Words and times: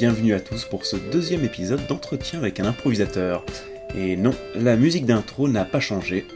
bienvenue 0.00 0.32
à 0.32 0.40
tous 0.40 0.64
pour 0.64 0.86
ce 0.86 0.96
deuxième 0.96 1.44
épisode 1.44 1.86
d'entretien 1.86 2.38
avec 2.38 2.58
un 2.58 2.64
improvisateur. 2.64 3.44
Et 3.94 4.16
non, 4.16 4.30
la 4.54 4.76
musique 4.76 5.04
d'intro 5.04 5.46
n'a 5.46 5.66
pas 5.66 5.78
changé, 5.78 6.26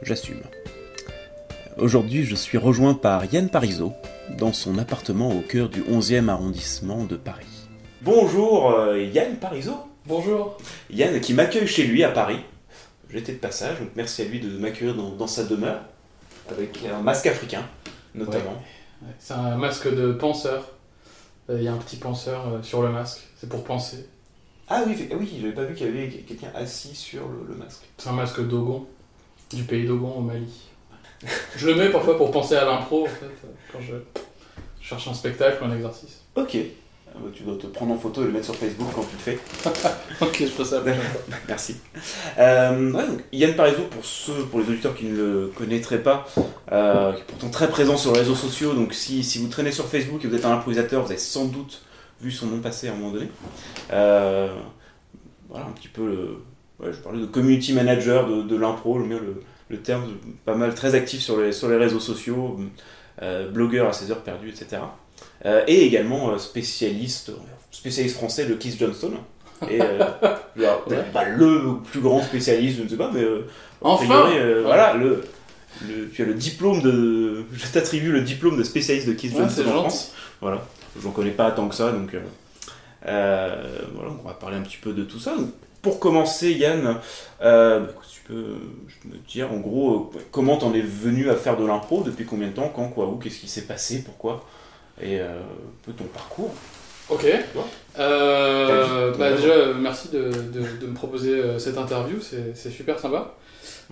j'assume. 0.00 0.40
Aujourd'hui, 1.76 2.24
je 2.24 2.34
suis 2.34 2.56
rejoint 2.56 2.94
par 2.94 3.26
Yann 3.26 3.50
Parisot, 3.50 3.92
dans 4.38 4.54
son 4.54 4.78
appartement 4.78 5.28
au 5.28 5.42
cœur 5.42 5.68
du 5.68 5.82
11e 5.82 6.30
arrondissement 6.30 7.04
de 7.04 7.16
Paris. 7.16 7.68
Bonjour 8.00 8.70
euh, 8.70 8.98
Yann 9.02 9.36
Parisot 9.36 9.76
Bonjour. 10.06 10.56
Yann 10.88 11.20
qui 11.20 11.34
m'accueille 11.34 11.66
chez 11.66 11.82
lui 11.82 12.02
à 12.02 12.08
Paris. 12.08 12.40
J'étais 13.10 13.32
de 13.32 13.38
passage, 13.38 13.78
donc 13.78 13.90
merci 13.94 14.22
à 14.22 14.24
lui 14.24 14.40
de 14.40 14.48
m'accueillir 14.56 14.94
dans, 14.94 15.10
dans 15.10 15.26
sa 15.26 15.44
demeure, 15.44 15.82
avec 16.50 16.78
un 16.90 17.02
masque 17.02 17.26
africain, 17.26 17.64
notamment. 18.14 18.54
Ouais, 19.02 19.12
C'est 19.18 19.34
un 19.34 19.56
masque 19.56 19.94
de 19.94 20.12
penseur. 20.12 20.75
Euh, 21.50 21.58
Il 21.58 21.64
y 21.64 21.68
a 21.68 21.72
un 21.72 21.78
petit 21.78 21.96
penseur 21.96 22.46
euh, 22.48 22.62
sur 22.62 22.82
le 22.82 22.90
masque. 22.90 23.20
C'est 23.36 23.48
pour 23.48 23.64
penser. 23.64 24.08
Ah 24.68 24.82
oui, 24.86 24.94
fait- 24.94 25.14
oui 25.14 25.38
j'avais 25.40 25.52
pas 25.54 25.64
vu 25.64 25.74
qu'il 25.74 25.86
y 25.86 25.88
avait 25.90 26.08
quelqu'un 26.08 26.50
assis 26.54 26.94
sur 26.94 27.28
le, 27.28 27.46
le 27.48 27.54
masque. 27.54 27.82
C'est 27.98 28.08
un 28.08 28.12
masque 28.14 28.40
Dogon, 28.46 28.86
du 29.52 29.62
pays 29.62 29.86
Dogon 29.86 30.14
au 30.16 30.20
Mali. 30.20 30.52
Je 31.56 31.68
le 31.68 31.76
mets 31.76 31.90
parfois 31.90 32.16
pour 32.16 32.30
penser 32.30 32.56
à 32.56 32.64
l'impro, 32.64 33.04
en 33.04 33.08
fait, 33.08 33.26
euh, 33.26 33.48
quand 33.72 33.80
je 33.80 33.94
cherche 34.80 35.06
un 35.08 35.14
spectacle 35.14 35.62
ou 35.62 35.66
un 35.66 35.74
exercice. 35.74 36.20
Ok. 36.34 36.56
Ah 37.16 37.20
bah, 37.24 37.30
tu 37.32 37.44
dois 37.44 37.56
te 37.56 37.66
prendre 37.66 37.94
en 37.94 37.98
photo 37.98 38.22
et 38.22 38.26
le 38.26 38.32
mettre 38.32 38.44
sur 38.44 38.56
Facebook 38.56 38.88
quand 38.94 39.02
tu 39.02 39.16
le 39.16 39.36
fais. 39.36 39.38
Ok, 40.20 40.36
je 40.40 40.46
ferai 40.46 40.64
ça. 40.64 40.82
Merci. 41.48 41.76
Euh, 42.38 42.92
ouais, 42.92 43.06
donc, 43.06 43.24
Yann 43.32 43.54
Parizeau, 43.54 43.84
pour 43.90 44.04
ceux, 44.04 44.44
pour 44.50 44.60
les 44.60 44.68
auditeurs 44.68 44.94
qui 44.94 45.06
ne 45.06 45.16
le 45.16 45.52
connaîtraient 45.54 46.02
pas, 46.02 46.26
euh, 46.72 47.12
qui 47.12 47.20
est 47.20 47.24
pourtant 47.24 47.48
très 47.48 47.68
présent 47.68 47.96
sur 47.96 48.12
les 48.12 48.20
réseaux 48.20 48.34
sociaux, 48.34 48.74
donc 48.74 48.92
si, 48.92 49.24
si 49.24 49.38
vous 49.38 49.48
traînez 49.48 49.72
sur 49.72 49.86
Facebook 49.86 50.22
et 50.24 50.28
vous 50.28 50.34
êtes 50.34 50.44
un 50.44 50.52
improvisateur, 50.52 51.02
vous 51.02 51.10
avez 51.10 51.18
sans 51.18 51.46
doute 51.46 51.82
vu 52.20 52.30
son 52.30 52.46
nom 52.46 52.58
passer 52.60 52.88
à 52.88 52.92
un 52.92 52.96
moment 52.96 53.12
donné. 53.12 53.28
Euh, 53.92 54.54
voilà 55.48 55.64
un 55.66 55.72
petit 55.72 55.88
peu 55.88 56.06
le. 56.06 56.38
Ouais, 56.78 56.92
je 56.92 56.98
parlais 56.98 57.20
de 57.20 57.26
community 57.26 57.72
manager 57.72 58.28
de, 58.28 58.42
de 58.42 58.56
l'impro, 58.56 58.98
le, 58.98 59.06
le, 59.06 59.42
le 59.70 59.76
terme, 59.78 60.04
pas 60.44 60.54
mal 60.54 60.74
très 60.74 60.94
actif 60.94 61.22
sur 61.22 61.40
les, 61.40 61.52
sur 61.52 61.68
les 61.70 61.76
réseaux 61.76 62.00
sociaux, 62.00 62.58
blogueur 63.52 63.88
à 63.88 63.94
ses 63.94 64.10
heures 64.10 64.22
perdues, 64.22 64.50
etc. 64.50 64.82
Euh, 65.44 65.62
et 65.66 65.84
également 65.84 66.30
euh, 66.30 66.38
spécialiste, 66.38 67.30
spécialiste 67.70 68.16
français 68.16 68.46
de 68.46 68.54
Keith 68.54 68.78
Johnston. 68.78 69.12
Et 69.70 69.80
euh, 69.82 69.98
alors, 70.58 70.86
le 71.36 71.80
plus 71.90 72.00
grand 72.00 72.22
spécialiste, 72.22 72.78
je 72.78 72.82
ne 72.84 72.88
sais 72.88 72.96
pas, 72.96 73.10
mais 73.12 73.22
Enfin 73.82 74.04
priori, 74.06 74.62
voilà, 74.64 74.94
le, 74.94 75.22
le- 75.86 76.08
tu 76.10 76.22
as 76.22 76.26
le 76.26 76.34
diplôme 76.34 76.80
de. 76.82 77.44
Je 77.52 77.66
t'attribue 77.72 78.10
le 78.12 78.22
diplôme 78.22 78.56
de 78.56 78.62
spécialiste 78.64 79.06
de 79.08 79.12
Keith 79.12 79.34
Ouais, 79.34 79.42
en 79.42 79.48
gentil. 79.48 79.62
France. 79.70 80.12
Voilà, 80.40 80.66
j'en 81.02 81.10
connais 81.10 81.30
pas 81.30 81.50
tant 81.50 81.68
que 81.68 81.74
ça, 81.74 81.92
donc 81.92 82.14
euh, 82.14 82.20
euh, 83.06 83.78
voilà, 83.94 84.10
on 84.22 84.26
va 84.26 84.34
parler 84.34 84.56
un 84.56 84.62
petit 84.62 84.78
peu 84.78 84.92
de 84.92 85.04
tout 85.04 85.18
ça. 85.18 85.36
Donc, 85.36 85.50
pour 85.82 86.00
commencer, 86.00 86.52
Yann, 86.52 86.96
euh, 87.42 87.80
bah, 87.80 87.92
tu 88.10 88.20
peux 88.22 88.56
me 89.04 89.16
dire 89.28 89.52
en 89.52 89.58
gros 89.58 90.10
comment 90.32 90.56
t'en 90.56 90.74
es 90.74 90.80
venu 90.80 91.30
à 91.30 91.36
faire 91.36 91.56
de 91.56 91.64
l'impro, 91.66 92.02
depuis 92.02 92.24
combien 92.24 92.48
de 92.48 92.52
temps, 92.54 92.72
quand, 92.74 92.88
quoi, 92.88 93.06
où, 93.06 93.16
qu'est-ce 93.16 93.38
qui 93.38 93.48
s'est 93.48 93.62
passé, 93.66 94.02
pourquoi, 94.04 94.44
et 95.00 95.20
euh, 95.20 95.26
un 95.40 95.84
peu 95.84 95.92
ton 95.92 96.04
parcours. 96.04 96.50
Ok. 97.08 97.24
Euh, 97.98 99.12
bah 99.16 99.32
déjà, 99.32 99.48
euh, 99.52 99.74
merci 99.78 100.08
de, 100.08 100.24
de- 100.30 100.80
de 100.80 100.86
me 100.86 100.94
proposer 100.94 101.34
euh, 101.34 101.58
cette 101.58 101.78
interview, 101.78 102.16
c'est 102.20 102.70
super 102.70 102.98
sympa. 102.98 103.34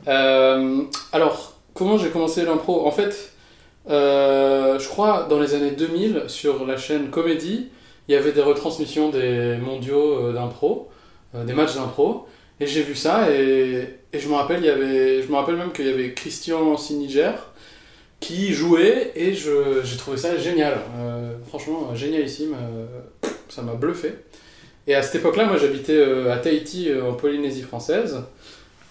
Euh, 0.08 0.82
alors, 1.12 1.54
comment 1.74 1.96
j'ai 1.96 2.10
commencé 2.10 2.44
l'impro? 2.44 2.86
En 2.86 2.90
fait, 2.90 3.32
je 3.88 4.88
crois 4.88 5.26
dans 5.30 5.38
les 5.38 5.54
années 5.54 5.70
2000, 5.72 6.24
sur 6.26 6.66
la 6.66 6.76
chaîne 6.76 7.10
Comédie, 7.10 7.68
il 8.08 8.14
y 8.14 8.16
avait 8.18 8.32
des 8.32 8.42
retransmissions 8.42 9.10
des 9.10 9.56
mondiaux 9.56 10.32
d'impro, 10.32 10.90
des 11.34 11.52
matchs 11.54 11.74
d'impro, 11.74 12.26
et 12.60 12.66
j'ai 12.66 12.82
vu 12.82 12.94
ça, 12.94 13.30
et, 13.32 13.88
et 14.12 14.18
je 14.18 14.28
me 14.28 14.34
rappelle, 14.34 14.60
il 14.60 14.66
y 14.66 14.70
avait, 14.70 15.22
je 15.22 15.28
me 15.28 15.36
rappelle 15.36 15.56
même 15.56 15.72
qu'il 15.72 15.86
y 15.86 15.90
avait 15.90 16.12
Christian 16.14 16.76
Siniger 16.76 17.32
qui 18.24 18.54
jouait, 18.54 19.12
et 19.14 19.34
j'ai 19.34 19.96
trouvé 19.98 20.16
ça 20.16 20.38
génial. 20.38 20.78
Euh, 20.98 21.34
franchement, 21.46 21.90
euh, 21.90 21.94
génialissime. 21.94 22.54
euh, 22.54 23.28
ça 23.50 23.60
m'a 23.60 23.74
bluffé. 23.74 24.14
Et 24.86 24.94
à 24.94 25.02
cette 25.02 25.16
époque-là, 25.16 25.44
moi 25.44 25.58
j'habitais 25.58 25.96
euh, 25.96 26.32
à 26.32 26.38
Tahiti, 26.38 26.88
en 26.94 27.12
Polynésie 27.12 27.62
française, 27.62 28.22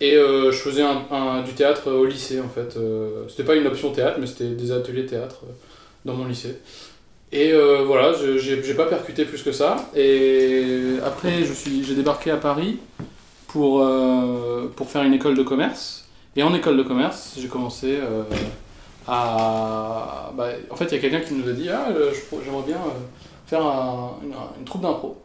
et 0.01 0.15
je 0.15 0.51
faisais 0.51 0.83
du 1.45 1.53
théâtre 1.53 1.89
au 1.91 2.05
lycée 2.05 2.39
en 2.41 2.49
fait. 2.49 2.77
C'était 3.29 3.43
pas 3.43 3.55
une 3.55 3.65
option 3.67 3.91
théâtre, 3.91 4.17
mais 4.19 4.27
c'était 4.27 4.49
des 4.49 4.71
ateliers 4.71 5.05
théâtre 5.05 5.41
dans 6.03 6.13
mon 6.13 6.25
lycée. 6.25 6.57
Et 7.31 7.53
voilà, 7.85 8.11
j'ai 8.37 8.73
pas 8.73 8.85
percuté 8.85 9.23
plus 9.23 9.41
que 9.43 9.53
ça. 9.53 9.89
Et 9.95 10.95
après, 11.05 11.43
j'ai 11.85 11.95
débarqué 11.95 12.31
à 12.31 12.37
Paris 12.37 12.79
pour, 13.47 13.87
pour 14.75 14.89
faire 14.89 15.03
une 15.03 15.13
école 15.13 15.37
de 15.37 15.43
commerce. 15.43 16.05
Et 16.35 16.43
en 16.43 16.53
école 16.53 16.75
de 16.75 16.83
commerce, 16.83 17.35
j'ai 17.39 17.47
commencé 17.47 17.99
bah, 19.07 20.49
en 20.69 20.75
fait, 20.75 20.85
il 20.85 20.95
y 20.95 20.97
a 20.97 20.99
quelqu'un 20.99 21.19
qui 21.19 21.33
nous 21.33 21.49
a 21.49 21.53
dit 21.53 21.69
Ah, 21.69 21.89
euh, 21.89 22.11
j'aimerais 22.43 22.65
bien 22.65 22.77
euh, 22.77 22.99
faire 23.47 23.65
un- 23.65 24.17
une, 24.23 24.65
troupe 24.65 24.81
d'impro. 24.81 25.21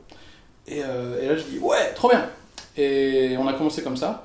Et, 0.66 0.82
euh, 0.84 1.22
et 1.22 1.28
là, 1.28 1.36
je 1.36 1.42
dis 1.42 1.58
Ouais, 1.58 1.92
trop 1.94 2.08
bien 2.08 2.28
Et 2.76 3.36
on 3.38 3.46
a 3.46 3.52
commencé 3.52 3.82
comme 3.82 3.96
ça. 3.96 4.24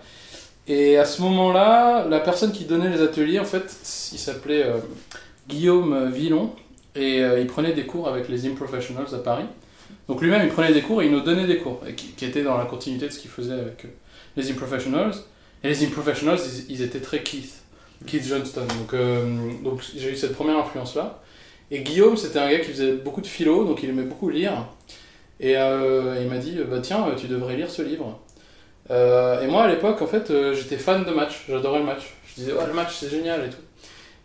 Et 0.68 0.97
à 0.97 1.06
ce 1.06 1.22
moment-là, 1.22 2.06
la 2.08 2.19
personne 2.19 2.52
qui 2.52 2.66
donnait 2.66 2.90
les 2.90 3.02
ateliers, 3.02 3.40
en 3.40 3.46
fait, 3.46 3.75
il 4.14 4.19
s'appelait 4.19 4.66
Guillaume 5.47 6.09
Villon. 6.09 6.52
Et 6.96 7.20
il 7.20 7.47
prenait 7.47 7.74
des 7.74 7.85
cours 7.85 8.08
avec 8.08 8.30
les 8.30 8.46
Improfessionals 8.47 9.14
à 9.14 9.18
Paris. 9.18 9.46
Donc 10.08 10.22
lui-même, 10.22 10.44
il 10.44 10.50
prenait 10.50 10.74
des 10.74 10.81
cours 10.81 11.02
et 11.02 11.06
il 11.08 11.12
nous 11.12 11.22
donnait 11.22 11.47
des 11.47 11.58
cours, 11.58 11.81
et 11.88 11.96
qui, 11.96 12.25
étaient 12.25 12.44
dans 12.44 12.58
la 12.58 12.66
continuité 12.66 13.08
de 13.08 13.12
ce 13.12 13.20
qu'il 13.20 13.31
faisait 13.31 13.53
avec 13.53 13.85
les 14.38 14.52
Improfessionals. 14.52 15.14
Et 15.64 15.70
les 15.70 15.85
Improfessionals, 15.85 16.40
ils, 16.70 16.75
ils 16.75 16.81
étaient 16.81 17.00
très 17.00 17.24
Keith, 17.24 17.62
Keith 18.06 18.25
Johnston. 18.25 18.62
Donc, 18.80 18.94
euh, 18.94 19.24
donc 19.64 19.81
j'ai 19.96 20.12
eu 20.12 20.16
cette 20.16 20.34
première 20.36 20.58
influence-là. 20.58 21.22
Et 21.72 21.80
Guillaume, 21.81 22.18
c'était 22.18 22.40
un 22.40 22.50
gars 22.52 22.59
qui 22.59 22.69
faisait 22.72 22.94
beaucoup 22.94 23.22
de 23.22 23.28
philo, 23.28 23.66
donc 23.66 23.81
il 23.84 23.90
aimait 23.90 24.03
beaucoup 24.03 24.30
lire. 24.30 24.53
Et 25.40 25.58
euh, 25.58 26.18
il 26.22 26.28
m'a 26.30 26.38
dit, 26.38 26.58
bah 26.69 26.80
tiens, 26.81 27.06
tu 27.18 27.28
devrais 27.28 27.56
lire 27.56 27.69
ce 27.69 27.81
livre. 27.81 28.19
Euh, 28.91 29.41
et 29.41 29.47
moi, 29.47 29.64
à 29.64 29.68
l'époque, 29.68 30.02
en 30.02 30.08
fait, 30.08 30.30
euh, 30.31 30.53
j'étais 30.53 30.78
fan 30.78 31.03
de 31.06 31.12
match, 31.12 31.46
j'adorais 31.50 31.80
le 31.80 31.86
match. 31.86 32.14
Je 32.28 32.36
disais, 32.36 32.53
ouais, 32.53 32.68
le 32.68 32.74
match, 32.74 32.96
c'est 33.00 33.09
génial 33.09 33.46
et 33.46 33.50
tout. 33.50 33.58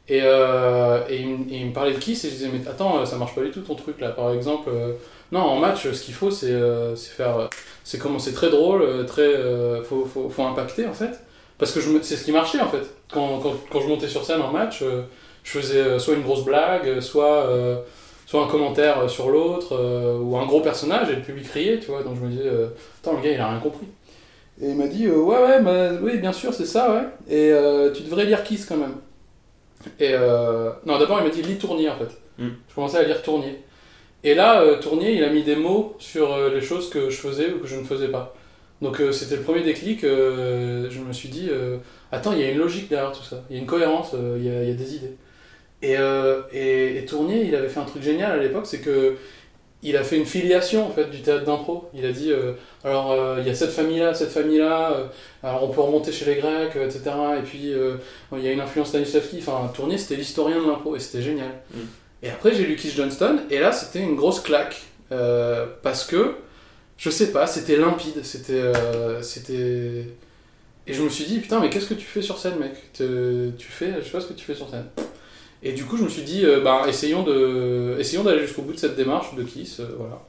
Et, 0.09 0.21
euh, 0.23 1.01
il, 1.11 1.67
me- 1.67 1.73
parlait 1.73 1.93
de 1.93 1.99
Kiss 1.99 2.25
et 2.25 2.29
je 2.31 2.35
disais, 2.35 2.49
mais 2.53 2.67
attends, 2.69 3.05
ça 3.05 3.17
marche 3.17 3.35
pas 3.35 3.43
du 3.43 3.51
tout 3.51 3.61
ton 3.61 3.75
truc 3.75 4.01
là. 4.01 4.11
Par 4.11 4.33
exemple, 4.33 4.71
euh, 4.73 4.95
non, 5.33 5.41
en 5.41 5.59
match, 5.59 5.91
ce 5.91 6.03
qu'il 6.03 6.15
faut, 6.15 6.31
c'est 6.31 6.51
euh, 6.53 6.97
faire. 6.97 7.37
euh, 7.39 7.47
C'est 7.85 7.99
comment 7.99 8.19
c'est 8.19 8.33
très 8.33 8.51
drôle, 8.51 8.83
euh, 8.83 9.05
très. 9.05 9.23
euh, 9.23 9.83
faut, 9.85 10.05
faut, 10.07 10.29
faut 10.31 10.43
impacter 10.45 10.87
en 10.87 10.95
fait. 10.95 11.21
Parce 11.59 11.73
que 11.73 11.81
c'est 12.03 12.17
ce 12.17 12.25
qui 12.25 12.33
marchait 12.33 12.61
en 12.61 12.69
fait. 12.69 12.87
Quand, 13.13 13.39
quand, 13.41 13.55
quand 13.71 13.81
je 13.81 13.89
montais 13.89 14.07
sur 14.09 14.25
scène 14.25 14.41
en 14.41 14.53
match, 14.53 14.81
euh, 14.83 15.03
je 15.43 15.51
faisais 15.59 15.79
euh, 15.79 15.99
soit 15.99 16.15
une 16.15 16.23
grosse 16.23 16.45
blague, 16.45 17.01
soit, 17.01 17.47
euh, 17.47 17.81
soit 18.27 18.45
un 18.45 18.47
commentaire 18.47 19.09
sur 19.11 19.31
l'autre, 19.31 19.75
euh, 19.75 20.19
ou 20.19 20.37
un 20.37 20.47
gros 20.47 20.61
personnage 20.61 21.11
et 21.11 21.17
le 21.17 21.23
public 21.23 21.49
riait, 21.49 21.79
tu 21.81 21.87
vois. 21.87 22.03
Donc 22.03 22.17
je 22.17 22.21
me 22.27 22.31
disais, 22.31 22.47
euh, 22.47 22.69
attends, 23.03 23.17
le 23.17 23.23
gars 23.23 23.33
il 23.33 23.41
a 23.41 23.49
rien 23.49 23.59
compris. 23.59 23.87
Et 24.61 24.71
il 24.71 24.77
m'a 24.77 24.87
dit, 24.87 25.09
ouais, 25.09 25.39
ouais, 25.39 25.63
bah, 25.63 25.91
oui, 26.03 26.19
bien 26.19 26.33
sûr, 26.33 26.53
c'est 26.53 26.67
ça, 26.67 26.93
ouais. 26.93 27.35
Et 27.35 27.53
tu 27.95 28.03
devrais 28.03 28.25
lire 28.25 28.43
Kiss 28.43 28.65
quand 28.67 28.77
même. 28.77 28.97
Et 30.01 30.13
non, 30.85 30.99
d'abord 30.99 31.19
il 31.21 31.25
m'a 31.25 31.31
dit, 31.31 31.43
lis 31.43 31.59
Tournier 31.59 31.89
en 31.89 31.97
fait. 31.97 32.11
Mm. 32.39 32.49
Je 32.69 32.75
commençais 32.75 32.99
à 32.99 33.03
lire 33.05 33.23
Tournier. 33.23 33.63
Et 34.25 34.35
là, 34.35 34.65
Tournier, 34.81 35.13
il 35.13 35.25
a 35.25 35.31
mis 35.31 35.45
des 35.45 35.57
mots 35.57 35.95
sur 35.99 36.37
les 36.49 36.61
choses 36.61 36.91
que 36.91 37.09
je 37.09 37.17
faisais 37.17 37.53
ou 37.53 37.61
que 37.61 37.67
je 37.69 37.77
ne 37.77 37.85
faisais 37.85 38.09
pas. 38.09 38.35
Donc 38.81 39.01
euh, 39.01 39.13
c'était 39.13 39.37
le 39.37 39.43
premier 39.43 39.63
déclic. 39.63 40.05
euh, 40.05 40.89
je 40.91 41.01
me 41.01 41.13
suis 41.13 41.29
dit, 41.29 41.49
euh, 41.51 41.79
attends, 42.13 42.33
il 42.33 42.41
y 42.41 42.45
a 42.45 42.51
une 42.51 42.59
logique 42.59 42.89
derrière 42.89 43.13
tout 43.13 43.25
ça. 43.25 43.43
Il 43.51 43.57
y 43.57 43.59
a 43.59 43.63
une 43.63 43.67
cohérence, 43.67 44.15
il 44.15 44.45
y, 44.45 44.51
a, 44.51 44.63
il 44.63 44.69
y 44.69 44.73
a 44.73 44.75
des 44.75 44.95
idées. 44.97 45.17
Et, 45.81 45.97
et, 46.53 46.99
et 46.99 47.05
Tournier, 47.07 47.45
il 47.45 47.55
avait 47.55 47.69
fait 47.69 47.79
un 47.81 47.85
truc 47.85 48.03
génial 48.03 48.33
à 48.33 48.43
l'époque, 48.43 48.67
c'est 48.67 48.81
que 48.81 49.17
il 49.81 49.97
a 49.97 50.03
fait 50.03 50.17
une 50.17 50.27
filiation 50.27 50.89
en 50.89 50.91
fait 50.91 51.09
du 51.09 51.23
théâtre 51.23 51.45
d'impro. 51.45 51.89
Il 51.95 52.05
a 52.05 52.11
dit, 52.11 52.33
alors 52.83 53.17
il 53.39 53.47
y 53.47 53.51
a 53.51 53.55
cette 53.55 53.71
famille-là, 53.71 54.13
cette 54.13 54.31
famille-là. 54.31 55.09
alors 55.45 55.63
on 55.63 55.69
peut 55.69 55.81
remonter 55.81 56.11
chez 56.11 56.25
les 56.25 56.35
Grecs, 56.35 56.75
etc. 56.75 57.03
Et 57.39 57.43
puis 57.43 57.75
il 58.33 58.45
y 58.45 58.49
a 58.49 58.53
une 58.53 58.61
influence 58.61 58.89
Stanislavski. 58.89 59.39
Enfin, 59.39 59.71
Tournier, 59.73 59.99
c'était 59.99 60.17
l'historien 60.17 60.61
de 60.61 60.67
l'impro 60.67 60.97
et 60.97 60.99
c'était 60.99 61.23
génial. 61.23 61.51
Mm. 61.73 61.79
Et 62.25 62.31
après, 62.31 62.53
j'ai 62.57 62.65
lu 62.65 62.75
Keith 62.75 62.97
Johnston 62.97 63.43
et 63.49 63.61
là, 63.61 63.71
c'était 63.71 64.01
une 64.01 64.17
grosse 64.17 64.41
claque 64.41 64.83
parce 65.11 66.05
que 66.05 66.35
je 66.99 67.09
sais 67.11 67.33
pas, 67.33 67.47
c'était 67.47 67.77
limpide, 67.77 68.23
c'était, 68.25 68.53
euh, 68.55 69.23
c'était. 69.23 70.05
Et 70.87 70.93
je 70.95 71.03
me 71.03 71.09
suis 71.09 71.25
dit 71.25 71.39
putain, 71.39 71.61
mais 71.61 71.71
qu'est-ce 71.71 71.87
que 71.87 71.95
tu 71.95 72.05
fais 72.07 72.23
sur 72.23 72.39
scène, 72.39 72.59
mec? 72.59 72.93
Te- 72.93 73.51
Tu 73.59 73.69
fais, 73.69 73.95
je 74.01 74.05
sais 74.05 74.11
pas 74.11 74.21
ce 74.21 74.27
que 74.27 74.33
tu 74.35 74.45
fais 74.45 74.55
sur 74.55 74.69
scène. 74.69 74.87
Et 75.63 75.73
du 75.73 75.85
coup, 75.85 75.97
je 75.97 76.05
me 76.05 76.09
suis 76.09 76.23
dit, 76.23 76.45
euh, 76.45 76.61
bah, 76.61 76.83
essayons 76.89 77.23
de, 77.25 77.97
essayons 77.99 78.23
d'aller 78.25 78.43
jusqu'au 78.43 78.63
bout 78.63 78.73
de 78.73 78.79
cette 78.79 78.97
démarche 78.97 79.35
de 79.35 79.43
Kiss, 79.43 79.81
euh, 79.81 79.85
voilà. 79.99 80.21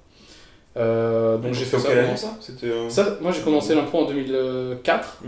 Euh, 0.78 1.38
donc 1.38 1.54
j'ai 1.54 1.66
fait 1.66 1.80
ça. 1.80 1.90
année 1.92 2.16
ça? 2.18 2.38
C'était. 2.42 2.72
ça, 2.90 3.18
moi 3.22 3.32
j'ai 3.32 3.42
commencé 3.42 3.74
l'impro 3.76 4.04
en 4.06 4.06
2004. 4.08 5.18
Mm. 5.24 5.28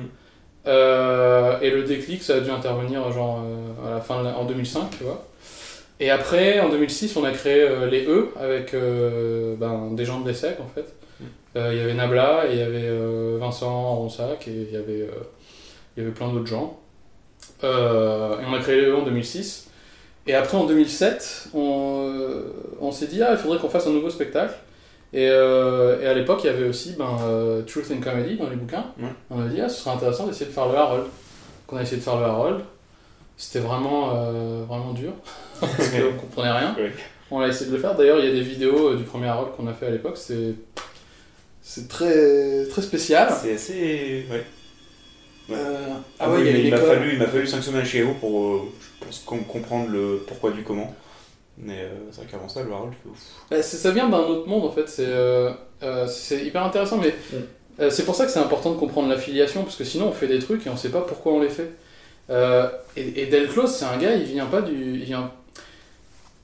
Et 0.68 1.70
le 1.72 1.84
déclic, 1.84 2.22
ça 2.24 2.36
a 2.36 2.40
dû 2.40 2.52
intervenir 2.52 3.12
genre 3.12 3.44
à 3.86 3.92
la 3.96 4.02
fin 4.02 4.20
de 4.20 4.26
la- 4.28 4.38
en 4.38 4.46
2005, 4.46 4.90
tu 4.98 5.04
vois. 5.04 5.26
Et 6.00 6.10
après, 6.10 6.60
en 6.60 6.70
2006, 6.70 7.16
on 7.16 7.24
a 7.24 7.32
créé 7.32 7.68
les 7.90 8.06
E 8.08 8.30
avec 8.40 8.74
ben, 9.60 9.92
des 9.94 10.06
gens 10.06 10.20
de 10.22 10.28
l'ESSEC 10.30 10.60
en 10.60 10.68
fait. 10.74 10.86
Euh, 11.56 11.74
Il 11.74 11.80
y 11.80 11.82
avait 11.82 11.94
Nabla, 11.94 12.46
et 12.48 12.54
il 12.54 12.60
y 12.60 12.62
avait 12.62 12.88
euh, 12.88 13.38
Vincent 13.40 13.96
Ronsac 13.96 14.48
et 14.48 14.52
il 14.52 14.72
y 14.72 14.78
avait, 14.78 15.02
euh, 15.02 15.24
il 15.96 16.04
y 16.04 16.06
avait 16.06 16.14
plein 16.14 16.32
d'autres 16.32 16.48
gens. 16.48 16.80
Et 17.64 17.68
on 17.68 18.54
a 18.54 18.60
créé 18.60 18.82
les 18.82 18.88
E 18.88 18.96
en 18.96 19.04
2006. 19.04 19.70
Et 20.28 20.36
après, 20.36 20.58
en 20.58 20.66
2007, 20.66 21.50
on, 21.54 22.12
on 22.80 22.92
s'est 22.92 23.08
dit, 23.08 23.22
ah, 23.22 23.30
il 23.32 23.38
faudrait 23.38 23.58
qu'on 23.60 23.70
fasse 23.70 23.88
un 23.88 23.92
nouveau 23.92 24.10
spectacle. 24.10 24.54
Et, 25.14 25.28
euh, 25.30 26.02
et 26.02 26.08
à 26.08 26.14
l'époque, 26.14 26.42
il 26.44 26.48
y 26.48 26.50
avait 26.50 26.68
aussi 26.68 26.96
ben, 26.98 27.18
euh, 27.24 27.64
Truth 27.64 27.92
and 27.92 28.00
Comedy 28.02 28.38
dans 28.38 28.50
les 28.50 28.56
bouquins. 28.56 28.86
Ouais. 29.00 29.10
On 29.30 29.42
a 29.42 29.48
dit, 29.48 29.60
ah, 29.60 29.68
ce 29.68 29.82
serait 29.82 29.96
intéressant 29.96 30.28
d'essayer 30.28 30.46
de 30.46 30.52
faire 30.52 30.68
le 30.68 30.76
Harold. 30.76 31.04
Donc 31.04 31.12
on 31.74 31.78
a 31.78 31.82
essayé 31.82 31.98
de 31.98 32.04
faire 32.04 32.18
le 32.18 32.26
Harold. 32.26 32.62
C'était 33.36 33.60
vraiment, 33.60 34.12
euh, 34.16 34.64
vraiment 34.68 34.94
dur, 34.94 35.14
parce 35.60 35.90
qu'on 35.90 36.18
comprenait 36.20 36.52
rien. 36.52 36.76
Ouais. 36.78 36.94
On 37.32 37.40
a 37.42 37.48
essayé 37.48 37.70
de 37.72 37.76
le 37.76 37.82
faire. 37.82 37.96
D'ailleurs, 37.96 38.20
il 38.20 38.26
y 38.26 38.30
a 38.30 38.34
des 38.34 38.42
vidéos 38.42 38.96
du 38.96 39.04
premier 39.04 39.28
Harold 39.28 39.52
qu'on 39.56 39.68
a 39.68 39.74
fait 39.74 39.88
à 39.88 39.90
l'époque. 39.90 40.18
C'est 40.18 40.54
c'est 41.62 41.88
très, 41.88 42.66
très 42.66 42.82
spécial. 42.82 43.30
C'est 43.42 43.54
assez. 43.56 44.26
Ouais. 44.30 44.44
Ouais. 45.50 45.56
Euh, 45.58 45.78
Ah, 46.20 46.26
ah 46.26 46.32
ouais, 46.32 46.42
oui, 46.44 46.62
il 46.66 46.72
m'a 46.72 46.78
fallu, 46.78 47.14
il 47.14 47.20
m'a 47.20 47.28
fallu 47.28 47.48
5 47.48 47.62
semaines 47.62 47.86
chez 47.86 48.02
vous 48.04 48.14
pour, 48.16 48.42
euh, 48.56 48.62
je 49.00 49.06
pense, 49.06 49.20
com- 49.26 49.44
comprendre 49.48 49.90
le 49.90 50.24
pourquoi 50.28 50.52
du 50.52 50.64
comment. 50.64 50.96
Mais 51.58 51.80
euh, 51.82 51.90
c'est 52.12 52.22
vrai 52.22 52.28
qu'avant 52.32 52.48
ça, 52.50 52.64
le 52.64 52.72
Harold, 52.72 52.94
ouf. 53.10 53.18
C'est- 53.52 53.62
ça 53.64 53.92
vient 53.92 54.08
d'un 54.10 54.20
autre 54.20 54.48
monde 54.48 54.64
en 54.66 54.72
fait, 54.72 54.88
c'est 54.88 55.06
euh, 55.08 55.52
euh, 55.84 56.08
hyper 56.32 56.64
intéressant, 56.64 56.98
mais 56.98 57.10
Mm. 57.34 57.38
euh, 57.82 57.90
c'est 57.90 58.06
pour 58.06 58.16
ça 58.16 58.26
que 58.26 58.32
c'est 58.32 58.40
important 58.40 58.72
de 58.72 58.78
comprendre 58.78 59.10
l'affiliation, 59.10 59.64
parce 59.64 59.76
que 59.76 59.84
sinon 59.84 60.08
on 60.08 60.12
fait 60.14 60.28
des 60.28 60.40
trucs 60.40 60.66
et 60.66 60.70
on 60.70 60.78
sait 60.78 60.90
pas 60.90 61.02
pourquoi 61.02 61.34
on 61.34 61.42
les 61.42 61.50
fait. 61.50 61.72
Euh, 62.30 62.70
et, 62.96 63.24
et 63.24 63.26
Del 63.26 63.48
Close, 63.50 63.72
c'est 63.76 63.86
un 63.86 63.98
gars, 63.98 64.16
il 64.16 64.24
vient 64.24 64.46
pas 64.46 64.62
du. 64.62 64.74
Il 65.00 65.04
vient... 65.04 65.32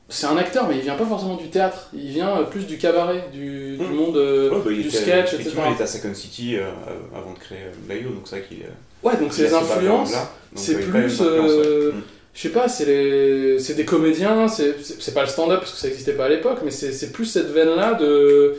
C'est 0.10 0.26
un 0.28 0.38
acteur, 0.38 0.68
mais 0.70 0.76
il 0.76 0.82
vient 0.82 0.96
pas 0.96 1.06
forcément 1.06 1.36
du 1.36 1.50
théâtre, 1.50 1.90
il 1.94 2.10
vient 2.12 2.38
euh, 2.40 2.44
plus 2.44 2.66
du 2.66 2.78
cabaret, 2.78 3.26
du, 3.34 3.76
du 3.78 3.84
Mm. 3.84 3.94
monde 3.96 4.16
euh, 4.18 4.50
Ouais, 4.52 4.62
bah, 4.64 4.72
du 4.72 4.80
était, 4.82 4.90
sketch, 4.98 5.34
etc. 5.34 5.52
il 5.68 5.74
était 5.74 5.84
à 5.84 5.88
Second 5.88 6.14
City 6.14 6.56
euh, 6.58 6.70
avant 7.14 7.34
de 7.34 7.40
créer 7.40 7.60
Layo, 7.90 8.10
donc 8.12 8.22
c'est 8.26 8.38
vrai 8.40 8.46
qu'il 8.48 8.58
Ouais, 9.04 9.18
donc 9.18 9.34
ce 9.34 9.44
influences. 9.54 10.14
c'est 10.56 10.76
plus, 10.76 10.86
une 10.86 10.96
influence, 11.06 11.20
ouais. 11.20 11.26
euh, 11.28 11.92
Mm. 11.92 12.02
Je 12.34 12.42
sais 12.42 12.50
pas, 12.50 12.70
c'est 12.70 12.86
les... 12.86 13.60
c'est 13.60 13.74
des 13.74 13.84
comédiens, 13.86 14.48
c'est 14.48 15.14
pas 15.14 15.22
le 15.24 15.28
stand-up 15.28 15.60
parce 15.62 15.72
que 15.74 15.78
ça 15.80 15.88
existait 15.88 16.14
pas 16.14 16.26
à 16.26 16.30
l'époque, 16.30 16.60
mais 16.64 16.70
c'est 16.72 16.92
c'est 16.92 17.12
plus 17.12 17.26
cette 17.26 17.48
veine-là 17.52 17.96
de, 17.96 18.56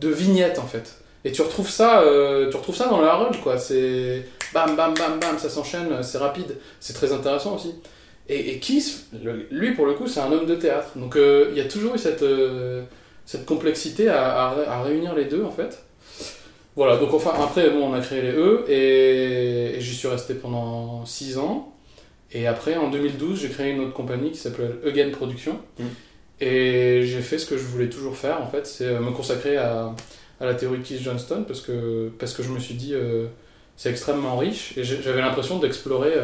de 0.00 0.08
vignettes 0.08 0.58
en 0.58 0.66
fait. 0.66 0.96
Et 1.24 1.32
tu 1.32 1.40
retrouves 1.40 1.70
ça, 1.70 2.02
euh, 2.02 2.50
tu 2.50 2.56
retrouves 2.58 2.76
ça 2.76 2.88
dans 2.88 3.00
le 3.00 3.06
Harold 3.06 3.40
quoi. 3.42 3.56
C'est 3.58 4.26
bam 4.52 4.76
bam 4.76 4.92
bam 4.94 5.18
bam, 5.18 5.38
ça 5.38 5.48
s'enchaîne, 5.48 6.02
c'est 6.02 6.18
rapide, 6.18 6.56
c'est 6.78 6.92
très 6.92 7.12
intéressant 7.12 7.54
aussi. 7.56 7.74
Et, 8.34 8.50
et 8.54 8.58
Keith, 8.58 9.06
le- 9.24 9.46
lui 9.50 9.72
pour 9.72 9.86
le 9.86 9.94
coup, 9.94 10.06
c'est 10.06 10.20
un 10.20 10.30
homme 10.32 10.46
de 10.46 10.54
théâtre, 10.54 10.90
donc 10.96 11.16
euh, 11.16 11.48
il 11.52 11.58
y 11.58 11.60
a 11.60 11.64
toujours 11.64 11.94
eu 11.94 11.98
cette 11.98 12.22
euh, 12.22 12.82
cette 13.26 13.44
complexité 13.46 14.08
à, 14.08 14.22
à, 14.46 14.54
ré- 14.54 14.66
à 14.66 14.82
réunir 14.82 15.14
les 15.14 15.24
deux 15.26 15.42
en 15.44 15.50
fait. 15.50 15.82
Voilà, 16.76 16.96
donc 16.96 17.12
enfin 17.12 17.32
après 17.44 17.68
bon, 17.70 17.90
on 17.90 17.94
a 17.94 18.00
créé 18.00 18.22
les 18.22 18.30
E 18.32 18.64
et, 18.68 19.76
et 19.76 19.80
j'y 19.80 19.94
suis 19.94 20.08
resté 20.08 20.34
pendant 20.34 21.04
6 21.04 21.38
ans. 21.38 21.68
Et 22.34 22.46
après, 22.46 22.76
en 22.76 22.88
2012, 22.88 23.38
j'ai 23.42 23.48
créé 23.50 23.72
une 23.72 23.80
autre 23.80 23.92
compagnie 23.92 24.30
qui 24.30 24.38
s'appelle 24.38 24.76
Again 24.86 25.10
Production. 25.10 25.58
Mm. 25.78 25.84
Et 26.40 27.02
j'ai 27.04 27.20
fait 27.20 27.36
ce 27.38 27.44
que 27.44 27.58
je 27.58 27.62
voulais 27.64 27.90
toujours 27.90 28.16
faire, 28.16 28.40
en 28.40 28.46
fait, 28.46 28.66
c'est 28.66 28.86
euh, 28.86 29.00
me 29.00 29.10
consacrer 29.10 29.58
à, 29.58 29.94
à 30.40 30.46
la 30.46 30.54
théorie 30.54 30.78
de 30.78 30.82
Keith 30.82 31.02
Johnston, 31.02 31.44
parce 31.46 31.60
que, 31.60 32.10
parce 32.18 32.32
que 32.32 32.42
je 32.42 32.48
me 32.48 32.58
suis 32.58 32.74
dit, 32.74 32.94
euh, 32.94 33.26
c'est 33.76 33.90
extrêmement 33.90 34.38
riche, 34.38 34.72
et 34.78 34.82
j'avais 34.82 35.20
l'impression 35.20 35.58
d'explorer 35.58 36.14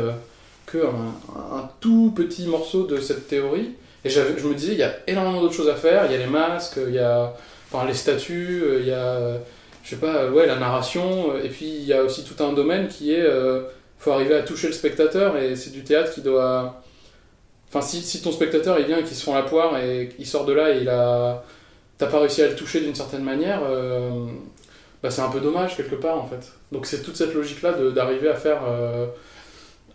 que 0.70 0.79
un, 0.79 1.69
tout 1.81 2.12
petit 2.15 2.47
morceau 2.47 2.85
de 2.85 3.00
cette 3.00 3.29
théorie. 3.29 3.70
Et 4.05 4.11
je 4.11 4.20
me 4.20 4.55
disais, 4.55 4.73
il 4.73 4.79
y 4.79 4.82
a 4.82 4.94
énormément 5.06 5.41
d'autres 5.41 5.55
choses 5.55 5.69
à 5.69 5.75
faire, 5.75 6.06
il 6.06 6.12
y 6.12 6.15
a 6.15 6.19
les 6.19 6.26
masques, 6.26 6.79
il 6.87 6.94
y 6.94 6.99
a 6.99 7.35
enfin, 7.70 7.87
les 7.87 7.94
statues, 7.94 8.62
euh, 8.62 8.81
il 8.81 8.88
y 8.88 8.93
a, 8.93 9.05
euh, 9.05 9.38
je 9.82 9.91
sais 9.91 9.97
pas, 9.97 10.17
euh, 10.17 10.31
ouais, 10.31 10.47
la 10.47 10.56
narration, 10.56 11.37
et 11.43 11.49
puis 11.49 11.67
il 11.67 11.85
y 11.85 11.93
a 11.93 12.03
aussi 12.03 12.25
tout 12.25 12.43
un 12.43 12.53
domaine 12.53 12.88
qui 12.88 13.12
est... 13.12 13.23
euh, 13.23 13.62
faut 13.99 14.12
arriver 14.12 14.35
à 14.37 14.43
toucher 14.43 14.69
le 14.69 14.73
spectateur. 14.73 15.37
Et 15.37 15.56
c'est 15.56 15.70
du 15.70 15.82
théâtre 15.82 16.12
qui 16.12 16.20
doit 16.20 16.81
enfin 17.69 17.82
si, 17.82 18.00
si 18.00 18.23
ton 18.23 18.32
spectateur 18.32 18.79
il 18.79 18.87
vient 18.87 18.99
et 18.99 19.03
qu'il 19.03 19.17
se 19.17 19.25
fend 19.25 19.35
la 19.35 19.43
poire 19.43 19.76
et 19.76 20.11
il 20.19 20.26
sort 20.26 20.44
de 20.47 20.53
là 20.55 20.75
et 20.75 20.79
il 20.81 20.88
a 20.88 21.44
t'as 21.99 22.06
pas 22.06 22.21
réussi 22.21 22.43
à 22.43 22.49
le 22.49 22.55
toucher 22.55 22.81
d'une 22.81 22.94
certaine 22.94 23.23
manière 23.23 23.61
bah 25.03 25.11
c'est 25.11 25.21
un 25.21 25.29
peu 25.29 25.41
dommage 25.41 25.76
quelque 25.76 25.97
part 25.97 26.17
en 26.17 26.26
fait. 26.26 26.53
Donc 26.73 26.87
c'est 26.87 27.03
toute 27.03 27.17
cette 27.17 27.35
logique 27.35 27.61
là 27.62 27.73
d'arriver 27.73 28.29
à 28.29 28.35
faire 28.37 28.61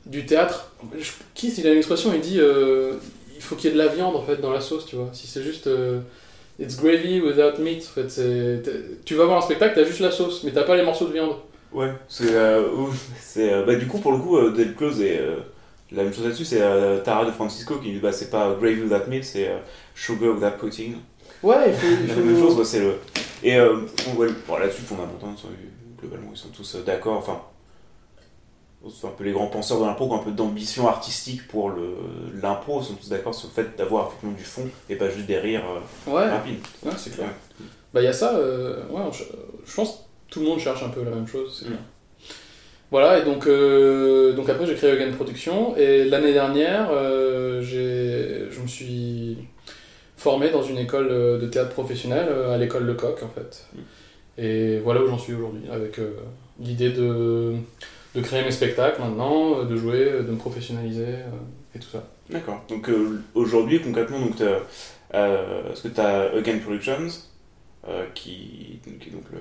du 0.06 0.26
théâtre 0.26 0.72
Je- 0.98 1.12
Keith 1.36 1.58
il 1.58 1.68
a 1.68 1.72
une 1.72 1.78
expression 1.78 2.12
il 2.14 2.22
dit 2.22 2.40
euh, 2.40 2.94
il 3.36 3.42
faut 3.42 3.56
qu'il 3.56 3.70
y 3.70 3.74
ait 3.74 3.78
de 3.78 3.82
la 3.82 3.88
viande 3.90 4.16
en 4.16 4.22
fait 4.22 4.38
dans 4.38 4.52
la 4.52 4.62
sauce 4.62 4.86
tu 4.86 4.96
vois 4.96 5.10
si 5.14 5.28
c'est 5.28 5.44
juste 5.44 5.68
euh, 5.68 6.00
it's 6.60 6.76
gravy 6.78 7.22
without 7.22 7.60
meat 7.62 7.84
en 7.90 7.94
fait 8.02 8.10
c'est 8.10 8.62
tu 9.06 9.16
vas 9.16 9.26
voir 9.26 9.38
un 9.38 9.42
spectacle 9.42 9.74
t'as 9.76 9.86
juste 9.86 10.00
la 10.02 10.12
sauce 10.12 10.44
mais 10.44 10.52
t'as 10.52 10.64
pas 10.64 10.76
les 10.76 10.84
morceaux 10.84 11.08
de 11.08 11.14
viande 11.14 11.36
Ouais, 11.72 11.92
c'est. 12.08 12.36
euh, 12.36 12.62
c'est 13.20 13.52
euh, 13.52 13.64
bah, 13.66 13.74
du 13.74 13.88
coup, 13.88 13.98
pour 13.98 14.12
le 14.12 14.20
coup, 14.20 14.40
Del 14.52 14.76
Close 14.76 14.98
euh, 15.02 15.38
la 15.92 16.04
même 16.04 16.14
chose 16.14 16.26
là-dessus, 16.26 16.46
c'est 16.46 16.60
Tara 17.04 17.26
de 17.26 17.32
Francisco 17.32 17.78
qui 17.78 17.92
dit 17.94 17.98
bah, 17.98 18.12
c'est 18.12 18.30
pas 18.30 18.56
gravy 18.62 18.82
without 18.84 19.08
meat, 19.10 19.24
c'est 19.24 19.50
sugar 19.96 20.36
without 20.36 20.56
protein. 20.60 20.92
ouais 21.42 21.70
il 21.70 21.74
faut, 21.74 21.88
il 22.04 22.08
La 22.10 22.16
même 22.16 22.40
chose, 22.40 22.56
ouais, 22.60 22.64
c'est 22.64 22.80
le. 22.80 22.94
Et 23.42 23.58
bon, 23.58 24.20
ouais, 24.22 24.28
bon, 24.48 24.58
là-dessus, 24.58 24.84
fondamentalement, 24.84 25.34
globalement, 26.00 26.30
ils 26.32 26.38
sont 26.38 26.50
tous 26.50 26.76
d'accord. 26.86 27.18
Enfin, 27.18 27.42
c'est 28.90 29.08
un 29.08 29.12
peu 29.12 29.24
les 29.24 29.32
grands 29.32 29.48
penseurs 29.48 29.80
de 29.80 29.86
l'impro 29.86 30.08
qui 30.08 30.14
ont 30.14 30.20
un 30.20 30.24
peu 30.24 30.32
d'ambition 30.32 30.88
artistique 30.88 31.48
pour 31.48 31.72
l'impro, 32.42 32.82
sont 32.82 32.96
tous 32.96 33.10
d'accord 33.10 33.34
sur 33.34 33.50
le 33.50 33.54
fait 33.54 33.78
d'avoir 33.78 34.08
effectivement 34.08 34.36
du 34.36 34.44
fond 34.44 34.68
et 34.90 34.96
pas 34.96 35.10
juste 35.10 35.26
des 35.26 35.38
rires 35.38 35.64
euh, 36.08 36.12
ouais 36.12 36.30
rapides. 36.30 36.60
Ouais, 36.84 36.92
c'est 36.98 37.12
clair. 37.14 37.28
Ouais. 37.28 37.66
Bah, 37.94 38.02
il 38.02 38.06
y 38.06 38.08
a 38.08 38.14
ça, 38.14 38.36
euh, 38.36 38.82
ouais, 38.90 39.02
je, 39.12 39.24
je 39.66 39.76
pense 39.76 39.92
que 39.92 40.34
tout 40.34 40.40
le 40.42 40.48
monde 40.48 40.60
cherche 40.60 40.84
un 40.84 40.90
peu 40.90 41.04
la 41.04 41.12
même 41.12 41.28
chose, 41.28 41.64
c'est 41.64 41.70
Mm. 41.70 41.78
Voilà, 42.92 43.18
et 43.18 43.24
donc, 43.24 43.48
euh, 43.48 44.34
donc 44.34 44.50
après 44.50 44.68
j'ai 44.68 44.76
créé 44.76 44.94
Hogan 44.94 45.12
Production, 45.16 45.76
et 45.78 46.04
l'année 46.04 46.32
dernière, 46.32 46.90
euh, 46.92 47.60
je 47.64 48.62
me 48.62 48.68
suis 48.68 49.38
formé 50.16 50.52
dans 50.52 50.62
une 50.62 50.78
école 50.78 51.10
de 51.10 51.48
théâtre 51.48 51.72
professionnel, 51.72 52.28
à 52.52 52.56
l'école 52.58 52.84
Lecoq 52.84 53.24
en 53.24 53.30
fait. 53.30 53.66
Mm. 53.74 53.80
Et 54.38 54.80
voilà 54.80 55.02
où 55.02 55.08
j'en 55.08 55.18
suis 55.18 55.34
aujourd'hui, 55.34 55.64
avec 55.72 56.00
l'idée 56.60 56.92
de, 56.92 57.56
de 58.16 58.22
créer 58.22 58.44
mes 58.44 58.52
spectacles 58.52 59.02
maintenant, 59.02 59.60
euh, 59.60 59.66
de 59.66 59.76
jouer, 59.76 60.04
euh, 60.04 60.24
de 60.24 60.32
me 60.32 60.38
professionnaliser, 60.38 61.06
euh, 61.08 61.76
et 61.76 61.80
tout 61.80 61.90
ça. 61.90 62.04
D'accord. 62.30 62.64
Donc 62.70 62.90
aujourd'hui, 63.34 63.82
concrètement, 63.82 64.20
donc, 64.20 64.40
est-ce 64.40 65.82
que 65.82 65.88
tu 65.88 66.00
as 66.00 66.32
Again 66.36 66.60
Productions, 66.60 67.08
qui, 68.14 68.80
qui 69.00 69.10
est 69.10 69.12
donc 69.12 69.26
le, 69.32 69.40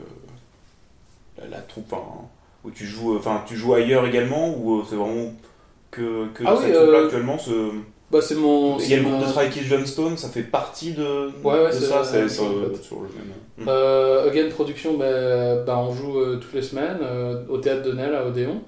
la, 1.39 1.49
la 1.49 1.63
troupe 1.63 1.93
hein, 1.93 2.23
où 2.65 2.71
tu 2.71 2.87
joues, 2.87 3.17
enfin 3.17 3.45
tu 3.47 3.57
joues 3.57 3.75
ailleurs 3.75 4.07
également, 4.07 4.57
ou 4.57 4.85
c'est 4.89 4.97
vraiment 4.97 5.33
que, 5.91 6.27
que 6.35 6.43
Ah 6.47 6.57
cette 6.57 6.69
oui, 6.69 6.73
troupe-là 6.73 6.99
euh, 6.99 7.05
actuellement 7.05 7.39
ce... 7.39 7.71
Bah, 8.13 8.21
c'est 8.21 8.35
mon. 8.35 8.79
Il 8.79 8.89
y 8.91 8.95
a 8.95 8.99
le 8.99 9.03
groupe 9.05 9.15
ma- 9.21 9.27
de 9.27 9.31
travail 9.33 9.51
Johnstone, 9.53 10.17
ça 10.19 10.29
fait 10.29 10.43
partie 10.43 10.93
de, 10.93 11.31
Ouais, 11.43 11.55
ouais, 11.63 11.69
de 11.69 11.73
ça, 11.73 12.05
c'est 12.05 12.29
sur, 12.29 12.45
chose, 12.45 12.71
en 12.71 12.75
fait. 12.77 12.83
sur 12.83 12.97
le 12.97 13.09
même. 13.09 13.69
Euh, 13.69 14.29
Again 14.31 14.51
Production, 14.51 14.99
bah, 14.99 15.57
bah, 15.65 15.79
on 15.79 15.95
joue 15.95 16.19
euh, 16.21 16.37
toutes 16.37 16.53
les 16.55 16.63
semaines 16.63 16.99
euh, 17.03 17.43
au 17.49 17.59
théâtre 17.59 17.83
de 17.83 17.93
Nel 17.93 18.15
à 18.15 18.27
Odéon. 18.27 18.61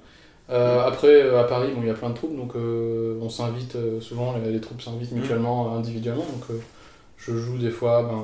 Euh, 0.51 0.81
Après, 0.81 1.09
euh, 1.23 1.41
à 1.41 1.45
Paris, 1.45 1.69
bon, 1.75 1.81
il 1.83 1.89
y 1.89 1.91
a 1.91 1.95
plein 1.95 2.11
de 2.11 2.15
troupes, 2.15 2.37
donc 2.37 2.53
euh, 2.57 3.19
on 3.23 3.29
s'invite 3.29 3.77
souvent, 4.01 4.35
les, 4.45 4.51
les 4.53 4.61
troupes 4.61 4.81
s'invitent 4.83 5.13
Mm. 5.13 5.17
mutuellement, 5.21 5.75
individuellement. 5.77 6.25
Donc 6.25 6.59
je 7.19 7.37
joue 7.37 7.57
des 7.59 7.71
fois, 7.71 8.03
ben, 8.03 8.23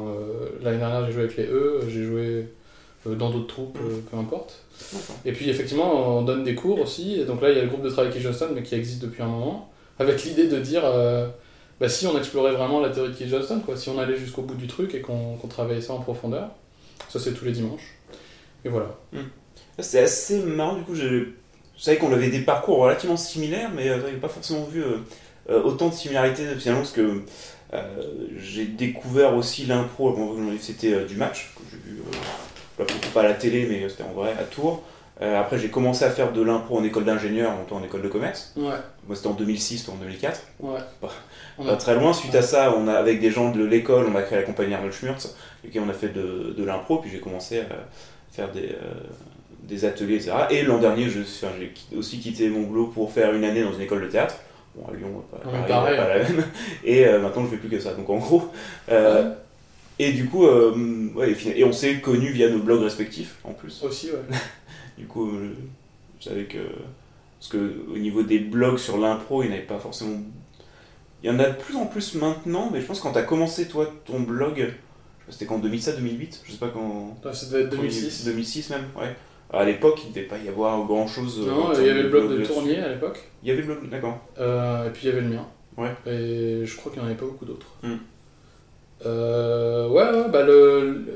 l'année 0.63 0.79
dernière 0.79 1.07
j'ai 1.07 1.13
joué 1.13 1.23
avec 1.25 1.37
les 1.39 1.45
E, 1.45 1.81
j'ai 1.89 2.05
joué 2.05 2.47
dans 3.07 3.31
d'autres 3.31 3.47
troupes, 3.47 3.79
euh, 3.83 4.01
peu 4.11 4.19
importe. 4.19 4.63
Et 5.25 5.33
puis 5.33 5.49
effectivement, 5.49 6.19
on 6.19 6.23
donne 6.23 6.45
des 6.45 6.55
cours 6.55 6.79
aussi. 6.81 7.19
Et 7.21 7.25
donc 7.25 7.41
là, 7.41 7.51
il 7.51 7.57
y 7.57 7.61
a 7.61 7.63
le 7.63 7.69
groupe 7.69 7.83
de 7.83 7.89
travail 7.91 8.13
Keith 8.13 8.23
Johnston, 8.23 8.49
mais 8.55 8.63
qui 8.63 8.75
existe 8.75 9.01
depuis 9.03 9.23
un 9.23 9.27
moment, 9.29 9.70
avec 10.01 10.25
l'idée 10.25 10.49
de 10.49 10.59
dire 10.59 10.83
euh, 10.85 11.29
bah, 11.79 11.89
si 11.89 12.07
on 12.09 12.19
explorait 12.19 12.53
vraiment 12.53 12.81
la 12.81 12.89
théorie 12.89 13.11
de 13.11 13.15
Keith 13.15 13.29
Johnston, 13.29 13.61
quoi, 13.65 13.77
si 13.77 13.89
on 13.89 13.99
allait 13.99 14.17
jusqu'au 14.17 14.43
bout 14.43 14.57
du 14.57 14.67
truc 14.67 14.95
et 14.95 15.01
qu'on 15.01 15.37
travaillait 15.49 15.81
ça 15.81 15.93
en 15.93 16.01
profondeur. 16.01 16.51
Ça, 17.09 17.21
c'est 17.21 17.33
tous 17.33 17.45
les 17.45 17.53
dimanches. 17.53 17.95
Et 18.65 18.69
voilà. 18.69 18.99
C'est 19.79 20.01
assez 20.01 20.41
marrant, 20.41 20.77
du 20.77 20.83
coup, 20.83 20.95
je, 20.95 21.27
savais 21.79 21.97
qu'on 21.97 22.13
avait 22.13 22.29
des 22.29 22.41
parcours 22.41 22.79
relativement 22.79 23.17
similaires, 23.17 23.71
mais 23.75 23.89
euh, 23.89 24.01
j'avais 24.01 24.17
pas 24.17 24.29
forcément 24.29 24.65
vu 24.65 24.83
euh, 24.83 24.99
euh, 25.49 25.63
autant 25.63 25.89
de 25.89 25.95
similarités 25.95 26.45
finalement, 26.57 26.83
parce 26.83 26.93
que 26.93 27.23
euh, 27.73 28.03
j'ai 28.37 28.67
découvert 28.67 29.37
aussi 29.37 29.65
l'impro, 29.67 30.37
c'était 30.61 30.93
euh, 30.93 31.07
du 31.07 31.17
match, 31.17 31.53
que 31.55 31.63
j'ai 31.71 31.77
vu, 31.77 32.01
euh, 32.79 32.85
pas 33.15 33.21
à 33.21 33.25
la 33.25 33.35
télé, 33.35 33.67
mais 33.69 33.89
c'était 33.89 34.03
en 34.03 34.13
vrai 34.13 34.35
à 34.39 34.45
Tours. 34.45 34.83
Euh, 35.23 35.39
après, 35.39 35.59
j'ai 35.59 35.69
commencé 35.69 36.05
à 36.05 36.11
faire 36.11 36.33
de 36.33 36.41
l'impro 36.43 36.79
en 36.79 36.85
école 36.85 37.05
d'ingénieur, 37.05 37.53
en 37.53 37.77
en 37.77 37.85
école 37.85 38.01
de 38.03 38.09
commerce. 38.09 38.53
Ouais, 38.57 38.71
Moi, 39.07 39.17
c'était 39.17 39.29
en 39.29 39.35
2006 39.35 39.87
ou 39.89 39.93
en 39.93 39.97
2004. 39.97 40.41
ouais. 40.61 40.79
On 41.59 41.65
Pas 41.67 41.73
a- 41.73 41.77
très 41.77 41.95
loin, 41.95 42.13
suite 42.15 42.35
à 42.35 42.41
ça, 42.43 42.75
on 42.77 42.89
a, 42.89 42.95
avec 42.95 43.21
des 43.21 43.31
gens 43.31 43.51
de 43.51 43.63
l'école, 43.63 44.07
on 44.11 44.17
a 44.17 44.23
créé 44.23 44.39
la 44.39 44.45
compagnie 44.45 44.73
Arnold 44.73 44.95
Schmurtz, 44.95 45.35
et 45.71 45.79
on 45.79 45.89
a 45.91 45.93
fait 45.93 46.09
de, 46.09 46.55
de 46.57 46.65
l'impro, 46.65 46.99
puis 46.99 47.11
j'ai 47.11 47.21
commencé 47.21 47.61
à 47.61 47.65
faire 48.33 48.51
des, 48.51 48.71
euh, 48.71 48.95
des 49.65 49.85
ateliers, 49.85 50.15
etc. 50.17 50.33
Et 50.51 50.63
l'an 50.63 50.79
dernier, 50.79 51.05
enfin, 51.07 51.49
j'ai 51.59 51.69
qui- 51.69 51.95
aussi 51.97 52.19
quitté 52.19 52.49
mon 52.49 52.63
boulot 52.63 52.87
pour 52.87 53.13
faire 53.13 53.35
une 53.35 53.45
année 53.45 53.63
dans 53.63 53.75
une 53.75 53.83
école 53.83 54.01
de 54.03 54.07
théâtre, 54.09 54.37
Bon, 54.77 54.87
à 54.91 54.97
Lyon, 54.97 55.23
pas, 55.31 55.37
Ouais, 55.51 55.67
pareil, 55.69 55.69
pareil. 55.69 55.97
pas 55.99 56.09
la 56.15 56.19
même. 56.23 56.45
Et 56.85 57.05
euh, 57.05 57.19
maintenant, 57.21 57.43
je 57.45 57.49
fais 57.51 57.57
plus 57.57 57.69
que 57.69 57.81
ça. 57.81 57.93
Donc 57.93 58.09
en 58.09 58.19
gros. 58.19 58.51
Ouais, 58.89 59.25
Et 59.99 60.13
du 60.13 60.27
coup, 60.29 60.47
euh, 60.47 60.73
ouais, 61.17 61.35
et 61.57 61.65
on 61.65 61.73
s'est 61.73 61.97
connus 62.01 62.31
via 62.31 62.49
nos 62.49 62.61
blogs 62.61 62.83
respectifs 62.85 63.35
en 63.45 63.53
plus. 63.53 63.83
aussi, 63.83 64.11
ouais. 64.13 64.19
Du 64.99 65.07
coup, 65.07 65.29
euh, 65.29 65.55
je 66.21 66.29
savais 66.29 66.45
que. 66.45 66.59
Parce 67.39 67.53
que 67.53 67.87
au 67.93 67.97
niveau 67.97 68.23
des 68.23 68.39
blogs 68.39 68.79
sur 68.79 68.99
l'impro, 68.99 69.43
il 69.43 69.47
n'y 69.47 69.53
en 69.53 69.57
avait 69.57 69.67
pas 69.67 69.79
forcément. 69.79 70.19
Il 71.23 71.31
y 71.31 71.33
en 71.33 71.39
a 71.39 71.49
de 71.49 71.57
plus 71.57 71.77
en 71.77 71.87
plus 71.87 72.15
maintenant, 72.15 72.71
mais 72.73 72.81
je 72.81 72.87
pense 72.87 72.99
que 72.99 73.05
quand 73.05 73.13
tu 73.13 73.19
as 73.19 73.23
commencé 73.23 73.69
toi 73.69 73.91
ton 74.05 74.21
blog, 74.21 74.73
c'était 75.29 75.47
quand 75.47 75.59
2007, 75.59 75.97
2008, 75.97 76.43
je 76.45 76.53
sais 76.53 76.59
pas 76.59 76.69
quand. 76.69 77.17
Ouais, 77.25 77.33
Ça 77.33 77.47
devait 77.47 77.65
être 77.65 77.71
2006. 77.71 78.25
2006 78.27 78.71
même, 78.71 78.85
ouais. 78.97 79.15
À 79.53 79.65
l'époque, 79.65 80.01
il 80.07 80.13
devait 80.13 80.27
pas 80.27 80.39
y 80.39 80.49
avoir 80.49 80.85
grand 80.85 81.07
chose. 81.07 81.45
Non, 81.47 81.73
il 81.75 81.87
y 81.87 81.89
avait 81.89 82.05
le 82.05 82.09
blog 82.09 82.31
de 82.31 82.45
Tournier 82.45 82.79
à 82.79 82.89
l'époque. 82.89 83.19
Il 83.43 83.49
y 83.49 83.53
avait 83.53 83.63
le 83.63 83.67
blog, 83.67 83.89
d'accord. 83.91 84.19
Euh, 84.39 84.87
et 84.87 84.91
puis 84.91 85.03
il 85.05 85.09
y 85.09 85.13
avait 85.13 85.23
le 85.23 85.29
mien. 85.29 85.47
Ouais. 85.77 85.93
Et 86.07 86.65
je 86.65 86.77
crois 86.77 86.93
qu'il 86.93 87.01
n'y 87.01 87.07
en 87.07 87.11
avait 87.11 87.19
pas 87.19 87.27
beaucoup 87.27 87.47
d'autres. 87.47 87.67
Euh, 89.07 89.89
ouais, 89.89 90.11
ouais, 90.11 90.29
bah 90.31 90.43
le, 90.43 91.10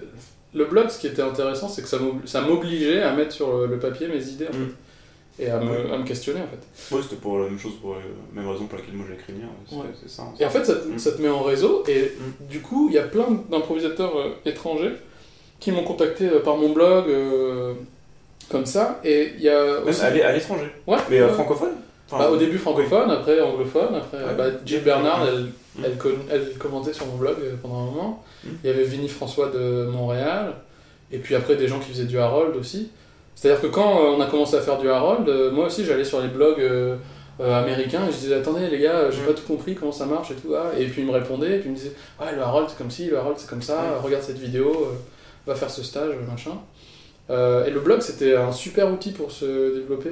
le, 0.54 0.64
blog, 0.66 0.88
ce 0.88 0.98
qui 0.98 1.06
était 1.08 1.22
intéressant, 1.22 1.68
c'est 1.68 1.82
que 1.82 1.88
ça 1.88 1.98
m'obli- 1.98 2.26
ça 2.26 2.40
m'obligeait 2.42 3.02
à 3.02 3.12
mettre 3.12 3.32
sur 3.32 3.58
le, 3.58 3.66
le 3.66 3.78
papier 3.78 4.08
mes 4.08 4.22
idées 4.28 4.46
en 4.48 4.56
Hmm. 4.56 4.66
fait. 4.66 5.44
Et 5.44 5.50
à 5.50 5.58
me, 5.58 5.68
Ouais. 5.68 5.92
à 5.92 5.98
me 5.98 6.04
questionner 6.04 6.40
en 6.40 6.46
fait. 6.46 6.94
Ouais, 6.94 7.02
c'était 7.02 7.16
pour 7.16 7.38
la 7.40 7.46
même 7.46 7.58
chose, 7.58 7.72
pour 7.80 7.94
la 7.96 8.00
même 8.40 8.48
raison 8.48 8.66
pour 8.66 8.78
laquelle 8.78 8.94
moi 8.94 9.04
j'ai 9.08 9.14
écrit 9.14 9.32
le 9.32 9.38
mien. 9.40 9.48
c'est- 9.68 9.74
Ouais. 9.74 9.82
Ça. 10.06 10.22
Et 10.38 10.46
en 10.46 10.50
fait, 10.50 10.64
ça, 10.64 10.74
te- 10.76 10.86
Hmm. 10.88 10.96
ça 10.98 11.10
te 11.12 11.20
met 11.20 11.28
en 11.28 11.42
réseau. 11.42 11.82
Et 11.88 12.12
Hmm. 12.18 12.46
du 12.48 12.60
coup, 12.60 12.86
il 12.88 12.94
y 12.94 12.98
a 12.98 13.02
plein 13.02 13.26
d'improvisateurs 13.50 14.16
euh, 14.16 14.28
étrangers 14.46 14.92
qui 15.58 15.72
m'ont 15.72 15.82
contacté 15.82 16.28
euh, 16.28 16.38
par 16.40 16.56
mon 16.56 16.70
blog, 16.72 17.06
euh, 17.08 17.74
comme 18.48 18.64
ça. 18.66 19.00
Et 19.04 19.32
il 19.36 19.42
y 19.42 19.48
a 19.48 19.80
Même 19.80 19.88
aussi. 19.88 20.02
à 20.02 20.10
l'é- 20.10 20.22
à 20.22 20.32
l'étranger. 20.32 20.70
Ouais, 20.86 20.98
Mais 21.10 21.18
euh, 21.20 21.28
francophone? 21.32 21.72
Enfin, 22.10 22.18
Bah, 22.24 22.30
au 22.30 22.36
début 22.36 22.58
francophone, 22.58 23.10
après 23.10 23.40
anglophone, 23.40 23.94
après 23.94 24.18
Ouais. 24.18 24.34
bah, 24.36 24.44
Jill 24.64 24.82
Bernard, 24.82 25.26
elle, 25.26 25.92
elle, 26.30 26.58
commentait 26.58 26.92
sur 26.92 27.06
mon 27.06 27.16
blog 27.16 27.36
euh, 27.40 27.54
pendant 27.62 27.76
un 27.80 27.84
moment. 27.86 28.24
Mm. 28.44 28.48
Il 28.62 28.70
y 28.70 28.72
avait 28.72 28.84
Vinnie 28.84 29.08
François 29.08 29.48
de 29.48 29.86
Montréal, 29.90 30.54
et 31.12 31.18
puis 31.18 31.34
après 31.34 31.56
des 31.56 31.66
gens 31.68 31.78
qui 31.80 31.90
faisaient 31.90 32.04
du 32.04 32.18
Harold 32.18 32.54
aussi. 32.56 32.90
C'est-à-dire 33.34 33.60
que 33.62 33.66
quand 33.68 33.98
euh, 34.00 34.14
on 34.16 34.20
a 34.20 34.26
commencé 34.26 34.54
à 34.56 34.60
faire 34.60 34.78
du 34.78 34.88
Harold, 34.88 35.28
euh, 35.28 35.50
moi 35.50 35.66
aussi 35.66 35.84
j'allais 35.84 36.04
sur 36.04 36.20
les 36.20 36.28
blogs 36.28 36.60
euh, 36.60 36.96
euh, 37.40 37.60
américains 37.62 38.02
et 38.08 38.12
je 38.12 38.16
disais 38.18 38.34
attendez 38.34 38.68
les 38.68 38.78
gars, 38.78 39.10
j'ai 39.10 39.22
Mm. 39.22 39.26
pas 39.26 39.32
tout 39.32 39.46
compris 39.48 39.74
comment 39.74 39.90
ça 39.90 40.06
marche 40.06 40.30
et 40.30 40.34
tout. 40.34 40.54
ah. 40.54 40.78
Et 40.78 40.84
puis 40.86 41.00
ils 41.02 41.06
me 41.06 41.12
répondaient, 41.12 41.56
et 41.56 41.58
puis 41.58 41.68
ils 41.68 41.72
me 41.72 41.76
disaient 41.76 41.92
ouais 42.20 42.32
le 42.36 42.42
Harold 42.42 42.68
c'est 42.68 42.78
comme 42.78 42.90
ci, 42.90 43.06
le 43.06 43.18
Harold 43.18 43.36
c'est 43.38 43.48
comme 43.48 43.62
ça, 43.62 43.76
Mm. 44.00 44.04
regarde 44.04 44.22
cette 44.22 44.38
vidéo, 44.38 44.70
euh, 44.70 44.94
va 45.46 45.54
faire 45.56 45.70
ce 45.70 45.82
stage, 45.82 46.14
machin. 46.30 46.52
Et 47.30 47.70
le 47.70 47.80
blog 47.80 48.00
c'était 48.02 48.36
un 48.36 48.52
super 48.52 48.92
outil 48.92 49.10
pour 49.12 49.30
se 49.32 49.74
développer. 49.74 50.10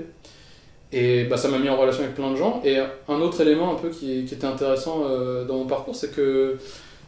Et 0.92 1.24
bah, 1.24 1.36
ça 1.38 1.48
m'a 1.48 1.58
mis 1.58 1.68
en 1.70 1.76
relation 1.76 2.02
avec 2.02 2.14
plein 2.14 2.30
de 2.30 2.36
gens. 2.36 2.60
Et 2.64 2.76
un 2.78 3.20
autre 3.20 3.40
élément 3.40 3.72
un 3.72 3.76
peu 3.76 3.88
qui, 3.88 4.24
qui 4.26 4.34
était 4.34 4.46
intéressant 4.46 5.04
euh, 5.08 5.44
dans 5.44 5.56
mon 5.56 5.66
parcours, 5.66 5.96
c'est 5.96 6.14
que 6.14 6.58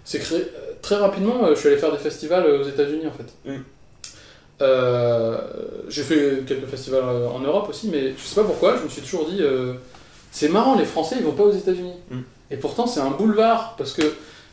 c'est 0.05 0.23
ré- 0.23 0.49
très 0.83 0.97
rapidement, 0.97 1.45
euh, 1.45 1.55
je 1.55 1.61
suis 1.61 1.69
allé 1.69 1.77
faire 1.79 1.93
des 1.93 1.99
festivals 1.99 2.45
euh, 2.47 2.61
aux 2.63 2.69
États-Unis 2.69 3.07
en 3.07 3.11
fait. 3.13 3.51
Mm. 3.53 3.63
Euh, 4.63 5.37
j'ai 5.89 6.03
fait 6.03 6.45
quelques 6.47 6.67
festivals 6.67 7.03
en 7.05 7.41
Europe 7.41 7.69
aussi, 7.69 7.89
mais 7.89 8.15
je 8.17 8.23
sais 8.23 8.37
pas 8.37 8.45
pourquoi, 8.45 8.77
je 8.79 8.85
me 8.85 8.89
suis 8.89 9.03
toujours 9.03 9.27
dit, 9.29 9.39
euh, 9.41 9.75
c'est 10.31 10.49
marrant, 10.49 10.77
les 10.77 10.85
Français 10.85 11.17
ils 11.19 11.25
vont 11.25 11.33
pas 11.33 11.43
aux 11.43 11.53
États-Unis. 11.53 11.95
Mm. 12.11 12.19
Et 12.53 12.57
pourtant 12.57 12.87
c'est 12.87 13.01
un 13.01 13.11
boulevard, 13.11 13.75
parce 13.77 13.93
que 13.93 14.03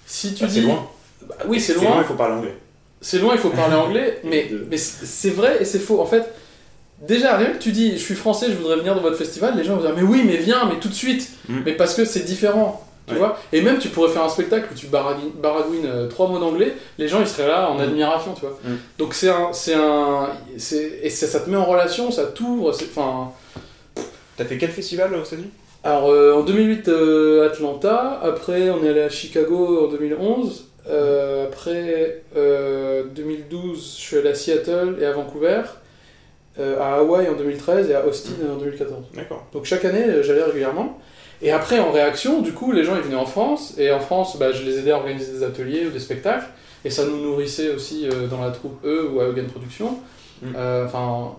si 0.05 0.33
tu 0.33 0.43
Ah, 0.43 0.47
dis. 0.47 0.55
c'est 0.55 0.61
loin. 0.61 0.87
Bah 1.27 1.35
oui, 1.47 1.59
c'est 1.59 1.73
C'est 1.73 1.85
loin. 1.85 1.97
il 1.99 2.03
faut 2.05 2.15
parler 2.15 2.35
anglais. 2.35 2.55
C'est 2.99 3.19
loin, 3.19 3.33
il 3.33 3.39
faut 3.39 3.49
parler 3.49 3.75
anglais, 3.87 4.19
mais, 4.23 4.49
mais 4.69 4.77
c'est 4.77 5.05
c'est 5.05 5.29
vrai 5.29 5.57
et 5.61 5.65
c'est 5.65 5.79
faux. 5.79 6.01
En 6.01 6.05
fait, 6.05 6.23
déjà, 7.07 7.37
rien 7.37 7.51
que 7.51 7.57
tu 7.59 7.71
dis, 7.71 7.93
je 7.93 8.03
suis 8.03 8.15
français, 8.15 8.47
je 8.49 8.55
voudrais 8.55 8.77
venir 8.77 8.95
dans 8.95 9.01
votre 9.01 9.17
festival, 9.17 9.55
les 9.57 9.63
gens 9.63 9.75
vont 9.75 9.81
dire, 9.81 9.93
mais 9.95 10.03
oui, 10.03 10.23
mais 10.25 10.37
viens, 10.37 10.65
mais 10.65 10.79
tout 10.79 10.89
de 10.89 10.93
suite. 10.93 11.29
Mm. 11.49 11.59
Mais 11.65 11.73
parce 11.73 11.93
que 11.95 12.05
c'est 12.05 12.25
différent, 12.25 12.85
tu 13.07 13.13
Ouais. 13.13 13.19
vois. 13.19 13.37
Et 13.51 13.61
même, 13.61 13.77
tu 13.79 13.89
pourrais 13.89 14.09
faire 14.09 14.23
un 14.23 14.29
spectacle 14.29 14.67
où 14.71 14.75
tu 14.75 14.87
baragouines 14.87 15.85
euh, 15.85 16.07
trois 16.07 16.27
mots 16.27 16.39
d'anglais, 16.39 16.73
les 16.97 17.07
gens, 17.07 17.19
ils 17.19 17.27
seraient 17.27 17.47
là 17.47 17.69
en 17.69 17.77
Mm. 17.77 17.81
admiration, 17.81 18.33
tu 18.33 18.41
vois. 18.41 18.57
Mm. 18.63 18.75
Donc 18.97 19.13
c'est 19.13 19.29
un... 19.29 19.51
c'est 19.53 19.73
un 19.73 20.29
c'est- 20.57 20.99
et 21.03 21.09
ça, 21.09 21.27
ça 21.27 21.39
te 21.39 21.49
met 21.49 21.57
en 21.57 21.65
relation, 21.65 22.11
ça 22.11 22.25
t'ouvre, 22.25 22.71
c'est- 22.73 22.85
enfin... 22.95 23.31
T'as 24.37 24.45
fait 24.45 24.57
quel 24.57 24.71
festival 24.71 25.13
aux 25.13 25.23
États-Unis 25.23 25.49
Alors, 25.83 26.09
euh, 26.09 26.33
en 26.33 26.41
2008, 26.43 26.87
euh, 26.87 27.47
Atlanta. 27.47 28.19
Après, 28.23 28.69
on 28.69 28.83
est 28.83 28.89
allé 28.89 29.01
à 29.01 29.09
Chicago 29.09 29.85
en 29.85 29.91
2011. 29.91 30.65
Euh, 30.89 31.45
après, 31.47 32.23
euh, 32.35 33.03
2012, 33.13 33.95
je 33.97 34.01
suis 34.01 34.17
allé 34.17 34.29
à 34.29 34.35
Seattle 34.35 34.97
et 35.01 35.05
à 35.05 35.11
Vancouver. 35.11 35.61
Euh, 36.59 36.79
à 36.81 36.95
Hawaï 36.97 37.29
en 37.29 37.33
2013 37.35 37.89
et 37.89 37.95
à 37.95 38.05
Austin 38.05 38.31
en 38.51 38.55
2014. 38.57 39.03
D'accord. 39.15 39.45
Donc 39.53 39.65
chaque 39.65 39.85
année, 39.85 40.03
euh, 40.03 40.21
j'allais 40.23 40.43
régulièrement. 40.43 40.99
Et 41.41 41.51
après, 41.51 41.79
en 41.79 41.91
réaction, 41.91 42.41
du 42.41 42.51
coup, 42.51 42.71
les 42.73 42.83
gens 42.83 42.95
ils 42.95 43.01
venaient 43.01 43.15
en 43.15 43.25
France. 43.25 43.73
Et 43.77 43.89
en 43.91 43.99
France, 43.99 44.37
bah, 44.37 44.51
je 44.51 44.63
les 44.63 44.77
aidais 44.79 44.91
à 44.91 44.97
organiser 44.97 45.31
des 45.31 45.43
ateliers 45.43 45.85
ou 45.87 45.89
des 45.91 45.99
spectacles. 45.99 46.45
Et 46.83 46.89
ça 46.89 47.05
nous 47.05 47.17
nourrissait 47.21 47.73
aussi 47.73 48.07
euh, 48.07 48.27
dans 48.27 48.41
la 48.43 48.51
troupe 48.51 48.83
E 48.85 49.09
ou 49.13 49.21
à 49.21 49.25
Eugen 49.29 49.47
Productions. 49.47 49.97
Mm. 50.41 50.47
Euh, 50.57 50.85
Enfin, 50.85 51.35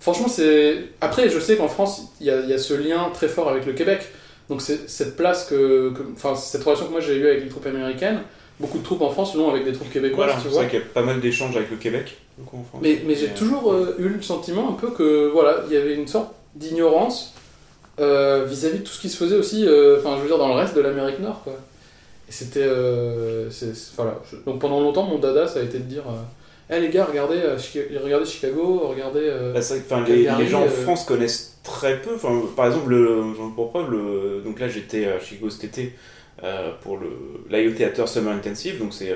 franchement, 0.00 0.28
c'est. 0.28 0.84
Après, 1.00 1.28
je 1.30 1.38
sais 1.38 1.56
qu'en 1.56 1.68
France, 1.68 2.12
il 2.20 2.26
y 2.26 2.30
a, 2.30 2.40
il 2.40 2.48
y 2.50 2.52
a 2.52 2.58
ce 2.58 2.74
lien 2.74 3.10
très 3.14 3.28
fort 3.28 3.48
avec 3.48 3.64
le 3.66 3.72
Québec. 3.72 4.02
Donc 4.48 4.60
c'est 4.60 4.90
cette 4.90 5.16
place 5.16 5.44
que- 5.48 5.92
enfin 6.14 6.34
cette 6.34 6.62
relation 6.64 6.86
que 6.86 6.90
moi 6.90 7.00
j'ai 7.00 7.14
eue 7.16 7.26
avec 7.26 7.44
les 7.44 7.48
troupes 7.48 7.64
américaines, 7.64 8.18
beaucoup 8.60 8.78
de 8.78 8.84
troupes 8.84 9.02
en 9.02 9.10
France 9.10 9.34
l'ont 9.34 9.50
avec 9.50 9.64
des 9.64 9.72
troupes 9.72 9.90
québécoises, 9.90 10.28
Voilà, 10.28 10.40
c'est 10.40 10.48
vrai 10.48 10.68
qu'il 10.68 10.78
y 10.78 10.82
a 10.82 10.84
pas 10.86 11.02
mal 11.02 11.20
d'échanges 11.20 11.56
avec 11.56 11.70
le 11.70 11.76
Québec. 11.76 12.16
du 12.38 12.44
coup, 12.44 12.58
en 12.58 12.64
France. 12.64 12.80
Mais, 12.82 13.00
mais 13.06 13.14
j'ai 13.14 13.26
euh, 13.30 13.36
toujours 13.36 13.72
euh, 13.72 13.96
eu 13.98 14.08
le 14.08 14.22
sentiment 14.22 14.68
un 14.68 14.72
peu 14.72 14.90
que 14.90 15.28
voilà, 15.32 15.64
il 15.68 15.74
y 15.74 15.76
avait 15.76 15.94
une 15.94 16.06
sorte 16.06 16.32
d'ignorance 16.54 17.34
euh, 18.00 18.44
vis-à-vis 18.48 18.78
de 18.78 18.84
tout 18.84 18.92
ce 18.92 19.00
qui 19.00 19.08
se 19.08 19.16
faisait 19.16 19.36
aussi, 19.36 19.66
euh, 19.66 19.98
enfin 19.98 20.16
je 20.16 20.22
veux 20.22 20.28
dire 20.28 20.38
dans 20.38 20.48
le 20.48 20.54
reste 20.54 20.74
de 20.74 20.80
l'Amérique 20.80 21.18
Nord 21.20 21.42
quoi. 21.44 21.54
Et 22.28 22.32
c'était, 22.32 22.62
euh, 22.62 23.50
voilà. 23.96 24.18
Je- 24.30 24.36
donc 24.46 24.60
pendant 24.60 24.80
longtemps 24.80 25.04
mon 25.04 25.18
dada 25.18 25.46
ça 25.46 25.60
a 25.60 25.62
été 25.62 25.78
de 25.78 25.84
dire, 25.84 26.04
eh 26.70 26.80
les 26.80 26.88
gars 26.88 27.04
regardez, 27.04 27.40
regardez 28.02 28.24
Chicago, 28.24 28.82
regardez. 28.88 29.30
Bah, 29.52 29.60
c'est 29.60 29.74
vrai 29.74 29.82
que, 29.82 29.94
enfin, 29.94 30.38
les, 30.38 30.46
gens 30.46 30.62
en 30.62 30.68
France 30.68 31.04
connaissent 31.04 31.58
très 31.62 32.00
peu. 32.00 32.14
Enfin, 32.14 32.40
par 32.56 32.66
exemple, 32.66 32.90
le, 32.90 33.34
j'en 33.36 33.50
pour 33.50 33.70
preuve, 33.70 33.90
le, 33.90 34.42
donc 34.44 34.58
là 34.60 34.68
j'étais 34.68 35.06
à 35.06 35.20
Chicago 35.20 35.50
cet 35.50 35.64
été 35.64 35.82
euh, 35.82 36.21
pour 36.80 36.98
le 36.98 37.44
l'IO 37.50 37.72
Theater 37.72 38.08
Summer 38.08 38.32
Intensive, 38.34 38.78
donc 38.78 38.92
c'est 38.92 39.14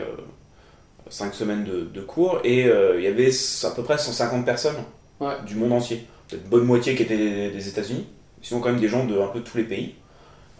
5 1.08 1.34
semaines 1.34 1.64
de, 1.64 1.82
de 1.84 2.00
cours, 2.00 2.40
et 2.44 2.66
euh, 2.66 2.96
il 2.98 3.04
y 3.04 3.06
avait 3.06 3.30
à 3.64 3.70
peu 3.70 3.82
près 3.82 3.98
150 3.98 4.44
personnes 4.44 4.76
Ouais. 5.20 5.34
du 5.46 5.54
monde 5.54 5.72
entier. 5.72 6.04
Peut-être 6.28 6.42
une 6.42 6.50
bonne 6.50 6.64
moitié 6.64 6.94
qui 6.94 7.02
étaient 7.04 7.16
des, 7.16 7.50
des 7.50 7.68
États-Unis, 7.68 8.06
sinon 8.42 8.60
quand 8.60 8.70
même 8.70 8.80
des 8.80 8.88
gens 8.88 9.06
de 9.06 9.18
un 9.18 9.28
peu 9.28 9.40
tous 9.40 9.56
les 9.56 9.64
pays. 9.64 9.94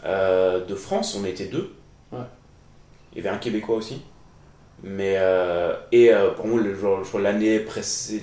Euh, 0.05 0.65
de 0.65 0.75
France, 0.75 1.15
on 1.21 1.25
était 1.27 1.47
deux. 1.47 1.75
Ouais. 2.13 2.21
Il 3.13 3.19
y 3.19 3.27
avait 3.27 3.35
un 3.35 3.39
Québécois 3.39 3.77
aussi. 3.77 4.01
Mais 4.83 5.17
euh, 5.19 5.75
et 5.93 6.13
euh, 6.13 6.31
pour 6.31 6.47
moi, 6.47 6.61
le, 6.61 6.75
genre, 6.75 7.03
je 7.03 7.09
crois 7.09 7.21
l'année 7.21 7.65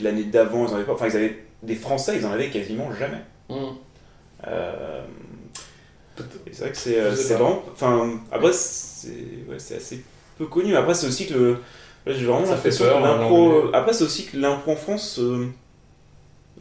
l'année 0.01 0.23
d'avant, 0.23 0.65
ils 0.67 0.71
en 0.71 0.75
avaient 0.75 0.85
pas. 0.85 0.93
Enfin, 0.93 1.07
ils 1.07 1.15
avaient 1.17 1.43
des 1.61 1.75
Français, 1.75 2.15
ils 2.17 2.25
en 2.25 2.31
avaient 2.31 2.49
quasiment 2.49 2.91
jamais. 2.93 3.21
Euh, 4.47 5.03
et 5.05 5.42
c'est 6.51 6.59
vrai 6.61 6.71
que 6.71 6.77
c'est 6.77 6.99
euh, 6.99 7.11
vraiment. 7.11 7.63
Enfin, 7.73 8.19
après, 8.31 8.53
c'est 8.53 9.45
ouais, 9.49 9.55
assez 9.55 10.03
peu 10.37 10.45
connu. 10.47 10.71
Mais 10.71 10.77
après, 10.77 10.93
c'est 10.93 11.07
aussi 11.07 11.27
que 11.27 11.33
le. 11.33 11.51
là, 12.05 12.13
J'ai 12.13 12.25
vraiment 12.25 12.45
Ça 12.45 12.57
fait 12.57 12.71
l'impression 12.71 12.85
peur, 12.85 13.01
que 13.01 13.05
hein, 13.05 13.17
l'impro. 13.17 13.51
l'anglais. 13.61 13.69
Après, 13.73 13.93
c'est 13.93 14.03
aussi 14.03 14.25
que 14.25 14.37
l'impro 14.37 14.71
en 14.71 14.75
France, 14.75 15.19
euh, 15.19 15.47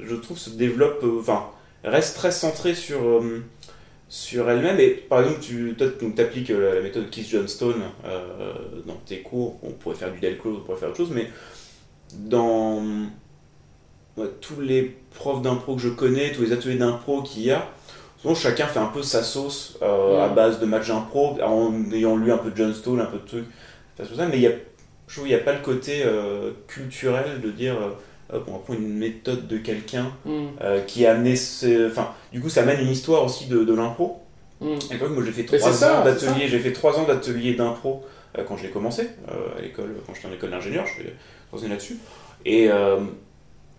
je 0.01 0.15
trouve, 0.17 0.39
se 0.39 0.51
développe. 0.51 1.03
euh, 1.05 1.19
Enfin, 1.21 1.47
reste 1.85 2.17
très 2.17 2.31
centré 2.33 2.75
sur. 2.75 3.03
euh, 3.03 3.45
sur 4.09 4.51
elle-même 4.51 4.79
et 4.79 4.91
par 4.91 5.23
exemple 5.23 5.41
tu 5.41 5.75
appliques 6.19 6.51
la, 6.51 6.75
la 6.75 6.81
méthode 6.83 7.09
Keith 7.09 7.29
Johnstone 7.31 7.81
euh, 8.05 8.53
dans 8.87 8.97
tes 9.07 9.23
cours 9.23 9.59
on 9.63 9.71
pourrait 9.71 9.95
faire 9.97 10.13
du 10.13 10.21
Del 10.21 10.37
Close 10.37 10.59
on 10.59 10.65
pourrait 10.67 10.77
faire 10.79 10.91
autre 10.91 10.99
chose 10.99 11.13
mais 11.15 11.31
dans 12.17 12.83
ouais, 14.17 14.29
tous 14.41 14.61
les 14.61 14.97
profs 15.15 15.43
d'impro 15.43 15.77
que 15.77 15.83
je 15.83 15.89
connais 15.89 16.33
tous 16.33 16.43
les 16.43 16.53
ateliers 16.53 16.77
d'impro 16.77 17.23
qu'il 17.23 17.43
y 17.43 17.51
a 17.51 17.67
chacun 18.35 18.67
fait 18.67 18.79
un 18.79 18.87
peu 18.87 19.03
sa 19.03 19.23
sauce 19.23 19.77
euh, 19.83 20.25
à 20.25 20.29
Mm. 20.29 20.35
base 20.35 20.61
de 20.61 20.67
matchs 20.67 20.89
d'impro 20.89 21.39
en 21.43 21.73
ayant 21.93 22.17
lu 22.17 22.31
un 22.33 22.39
peu 22.39 22.51
de 22.51 22.57
Johnstone 22.57 23.01
un 23.01 23.07
peu 23.07 23.19
de 23.19 23.27
trucs 23.27 23.45
enfin, 23.99 24.09
tout 24.09 24.17
ça, 24.17 24.27
mais 24.27 24.37
il 24.37 24.43
y 24.43 24.47
a 24.47 24.53
je 25.09 25.15
trouve 25.17 25.27
qu'il 25.27 25.35
n'y 25.37 25.41
a 25.41 25.45
pas 25.45 25.53
le 25.53 25.61
côté 25.61 26.03
euh, 26.07 26.53
culturel 26.69 27.41
de 27.43 27.51
dire 27.51 27.75
euh, 27.75 28.37
hop, 28.37 28.45
on 28.49 28.53
va 28.53 28.59
prendre 28.61 28.81
une 28.81 28.97
méthode 28.97 29.47
de 29.47 29.59
quelqu'un 29.59 30.11
euh, 30.63 30.81
qui 30.87 31.05
a 31.05 31.13
amené. 31.13 31.35
Enfin, 31.87 32.09
du 32.33 32.41
coup, 32.41 32.49
ça 32.49 32.63
amène 32.63 32.81
une 32.81 32.89
histoire 32.91 33.23
aussi 33.25 33.47
de, 33.47 33.63
de 33.63 33.75
l'impro. 33.75 34.23
Et 34.63 34.97
donc, 34.97 35.11
moi, 35.11 35.23
j'ai 35.27 35.33
fait 35.33 35.45
trois 35.45 35.85
ans 35.85 36.05
d'atelier. 36.05 36.49
J'ai 36.49 36.61
fait 36.61 36.73
trois 36.73 36.99
ans 36.99 37.05
d'atelier 37.05 37.53
d'impro 37.55 38.07
quand 38.49 38.57
j'ai 38.57 38.69
commencé 38.69 39.11
euh, 39.29 39.59
à 39.59 39.61
l'école, 39.61 39.95
quand 40.07 40.15
j'étais 40.15 40.29
en 40.29 40.33
école 40.33 40.51
d'ingénieur. 40.51 40.87
Je 40.87 41.03
trois 41.49 41.61
années 41.61 41.71
là-dessus. 41.75 41.99
Et 42.47 42.71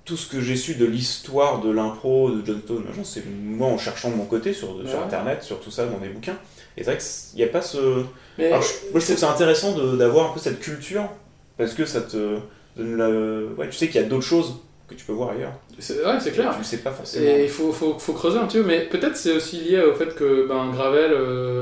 tout 0.05 0.17
ce 0.17 0.27
que 0.29 0.41
j'ai 0.41 0.55
su 0.55 0.75
de 0.75 0.85
l'histoire 0.85 1.61
de 1.61 1.71
l'impro 1.71 2.29
de 2.31 2.45
Johnstone, 2.45 2.83
j'en 2.95 3.03
sais 3.03 3.23
moi 3.43 3.67
en 3.69 3.77
cherchant 3.77 4.11
de 4.11 4.15
mon 4.15 4.25
côté 4.25 4.51
sur, 4.53 4.67
sur 4.87 4.97
Ouais. 4.99 5.03
internet, 5.05 5.43
sur 5.43 5.59
tout 5.61 5.71
ça, 5.71 5.85
dans 5.85 5.97
des 5.97 6.09
bouquins. 6.09 6.37
Et 6.75 6.83
c'est 6.83 6.91
vrai 6.91 6.97
qu'il 6.99 7.37
n'y 7.37 7.43
a 7.43 7.47
pas 7.51 7.61
ce. 7.61 8.03
Mais 8.37 8.47
Alors, 8.47 8.61
je, 8.61 8.91
moi, 8.91 8.99
je 8.99 9.05
trouve 9.05 9.17
ça 9.17 9.31
intéressant 9.31 9.77
d'avoir 9.95 10.31
un 10.31 10.33
peu 10.33 10.39
cette 10.39 10.59
culture 10.59 11.07
parce 11.57 11.73
que 11.73 11.85
ça 11.85 12.01
te 12.01 12.37
donne 12.75 12.97
la. 12.97 13.09
Ouais, 13.57 13.69
tu 13.69 13.77
sais 13.77 13.87
qu'il 13.87 14.01
y 14.01 14.03
a 14.03 14.07
d'autres 14.07 14.25
choses 14.25 14.55
que 14.89 14.95
tu 14.95 15.05
peux 15.05 15.13
voir 15.13 15.29
ailleurs. 15.29 15.53
C'est- 15.79 16.03
Ouais, 16.03 16.19
c'est 16.19 16.31
clair. 16.31 16.51
Tu 16.53 16.57
le 16.59 16.63
sais 16.65 16.77
pas 16.79 16.91
forcément. 16.91 17.25
Et 17.25 17.43
il 17.43 17.49
faut, 17.49 17.71
faut, 17.71 17.97
faut 17.99 18.13
creuser 18.13 18.39
un 18.39 18.45
petit 18.47 18.57
peu, 18.57 18.63
mais 18.65 18.81
peut-être 18.87 19.15
c'est 19.15 19.31
aussi 19.33 19.57
lié 19.61 19.81
au 19.83 19.93
fait 19.93 20.13
que 20.15 20.47
ben, 20.47 20.71
Gravel 20.71 21.11
euh, 21.13 21.61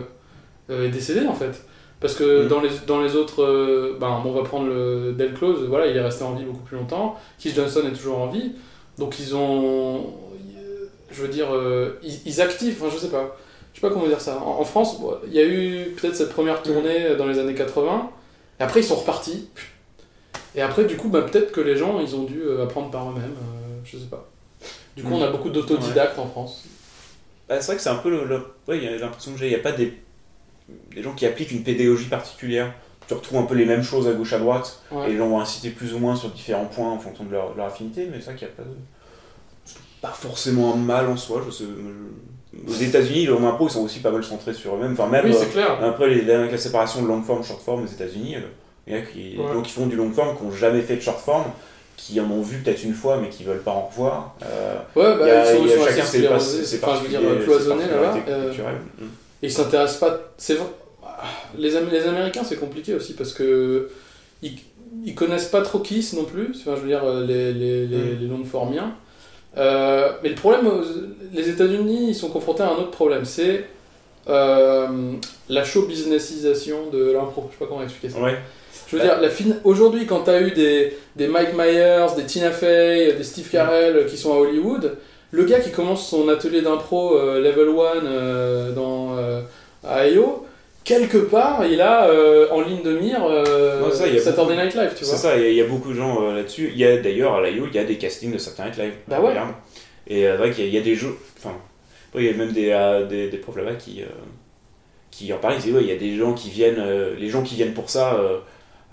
euh, 0.70 0.86
est 0.88 0.90
décédé 0.90 1.28
en 1.28 1.36
fait. 1.36 1.62
Parce 2.02 2.16
que 2.16 2.44
Mm. 2.44 2.48
dans, 2.50 2.60
les, 2.62 2.70
dans 2.88 3.02
les 3.02 3.16
autres, 3.16 3.44
euh, 3.44 3.96
ben, 4.00 4.22
on 4.26 4.32
va 4.32 4.42
prendre 4.44 4.68
le 4.68 5.14
Del 5.14 5.34
Close, 5.34 5.66
voilà, 5.70 5.86
il 5.88 5.96
est 5.96 6.02
resté 6.02 6.24
en 6.24 6.34
vie 6.34 6.44
beaucoup 6.44 6.64
plus 6.64 6.76
longtemps. 6.78 7.16
Keith 7.40 7.56
Johnson 7.56 7.82
est 7.88 7.96
toujours 7.96 8.18
en 8.20 8.28
vie. 8.28 8.54
Donc 8.98 9.20
ils 9.20 9.36
ont. 9.36 10.14
Je 11.12 11.22
veux 11.22 11.28
dire, 11.28 11.54
euh, 11.54 12.00
ils, 12.04 12.20
ils 12.26 12.42
activent, 12.42 12.76
enfin 12.82 12.94
je 12.94 13.00
sais 13.00 13.10
pas. 13.12 13.38
Je 13.74 13.80
sais 13.80 13.88
pas 13.88 13.94
comment 13.94 14.08
dire 14.08 14.20
ça. 14.22 14.38
En, 14.40 14.60
en 14.60 14.64
France, 14.66 15.00
bon, 15.00 15.16
il 15.28 15.34
y 15.34 15.40
a 15.40 15.46
eu 15.46 15.92
peut-être 15.96 16.16
cette 16.16 16.32
première 16.32 16.62
tournée 16.64 17.16
dans 17.18 17.26
les 17.28 17.38
années 17.40 17.54
80, 17.54 18.10
et 18.60 18.64
après 18.64 18.80
ils 18.82 18.84
sont 18.86 18.96
repartis. 18.96 19.48
Et 20.56 20.62
après, 20.62 20.84
du 20.86 20.98
coup, 20.98 21.08
ben, 21.10 21.22
peut-être 21.22 21.52
que 21.54 21.62
les 21.62 21.76
gens, 21.78 22.00
ils 22.02 22.14
ont 22.16 22.24
dû 22.24 22.42
euh, 22.44 22.64
apprendre 22.64 22.92
par 22.92 23.10
eux-mêmes, 23.10 23.24
euh, 23.24 23.80
je 23.86 23.98
sais 23.98 24.06
pas. 24.10 24.28
Du 24.98 25.04
coup, 25.04 25.10
Mm. 25.10 25.14
on 25.14 25.24
a 25.24 25.28
beaucoup 25.32 25.50
d'autodidactes 25.50 26.18
en 26.20 26.28
France. 26.28 26.64
Bah, 27.48 27.56
c'est 27.62 27.68
vrai 27.68 27.76
que 27.78 27.82
c'est 27.82 27.90
un 27.90 27.96
peu 27.96 28.10
le. 28.10 28.26
le- 28.26 28.42
Ouais, 28.68 28.80
l'impression 29.00 29.32
que 29.34 29.38
j'ai. 29.40 29.46
Il 29.48 29.50
n'y 29.50 29.56
a 29.56 29.60
pas 29.60 29.72
des... 29.72 29.94
des 30.96 31.02
gens 31.04 31.14
qui 31.14 31.26
appliquent 31.26 31.52
une 31.52 31.64
pédagogie 31.64 32.06
particulière. 32.10 32.74
Tu 33.08 33.14
retrouves 33.14 33.40
un 33.40 33.44
peu 33.44 33.56
les 33.56 33.66
mêmes 33.66 33.84
choses 33.84 34.08
à 34.08 34.14
gauche 34.14 34.32
à 34.34 34.40
droite. 34.40 34.82
Ouais. 34.92 35.08
Et 35.08 35.12
les 35.12 35.18
gens 35.18 35.28
vont 35.28 35.40
inciter 35.40 35.70
plus 35.70 35.94
ou 35.94 36.00
moins 36.00 36.16
sur 36.16 36.30
différents 36.30 36.66
points 36.66 36.90
en 36.92 37.00
fonction 37.00 37.24
de 37.26 37.32
leur, 37.32 37.54
affinité, 37.66 38.08
mais 38.10 38.18
c'est 38.20 38.32
vrai 38.32 38.36
qu'il 38.36 38.48
n'y 38.48 38.54
a 38.54 38.56
pas 38.58 38.64
de. 38.64 38.70
c'est 39.66 39.78
Pas 40.02 40.14
forcément 40.14 40.74
un 40.74 40.78
mal 40.78 41.08
en 41.10 41.18
soi. 41.18 41.42
Je 41.46 41.52
sais, 41.52 41.64
je- 41.66 42.72
Aux 42.72 42.76
États-Unis, 42.76 43.26
les 43.28 43.32
impro, 43.34 43.68
ils 43.68 43.72
sont 43.72 43.84
aussi 43.84 44.00
pas 44.00 44.12
mal 44.12 44.24
centrés 44.24 44.54
sur 44.54 44.76
eux-mêmes. 44.76 44.94
Enfin, 44.94 45.08
même 45.08 45.26
Oui, 45.26 45.32
euh, 45.34 45.38
c'est 45.40 45.52
clair. 45.52 45.82
après 45.84 46.08
les, 46.10 46.22
la, 46.24 46.46
la 46.48 46.58
séparation 46.58 47.02
de 47.02 47.08
long 47.08 47.22
form, 47.22 47.44
short 47.44 47.62
form 47.62 47.84
aux 47.84 47.88
États-Unis, 47.88 48.36
il 48.88 48.94
y 48.94 48.98
a 48.98 49.02
qui, 49.02 49.38
Ouais. 49.38 49.48
des 49.48 49.54
gens 49.54 49.62
qui 49.62 49.72
font 49.72 49.88
du 49.88 49.96
long 49.96 50.12
form, 50.12 50.38
qui 50.38 50.44
n'ont 50.44 50.52
jamais 50.52 50.82
fait 50.82 50.96
de 50.98 51.02
short 51.02 51.20
form, 51.20 51.46
qui 51.98 52.20
en 52.20 52.30
ont 52.30 52.42
vu 52.42 52.58
peut-être 52.58 52.84
une 52.84 52.94
fois, 52.94 53.18
mais 53.22 53.30
qui 53.30 53.44
veulent 53.46 53.62
pas 53.62 53.72
en 53.72 53.88
revoir. 53.88 54.36
Euh, 54.44 54.76
Ouais, 54.96 55.18
bah, 55.18 55.42
a- 55.44 55.54
ils 55.54 55.70
sont, 55.70 55.82
a 55.84 55.86
chacun 55.88 56.02
assez 56.04 56.66
ses 56.66 56.84
enfin, 56.84 56.96
je 56.98 57.04
veux 57.04 57.10
dire, 57.10 57.20
ses 57.22 57.70
là-bas. 57.70 58.16
euh. 58.28 58.54
Et 59.42 59.48
ils 59.48 59.52
s'intéressent 59.52 60.00
pas. 60.00 60.20
C'est. 60.38 60.58
Les, 61.58 61.76
Am- 61.76 61.90
les 61.92 62.04
Américains, 62.08 62.44
c'est 62.44 62.56
compliqué 62.58 62.94
aussi 62.96 63.14
parce 63.14 63.34
que 63.34 63.90
ils, 64.42 64.54
ils 65.06 65.14
connaissent 65.16 65.48
pas 65.50 65.62
trop 65.62 65.80
Kiss 65.80 66.14
non 66.14 66.24
plus. 66.26 66.50
Enfin, 66.56 66.76
je 66.76 66.82
veux 66.82 66.88
dire, 66.88 67.04
les, 67.22 67.54
les, 67.54 67.86
les, 67.88 67.98
Mm. 67.98 68.18
les 68.40 68.46
formiens. 68.46 68.94
Euh, 69.58 70.12
mais 70.24 70.30
le 70.30 70.36
problème, 70.36 70.68
aux- 70.68 70.84
les 71.34 71.50
États-Unis, 71.50 72.08
ils 72.10 72.16
sont 72.16 72.30
confrontés 72.30 72.64
à 72.64 72.70
un 72.70 72.76
autre 72.78 72.92
problème. 72.92 73.26
C'est 73.26 73.66
euh, 74.30 75.14
la 75.50 75.64
show 75.64 75.84
businessisation 75.88 76.90
de 76.92 77.12
l'impro. 77.12 77.50
Je 77.50 77.54
sais 77.58 77.60
pas 77.60 77.66
comment 77.68 77.84
expliquer 77.84 78.14
ça. 78.14 78.22
Ouais. 78.22 78.38
Je 78.88 78.96
veux 78.98 79.02
dire, 79.02 79.20
la 79.22 79.30
fin... 79.30 79.46
aujourd'hui, 79.64 80.06
quand 80.06 80.24
tu 80.24 80.30
as 80.30 80.42
eu 80.42 80.52
des, 80.52 80.98
des 81.16 81.28
Mike 81.28 81.54
Myers, 81.56 82.08
des 82.18 82.26
Tina 82.26 82.52
Fey, 82.52 83.14
des 83.14 83.24
Steve 83.24 83.50
Carell 83.50 83.96
euh, 83.96 84.04
qui 84.06 84.18
sont 84.18 84.34
à 84.34 84.38
Hollywood, 84.38 84.98
le 85.32 85.44
gars 85.46 85.60
qui 85.60 85.72
commence 85.72 86.08
son 86.10 86.28
atelier 86.30 86.62
d'impro 86.62 87.18
euh, 87.18 87.40
level 87.42 87.70
1 87.70 88.06
euh, 88.06 88.72
dans, 88.74 89.18
euh, 89.18 89.42
à 89.84 90.08
IO, 90.08 90.46
quelque 90.84 91.18
part, 91.18 91.66
il 91.66 91.80
a 91.82 92.10
en 92.52 92.62
ligne 92.62 92.82
de 92.84 92.98
mire 92.98 93.20
Non, 93.22 93.92
ça, 93.92 94.06
Saturday 94.20 94.34
beaucoup- 94.36 94.52
Night 94.62 94.76
Live, 94.76 94.92
tu 94.98 95.06
C'est 95.06 95.12
vois. 95.12 95.18
ça, 95.20 95.38
il 95.38 95.44
y, 95.44 95.46
a- 95.46 95.50
il 95.50 95.56
y 95.56 95.62
a 95.62 95.66
beaucoup 95.66 95.90
de 95.90 95.96
gens 95.96 96.32
là-dessus. 96.32 96.70
Il 96.74 96.78
y 96.80 96.86
a 96.86 96.98
d'ailleurs 96.98 97.36
à 97.36 97.42
l'IO, 97.50 97.66
il 97.68 97.74
y 97.76 97.80
a 97.80 97.84
des 97.84 97.98
castings 97.98 98.32
de 98.34 98.38
certains 98.38 98.66
Night 98.66 98.78
Live. 98.78 98.94
Bah 99.08 99.22
ouais. 99.22 99.34
Et 100.08 100.24
c'est 100.24 100.36
vrai 100.38 100.52
qu'il 100.52 100.64
y, 100.66 100.68
a- 100.68 100.70
il 100.70 100.76
y 100.76 100.78
a 100.78 100.82
des 100.82 100.96
jeux. 100.96 101.16
Enfin, 101.38 101.56
il 102.16 102.24
y 102.26 102.30
a 102.30 102.34
même 102.34 102.52
des, 102.52 103.06
des, 103.10 103.30
des 103.30 103.38
profs 103.38 103.56
là-bas 103.58 103.76
qui, 103.76 104.04
qui 105.12 105.32
en 105.34 105.38
parlaient. 105.38 105.58
Ils 105.58 105.62
disaient, 105.62 105.76
ouais, 105.78 105.84
il 105.84 105.90
y 105.90 105.94
a 105.94 105.98
des 105.98 106.16
gens 106.18 106.34
qui 106.34 106.50
viennent. 106.50 106.84
les 107.18 107.30
gens 107.30 107.42
qui 107.44 107.56
viennent 107.56 107.74
pour 107.74 107.90
ça, 107.90 108.20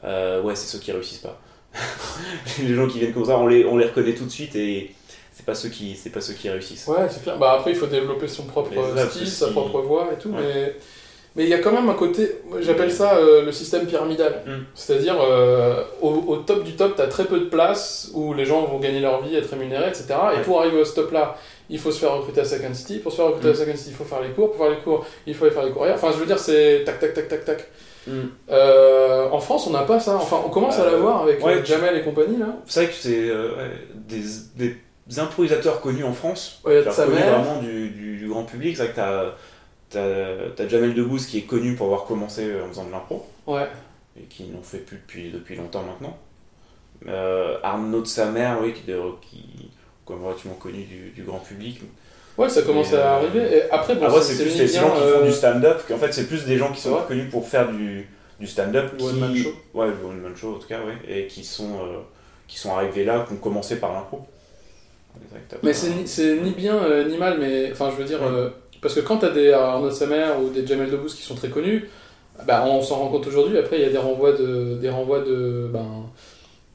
ouais, 0.04 0.54
c'est 0.54 0.66
ceux 0.68 0.78
qui 0.78 0.92
réussissent 0.92 1.18
pas. 1.18 1.40
les 2.62 2.74
gens 2.74 2.86
qui 2.86 2.98
viennent 2.98 3.12
comme 3.12 3.24
ça, 3.26 3.38
on 3.38 3.46
les, 3.46 3.64
on 3.64 3.76
les 3.76 3.86
reconnaît 3.86 4.14
tout 4.14 4.24
de 4.24 4.30
suite 4.30 4.54
et 4.56 4.90
c'est 5.38 5.46
pas 5.46 5.54
ceux 5.54 5.68
qui, 5.68 5.94
c'est 5.94 6.10
pas 6.10 6.20
ceux 6.20 6.32
qui 6.34 6.50
réussissent. 6.50 6.88
Ouais, 6.88 7.06
c'est 7.08 7.22
clair. 7.22 7.38
Bah, 7.38 7.52
après, 7.52 7.70
il 7.70 7.76
faut 7.76 7.86
développer 7.86 8.26
son 8.26 8.42
propre 8.42 8.72
ça, 8.96 9.08
style, 9.08 9.28
sa 9.28 9.48
propre 9.48 9.80
voix 9.82 10.08
et 10.12 10.20
tout. 10.20 10.30
Ouais. 10.30 10.40
Mais 10.42 10.76
mais 11.36 11.44
il 11.44 11.50
y 11.50 11.54
a 11.54 11.58
quand 11.58 11.70
même 11.70 11.88
un 11.88 11.94
côté, 11.94 12.40
j'appelle 12.58 12.90
ça 12.90 13.14
euh, 13.18 13.44
le 13.44 13.52
système 13.52 13.86
pyramidal. 13.86 14.42
Mm. 14.44 14.50
C'est-à-dire, 14.74 15.14
euh, 15.22 15.84
au, 16.02 16.08
au 16.26 16.36
top 16.38 16.64
du 16.64 16.72
top, 16.74 16.96
tu 16.96 17.02
as 17.02 17.06
très 17.06 17.26
peu 17.26 17.38
de 17.38 17.44
place 17.44 18.10
où 18.14 18.34
les 18.34 18.44
gens 18.44 18.64
vont 18.64 18.80
gagner 18.80 18.98
leur 18.98 19.22
vie, 19.22 19.36
être 19.36 19.50
rémunérés, 19.50 19.86
etc. 19.86 20.06
Et 20.36 20.42
pour 20.42 20.58
arriver 20.58 20.80
au 20.80 20.84
stop 20.84 21.12
là, 21.12 21.36
il 21.70 21.78
faut 21.78 21.92
se 21.92 22.00
faire 22.00 22.14
recruter 22.16 22.40
à 22.40 22.44
Second 22.44 22.74
City. 22.74 22.98
Pour 22.98 23.12
se 23.12 23.18
faire 23.18 23.26
recruter 23.26 23.46
Mm. 23.46 23.52
à 23.52 23.54
Second 23.54 23.76
City, 23.76 23.90
il 23.90 23.96
faut 23.96 24.04
faire 24.04 24.22
les 24.22 24.30
cours. 24.30 24.50
Pour 24.50 24.64
faire 24.66 24.74
les 24.74 24.82
cours, 24.82 25.06
il 25.28 25.34
faut 25.34 25.44
aller 25.44 25.54
faire 25.54 25.64
les 25.64 25.70
courriers. 25.70 25.92
Enfin, 25.92 26.08
je 26.12 26.16
veux 26.18 26.26
dire, 26.26 26.40
c'est 26.40 26.82
tac, 26.84 26.98
tac, 26.98 27.14
tac, 27.14 27.28
tac, 27.28 27.44
tac. 27.44 27.68
Mm. 28.08 28.12
Euh, 28.50 29.28
en 29.30 29.38
France, 29.38 29.68
on 29.68 29.70
n'a 29.70 29.82
pas 29.82 30.00
ça. 30.00 30.16
Enfin, 30.16 30.42
on 30.44 30.48
commence 30.48 30.80
à 30.80 30.86
l'avoir 30.90 31.22
avec 31.22 31.44
ouais, 31.44 31.64
Jamel 31.64 31.96
et 31.96 32.02
compagnie, 32.02 32.38
là. 32.38 32.56
C'est 32.66 32.82
vrai 32.82 32.90
que 32.92 32.96
c'est 32.98 33.30
des 34.56 34.76
improvisateurs 35.16 35.80
connus 35.80 36.04
en 36.04 36.12
France. 36.12 36.60
Ouais, 36.64 36.72
il 36.72 36.74
y 36.76 36.78
a 36.78 36.80
de 36.80 36.84
Genre 36.86 36.94
sa 36.94 37.04
connu 37.04 37.16
mère. 37.16 37.40
vraiment 37.40 37.60
du, 37.62 37.88
du- 37.90 38.16
du 38.18 38.28
grand 38.28 38.44
public. 38.44 38.76
C'est 38.76 38.82
vrai 38.84 38.92
que 38.92 38.96
t'as, 38.96 39.24
t'as, 39.90 40.50
t'as 40.56 40.68
Jamel 40.68 40.94
Debbouze 40.94 41.26
qui 41.26 41.38
est 41.38 41.42
connu 41.42 41.74
pour 41.74 41.86
avoir 41.86 42.04
commencé 42.04 42.46
en 42.62 42.68
faisant 42.68 42.84
de 42.84 42.92
l'impro 42.92 43.26
Ouais. 43.46 43.66
et 44.20 44.24
qui 44.24 44.44
n'en 44.44 44.62
fait 44.62 44.78
plus 44.78 44.96
depuis, 44.98 45.30
depuis 45.30 45.56
longtemps 45.56 45.82
maintenant. 45.82 46.16
Euh, 47.06 47.56
Arnaud 47.62 48.00
de 48.02 48.06
sa 48.06 48.26
mère, 48.26 48.58
oui, 48.62 48.72
qui, 48.74 48.90
est 48.90 48.96
qui 49.22 49.70
comme 50.04 50.24
relativement 50.24 50.56
connu 50.56 50.82
du, 50.84 51.10
du 51.10 51.22
grand 51.22 51.38
public. 51.38 51.80
Ouais, 52.36 52.48
ça 52.48 52.62
commence 52.62 52.92
Mais, 52.92 52.98
à 52.98 53.14
euh, 53.14 53.16
arriver. 53.18 53.56
Et 53.56 53.70
après, 53.70 53.94
bon, 53.94 54.06
Après, 54.06 54.20
c'est 54.22 54.42
plus 54.42 54.54
bien, 54.54 54.66
gens 54.82 54.90
qui 54.94 55.02
euh, 55.02 55.18
font 55.20 55.24
du 55.26 55.32
stand-up. 55.32 55.82
qu'en 55.88 55.96
fait, 55.98 56.12
c'est 56.12 56.26
plus 56.26 56.44
des 56.44 56.56
gens 56.56 56.72
qui 56.72 56.80
sont 56.80 56.96
connus 57.06 57.28
pour 57.28 57.46
faire 57.48 57.68
du, 57.70 58.08
du 58.40 58.46
stand-up. 58.46 58.96
Qui- 58.96 59.04
one-man 59.04 59.36
show. 59.36 59.50
Ouais, 59.74 59.86
le 59.88 60.06
one-man 60.08 60.34
show 60.36 60.54
en 60.54 60.58
tout 60.58 60.68
cas, 60.68 60.78
ouais. 60.80 60.96
Et 61.08 61.26
qui 61.26 61.44
sont, 61.44 61.78
euh, 61.84 61.98
qui 62.46 62.58
sont 62.58 62.74
arrivés 62.74 63.04
là, 63.04 63.24
qui 63.26 63.34
ont 63.34 63.38
commencé 63.38 63.76
par 63.80 63.92
l'impro. 63.92 64.26
Mais 65.62 65.72
c'est 65.72 65.90
ni, 66.36 66.42
ni 66.42 66.50
bien 66.50 66.76
euh, 66.76 67.08
ni 67.08 67.16
mal, 67.16 67.38
mais 67.40 67.70
enfin, 67.72 67.90
je 67.90 67.96
veux 68.00 68.08
dire, 68.08 68.20
euh, 68.22 68.48
parce 68.80 68.94
que 68.94 69.00
quand 69.00 69.18
t'as 69.18 69.30
des 69.30 69.52
Arnaud 69.52 69.90
Samer 69.90 70.26
ou 70.42 70.50
des 70.50 70.66
Jamel 70.66 70.90
Debbouze 70.90 71.14
qui 71.14 71.22
sont 71.22 71.34
très 71.34 71.48
connus, 71.48 71.88
bah, 72.46 72.64
on 72.66 72.80
s'en 72.82 72.96
rend 72.96 73.08
compte 73.08 73.26
aujourd'hui. 73.26 73.58
Après, 73.58 73.76
il 73.78 73.82
y 73.82 73.86
a 73.86 73.90
des 73.90 73.98
renvois 73.98 74.32
de, 74.32 74.74
des 74.80 74.88
renvois 74.90 75.20
de, 75.20 75.68
ben, 75.72 75.86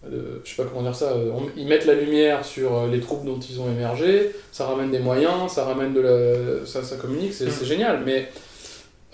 de- 0.09 0.41
je 0.43 0.49
sais 0.53 0.61
pas 0.61 0.67
comment 0.67 0.81
dire 0.83 0.95
ça. 0.95 1.11
euh, 1.13 1.29
on- 1.33 1.49
ils 1.55 1.65
mettent 1.67 1.85
la 1.85 1.93
lumière 1.93 2.43
sur 2.43 2.87
les 2.91 2.99
troupes 2.99 3.23
dont 3.25 3.39
ils 3.39 3.61
ont 3.61 3.69
émergé. 3.71 4.31
Ça 4.51 4.65
ramène 4.65 4.91
des 4.91 4.99
moyens, 4.99 5.49
ça 5.49 5.63
ramène 5.63 5.93
de 5.93 6.01
la, 6.01 6.65
ça, 6.65 6.83
ça 6.83 6.97
communique. 6.97 7.33
C'est 7.33 7.45
Mm. 7.45 7.65
génial. 7.65 8.01
Mais 8.05 8.27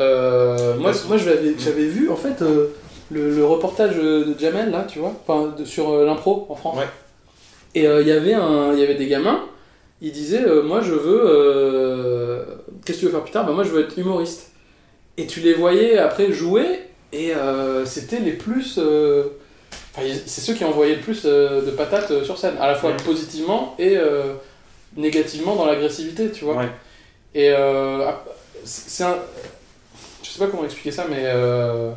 euh, 0.02 0.76
moi, 0.78 0.92
moi, 1.08 1.18
l'avais- 1.18 1.56
j'avais 1.60 1.86
vu 1.88 2.10
en 2.10 2.16
fait 2.16 2.42
euh, 2.42 2.68
le, 3.12 3.36
le 3.36 3.46
reportage 3.46 3.96
de 3.98 4.34
Jamel 4.40 4.72
là, 4.72 4.86
tu 4.88 5.00
vois, 5.00 5.14
de- 5.58 5.66
sur 5.66 5.90
euh, 5.92 6.06
l'impro 6.06 6.48
en 6.50 6.56
France. 6.56 6.78
Ouais. 6.80 6.88
Et 7.76 7.88
euh, 7.88 8.02
il 8.02 8.08
y 8.08 8.12
avait 8.12 8.34
un, 8.34 8.74
il 8.74 8.80
y 8.80 8.84
avait 8.84 8.96
des 8.96 9.08
gamins. 9.08 9.46
Ils 10.02 10.12
disaient, 10.12 10.46
euh, 10.46 10.64
moi 10.64 10.82
je 10.82 10.94
veux, 10.94 11.22
euh, 11.26 12.44
qu'est-ce 12.86 13.00
que 13.00 13.02
tu 13.02 13.06
veux 13.08 13.12
faire 13.12 13.24
plus 13.24 13.32
tard? 13.32 13.46
Bah 13.46 13.52
moi 13.54 13.64
je 13.64 13.70
veux 13.70 13.82
être 13.82 13.98
humoriste. 13.98 14.52
Et 15.18 15.28
tu 15.28 15.42
les 15.42 15.54
voyais 15.54 15.98
après 15.98 16.32
jouer 16.32 16.80
et 17.12 17.34
euh, 17.36 17.86
c'était 17.86 18.20
les 18.20 18.32
plus, 18.32 18.76
euh, 18.78 19.24
enfin, 19.94 20.08
c'est 20.26 20.42
ceux 20.42 20.54
qui 20.54 20.64
envoyaient 20.64 20.96
le 20.96 21.02
plus 21.02 21.24
euh, 21.26 21.62
de 21.62 21.72
patates 21.72 22.12
euh, 22.12 22.24
sur 22.24 22.38
scène, 22.38 22.56
à 22.60 22.68
la 22.68 22.76
fois 22.76 22.92
Ouais. 22.92 22.98
positivement 23.06 23.76
et 23.78 23.98
euh, 23.98 24.34
négativement 24.96 25.56
dans 25.56 25.66
l'agressivité, 25.66 26.32
tu 26.32 26.46
vois. 26.46 26.56
Ouais. 26.56 26.70
Et 27.36 27.52
euh, 27.52 28.10
c'est 28.64 29.04
un, 29.04 29.18
je 30.24 30.30
sais 30.30 30.40
pas 30.40 30.48
comment 30.48 30.64
expliquer 30.64 30.92
ça, 30.92 31.06
mais 31.10 31.24
euh, 31.26 31.92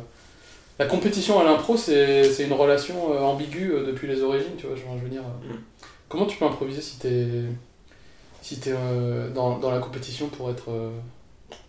la 0.83 0.89
compétition 0.89 1.39
à 1.39 1.43
l'impro 1.43 1.77
c'est 1.77 2.23
c'est 2.25 2.43
une 2.43 2.53
relation 2.53 3.13
euh, 3.13 3.19
ambiguë 3.21 3.71
euh, 3.73 3.85
depuis 3.85 4.07
les 4.07 4.21
origines, 4.21 4.55
tu 4.57 4.67
vois. 4.67 4.75
Je, 4.75 5.03
veux 5.03 5.09
dire. 5.09 5.21
euh, 5.21 5.53
Mm. 5.53 5.57
Comment 6.09 6.25
tu 6.27 6.37
peux 6.37 6.45
improviser 6.45 6.81
si 6.81 6.99
t'es 6.99 7.25
si 8.41 8.59
t'es 8.59 8.71
euh, 8.73 9.29
dans, 9.29 9.57
dans 9.57 9.71
la 9.71 9.79
compétition 9.79 10.27
pour 10.27 10.49
être 10.51 10.69
euh, 10.69 10.89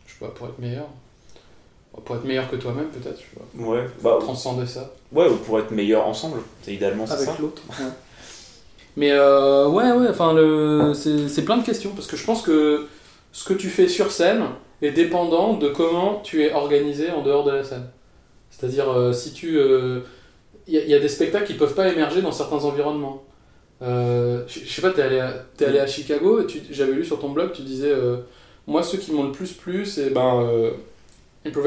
je 0.07 0.13
sais 0.13 0.19
pas 0.21 0.29
pour 0.29 0.49
être 0.49 0.59
meilleur? 0.59 0.87
Pour 2.05 2.17
être 2.17 2.25
meilleur 2.25 2.51
que 2.51 2.57
toi-même 2.57 2.89
peut-être 2.89 3.19
tu 3.19 3.27
vois 3.37 3.75
Ouais, 3.75 3.87
bah, 4.03 4.19
transcender 4.21 4.67
ça 4.67 4.91
ouais, 5.13 5.29
ou 5.29 5.37
pour 5.37 5.59
être 5.61 5.71
meilleurs 5.71 6.07
ensemble. 6.07 6.41
C'est 6.63 6.75
idéalement 6.75 7.07
c'est 7.07 7.17
ça. 7.17 7.31
avec 7.31 7.39
l'autre 7.39 7.63
mais 8.97 9.11
euh, 9.13 9.69
ouais 9.69 9.91
ouais 9.93 10.09
enfin 10.09 10.33
le 10.35 10.93
c'est 10.95 11.29
c'est 11.29 11.45
plein 11.45 11.57
de 11.57 11.65
questions 11.65 11.91
parce 11.95 12.07
que 12.07 12.17
je 12.17 12.25
pense 12.25 12.43
que 12.43 12.87
ce 13.33 13.45
que 13.45 13.55
tu 13.55 13.69
fais 13.69 13.89
sur 13.89 14.11
scène 14.13 14.43
est 14.83 14.91
dépendant 14.93 15.55
de 15.55 15.69
comment 15.69 16.21
tu 16.23 16.43
es 16.45 16.53
organisé 16.53 17.11
en 17.11 17.23
dehors 17.23 17.45
de 17.45 17.51
la 17.53 17.65
scène 17.65 17.87
c'est-à-dire 18.59 18.91
euh, 18.91 19.13
si 19.13 19.33
tu 19.33 19.59
il 20.67 20.75
y, 20.75 20.79
a- 20.79 20.85
y 20.85 20.95
a 20.95 20.99
des 20.99 21.09
spectacles 21.09 21.47
qui 21.47 21.55
peuvent 21.55 21.75
pas 21.75 21.89
émerger 21.93 22.23
dans 22.23 22.33
certains 22.33 22.65
environnements 22.65 23.23
Euh, 23.83 24.45
je 24.47 24.61
sais 24.73 24.81
pas, 24.81 24.91
t'es 24.93 25.03
allé, 25.03 25.19
à- 25.19 25.45
t'es 25.57 25.67
allé 25.67 25.79
à 25.81 25.87
Chicago 25.87 26.41
et 26.41 26.47
j'avais 26.71 26.93
lu 26.93 27.05
sur 27.05 27.19
ton 27.19 27.31
blog, 27.31 27.53
tu 27.53 27.63
disais 27.63 27.91
euh, 27.91 28.19
Moi, 28.67 28.83
ceux 28.83 28.99
qui 28.99 29.13
m'ont 29.13 29.25
le 29.25 29.33
plus 29.33 29.53
plu, 29.53 29.85
c'est 29.85 30.11
ben, 30.11 30.41
euh, 30.43 30.71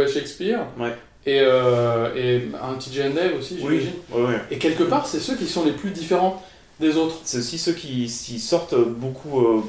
Shakespeare 0.07 0.61
Ouais. 0.79 0.95
et, 1.25 1.41
euh, 1.41 2.09
et 2.15 2.47
un 2.59 2.77
Dave 3.11 3.33
aussi, 3.37 3.55
Oui, 3.61 3.79
j'imagine. 3.81 3.91
ouais, 4.13 4.21
ouais. 4.33 4.41
Et 4.49 4.57
quelque 4.57 4.83
part, 4.83 5.05
c'est 5.05 5.19
ceux 5.19 5.35
qui 5.35 5.45
sont 5.45 5.65
les 5.65 5.73
plus 5.73 5.91
différents 5.91 6.41
des 6.79 6.95
autres. 6.97 7.17
C'est 7.23 7.39
aussi 7.39 7.57
ceux 7.59 7.73
qui, 7.73 8.05
qui 8.07 8.39
sortent 8.39 8.75
beaucoup. 8.75 9.41
euh, 9.41 9.61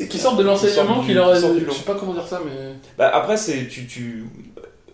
Et 0.00 0.08
qui 0.08 0.18
sortent 0.18 0.38
de 0.38 0.42
l'enseignement, 0.44 1.04
qui, 1.04 1.12
leur 1.14 1.32
qui 1.34 1.40
sortent 1.40 1.54
du 1.56 1.64
Je 1.66 1.70
sais 1.70 1.84
pas 1.84 1.94
comment 1.94 2.14
dire 2.14 2.26
ça, 2.26 2.40
mais. 2.44 2.72
Bah, 2.98 3.10
après, 3.14 3.36
c'est 3.36 3.68
tu, 3.68 3.86
tu... 3.86 4.24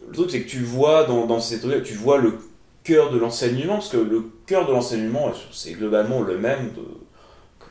le 0.09 0.13
truc 0.15 0.31
c'est 0.31 0.43
que 0.43 0.49
tu 0.49 0.61
vois 0.63 1.05
dans, 1.05 1.27
dans 1.27 1.41
ces 1.41 1.61
trucs, 1.61 1.83
tu 1.85 1.95
vois 1.95 2.19
le 2.19 2.35
cœur 2.85 3.11
de 3.13 3.19
l'enseignement, 3.19 3.75
parce 3.75 3.91
que 3.91 3.97
le 3.99 4.25
cœur 4.47 4.67
de 4.67 4.73
l'enseignement, 4.73 5.33
c'est 5.53 5.73
globalement 5.73 6.23
le 6.23 6.39
même 6.39 6.73
de- 6.73 6.83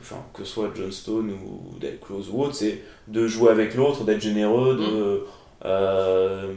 enfin, 0.00 0.22
que 0.32 0.44
ce 0.44 0.52
soit 0.52 0.70
Johnstone 0.76 1.32
ou 1.32 1.76
Dead 1.80 1.98
Close 2.00 2.30
ou 2.32 2.42
autre, 2.42 2.54
c'est 2.54 2.82
de 3.08 3.26
jouer 3.26 3.50
avec 3.50 3.74
l'autre, 3.74 4.04
d'être 4.04 4.20
généreux, 4.20 4.76
de, 4.76 5.24
euh, 5.64 6.52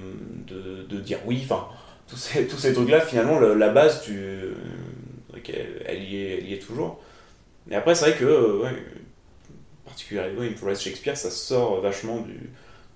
de, 0.47 0.83
de 0.83 1.01
dire 1.01 1.19
oui, 1.25 1.41
enfin, 1.43 1.67
tous 2.07 2.17
ces, 2.17 2.45
tous 2.47 2.57
ces 2.57 2.73
trucs-là, 2.73 3.01
finalement, 3.01 3.39
le- 3.39 3.55
la 3.55 3.69
base, 3.69 4.03
tu, 4.03 4.19
elle, 5.47 5.83
elle 5.85 6.03
y 6.03 6.17
est, 6.17 6.37
elle 6.39 6.47
y 6.49 6.53
est 6.53 6.59
toujours. 6.59 6.99
Et 7.69 7.75
après, 7.75 7.95
c'est 7.95 8.09
vrai 8.11 8.17
que, 8.19 8.25
euh, 8.25 8.63
ouais, 8.63 8.75
particulièrement 9.85 10.41
Improvised 10.41 10.81
Shakespeare, 10.83 11.17
ça 11.17 11.31
sort 11.31 11.81
vachement 11.81 12.19
du, 12.21 12.49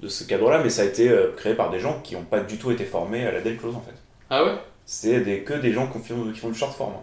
de 0.06 0.10
ce 0.10 0.24
cadre-là, 0.24 0.62
mais 0.63 0.70
ça 0.70 0.84
a 0.84 0.86
été 0.86 1.10
euh, 1.10 1.32
créé 1.36 1.54
par 1.56 1.70
des 1.72 1.80
gens 1.80 2.00
qui 2.04 2.15
n'ont 2.15 2.24
pas 2.24 2.39
du 2.39 2.58
tout 2.58 2.72
été 2.72 2.86
formés 2.86 3.26
à 3.26 3.32
la 3.32 3.41
Dead 3.41 3.58
Close, 3.60 3.76
en 3.76 3.82
fait. 3.82 3.96
Ah 4.30 4.44
ouais? 4.46 4.56
C'est 4.86 5.20
des, 5.22 5.39
que 5.41 5.54
des 5.54 5.74
gens 5.74 5.88
qui 5.88 6.00
font, 6.00 6.32
qui 6.32 6.39
font 6.39 6.50
du 6.50 6.58
short 6.58 6.74
form. 6.76 6.94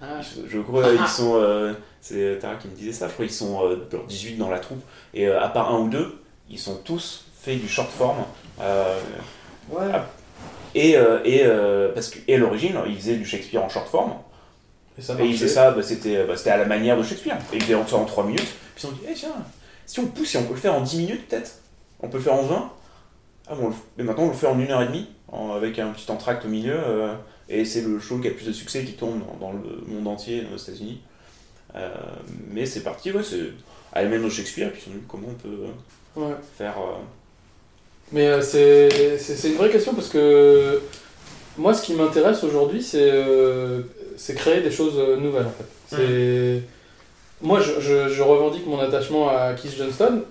Ah. 0.00 0.20
Je, 0.22 0.48
je 0.48 0.58
crois 0.60 0.84
ils 0.92 1.06
sont. 1.08 1.34
euh, 1.36 1.72
c'est 2.00 2.38
Tara 2.40 2.54
qui 2.56 2.68
me 2.68 2.74
disait 2.74 2.92
ça, 2.92 3.08
je 3.08 3.12
crois 3.14 3.26
qu'ils 3.26 3.34
sont 3.34 3.64
euh, 3.64 3.76
genre 3.90 4.04
18 4.06 4.36
dans 4.36 4.48
la 4.50 4.58
troupe. 4.58 4.82
Et 5.14 5.26
euh, 5.28 5.40
à 5.40 5.48
part 5.48 5.74
un 5.74 5.78
ou 5.80 5.88
deux, 5.88 6.20
ils 6.48 6.58
sont 6.58 6.76
tous 6.84 7.26
faits 7.40 7.60
du 7.60 7.68
short 7.68 7.90
form. 7.90 8.18
Euh, 8.60 8.98
Ouais. 9.70 9.84
et 10.74 10.96
euh, 10.96 11.18
et, 11.24 11.42
euh, 11.44 11.92
parce 11.92 12.08
que, 12.08 12.18
et 12.26 12.36
à 12.36 12.38
l'origine, 12.38 12.76
ils 12.86 12.96
faisaient 12.96 13.16
du 13.16 13.24
Shakespeare 13.26 13.62
en 13.62 13.68
short 13.68 13.88
form. 13.88 14.12
Et 14.98 15.02
ça 15.02 15.14
Et 15.20 15.26
ils 15.26 15.34
faisaient 15.34 15.48
ça, 15.48 15.70
bah, 15.72 15.82
c'était 15.82 16.24
bah, 16.24 16.36
c'était 16.36 16.50
à 16.50 16.56
la 16.56 16.64
manière 16.64 16.96
de 16.96 17.02
Shakespeare. 17.02 17.36
Et 17.52 17.56
ils 17.56 17.62
faisaient 17.62 17.78
ça 17.86 17.96
en 17.96 18.04
3 18.04 18.24
minutes. 18.24 18.40
Puis 18.74 18.78
ils 18.78 18.80
se 18.80 18.86
sont 18.86 18.92
dit, 18.94 19.00
eh, 19.10 19.14
tiens, 19.14 19.34
si 19.84 20.00
on 20.00 20.06
pousse, 20.06 20.28
si 20.28 20.36
on 20.38 20.44
peut 20.44 20.54
le 20.54 20.60
faire 20.60 20.74
en 20.74 20.80
10 20.80 20.96
minutes 20.98 21.28
peut-être? 21.28 21.50
On 22.00 22.08
peut 22.08 22.18
le 22.18 22.22
faire 22.22 22.34
en 22.34 22.42
20 22.42 22.72
Ah 23.48 23.54
bon, 23.54 23.72
mais 23.96 24.04
maintenant 24.04 24.24
on 24.24 24.28
le 24.28 24.34
fait 24.34 24.46
en 24.46 24.58
1 24.58 24.70
heure 24.70 24.82
et 24.82 24.86
demie, 24.86 25.06
en- 25.32 25.52
avec 25.52 25.78
un 25.78 25.88
petit 25.90 26.10
entracte 26.10 26.44
au 26.44 26.48
milieu. 26.48 26.74
euh, 26.76 27.14
et 27.48 27.64
c'est 27.64 27.80
le 27.82 27.98
show 27.98 28.18
qui 28.18 28.26
a 28.26 28.30
le 28.30 28.36
plus 28.36 28.46
de 28.46 28.52
succès 28.52 28.84
qui 28.84 28.92
tourne 28.92 29.20
dans, 29.40 29.46
dans 29.48 29.52
le 29.52 29.80
monde 29.86 30.06
entier 30.06 30.44
aux 30.54 30.58
États-Unis. 30.58 31.00
Euh, 31.76 31.88
mais 32.50 32.66
c'est 32.66 32.82
parti, 32.82 33.10
ouais, 33.12 33.22
c'est 33.22 33.52
la 33.94 34.04
même 34.04 34.24
de 34.24 34.28
Shakespeare, 34.28 34.68
et 34.68 34.70
puis 34.70 34.90
comment 35.08 35.28
on 35.30 35.34
peut 35.34 35.48
euh, 36.18 36.20
Ouais. 36.20 36.34
faire. 36.56 36.74
euh, 36.78 36.96
Mais 38.12 38.40
c'est 38.42 38.88
c'est- 39.18 39.36
c'est 39.36 39.48
une 39.50 39.56
vraie 39.56 39.70
question 39.70 39.94
parce 39.94 40.08
que 40.08 40.80
moi, 41.58 41.74
ce 41.74 41.82
qui 41.82 41.94
m'intéresse 41.94 42.42
aujourd'hui, 42.44 42.82
c'est 42.82 43.24
c'est 44.16 44.34
créer 44.34 44.60
des 44.62 44.70
choses 44.70 44.96
nouvelles 45.20 45.46
en 45.46 45.50
fait. 45.50 45.66
C'est 45.96 46.62
Moi, 47.40 47.60
je, 47.60 47.80
je- 47.80 48.08
je 48.08 48.22
revendique 48.22 48.66
mon 48.66 48.80
attachement 48.80 49.28
à 49.28 49.54
Keith 49.54 49.76
Johnston, 49.78 50.22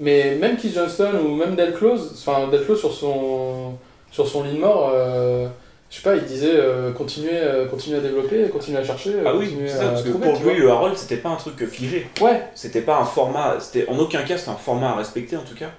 mais 0.00 0.34
même 0.36 0.56
Keith 0.56 0.74
Johnston 0.74 1.12
ou 1.24 1.34
même 1.36 1.56
Del 1.56 1.72
Close, 1.74 2.10
enfin 2.14 2.48
Del 2.48 2.64
Close 2.64 2.80
sur 2.80 2.92
son, 2.92 3.74
sur 4.10 4.26
son 4.26 4.42
lit 4.44 4.54
de 4.54 4.58
mort, 4.60 4.90
euh, 4.94 5.48
je 5.90 5.96
sais 5.96 6.02
pas, 6.02 6.16
il 6.16 6.24
disait 6.24 6.54
euh, 6.54 6.92
continuez, 6.92 7.30
euh, 7.34 7.66
continuez 7.66 7.98
à 7.98 8.00
développer, 8.00 8.48
continuez 8.48 8.78
à 8.78 8.84
chercher, 8.84 9.14
Ah 9.24 9.34
oui, 9.34 9.54
c'est 9.66 9.68
ça, 9.68 9.88
parce 9.90 10.02
que 10.02 10.10
trouver, 10.10 10.32
pour 10.32 10.40
lui, 10.42 10.56
le 10.56 10.70
Harold, 10.70 10.96
c'était 10.96 11.16
pas 11.16 11.28
un 11.28 11.36
truc 11.36 11.64
figé. 11.68 12.06
Ouais, 12.20 12.42
C'était 12.54 12.80
pas 12.80 12.98
un 12.98 13.04
format, 13.04 13.56
c'était 13.60 13.88
en 13.88 13.98
aucun 13.98 14.22
cas 14.22 14.36
c'était 14.36 14.50
un 14.50 14.56
format 14.56 14.90
à 14.90 14.96
respecter 14.96 15.36
en 15.36 15.42
tout 15.42 15.54
cas. 15.54 15.70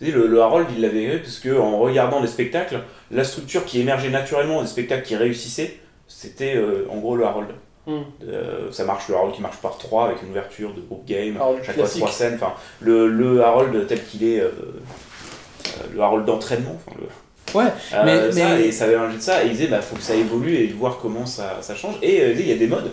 Le, 0.00 0.26
le 0.26 0.40
Harold 0.40 0.66
il 0.74 0.80
l'avait 0.80 1.10
fait 1.10 1.18
parce 1.18 1.38
que 1.38 1.58
en 1.58 1.78
regardant 1.78 2.20
les 2.20 2.26
spectacles, 2.26 2.80
la 3.10 3.22
structure 3.24 3.64
qui 3.66 3.80
émergeait 3.80 4.08
naturellement 4.08 4.62
des 4.62 4.68
spectacles 4.68 5.02
qui 5.02 5.14
réussissaient, 5.14 5.78
c'était 6.08 6.56
euh, 6.56 6.86
en 6.90 6.98
gros 6.98 7.16
le 7.16 7.24
Harold. 7.24 7.48
Hmm. 7.90 8.02
Euh, 8.28 8.70
ça 8.70 8.84
marche 8.84 9.08
le 9.08 9.14
Harold 9.16 9.34
qui 9.34 9.42
marche 9.42 9.56
par 9.56 9.78
trois 9.78 10.06
avec 10.06 10.22
une 10.22 10.30
ouverture 10.30 10.72
de 10.74 10.80
groupe 10.80 11.04
game, 11.06 11.36
Harold 11.38 11.58
chaque 11.64 11.74
fois 11.74 11.84
classique. 11.84 12.00
trois 12.02 12.12
scènes. 12.12 12.34
Enfin, 12.34 12.52
le, 12.80 13.08
le 13.08 13.42
Harold 13.42 13.86
tel 13.86 14.04
qu'il 14.04 14.22
est, 14.24 14.40
euh, 14.40 14.48
euh, 14.48 15.86
le 15.94 16.00
Harold 16.00 16.24
d'entraînement. 16.24 16.78
Enfin, 16.86 16.96
le, 17.00 17.06
Ouais, 17.52 17.64
mais- 18.04 18.30
ça, 18.30 18.48
mais- 18.56 18.66
Et 18.66 18.72
ça 18.72 18.84
avait 18.84 18.94
de 19.16 19.20
ça, 19.20 19.42
et 19.42 19.46
il 19.46 19.52
disait 19.52 19.66
bah 19.66 19.80
faut 19.80 19.96
que 19.96 20.02
ça 20.02 20.14
évolue 20.14 20.54
et 20.54 20.68
voir 20.68 20.98
comment 21.02 21.26
ça, 21.26 21.58
ça 21.62 21.74
change. 21.74 21.96
Et 22.00 22.30
il 22.30 22.46
y 22.46 22.52
a 22.52 22.56
des 22.56 22.68
modes 22.68 22.92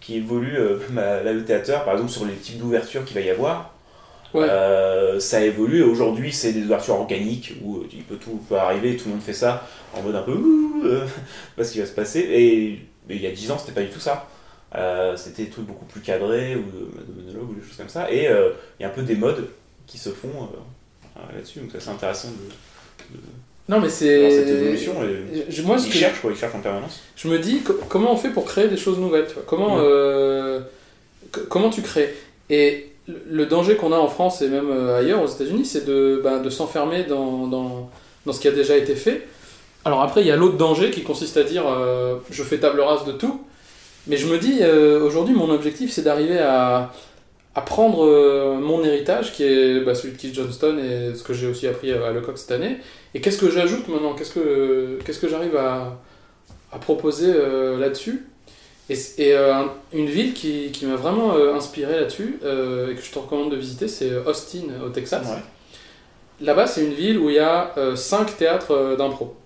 qui 0.00 0.16
évoluent, 0.18 0.56
comme 0.86 0.98
à 0.98 1.22
la- 1.22 1.32
le 1.32 1.44
théâtre, 1.44 1.84
par 1.84 1.94
exemple 1.94 2.10
sur 2.12 2.24
les 2.24 2.34
types 2.34 2.58
d'ouverture 2.58 3.04
qu'il 3.04 3.14
va 3.16 3.20
y 3.22 3.30
avoir. 3.30 3.74
Ouais. 4.32 4.46
Euh, 4.48 5.18
ça 5.18 5.40
évolue. 5.44 5.82
Aujourd'hui, 5.82 6.32
c'est 6.32 6.52
des 6.52 6.62
ouvertures 6.62 6.94
organiques 6.94 7.54
où 7.64 7.80
il 7.92 8.04
peut 8.04 8.14
tout 8.14 8.40
peut 8.48 8.54
arriver, 8.56 8.96
tout 8.96 9.06
le 9.08 9.14
monde 9.14 9.22
fait 9.22 9.32
ça 9.32 9.66
en 9.92 10.02
mode 10.02 10.14
un 10.14 10.22
peu 10.22 10.34
ouh, 10.34 10.82
euh, 10.84 11.04
pas 11.56 11.64
ce 11.64 11.72
qui 11.72 11.80
va 11.80 11.86
se 11.86 11.90
passer. 11.92 12.20
Et 12.30 12.78
mais 13.10 13.16
il 13.16 13.22
y 13.22 13.26
a 13.26 13.32
10 13.32 13.50
ans, 13.50 13.58
c'était 13.58 13.72
pas 13.72 13.82
du 13.82 13.90
tout 13.90 14.00
ça. 14.00 14.26
Euh, 14.76 15.16
c'était 15.16 15.42
des 15.42 15.50
trucs 15.50 15.66
beaucoup 15.66 15.84
plus 15.84 16.00
cadrés 16.00 16.54
ou 16.54 16.62
de, 16.62 17.12
de 17.12 17.20
monologues 17.26 17.50
ou 17.50 17.54
des 17.60 17.66
choses 17.66 17.76
comme 17.76 17.88
ça. 17.88 18.10
Et 18.10 18.28
euh, 18.28 18.50
il 18.78 18.84
y 18.84 18.86
a 18.86 18.88
un 18.88 18.92
peu 18.92 19.02
des 19.02 19.16
modes 19.16 19.48
qui 19.86 19.98
se 19.98 20.10
font 20.10 20.28
euh, 21.16 21.20
là-dessus. 21.34 21.58
Donc 21.58 21.70
c'est 21.72 21.78
assez 21.78 21.90
intéressant 21.90 22.28
de, 22.28 23.16
de 23.16 23.20
non 23.68 23.80
mais 23.80 23.88
c'est. 23.88 24.30
cette 24.30 24.48
évolution. 24.48 24.94
Je- 25.48 25.62
Moi, 25.62 25.78
ce 25.78 25.86
ils 25.86 25.92
que- 25.92 25.98
cherchent 25.98 26.20
quoi, 26.20 26.30
ils 26.32 26.36
cherchent 26.36 26.54
en 26.54 26.60
permanence. 26.60 27.00
je 27.16 27.28
me 27.28 27.38
dis 27.38 27.60
co- 27.60 27.78
comment 27.88 28.12
on 28.12 28.16
fait 28.16 28.30
pour 28.30 28.44
créer 28.44 28.68
des 28.68 28.76
choses 28.76 28.98
nouvelles 28.98 29.26
tu 29.28 29.34
vois? 29.34 29.44
Comment 29.46 29.76
Mm. 29.76 29.80
euh, 29.82 30.60
comment 31.48 31.70
tu 31.70 31.82
crées? 31.82 32.14
Et 32.48 32.88
le- 33.28 33.46
danger 33.46 33.76
qu'on 33.76 33.92
a 33.92 33.96
en 33.98 34.08
France 34.08 34.42
et 34.42 34.48
même 34.48 34.70
ailleurs 34.70 35.22
aux 35.22 35.26
États-Unis 35.28 35.64
c'est 35.64 35.84
de, 35.84 36.20
bah, 36.22 36.38
de 36.38 36.50
s'enfermer 36.50 37.04
dans, 37.04 37.46
dans, 37.46 37.90
dans 38.26 38.32
ce 38.32 38.40
qui 38.40 38.48
a 38.48 38.52
déjà 38.52 38.76
été 38.76 38.94
fait 38.96 39.26
alors 39.84 40.02
après 40.02 40.20
il 40.20 40.26
y 40.26 40.30
a 40.30 40.36
l'autre 40.36 40.56
danger 40.56 40.90
qui 40.90 41.02
consiste 41.02 41.36
à 41.36 41.42
dire 41.42 41.64
euh, 41.66 42.16
je 42.30 42.42
fais 42.42 42.58
table 42.58 42.80
rase 42.80 43.04
de 43.04 43.12
tout 43.12 43.42
mais 44.06 44.16
je 44.16 44.26
me 44.26 44.38
dis 44.38 44.58
euh, 44.60 45.02
aujourd'hui 45.02 45.34
mon 45.34 45.50
objectif 45.50 45.90
c'est 45.90 46.02
d'arriver 46.02 46.38
à, 46.38 46.92
à 47.54 47.60
prendre 47.60 48.06
euh, 48.06 48.56
mon 48.56 48.84
héritage 48.84 49.32
qui 49.32 49.44
est 49.44 49.80
bah, 49.80 49.94
celui 49.94 50.14
de 50.14 50.18
Keith 50.18 50.34
Johnston 50.34 50.78
et 50.78 51.14
ce 51.14 51.22
que 51.22 51.34
j'ai 51.34 51.46
aussi 51.46 51.66
appris 51.66 51.92
à 51.92 52.10
Lecoq 52.10 52.36
cette 52.38 52.52
année 52.52 52.78
et 53.14 53.20
qu'est-ce 53.20 53.38
que 53.38 53.50
j'ajoute 53.50 53.88
maintenant? 53.88 54.14
Qu'est-ce 54.14 54.32
que, 54.32 54.98
qu'est-ce 55.04 55.18
que 55.18 55.28
j'arrive 55.28 55.56
à, 55.56 55.98
à 56.72 56.78
proposer 56.78 57.32
là-dessus? 57.76 58.24
Et, 58.88 59.34
une 59.92 60.06
ville 60.06 60.32
qui, 60.32 60.70
qui 60.70 60.86
m'a 60.86 60.94
vraiment 60.94 61.34
inspiré 61.54 61.98
là-dessus 61.98 62.38
et 62.40 62.94
que 62.94 63.02
je 63.02 63.10
te 63.10 63.18
recommande 63.18 63.50
de 63.50 63.56
visiter, 63.56 63.88
c'est 63.88 64.12
Austin 64.24 64.68
au 64.86 64.90
Texas. 64.90 65.26
Ouais. 65.26 65.42
Là-bas, 66.40 66.66
c'est 66.66 66.84
une 66.84 66.94
ville 66.94 67.18
où 67.18 67.28
il 67.28 67.36
y 67.36 67.38
a 67.38 67.72
euh, 67.76 67.96
cinq 67.96 68.36
théâtres 68.36 68.96
d'impro. 68.96 69.36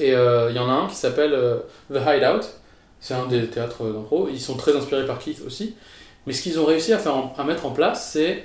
Et 0.00 0.14
euh, 0.14 0.50
il 0.50 0.56
y 0.56 0.58
en 0.58 0.68
a 0.68 0.72
un 0.72 0.86
qui 0.86 0.96
s'appelle 0.96 1.32
euh, 1.32 1.58
The 1.92 1.98
Hideout. 2.06 2.46
C'est 3.00 3.14
un 3.14 3.26
des 3.26 3.46
théâtres 3.46 3.84
d'impro. 3.84 4.28
Ils 4.30 4.40
sont 4.40 4.56
très 4.56 4.76
inspirés 4.76 5.06
par 5.06 5.18
Keith 5.18 5.42
aussi. 5.46 5.76
Mais 6.26 6.32
ce 6.32 6.42
qu'ils 6.42 6.58
ont 6.58 6.64
réussi 6.64 6.92
à, 6.92 6.98
faire 6.98 7.14
à 7.36 7.44
mettre 7.44 7.66
en 7.66 7.70
place, 7.70 8.10
c'est 8.12 8.44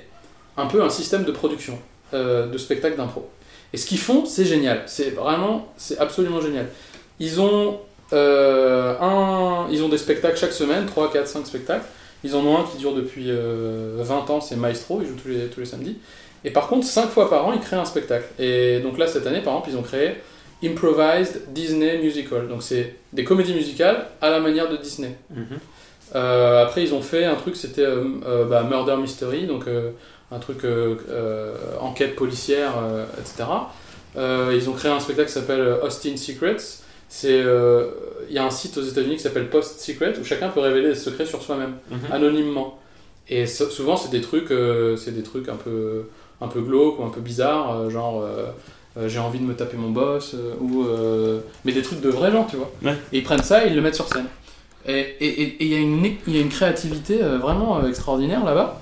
un 0.56 0.66
peu 0.66 0.82
un 0.82 0.90
système 0.90 1.24
de 1.24 1.32
production 1.32 1.78
euh, 2.12 2.46
de 2.46 2.58
spectacles 2.58 2.96
d'impro. 2.96 3.28
Et 3.72 3.76
ce 3.76 3.86
qu'ils 3.86 3.98
font, 3.98 4.26
c'est 4.26 4.44
génial. 4.44 4.82
C'est 4.86 5.10
vraiment, 5.10 5.72
c'est 5.76 5.98
absolument 5.98 6.40
génial. 6.40 6.66
Ils 7.20 7.40
ont, 7.40 7.80
un, 8.12 9.66
ils 9.70 9.82
ont 9.82 9.88
des 9.88 9.98
spectacles 9.98 10.36
chaque 10.36 10.52
semaine, 10.52 10.86
3, 10.86 11.12
4, 11.12 11.26
5 11.26 11.46
spectacles. 11.46 11.86
Ils 12.22 12.34
en 12.36 12.44
ont 12.44 12.58
un 12.58 12.64
qui 12.64 12.76
dure 12.76 12.94
depuis 12.94 13.26
euh, 13.28 13.96
20 13.98 14.30
ans, 14.30 14.40
c'est 14.40 14.56
Maestro, 14.56 15.00
ils 15.00 15.08
jouent 15.08 15.16
tous 15.22 15.28
les, 15.28 15.46
tous 15.46 15.60
les 15.60 15.66
samedis. 15.66 15.98
Et 16.44 16.50
par 16.50 16.68
contre, 16.68 16.86
5 16.86 17.08
fois 17.08 17.30
par 17.30 17.46
an, 17.46 17.52
ils 17.52 17.60
créent 17.60 17.76
un 17.76 17.84
spectacle. 17.84 18.26
Et 18.38 18.80
donc 18.80 18.98
là, 18.98 19.06
cette 19.06 19.26
année, 19.26 19.40
par 19.40 19.54
exemple, 19.54 19.70
ils 19.70 19.76
ont 19.76 19.82
créé 19.82 20.16
Improvised 20.62 21.52
Disney 21.52 21.98
Musical. 21.98 22.48
Donc 22.48 22.62
c'est 22.62 22.94
des 23.12 23.24
comédies 23.24 23.54
musicales 23.54 24.06
à 24.20 24.30
la 24.30 24.40
manière 24.40 24.68
de 24.70 24.76
Disney. 24.76 25.16
Euh, 26.14 26.64
après, 26.64 26.82
ils 26.82 26.92
ont 26.92 27.02
fait 27.02 27.24
un 27.24 27.36
truc, 27.36 27.54
c'était 27.56 27.82
euh, 27.84 28.02
euh, 28.26 28.44
bah, 28.44 28.64
Murder 28.68 28.96
Mystery, 28.96 29.46
donc 29.46 29.68
euh, 29.68 29.90
un 30.32 30.38
truc 30.38 30.58
enquête 31.80 32.14
policière, 32.16 32.72
etc. 33.18 33.44
Ils 34.16 34.68
ont 34.68 34.72
créé 34.72 34.90
un 34.90 35.00
spectacle 35.00 35.28
qui 35.28 35.34
s'appelle 35.34 35.76
Austin 35.82 36.16
Secrets. 36.16 36.56
C'est, 37.08 37.40
il 38.28 38.32
y 38.34 38.38
a 38.38 38.44
un 38.44 38.50
site 38.50 38.76
aux 38.78 38.82
États-Unis 38.82 39.16
qui 39.16 39.22
s'appelle 39.22 39.48
Post 39.50 39.80
Secret 39.80 40.14
où 40.20 40.24
chacun 40.24 40.48
peut 40.48 40.60
révéler 40.60 40.90
des 40.90 40.94
secrets 40.94 41.26
sur 41.26 41.42
soi-même 41.42 41.74
anonymement. 42.12 42.78
Et 43.28 43.46
so- 43.46 43.70
souvent, 43.70 43.96
c'est 43.96 44.10
des 44.10 44.20
trucs, 44.20 44.52
c'est 44.96 45.10
des 45.12 45.22
trucs 45.24 45.48
un 45.48 45.56
peu, 45.56 46.04
un 46.40 46.46
peu 46.48 46.60
glauques 46.60 47.00
ou 47.00 47.04
un 47.04 47.10
peu 47.10 47.20
bizarres, 47.20 47.90
genre 47.90 48.24
euh, 48.96 49.08
j'ai 49.08 49.20
envie 49.20 49.38
de 49.38 49.44
me 49.44 49.54
taper 49.54 49.76
mon 49.76 49.90
boss 49.90 50.34
euh, 50.34 50.54
ou 50.60 50.84
euh, 50.84 51.40
mais 51.64 51.72
des 51.72 51.82
trucs 51.82 52.00
de 52.00 52.08
vrais 52.08 52.32
gens, 52.32 52.44
tu 52.44 52.56
vois. 52.56 52.72
Ouais. 52.82 52.96
Et 53.12 53.18
ils 53.18 53.22
prennent 53.22 53.42
ça 53.42 53.64
et 53.64 53.68
ils 53.68 53.76
le 53.76 53.82
mettent 53.82 53.94
sur 53.94 54.08
scène. 54.08 54.26
Et 54.88 55.16
il 55.20 55.66
y 55.66 55.74
y 55.74 56.38
a 56.38 56.40
une 56.40 56.48
créativité 56.48 57.18
vraiment 57.18 57.86
extraordinaire 57.86 58.44
là-bas. 58.44 58.80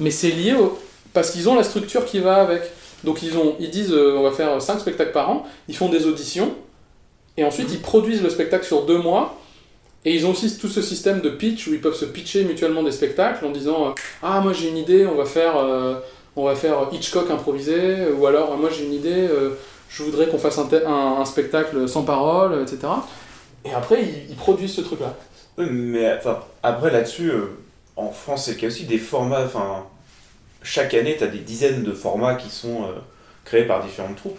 Mais 0.00 0.10
c'est 0.10 0.30
lié 0.30 0.54
au 0.54 0.78
parce 1.12 1.30
qu'ils 1.30 1.48
ont 1.48 1.54
la 1.54 1.62
structure 1.62 2.06
qui 2.06 2.18
va 2.18 2.36
avec. 2.36 2.62
Donc 3.04 3.22
ils 3.22 3.36
ont, 3.36 3.54
ils 3.60 3.70
disent 3.70 3.92
on 3.92 4.22
va 4.22 4.32
faire 4.32 4.60
5 4.60 4.80
spectacles 4.80 5.12
par 5.12 5.30
an. 5.30 5.46
Ils 5.68 5.76
font 5.76 5.90
des 5.90 6.06
auditions 6.06 6.54
et 7.36 7.44
ensuite 7.44 7.70
ils 7.70 7.80
produisent 7.80 8.22
le 8.22 8.30
spectacle 8.30 8.64
sur 8.64 8.86
deux 8.86 8.98
mois. 8.98 9.38
Et 10.04 10.14
ils 10.14 10.26
ont 10.26 10.30
aussi 10.30 10.58
tout 10.58 10.68
ce 10.68 10.82
système 10.82 11.20
de 11.20 11.28
pitch 11.28 11.68
où 11.68 11.74
ils 11.74 11.80
peuvent 11.80 11.94
se 11.94 12.06
pitcher 12.06 12.42
mutuellement 12.44 12.82
des 12.82 12.90
spectacles 12.90 13.44
en 13.44 13.50
disant 13.50 13.94
ah 14.22 14.40
moi 14.40 14.54
j'ai 14.54 14.68
une 14.70 14.78
idée 14.78 15.06
on 15.06 15.14
va 15.14 15.26
faire 15.26 15.54
on 16.36 16.44
va 16.44 16.54
faire 16.56 16.88
Hitchcock 16.92 17.30
improvisé 17.30 18.08
ou 18.16 18.26
alors 18.26 18.52
euh, 18.52 18.56
moi 18.56 18.70
j'ai 18.70 18.84
une 18.86 18.94
idée 18.94 19.28
euh, 19.28 19.50
je 19.88 20.02
voudrais 20.02 20.28
qu'on 20.28 20.38
fasse 20.38 20.58
un, 20.58 20.66
te- 20.66 20.84
un- 20.86 21.20
un 21.20 21.24
spectacle 21.24 21.88
sans 21.88 22.02
parole 22.04 22.60
etc. 22.62 22.78
Et 23.64 23.72
après 23.72 24.02
ils, 24.02 24.30
ils 24.30 24.36
produisent 24.36 24.74
ce 24.74 24.80
truc 24.80 25.00
là. 25.00 25.14
Oui, 25.58 25.66
mais 25.70 26.10
enfin, 26.16 26.40
après 26.62 26.90
là-dessus, 26.90 27.30
euh, 27.30 27.58
en 27.96 28.10
France, 28.10 28.46
c'est 28.46 28.52
qu'il 28.54 28.62
y 28.62 28.64
a 28.64 28.68
aussi 28.68 28.84
des 28.86 28.96
formats. 28.96 29.42
Enfin, 29.44 29.84
chaque 30.62 30.94
année, 30.94 31.14
tu 31.18 31.24
as 31.24 31.26
des 31.26 31.40
dizaines 31.40 31.82
de 31.82 31.92
formats 31.92 32.36
qui 32.36 32.48
sont 32.48 32.84
euh, 32.84 32.86
créés 33.44 33.64
par 33.64 33.84
différentes 33.84 34.16
troupes. 34.16 34.38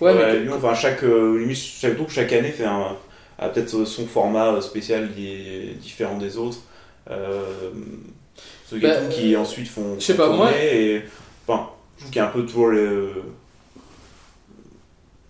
Ouais, 0.00 0.12
Ouais, 0.12 0.32
mais 0.32 0.40
Lyon, 0.40 0.54
enfin, 0.56 0.74
chaque, 0.74 1.04
euh, 1.04 1.54
chaque 1.54 1.94
troupe, 1.94 2.10
chaque 2.10 2.32
année, 2.32 2.50
fait 2.50 2.64
un, 2.64 2.96
a 3.38 3.48
peut-être 3.50 3.84
son 3.84 4.04
format 4.08 4.60
spécial 4.60 5.08
qui 5.14 5.28
est 5.30 5.74
différent 5.80 6.18
des 6.18 6.36
autres. 6.36 6.58
Euh, 7.08 7.40
Ceux 8.68 8.78
Bah, 8.80 8.96
qui 9.10 9.36
ensuite 9.36 9.68
font. 9.68 9.94
je 9.98 10.04
sais 10.04 10.16
pas, 10.16 10.28
moi- 10.28 10.50
Et, 10.60 11.02
enfin, 11.48 11.68
je 11.96 12.00
trouve 12.02 12.10
qu'il 12.12 12.20
y 12.20 12.24
a 12.24 12.28
un 12.28 12.30
peu 12.32 12.42
toujours 12.44 12.68
le. 12.68 13.10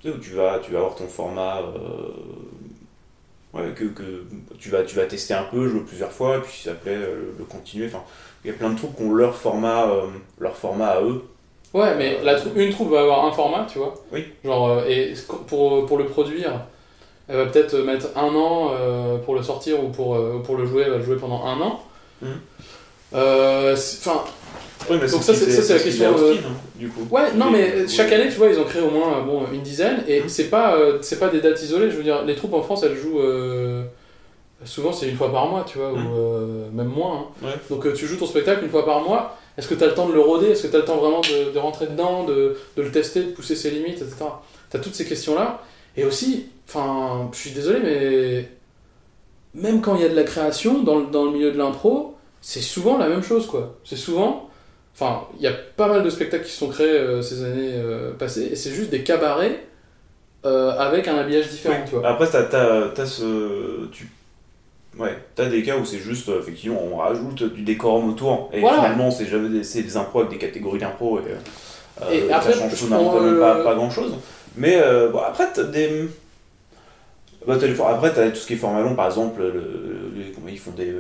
Tu 0.01 0.09
sais, 0.09 0.15
où 0.15 0.19
tu 0.19 0.31
vas, 0.35 0.59
tu 0.61 0.73
vas 0.73 0.79
avoir 0.79 0.95
ton 0.95 1.09
format. 1.09 1.59
euh, 1.61 2.11
Ouais, 3.55 3.73
que, 3.75 3.85
que 3.85 4.25
tu, 4.59 4.69
vas, 4.69 4.83
tu 4.83 4.95
vas 4.97 5.07
tester 5.07 5.33
un 5.33 5.45
peu, 5.45 5.67
jouer 5.69 5.81
plusieurs 5.81 6.13
fois, 6.13 6.37
et 6.37 6.41
puis 6.41 6.53
si 6.53 6.65
ça 6.65 6.75
plaît, 6.75 6.95
euh, 6.95 7.33
le 7.39 7.45
continuer. 7.45 7.87
Enfin, 7.87 8.03
il 8.45 8.51
y 8.51 8.55
a 8.55 8.57
plein 8.57 8.69
de 8.71 8.77
troupes 8.77 8.95
qui 8.95 9.03
ont 9.05 9.13
leur 9.15 9.35
format, 9.35 9.87
euh, 9.89 10.03
leur 10.39 10.55
format 10.55 10.89
à 10.89 11.01
eux. 11.03 11.23
Ouais, 11.73 11.97
mais 11.97 12.23
la 12.23 12.35
trou- 12.39 12.51
une 12.55 12.71
troupe 12.71 12.91
va 12.91 13.01
avoir 13.01 13.25
un 13.25 13.33
format, 13.33 13.65
tu 13.71 13.79
vois. 13.79 13.95
Oui. 14.13 14.27
Genre, 14.45 14.69
euh, 14.69 14.85
et 14.87 15.15
pour, 15.47 15.87
pour 15.87 15.97
le 15.97 16.05
produire, 16.05 16.61
elle 17.27 17.37
va 17.39 17.47
peut-être 17.47 17.75
mettre 17.79 18.09
un 18.17 18.35
an 18.35 18.71
euh, 18.73 19.17
pour 19.17 19.35
le 19.35 19.43
sortir 19.43 19.83
ou 19.83 19.89
pour, 19.89 20.15
euh, 20.17 20.43
pour 20.45 20.57
le 20.59 20.67
jouer, 20.67 20.83
elle 20.83 20.91
va 20.91 20.99
le 20.99 21.05
jouer 21.05 21.17
pendant 21.17 21.43
un 21.47 21.59
an. 21.63 21.83
Mhm. 22.21 22.29
Euh, 23.15 23.75
mais 24.97 25.09
Donc 25.11 25.23
ça, 25.23 25.35
c'est- 25.35 25.51
ça, 25.51 25.63
c'est 25.63 25.75
la 25.75 25.81
question, 25.81 26.07
euh, 26.17 26.33
Austin, 26.33 26.47
hein, 26.49 26.53
du 26.77 26.89
coup. 26.89 27.07
Ouais, 27.11 27.33
non, 27.35 27.51
mais 27.51 27.59
ouais. 27.83 27.89
chaque 27.89 28.13
année, 28.13 28.29
tu 28.29 28.37
vois, 28.37 28.49
ils 28.49 28.59
ont 28.59 28.65
créé 28.65 28.83
au 28.83 28.91
moins 28.91 29.19
euh, 29.19 29.23
bon, 29.23 29.43
une 29.53 29.63
dizaine, 29.63 30.03
et 30.09 30.21
Mhm. 30.23 30.29
c'est 30.29 30.45
pas, 30.51 30.77
euh, 30.77 30.99
c'est 31.03 31.19
pas 31.19 31.29
des 31.29 31.41
dates 31.41 31.63
isolées. 31.63 31.91
Je 31.91 31.97
veux 31.97 32.03
dire, 32.03 32.25
les 32.25 32.35
troupes 32.35 32.55
en 32.55 32.63
France, 32.63 32.83
elles 32.85 32.97
jouent. 32.97 33.21
euh, 33.21 33.85
souvent, 34.65 34.93
c'est 34.93 35.09
une 35.09 35.17
fois 35.17 35.31
par 35.31 35.47
mois, 35.49 35.65
tu 35.67 35.79
vois, 35.79 35.93
ou 35.93 35.97
euh, 35.97 36.69
même 36.73 36.89
moins. 36.89 37.29
hein. 37.43 37.47
Ouais. 37.47 37.53
Donc, 37.71 37.87
euh, 37.87 37.93
tu 37.93 38.07
joues 38.07 38.17
ton 38.17 38.27
spectacle 38.27 38.65
une 38.65 38.71
fois 38.71 38.85
par 38.85 39.01
mois. 39.03 39.37
Est-ce 39.57 39.69
que 39.69 39.75
tu 39.75 39.83
as 39.85 39.89
le 39.89 39.95
temps 39.95 40.09
de 40.09 40.13
le 40.15 40.21
roder 40.21 40.49
Est-ce 40.51 40.63
que 40.65 40.69
tu 40.69 40.77
as 40.77 40.81
le 40.81 40.85
temps 40.85 40.97
vraiment 40.99 41.21
de, 41.21 41.53
de 41.53 41.59
rentrer 41.59 41.87
dedans, 41.87 42.25
de, 42.25 42.57
de 42.77 42.83
le 42.83 42.91
tester, 42.91 43.21
de 43.23 43.31
pousser 43.31 43.57
ses 43.57 43.71
limites, 43.71 43.99
etc. 44.03 44.17
Tu 44.71 44.77
as 44.77 44.81
toutes 44.81 44.95
ces 44.95 45.05
questions-là. 45.05 45.63
Et 45.97 46.05
aussi, 46.05 46.47
enfin, 46.69 47.29
je 47.33 47.39
suis 47.39 47.51
désolé, 47.51 47.81
mais 47.83 48.49
même 49.55 49.81
quand 49.81 49.97
il 49.97 50.03
y 50.03 50.05
a 50.05 50.09
de 50.09 50.15
la 50.15 50.23
création 50.25 50.83
dans, 50.83 50.99
le- 50.99 51.07
dans 51.07 51.25
le 51.25 51.33
milieu 51.33 51.51
de 51.51 51.59
l'impro, 51.59 52.15
c'est 52.41 52.61
souvent 52.61 52.99
la 52.99 53.09
même 53.09 53.23
chose, 53.23 53.47
quoi. 53.47 53.77
C'est 53.85 53.97
souvent. 53.97 54.48
Enfin, 55.01 55.29
il 55.37 55.43
y 55.43 55.47
a 55.47 55.53
pas 55.77 55.87
mal 55.87 56.03
de 56.03 56.11
spectacles 56.11 56.45
qui 56.45 56.51
sont 56.51 56.69
créés 56.69 56.91
euh, 56.91 57.23
ces 57.23 57.45
années 57.45 57.71
euh, 57.75 58.11
passées, 58.15 58.49
et 58.51 58.57
c'est 58.57 58.73
juste 58.73 58.91
des 58.91 59.05
cabarets 59.05 59.61
euh, 60.45 60.73
avec 60.73 61.07
un 61.07 61.17
habillage 61.17 61.49
différent, 61.49 61.77
Oui. 61.79 61.89
tu 61.89 61.95
vois. 61.95 62.09
Après, 62.09 62.27
t'as, 62.27 62.43
t'as, 62.43 62.89
t'as 62.89 63.07
ce. 63.07 63.87
Tu... 63.93 64.09
Ouais, 64.99 65.17
t'as 65.37 65.49
des 65.49 65.63
cas 65.63 65.77
où 65.77 65.85
c'est 65.85 65.99
juste, 65.99 66.29
effectivement, 66.29 66.83
on 66.83 66.97
rajoute 66.97 67.45
du 67.45 67.63
décorum 67.63 68.09
autour, 68.09 68.51
et 68.53 68.59
Voilà. 68.59 68.79
finalement, 68.79 69.13
c'est 69.13 69.27
jamais 69.27 69.49
des, 69.51 69.63
c'est 69.63 69.83
des 69.83 69.97
impros 69.97 70.21
avec 70.21 70.33
des 70.33 70.39
catégories 70.39 70.81
d'impro, 70.81 71.21
et, 71.21 72.29
ça 72.29 72.53
change 72.53 72.75
fondamentalement 72.75 73.39
pas, 73.41 73.63
pas 73.63 73.75
grand 73.77 73.91
chose. 73.91 74.17
Mais 74.57 74.83
bon, 75.13 75.21
après, 75.21 75.47
t'as 75.55 75.63
des. 75.63 76.09
Bah, 77.47 77.57
t'as 77.61 77.69
après, 77.89 78.13
t'as 78.13 78.31
tout 78.31 78.37
ce 78.37 78.47
qui 78.49 78.55
est 78.55 78.57
format 78.57 78.81
long, 78.81 78.97
par 78.97 79.07
exemple, 79.07 79.43
le, 79.43 80.11
ils 80.49 80.59
font 80.59 80.73
des. 80.73 80.93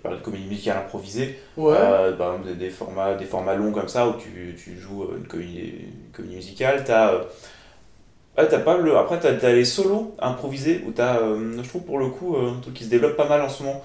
Parlais 0.00 0.18
de 0.18 0.22
comédie 0.22 0.46
musicale 0.48 0.78
improvisée, 0.78 1.38
Ouais. 1.56 1.74
euh, 1.76 2.16
par 2.16 2.32
exemple, 2.34 2.48
des, 2.48 2.54
des 2.56 2.70
formats, 2.70 3.14
des 3.14 3.24
formats 3.26 3.54
longs 3.54 3.72
comme 3.72 3.88
ça 3.88 4.08
où 4.08 4.14
tu, 4.14 4.54
tu 4.62 4.78
joues 4.78 5.06
une 5.16 5.26
comédie, 5.26 5.74
une 6.06 6.12
comédie 6.12 6.36
musicale. 6.36 6.82
T'as, 6.84 7.12
euh, 7.14 7.24
t'as 8.36 8.58
pas 8.60 8.76
le, 8.78 8.96
après, 8.96 9.18
t'as, 9.20 9.34
t'as 9.34 9.52
les 9.52 9.64
solos 9.64 10.14
improvisés 10.20 10.82
où 10.86 10.92
t'as, 10.92 11.18
euh, 11.20 11.62
je 11.62 11.68
trouve 11.68 11.82
pour 11.84 11.98
le 11.98 12.08
coup, 12.08 12.36
euh, 12.36 12.52
un 12.56 12.60
truc 12.60 12.74
qui 12.74 12.84
se 12.84 12.90
développe 12.90 13.16
pas 13.16 13.28
mal 13.28 13.42
en 13.42 13.48
ce 13.48 13.62
moment. 13.62 13.82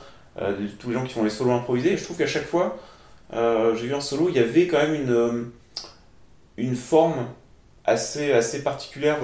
tous 0.79 0.89
les 0.89 0.93
gens 0.95 1.03
qui 1.03 1.13
font 1.13 1.23
les 1.23 1.29
solos 1.29 1.51
improvisés. 1.51 1.93
Et 1.93 1.97
je 1.97 2.03
trouve 2.03 2.17
qu'à 2.17 2.27
chaque 2.27 2.45
fois, 2.45 2.77
j'ai 3.33 3.87
vu 3.87 3.93
un 3.93 4.01
solo, 4.01 4.29
il 4.29 4.35
y 4.35 4.39
avait 4.39 4.67
quand 4.67 4.77
même 4.77 4.93
une, 4.95 5.49
une 6.57 6.75
forme 6.75 7.25
assez, 7.85 8.31
assez 8.33 8.63
particulière 8.63 9.17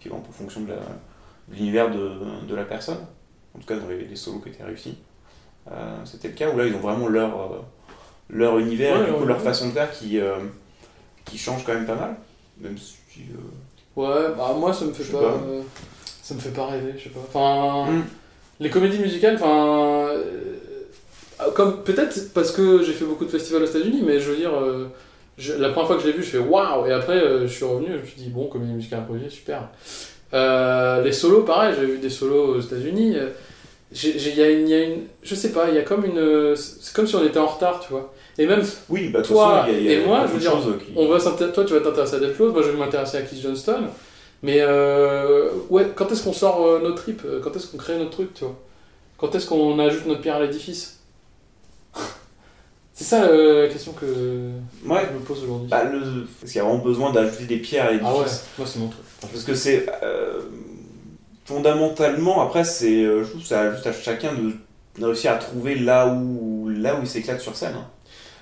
qui 0.00 0.08
est 0.08 0.12
en 0.12 0.22
fonction 0.32 0.60
de, 0.62 0.68
la- 0.70 0.76
de 0.76 1.54
l'univers 1.56 1.90
de, 1.90 2.10
de 2.48 2.54
la 2.54 2.64
personne. 2.64 2.98
En 3.54 3.58
tout 3.60 3.66
cas, 3.66 3.76
dans 3.76 3.88
les, 3.88 4.04
les 4.04 4.16
solos 4.16 4.40
qui 4.40 4.48
étaient 4.50 4.64
réussis. 4.64 4.98
Euh, 5.72 5.96
c'était 6.04 6.28
le 6.28 6.34
cas 6.34 6.50
où 6.50 6.58
là 6.58 6.66
ils 6.66 6.74
ont 6.74 6.78
vraiment 6.80 7.08
leur, 7.08 7.34
euh, 7.40 7.56
leur 8.30 8.58
univers 8.58 8.96
Ouais, 8.96 9.02
et 9.02 9.06
du 9.06 9.12
coup 9.12 9.20
ouais, 9.20 9.26
leur 9.26 9.40
façon 9.40 9.68
de 9.68 9.72
faire 9.72 9.90
qui, 9.90 10.20
euh, 10.20 10.36
qui 11.24 11.38
change 11.38 11.64
quand 11.64 11.72
même 11.74 11.86
pas 11.86 11.94
mal. 11.94 12.16
Même 12.60 12.76
si. 12.78 12.96
Ouais, 13.96 14.28
bah 14.36 14.54
moi 14.58 14.72
ça 14.72 14.84
me 14.84 14.92
fait 14.92 15.10
pas, 15.12 15.20
pas. 15.20 15.40
ça 16.22 16.34
me 16.34 16.40
fait 16.40 16.50
pas 16.50 16.66
rêver, 16.66 16.94
je 16.98 17.04
sais 17.04 17.10
pas. 17.10 17.20
Enfin, 17.32 17.90
Mm. 17.92 18.04
les 18.60 18.70
comédies 18.70 18.98
musicales, 18.98 19.36
enfin, 19.36 20.08
comme 21.54 21.82
peut-être 21.82 22.32
parce 22.32 22.50
que 22.52 22.82
j'ai 22.82 22.92
fait 22.92 23.04
beaucoup 23.04 23.24
de 23.24 23.30
festivals 23.30 23.62
aux 23.62 23.66
États-Unis, 23.66 24.02
mais 24.04 24.20
je 24.20 24.30
veux 24.30 24.36
dire, 24.36 24.54
euh, 24.54 24.88
je- 25.38 25.52
la 25.54 25.70
première 25.70 25.86
fois 25.88 25.96
que 25.96 26.02
je 26.02 26.08
l'ai 26.08 26.12
vu, 26.12 26.22
je 26.22 26.30
fais 26.30 26.38
waouh, 26.38 26.86
et 26.86 26.92
après 26.92 27.16
euh, 27.22 27.46
je 27.46 27.52
suis 27.52 27.64
revenu, 27.64 27.88
je 27.92 27.98
me 28.00 28.04
suis 28.06 28.20
dit 28.20 28.28
bon, 28.30 28.46
comédie 28.48 28.72
musicale 28.72 29.00
improvisée, 29.00 29.30
super. 29.30 29.68
Euh, 30.32 31.02
les 31.02 31.12
solos, 31.12 31.42
pareil, 31.42 31.74
j'ai 31.78 31.86
vu 31.86 31.98
des 31.98 32.10
solos 32.10 32.56
aux 32.56 32.60
États-Unis. 32.60 33.16
Il 33.92 34.34
y, 34.36 34.42
a 34.42 34.50
une- 34.50 34.68
y 34.68 34.74
a 34.74 34.82
une, 34.82 35.02
je 35.22 35.34
sais 35.34 35.52
pas, 35.52 35.68
il 35.68 35.74
y 35.76 35.78
a 35.78 35.82
comme 35.82 36.04
une, 36.04 36.54
c'est 36.56 36.92
comme 36.94 37.06
si 37.06 37.14
on 37.14 37.24
était 37.24 37.38
en 37.38 37.46
retard, 37.46 37.80
tu 37.80 37.90
vois. 37.92 38.12
Et 38.38 38.46
même 38.46 38.62
Oui, 38.88 39.10
bah, 39.10 39.22
Toi 39.22 39.62
façon, 39.62 39.72
il 39.72 39.84
y 39.84 39.88
a, 39.88 39.92
y 39.92 39.96
a 39.96 40.00
et 40.00 40.04
moi, 40.06 40.26
je 40.26 40.32
veux 40.32 40.38
dire, 40.40 40.52
qui. 40.84 40.92
on 40.96 41.06
va 41.06 41.20
toi, 41.52 41.64
tu 41.64 41.72
vas 41.74 41.80
t'intéresser 41.80 42.16
à 42.16 42.18
Flows, 42.32 42.52
moi, 42.52 42.62
je 42.62 42.70
vais 42.70 42.76
m'intéresser 42.78 43.18
à 43.18 43.22
Keith 43.22 43.40
Johnston. 43.40 43.84
Mais 44.42 44.56
euh, 44.60 45.50
ouais, 45.70 45.86
quand 45.94 46.10
est-ce 46.10 46.24
qu'on 46.24 46.32
sort 46.32 46.66
euh, 46.66 46.80
notre 46.82 46.96
trip 46.96 47.22
euh, 47.24 47.40
Quand 47.42 47.54
est-ce 47.56 47.68
qu'on 47.68 47.78
crée 47.78 47.96
notre 47.96 48.10
truc, 48.10 48.34
tu 48.34 48.44
vois? 48.44 48.56
Quand 49.16 49.34
est-ce 49.34 49.46
qu'on 49.46 49.78
ajoute 49.78 50.06
notre 50.06 50.20
pierre 50.20 50.36
à 50.36 50.40
l'édifice? 50.40 50.98
C'est 52.92 53.04
ça 53.04 53.24
euh, 53.24 53.62
la 53.66 53.68
question 53.72 53.92
que 53.92 54.04
Ouais, 54.86 55.02
je 55.10 55.14
me 55.18 55.20
pose 55.24 55.42
aujourd'hui. 55.44 55.68
bah, 55.68 55.84
le... 55.84 56.26
parce 56.40 56.52
qu'il 56.52 56.60
y 56.60 56.64
a 56.64 56.64
vraiment 56.68 56.82
besoin 56.84 57.12
d'ajouter 57.12 57.44
des 57.44 57.56
pierres 57.56 57.86
à 57.86 57.90
l'édifice. 57.92 58.10
ah 58.12 58.18
ouais, 58.18 58.26
moi 58.58 58.66
c'est 58.66 58.78
mon 58.78 58.88
truc. 58.88 59.02
Parce 59.20 59.42
que 59.44 59.54
c'est 59.54 59.86
fondamentalement, 61.44 62.42
après, 62.42 62.64
c'est, 62.64 63.04
euh, 63.04 63.24
je 63.24 63.30
trouve 63.30 63.42
c'est 63.44 63.70
juste 63.72 63.86
à 63.86 63.92
chacun 63.92 64.34
de, 64.34 64.52
de 65.00 65.04
réussir 65.06 65.32
à 65.32 65.36
trouver 65.36 65.76
là 65.76 66.08
où, 66.08 66.68
là 66.70 66.96
où 66.96 67.00
il 67.02 67.08
s'éclate 67.08 67.40
sur 67.40 67.56
scène. 67.56 67.74
hein. 67.76 67.86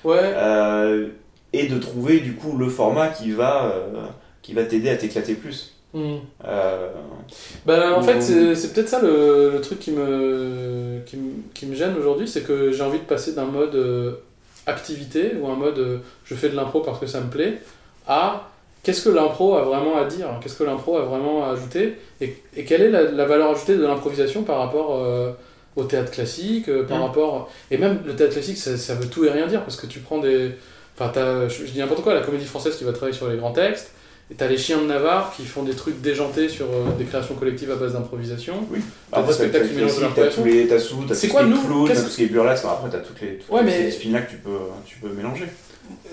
Ouais, 0.04 0.18
Euh, 0.36 1.08
et 1.52 1.68
de 1.68 1.78
trouver 1.78 2.20
du 2.20 2.34
coup 2.34 2.56
le 2.56 2.68
format 2.68 3.08
qui 3.08 3.32
va, 3.32 3.66
euh, 3.66 4.06
qui 4.42 4.54
va 4.54 4.64
t'aider 4.64 4.90
à 4.90 4.96
t'éclater 4.96 5.34
plus. 5.34 5.74
Euh, 6.44 6.88
Ben, 7.66 7.92
en 7.92 8.02
fait, 8.02 8.20
c'est 8.20 8.54
c'est 8.54 8.72
peut-être 8.72 8.88
ça 8.88 9.00
le, 9.02 9.50
le 9.52 9.60
truc 9.60 9.78
qui 9.78 9.92
me, 9.92 11.00
qui 11.06 11.16
me, 11.16 11.32
qui 11.54 11.66
me 11.66 11.74
gêne 11.74 11.96
aujourd'hui, 11.96 12.28
c'est 12.28 12.42
que 12.42 12.72
j'ai 12.72 12.82
envie 12.82 12.98
de 12.98 13.04
passer 13.04 13.34
d'un 13.34 13.44
mode 13.46 14.18
activité 14.66 15.32
ou 15.40 15.48
un 15.48 15.56
mode 15.56 16.02
je 16.24 16.34
fais 16.34 16.48
de 16.48 16.56
l'impro 16.56 16.80
parce 16.82 16.98
que 17.00 17.06
ça 17.06 17.20
me 17.20 17.30
plaît 17.30 17.60
à 18.06 18.51
qu'est-ce 18.82 19.04
que 19.04 19.10
l'impro 19.10 19.54
a 19.56 19.62
vraiment 19.62 19.96
à 19.98 20.04
dire, 20.04 20.28
qu'est-ce 20.42 20.56
que 20.56 20.64
l'impro 20.64 20.96
a 20.96 21.02
vraiment 21.02 21.44
à 21.44 21.52
ajouter 21.52 21.94
et, 22.20 22.36
et 22.56 22.64
quelle 22.64 22.82
est 22.82 22.90
la, 22.90 23.02
la 23.02 23.24
valeur 23.24 23.50
ajoutée 23.50 23.76
de 23.76 23.82
l'improvisation 23.84 24.42
par 24.42 24.58
rapport 24.58 24.96
euh, 25.02 25.32
au 25.76 25.84
théâtre 25.84 26.10
classique, 26.10 26.68
euh, 26.68 26.84
par 26.84 26.98
Mm. 26.98 27.02
rapport. 27.02 27.50
Et 27.70 27.78
même 27.78 28.00
le 28.06 28.14
théâtre 28.16 28.34
classique, 28.34 28.58
ça, 28.58 28.76
ça 28.76 28.94
veut 28.94 29.08
tout 29.08 29.24
et 29.24 29.30
rien 29.30 29.46
dire 29.46 29.62
parce 29.62 29.76
que 29.76 29.86
tu 29.86 30.00
prends 30.00 30.18
des. 30.18 30.50
Enfin, 30.98 31.10
t'as- 31.12 31.48
je, 31.48 31.64
je 31.64 31.70
dis 31.70 31.78
n'importe 31.78 32.02
quoi, 32.02 32.12
la 32.14 32.20
comédie 32.20 32.44
française 32.44 32.76
qui 32.76 32.84
va 32.84 32.92
travailler 32.92 33.16
sur 33.16 33.28
les 33.28 33.36
grands 33.38 33.52
textes. 33.52 33.92
Et 34.30 34.34
t'as 34.34 34.46
les 34.46 34.56
chiens 34.56 34.78
de 34.78 34.86
Navarre 34.86 35.32
qui 35.36 35.44
font 35.44 35.62
des 35.62 35.74
trucs 35.74 36.00
déjantés 36.00 36.48
sur 36.48 36.64
euh, 36.66 36.90
des 36.96 37.04
créations 37.04 37.34
collectives 37.34 37.70
à 37.70 37.74
base 37.76 37.92
d'improvisation. 37.92 38.54
T'as 39.10 39.18
après, 39.18 39.28
des 39.28 39.34
spectacles 39.34 39.64
qui 39.68 39.70
t'as- 39.74 39.76
mélangent 39.80 39.94
t'as- 39.96 40.00
l'improvisation. 40.02 40.42
T'as 40.42 40.48
tous 40.50 40.56
les, 40.56 40.66
t'as 40.68 40.78
sous, 40.78 41.04
t'as 41.08 41.14
C'est 41.14 41.26
tout 41.28 41.32
quoi, 41.34 41.42
ce 41.42 41.46
qui 41.48 41.52
est 41.52 41.66
clown, 41.66 41.88
t'as 41.88 41.94
tout 42.02 42.08
ce 42.08 42.16
qui 42.16 42.22
est 42.22 42.26
burlesque. 42.26 42.64
Après, 42.64 42.90
t'as 42.90 42.98
toutes 42.98 43.20
les, 43.20 43.36
toutes 43.38 43.50
Ouais, 43.50 43.62
les 43.62 43.66
mais- 43.70 43.84
disciplines-là 43.86 44.20
que 44.22 44.30
tu 44.30 44.36
peux, 44.36 44.50
tu 44.86 44.96
peux 44.98 45.08
mélanger. 45.08 45.44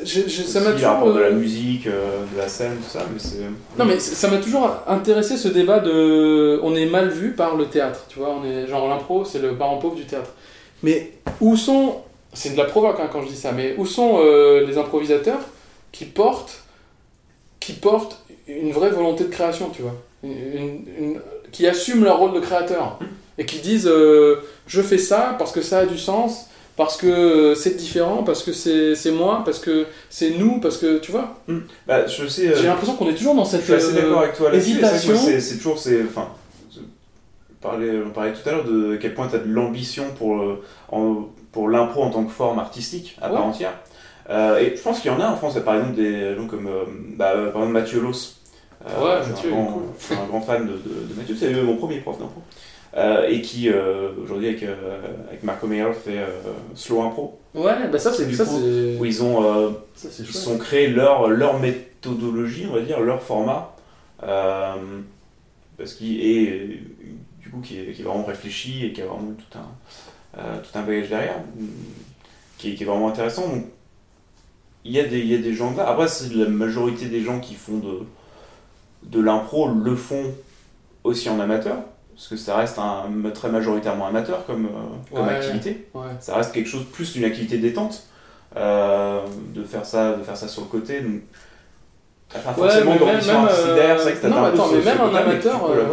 Je- 0.04 0.22
je- 0.28 0.44
ça 0.44 0.62
m'a 0.62 0.70
rapport 0.72 1.00
toujours. 1.00 1.14
de 1.16 1.20
la 1.20 1.32
musique, 1.32 1.88
euh, 1.88 2.24
de 2.34 2.38
la 2.38 2.48
scène, 2.48 2.78
tout 2.78 2.90
ça, 2.90 3.06
mais 3.12 3.20
c'est. 3.20 3.42
Non, 3.78 3.84
mais 3.86 4.00
ça 4.00 4.30
m'a 4.30 4.38
toujours 4.38 4.70
intéressé 4.88 5.36
ce 5.38 5.50
débat 5.50 5.80
de. 5.80 6.60
On 6.64 6.74
est 6.76 6.86
mal 6.86 7.10
vu 7.10 7.32
par 7.34 7.56
le 7.58 7.66
théâtre, 7.66 8.06
tu 8.08 8.20
vois. 8.20 8.30
On 8.30 8.46
est 8.46 8.68
genre 8.68 8.88
l'impro, 8.88 9.26
c'est 9.26 9.40
le 9.40 9.56
parent 9.56 9.78
pauvre 9.78 9.96
du 9.96 10.06
théâtre. 10.06 10.32
Mais 10.84 11.12
où 11.42 11.56
sont. 11.58 11.96
C'est 12.34 12.52
de 12.54 12.58
la 12.58 12.66
provoque 12.66 13.00
hein, 13.00 13.10
quand 13.12 13.22
je 13.24 13.28
dis 13.28 13.36
ça, 13.36 13.52
mais 13.52 13.76
où 13.78 13.86
sont 13.86 14.20
euh, 14.24 14.66
les 14.66 14.78
improvisateurs 14.78 15.40
qui 15.92 16.06
portent. 16.06 16.64
qui 17.60 17.74
portent 17.74 18.24
une 18.48 18.72
vraie 18.72 18.90
volonté 18.90 19.26
de 19.26 19.30
création, 19.30 19.70
tu 19.70 19.82
vois? 19.82 19.96
Une- 20.24 20.32
une- 20.32 20.86
une- 20.98 21.22
qui 21.52 21.68
assument 21.68 22.04
leur 22.06 22.18
rôle 22.20 22.34
de 22.34 22.40
créateur. 22.40 23.00
Et 23.38 23.46
qui 23.46 23.60
disent 23.60 23.88
euh, 23.88 24.38
je 24.68 24.82
fais 24.82 24.98
ça 24.98 25.36
parce 25.38 25.52
que 25.52 25.62
ça 25.62 25.80
a 25.80 25.86
du 25.86 25.98
sens, 25.98 26.48
parce 26.80 26.96
que 26.96 27.54
c'est 27.56 27.76
différent, 27.76 28.24
parce 28.24 28.42
que 28.42 28.54
c'est 28.54 29.12
moi, 29.12 29.42
parce 29.44 29.60
que 29.60 29.86
c'est 30.10 30.32
nous, 30.32 30.60
parce 30.62 30.78
que. 30.78 30.98
Tu 31.00 31.12
vois 31.12 31.36
Bah, 31.86 32.08
je 32.08 32.26
sais. 32.26 32.48
euh, 32.48 32.56
J'ai 32.58 32.68
l'impression 32.68 32.96
qu'on 32.96 33.10
est 33.10 33.15
toujours 33.15 33.36
dans 33.36 33.44
Je 33.44 33.50
cette. 33.52 33.63
suis 33.65 33.74
assez 33.74 33.92
euh, 33.98 34.02
d'accord 34.02 34.22
avec 34.22 34.36
toi 34.36 34.54
hésitation. 34.54 35.15
C'est 35.18 35.58
toujours. 35.58 35.78
c'est- 35.78 36.02
Enfin, 36.08 36.30
je 36.74 36.80
parlais, 37.62 37.92
on 38.06 38.12
parlait 38.12 38.32
tout 38.32 38.48
à 38.48 38.54
l'heure 38.54 38.63
de 38.63 38.96
quel 38.96 39.13
point 39.13 39.28
tu 39.28 39.36
as 39.36 39.39
de 39.39 39.52
l'ambition 39.52 40.06
pour, 40.18 40.38
euh, 40.42 40.63
en- 40.92 41.28
pour 41.52 41.68
l'impro 41.68 42.02
en 42.04 42.12
tant 42.12 42.24
que 42.24 42.32
forme 42.32 42.60
artistique 42.60 43.18
à 43.22 43.28
part 43.30 43.46
entière. 43.46 43.74
Euh, 44.30 44.60
et 44.60 44.76
je 44.78 44.82
pense 44.82 45.02
qu'il 45.02 45.12
y 45.12 45.13
en 45.13 45.20
a 45.20 45.28
en 45.28 45.36
France, 45.36 45.58
par 45.65 45.76
exemple 45.76 45.96
des 45.96 46.36
gens 46.36 46.46
comme 46.48 46.68
euh, 46.68 46.84
bah, 47.18 47.34
par 47.34 47.63
exemple 47.63 47.72
Mathieu 47.74 48.00
Loss. 48.00 48.38
Euh, 48.88 49.04
Ouais, 49.04 49.22
je 49.28 49.36
suis 49.38 49.50
un 49.50 49.52
grand, 49.52 49.65
cool. 49.65 49.82
je 50.00 50.06
suis 50.06 50.15
un 50.15 50.26
grand 50.28 50.39
fan 50.39 50.65
de, 50.65 50.72
de- 50.72 51.08
de 51.10 51.13
Mathieu, 51.18 51.36
c'est 51.38 51.52
mon 51.62 51.76
premier 51.76 52.00
prof 52.00 52.18
d'impro. 52.18 52.42
Euh, 53.00 53.28
et 53.30 53.42
qui 53.42 53.70
euh, 53.70 54.10
aujourd'hui 54.22 54.50
avec, 54.50 54.64
euh, 54.64 55.00
avec 55.30 55.44
Marco 55.44 55.68
Meyer 55.68 55.94
fait 55.94 56.18
euh, 56.18 56.28
Slow 56.76 57.02
Impro, 57.02 57.40
Ouais, 57.56 57.88
bah 57.88 57.98
ça 57.98 58.12
c'est 58.12 58.26
Du 58.26 58.36
ça 58.36 58.44
coup, 58.44 58.60
où 59.00 59.06
ils 59.06 59.24
ont 59.24 59.44
euh, 59.44 59.70
ça 59.96 60.10
ils 60.20 60.26
sont 60.26 60.58
créés 60.58 60.88
leur, 60.88 61.30
leur 61.30 61.60
méthodologie, 61.60 62.66
on 62.70 62.74
va 62.74 62.82
dire, 62.82 63.00
leur 63.00 63.22
format, 63.24 63.74
euh, 64.24 64.74
parce 65.78 65.94
qu'il 65.94 66.20
est 66.20 66.82
du 67.42 67.50
coup 67.50 67.62
qui 67.62 67.80
est, 67.80 67.94
qui 67.94 68.02
est 68.02 68.06
vraiment 68.06 68.26
réfléchi 68.26 68.86
et 68.86 68.92
qui 68.92 69.02
a 69.02 69.06
vraiment 69.06 69.32
tout 69.38 69.58
un, 69.58 70.40
euh, 70.40 70.58
tout 70.62 70.78
un 70.78 70.82
bagage 70.84 71.10
derrière. 71.10 71.40
qui 72.58 72.72
est, 72.72 72.76
qui 72.76 72.84
est 72.84 72.86
vraiment 72.86 73.08
intéressant. 73.10 73.48
Donc, 73.48 73.66
il 74.84 74.92
y, 74.92 75.00
a 75.00 75.04
des, 75.06 75.20
il 75.20 75.28
y 75.28 75.36
a 75.36 75.40
des 75.40 75.54
gens 75.54 75.74
là. 75.76 75.88
Après, 75.88 76.08
c'est 76.08 76.34
la 76.34 76.48
majorité 76.50 77.06
des 77.06 77.22
gens 77.22 77.40
qui 77.40 77.56
font 77.56 77.78
de, 77.78 78.00
de 79.04 79.22
l'impro 79.22 79.70
le 79.70 79.96
font 79.96 80.34
aussi 81.04 81.30
en 81.30 81.40
amateur. 81.40 81.78
Parce 82.20 82.28
que 82.28 82.36
ça 82.36 82.58
reste 82.58 82.78
un, 82.80 83.06
très 83.34 83.48
majoritairement 83.48 84.08
amateur 84.08 84.46
comme, 84.46 84.66
euh, 84.66 85.16
comme 85.16 85.26
Ouais. 85.26 85.36
activité. 85.36 85.88
Ouais. 85.94 86.02
Ça 86.20 86.36
reste 86.36 86.52
quelque 86.52 86.68
chose 86.68 86.84
plus 86.92 87.14
d'une 87.14 87.24
activité 87.24 87.58
détente. 87.60 88.04
euh, 88.58 89.22
de, 89.54 89.64
faire 89.64 89.86
ça, 89.86 90.14
de 90.14 90.24
faire 90.24 90.36
ça 90.36 90.48
sur 90.50 90.64
le 90.64 90.68
côté. 90.68 91.00
Donc, 91.02 91.22
t'as 92.34 92.40
pas 92.40 92.52
forcément 92.54 92.94
mais 93.00 93.00
même, 93.06 93.14
d'ambition 93.14 93.44
artistique 93.46 93.74
derrière, 93.76 93.98
c'est 94.00 94.04
vrai 94.04 94.14
que 94.16 94.22
t'as 94.24 94.28
non, 94.30 94.38
un 94.44 94.50
peu 94.50 94.54
attends, 94.56 94.70
ce- 94.70 94.76
mais 94.76 94.84
même 94.84 95.02
un 95.02 95.16
amateur, 95.16 95.66
euh. 95.72 95.86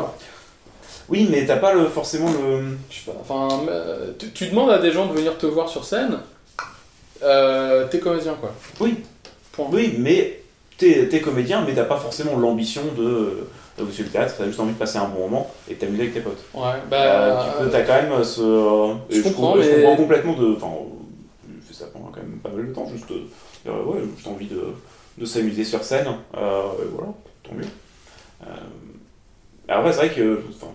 Oui, 1.11 1.29
mais 1.31 1.47
t'as 1.47 1.59
pas 1.59 1.75
le, 1.75 1.87
forcément 1.87 2.29
le. 2.33 2.77
je 2.91 2.97
sais 2.97 3.11
pas, 3.11 3.17
enfin, 3.21 3.61
euh, 3.69 4.11
tu, 4.19 4.31
tu 4.33 4.47
demandes 4.49 4.71
à 4.71 4.79
des 4.79 4.91
gens 4.91 5.07
de 5.07 5.13
venir 5.13 5.37
te 5.39 5.47
voir 5.47 5.69
sur 5.69 5.85
scène, 5.85 6.19
euh, 7.23 7.87
t'es 7.89 8.01
comédien 8.01 8.35
quoi. 8.41 8.53
Oui. 8.81 9.05
Point. 9.53 9.67
Oui, 9.71 9.95
mais 9.99 10.41
t'es 10.79 11.09
es 11.15 11.21
comédien, 11.21 11.63
mais 11.65 11.75
t'as 11.75 11.85
pas 11.85 11.99
forcément 11.99 12.37
l'ambition 12.37 12.83
de, 12.97 13.47
de 13.79 13.85
monsieur 13.85 14.05
le 14.05 14.11
théâtre, 14.11 14.35
t'as 14.39 14.47
juste 14.47 14.59
envie 14.61 14.73
de 14.73 14.79
passer 14.79 14.99
un 14.99 15.09
bon 15.09 15.21
moment 15.29 15.51
et 15.69 15.75
de 15.75 15.79
t'amuser 15.81 16.03
avec 16.03 16.15
tes 16.15 16.21
potes. 16.21 16.43
Ouais, 16.55 16.63
Euh, 16.63 17.35
bah. 17.35 17.47
tu 17.59 17.65
peux, 17.65 17.71
t'as 17.71 17.83
quand 17.83 18.03
même 18.03 18.25
ce. 18.25 18.41
euh, 18.41 18.95
je 19.11 19.19
et 19.19 19.23
comprends, 19.23 19.51
trouve- 19.53 19.63
je 19.63 19.69
mais- 19.71 19.77
comprends 19.83 19.97
complètement 19.97 20.33
de. 20.35 20.55
Enfin, 20.57 20.71
je 21.61 21.67
fais 21.69 21.75
ça 21.75 21.87
pendant 21.93 22.07
quand 22.07 22.21
même 22.21 22.39
pas 22.43 22.49
mal 22.51 22.67
de 22.69 22.73
temps, 22.73 22.89
juste. 22.91 23.11
euh, 23.11 23.27
euh, 23.69 23.85
ouais, 23.85 24.01
juste 24.17 24.27
envie 24.29 24.47
de, 24.47 24.63
de 25.19 25.25
s'amuser 25.27 25.65
sur 25.65 25.83
scène, 25.85 26.07
euh, 26.37 26.63
et 26.83 26.87
voilà, 26.95 27.13
tant 27.43 27.55
mieux. 27.55 27.65
Euh, 28.47 28.47
après, 29.69 29.93
c'est 29.93 29.99
vrai 29.99 30.11
que. 30.11 30.41
Enfin, 30.51 30.73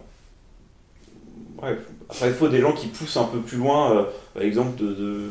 ouais, 1.64 1.78
après, 2.10 2.28
il 2.28 2.34
faut 2.34 2.48
des 2.50 2.60
gens 2.62 2.74
qui 2.74 2.88
poussent 2.88 3.18
un 3.18 3.24
peu 3.26 3.40
plus 3.40 3.58
loin, 3.58 3.96
euh, 3.98 4.04
par 4.34 4.44
exemple 4.44 4.76
de. 4.82 4.94
de 4.94 5.30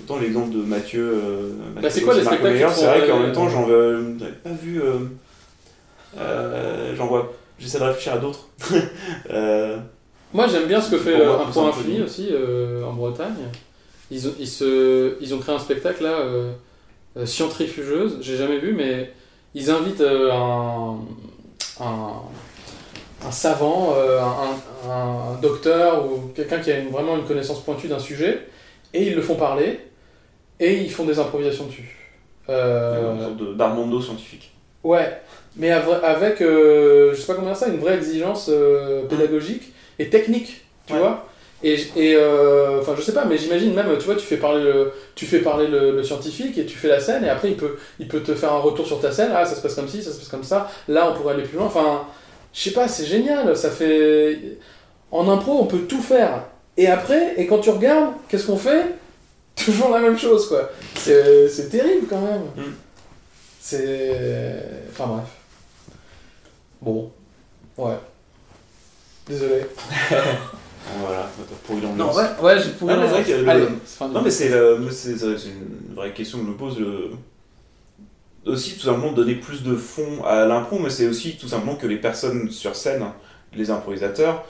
Autant 0.00 0.18
l'exemple 0.20 0.50
de 0.54 0.62
Mathieu. 0.62 1.10
euh, 1.12 1.50
Mathieu 1.74 1.82
Bah, 1.82 1.90
c'est 1.90 2.02
quoi 2.02 2.14
les 2.14 2.22
spectacles 2.22 2.70
C'est 2.72 2.86
vrai 2.86 3.00
euh, 3.00 3.08
qu'en 3.08 3.18
même 3.18 3.32
temps, 3.32 3.48
j'en 3.48 3.66
j'avais 3.66 4.30
pas 4.44 4.50
vu. 4.50 4.80
euh, 4.80 4.84
euh, 4.92 4.98
j'en 6.16 7.06
vois. 7.06 7.32
J'essaie 7.58 7.78
de 7.78 7.84
réfléchir 7.84 8.12
à 8.14 8.18
d'autres. 8.18 8.48
Euh, 9.30 9.78
Moi 10.32 10.46
j'aime 10.46 10.66
bien 10.66 10.80
ce 10.80 10.90
que 10.90 10.98
fait 10.98 11.16
moi, 11.16 11.40
euh, 11.40 11.42
Un 11.42 11.50
point 11.50 11.68
infini 11.68 12.00
aussi 12.02 12.28
euh, 12.32 12.84
en 12.84 12.92
Bretagne. 12.92 13.34
Ils 14.10 14.26
ont, 14.28 14.32
ils, 14.38 14.46
se, 14.48 15.16
ils 15.20 15.34
ont 15.34 15.38
créé 15.38 15.54
un 15.54 15.58
spectacle 15.58 16.02
là, 16.02 16.12
euh, 16.20 16.52
euh, 17.16 17.26
Scientrifugeuse, 17.26 18.18
j'ai 18.22 18.36
jamais 18.36 18.58
vu, 18.58 18.72
mais 18.72 19.12
ils 19.54 19.70
invitent 19.70 20.00
euh, 20.00 20.30
un, 20.32 20.98
un, 21.80 22.12
un 23.26 23.30
savant, 23.30 23.92
euh, 23.96 24.20
un, 24.20 24.90
un- 24.90 25.34
docteur 25.42 26.06
ou 26.10 26.30
quelqu'un 26.34 26.58
qui 26.60 26.70
a 26.72 26.78
une- 26.78 26.88
vraiment 26.90 27.16
une 27.16 27.24
connaissance 27.24 27.60
pointue 27.62 27.88
d'un 27.88 27.98
sujet, 27.98 28.46
et 28.94 29.08
ils 29.08 29.14
le 29.14 29.20
font 29.22 29.34
parler, 29.34 29.80
et 30.60 30.74
ils 30.76 30.90
font 30.90 31.04
des 31.04 31.18
improvisations 31.18 31.66
dessus. 31.66 31.94
Euh, 32.48 33.14
Une 33.14 33.20
sorte 33.20 33.56
d'Armando 33.56 34.00
scientifique. 34.00 34.52
Ouais, 34.84 35.20
mais 35.58 35.70
av- 35.70 36.00
avec, 36.04 36.40
euh, 36.40 37.12
je 37.14 37.20
sais 37.20 37.26
pas 37.26 37.34
comment 37.34 37.48
dire 37.48 37.56
ça, 37.56 37.68
une 37.68 37.78
vraie 37.80 37.96
exigence 37.96 38.48
euh, 38.48 39.02
pédagogique 39.06 39.72
et 39.98 40.08
technique, 40.08 40.64
tu 40.86 40.94
Ouais. 40.94 40.98
vois. 41.00 41.24
Et, 41.64 41.74
et 41.96 42.14
euh, 42.14 42.78
enfin, 42.80 42.94
je 42.96 43.02
sais 43.02 43.12
pas, 43.12 43.24
mais 43.24 43.36
j'imagine 43.36 43.74
même, 43.74 43.88
tu 43.98 44.04
vois, 44.04 44.14
tu 44.14 44.24
fais 44.24 44.36
parler, 44.36 44.62
le, 44.62 44.92
tu 45.16 45.26
fais 45.26 45.40
parler 45.40 45.66
le, 45.66 45.90
le 45.90 46.04
scientifique 46.04 46.56
et 46.56 46.64
tu 46.64 46.78
fais 46.78 46.86
la 46.86 47.00
scène, 47.00 47.24
et 47.24 47.28
après 47.28 47.48
il 47.50 47.56
peut, 47.56 47.76
il 47.98 48.06
peut 48.06 48.20
te 48.20 48.32
faire 48.36 48.52
un 48.52 48.58
retour 48.60 48.86
sur 48.86 49.00
ta 49.00 49.10
scène. 49.10 49.32
Ah, 49.34 49.44
ça 49.44 49.56
se 49.56 49.60
passe 49.60 49.74
comme 49.74 49.88
ci, 49.88 50.00
ça 50.00 50.12
se 50.12 50.18
passe 50.18 50.28
comme 50.28 50.44
ça. 50.44 50.70
Là, 50.86 51.10
on 51.10 51.14
pourrait 51.16 51.34
aller 51.34 51.42
plus 51.42 51.56
loin. 51.58 51.66
Enfin, 51.66 52.06
je 52.54 52.60
sais 52.60 52.70
pas, 52.70 52.86
c'est 52.86 53.06
génial. 53.06 53.56
Ça 53.56 53.70
fait. 53.70 54.38
En 55.10 55.28
impro, 55.28 55.58
on 55.60 55.64
peut 55.66 55.80
tout 55.88 56.00
faire. 56.00 56.44
Et 56.76 56.86
après, 56.86 57.34
et 57.36 57.46
quand 57.48 57.58
tu 57.58 57.70
regardes, 57.70 58.12
qu'est-ce 58.28 58.46
qu'on 58.46 58.56
fait? 58.56 58.84
Toujours 59.56 59.90
la 59.90 59.98
même 59.98 60.16
chose, 60.16 60.46
quoi. 60.48 60.70
C'est 60.94 61.48
c'est 61.48 61.70
terrible 61.70 62.06
quand 62.08 62.20
même. 62.20 62.42
Mm. 62.56 62.72
C'est. 63.60 64.62
Enfin 64.92 65.06
bref. 65.08 65.24
Bon. 66.80 67.10
Ouais. 67.76 67.98
Désolé. 69.26 69.62
Voilà, 71.00 71.28
pour 71.66 71.76
une 71.76 71.82
Non, 71.82 71.90
ambiance. 71.90 72.16
ouais, 72.16 72.24
ouais, 72.42 72.58
j'ai 72.62 72.70
pourri 72.70 72.94
Non, 72.94 73.00
mais 73.02 73.06
c'est 73.08 73.12
vrai 73.12 73.24
que 73.24 73.32
le- 73.44 73.48
Allez, 73.50 73.64
c'est 73.84 74.04
Non, 74.08 74.22
mais 74.22 74.30
une 75.50 75.94
vraie 75.94 76.12
question 76.14 76.38
que 76.38 76.44
je 76.44 76.48
me 76.50 76.56
pose. 76.56 76.78
Le... 76.78 77.10
Aussi, 78.46 78.74
tout 78.76 78.86
simplement, 78.86 79.12
donner 79.12 79.34
plus 79.34 79.62
de 79.62 79.76
fond 79.76 80.24
à 80.24 80.46
l'impro, 80.46 80.78
mais 80.78 80.88
c'est 80.88 81.06
aussi 81.06 81.36
tout 81.36 81.48
simplement 81.48 81.74
que 81.76 81.86
les 81.86 81.98
personnes 81.98 82.50
sur 82.50 82.74
scène, 82.74 83.04
les 83.54 83.70
improvisateurs, 83.70 84.44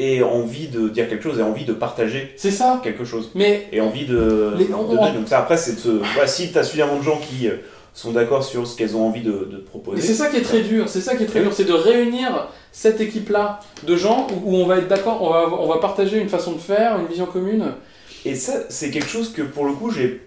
aient 0.00 0.22
envie 0.22 0.66
de 0.66 0.88
dire 0.88 1.08
quelque 1.08 1.22
chose, 1.22 1.38
aient 1.38 1.42
envie 1.42 1.64
de 1.64 1.74
partager 1.74 2.32
C'est 2.36 2.50
ça. 2.50 2.80
quelque 2.82 3.04
chose. 3.04 3.30
Mais 3.36 3.68
Et 3.70 3.80
envie 3.80 4.06
de. 4.06 4.54
Les- 4.58 4.64
de 4.66 4.74
on- 4.74 4.92
donner. 4.92 5.12
Donc, 5.12 5.28
ça, 5.28 5.38
après, 5.38 5.56
c'est 5.58 5.86
de 5.86 6.02
si 6.26 6.50
tu 6.50 6.58
as 6.58 6.64
suffisamment 6.64 6.96
de 6.98 7.02
gens 7.04 7.18
qui 7.20 7.46
euh, 7.46 7.56
sont 7.98 8.12
d'accord 8.12 8.44
sur 8.44 8.66
ce 8.66 8.76
qu'elles 8.76 8.96
ont 8.96 9.06
envie 9.06 9.22
de, 9.22 9.62
proposer. 9.66 10.00
c'est 10.00 10.14
ça 10.14 10.28
qui 10.28 10.36
est 10.36 10.42
très 10.42 10.60
dur, 10.62 10.88
c'est 10.88 11.00
ça 11.00 11.16
qui 11.16 11.24
est 11.24 11.26
très 11.26 11.40
dur, 11.42 11.52
c'est 11.52 11.64
de 11.64 11.72
réunir 11.72 12.48
cette 12.70 13.00
équipe-là 13.00 13.58
de 13.84 13.96
gens 13.96 14.28
où, 14.44 14.52
où 14.52 14.56
on 14.56 14.66
va 14.66 14.78
être 14.78 14.86
d'accord, 14.88 15.20
on 15.22 15.30
va, 15.30 15.48
on 15.58 15.66
va 15.66 15.78
partager 15.78 16.20
une 16.20 16.28
façon 16.28 16.52
de 16.52 16.58
faire, 16.58 16.98
une 17.00 17.06
vision 17.06 17.26
commune. 17.26 17.72
Et 18.24 18.34
ça, 18.36 18.52
c'est 18.68 18.90
quelque 18.90 19.08
chose 19.08 19.32
que 19.32 19.42
pour 19.42 19.64
le 19.64 19.72
coup, 19.72 19.90
j'ai. 19.90 20.20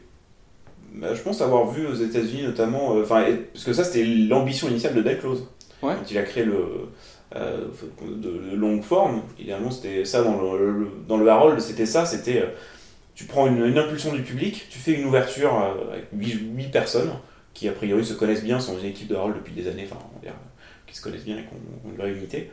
bah, 0.95 1.13
Je 1.13 1.21
pense 1.21 1.41
avoir 1.41 1.69
vu 1.71 1.87
aux 1.87 1.93
États-Unis 1.95 2.43
notamment. 2.43 2.95
euh, 2.97 3.03
Enfin, 3.03 3.25
et- 3.25 3.35
parce 3.53 3.63
que 3.65 3.73
ça, 3.73 3.83
c'était 3.85 4.03
l'ambition 4.03 4.67
initiale 4.69 4.93
de 4.95 5.01
Del 5.01 5.19
Close. 5.19 5.47
Ouais. 5.81 5.93
Quand 5.95 6.11
il 6.11 6.17
a 6.17 6.23
créé 6.23 6.43
le. 6.43 6.57
euh, 7.35 7.65
de, 8.05 8.51
de 8.51 8.55
longue 8.57 8.83
forme, 8.83 9.21
idéalement, 9.39 9.71
c'était 9.71 10.03
ça 10.05 10.23
dans 10.23 10.41
le, 10.41 10.71
le- 10.79 10.87
dans 11.07 11.17
le 11.17 11.29
Harold, 11.29 11.59
c'était 11.61 11.85
ça 11.85 12.05
c'était. 12.05 12.41
euh, 12.41 12.47
tu 13.15 13.25
prends 13.25 13.47
une, 13.47 13.63
une 13.65 13.77
impulsion 13.77 14.11
du 14.13 14.21
public, 14.23 14.67
tu 14.69 14.79
fais 14.79 14.91
une 14.93 15.05
ouverture 15.05 15.53
avec 15.91 16.05
8, 16.13 16.69
personnes 16.71 17.11
qui, 17.53 17.67
a 17.67 17.71
priori, 17.71 18.05
se 18.05 18.13
connaissent 18.13 18.43
bien, 18.43 18.59
sont 18.59 18.77
une 18.79 18.85
équipe 18.89 19.07
de 19.07 19.15
Harold 19.15 19.35
depuis 19.35 19.53
des 19.53 19.67
années, 19.69 19.85
enfin, 19.89 19.99
on 20.11 20.15
va 20.19 20.21
dire, 20.31 20.33
qui 20.87 20.95
se 20.95 21.01
connaissent 21.01 21.23
bien 21.25 21.35
et 21.37 21.41
qui 21.41 21.47
ont, 21.53 21.89
une 21.91 21.97
vraie 21.97 22.11
unité. 22.11 22.49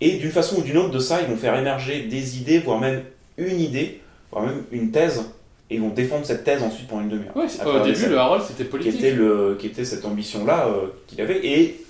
Et 0.00 0.12
d'une 0.16 0.30
façon 0.30 0.56
ou 0.58 0.62
d'une 0.62 0.76
autre, 0.78 0.90
de 0.90 0.98
ça, 0.98 1.20
ils 1.20 1.28
vont 1.28 1.36
faire 1.36 1.56
émerger 1.58 2.02
des 2.04 2.38
idées, 2.38 2.58
voire 2.58 2.80
même 2.80 3.02
une 3.38 3.60
idée, 3.60 4.00
voire 4.32 4.44
même 4.46 4.62
une 4.72 4.90
thèse, 4.90 5.22
et 5.70 5.74
ils 5.76 5.80
vont 5.80 5.90
défendre 5.90 6.24
cette 6.26 6.42
thèse 6.44 6.62
ensuite 6.62 6.88
pendant 6.88 7.02
une 7.02 7.10
demi-heure. 7.10 7.36
Ouais, 7.36 7.46
au 7.66 7.84
début, 7.84 8.06
le 8.06 8.18
Harold, 8.18 8.42
c'était 8.46 8.64
qui 8.64 8.70
politique. 8.70 8.94
était, 8.96 9.12
le, 9.12 9.56
qui 9.58 9.66
était 9.68 9.84
cette 9.84 10.04
ambition-là 10.04 10.66
euh, 10.68 10.86
qu'il 11.06 11.20
avait, 11.20 11.46
et 11.46 11.80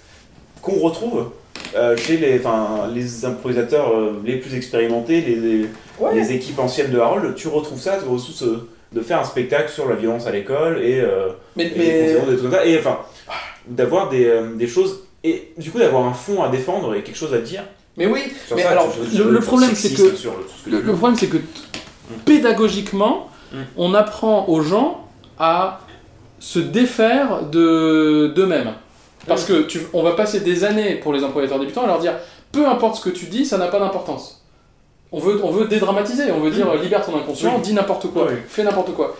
qu'on 0.60 0.78
retrouve 0.80 1.30
euh, 1.76 1.96
chez 1.96 2.16
les, 2.18 2.38
enfin, 2.40 2.90
les 2.94 3.24
improvisateurs 3.24 3.96
euh, 3.96 4.20
les 4.24 4.36
plus 4.36 4.54
expérimentés, 4.54 5.20
les, 5.22 5.36
les, 5.36 5.66
Ouais. 5.98 6.14
les 6.14 6.32
équipes 6.32 6.58
anciennes 6.58 6.90
de 6.90 6.98
Harold, 6.98 7.34
tu 7.34 7.48
retrouves 7.48 7.78
ça, 7.80 7.98
tu 7.98 8.08
retrouves 8.08 8.34
ce- 8.34 8.66
de 8.92 9.00
faire 9.00 9.20
un 9.20 9.24
spectacle 9.24 9.70
sur 9.70 9.88
la 9.88 9.94
violence 9.94 10.26
à 10.26 10.32
l'école, 10.32 10.82
et, 10.82 11.00
euh, 11.00 11.28
Mais, 11.56 11.66
et 11.66 11.72
mais- 11.76 12.14
des 12.14 12.14
trucs 12.36 12.40
comme 12.42 12.50
ça, 12.52 12.66
et 12.66 12.78
enfin, 12.78 12.98
d'avoir 13.66 14.08
des, 14.08 14.24
euh, 14.26 14.54
des 14.56 14.66
choses, 14.66 15.00
et 15.22 15.52
du 15.58 15.70
coup 15.70 15.78
d'avoir 15.78 16.06
un 16.06 16.12
fond 16.12 16.42
à 16.42 16.48
défendre 16.48 16.94
et 16.94 17.02
quelque 17.02 17.16
chose 17.18 17.32
à 17.34 17.38
dire. 17.38 17.62
mais 17.96 18.06
oui, 18.06 18.20
Sur 18.46 18.56
mais 18.56 18.62
ça, 18.62 18.70
alors, 18.70 18.88
le, 19.14 19.40
problème, 19.40 19.70
c'est 19.74 19.90
que 19.90 20.14
sur 20.16 20.32
le- 20.32 20.42
tout 20.44 20.48
ce 20.58 20.64
que 20.64 20.70
Le, 20.70 20.80
tu 20.80 20.86
le 20.86 20.92
veux. 20.92 20.98
problème, 20.98 21.18
c'est 21.18 21.26
que 21.28 21.36
t- 21.36 21.44
pédagogiquement, 22.24 23.28
Mm. 23.52 23.56
on 23.76 23.94
apprend 23.94 24.48
aux 24.48 24.62
gens 24.62 25.06
à 25.38 25.80
se 26.38 26.58
défaire 26.58 27.42
de 27.50 28.28
d'eux-mêmes. 28.34 28.72
Parce 29.26 29.44
que 29.44 29.62
tu, 29.62 29.80
on 29.92 30.02
va 30.02 30.12
passer 30.12 30.40
des 30.40 30.64
années 30.64 30.94
pour 30.96 31.12
les 31.12 31.22
improvisateurs 31.22 31.58
débutants 31.60 31.82
à 31.84 31.86
leur 31.88 31.98
dire 31.98 32.14
peu 32.52 32.66
importe 32.66 32.96
ce 32.96 33.02
que 33.02 33.10
tu 33.10 33.26
dis, 33.26 33.44
ça 33.44 33.58
n'a 33.58 33.66
pas 33.68 33.78
d'importance. 33.78 34.39
On 35.12 35.18
veut, 35.18 35.40
on 35.44 35.50
veut 35.50 35.66
dédramatiser, 35.66 36.30
on 36.30 36.40
veut 36.40 36.50
dire 36.50 36.72
libère 36.74 37.04
ton 37.04 37.16
inconscient, 37.18 37.56
Oui. 37.56 37.62
dis 37.62 37.72
n'importe 37.74 38.06
quoi, 38.12 38.26
Oui. 38.28 38.36
fais 38.48 38.62
n'importe 38.62 38.92
quoi. 38.94 39.16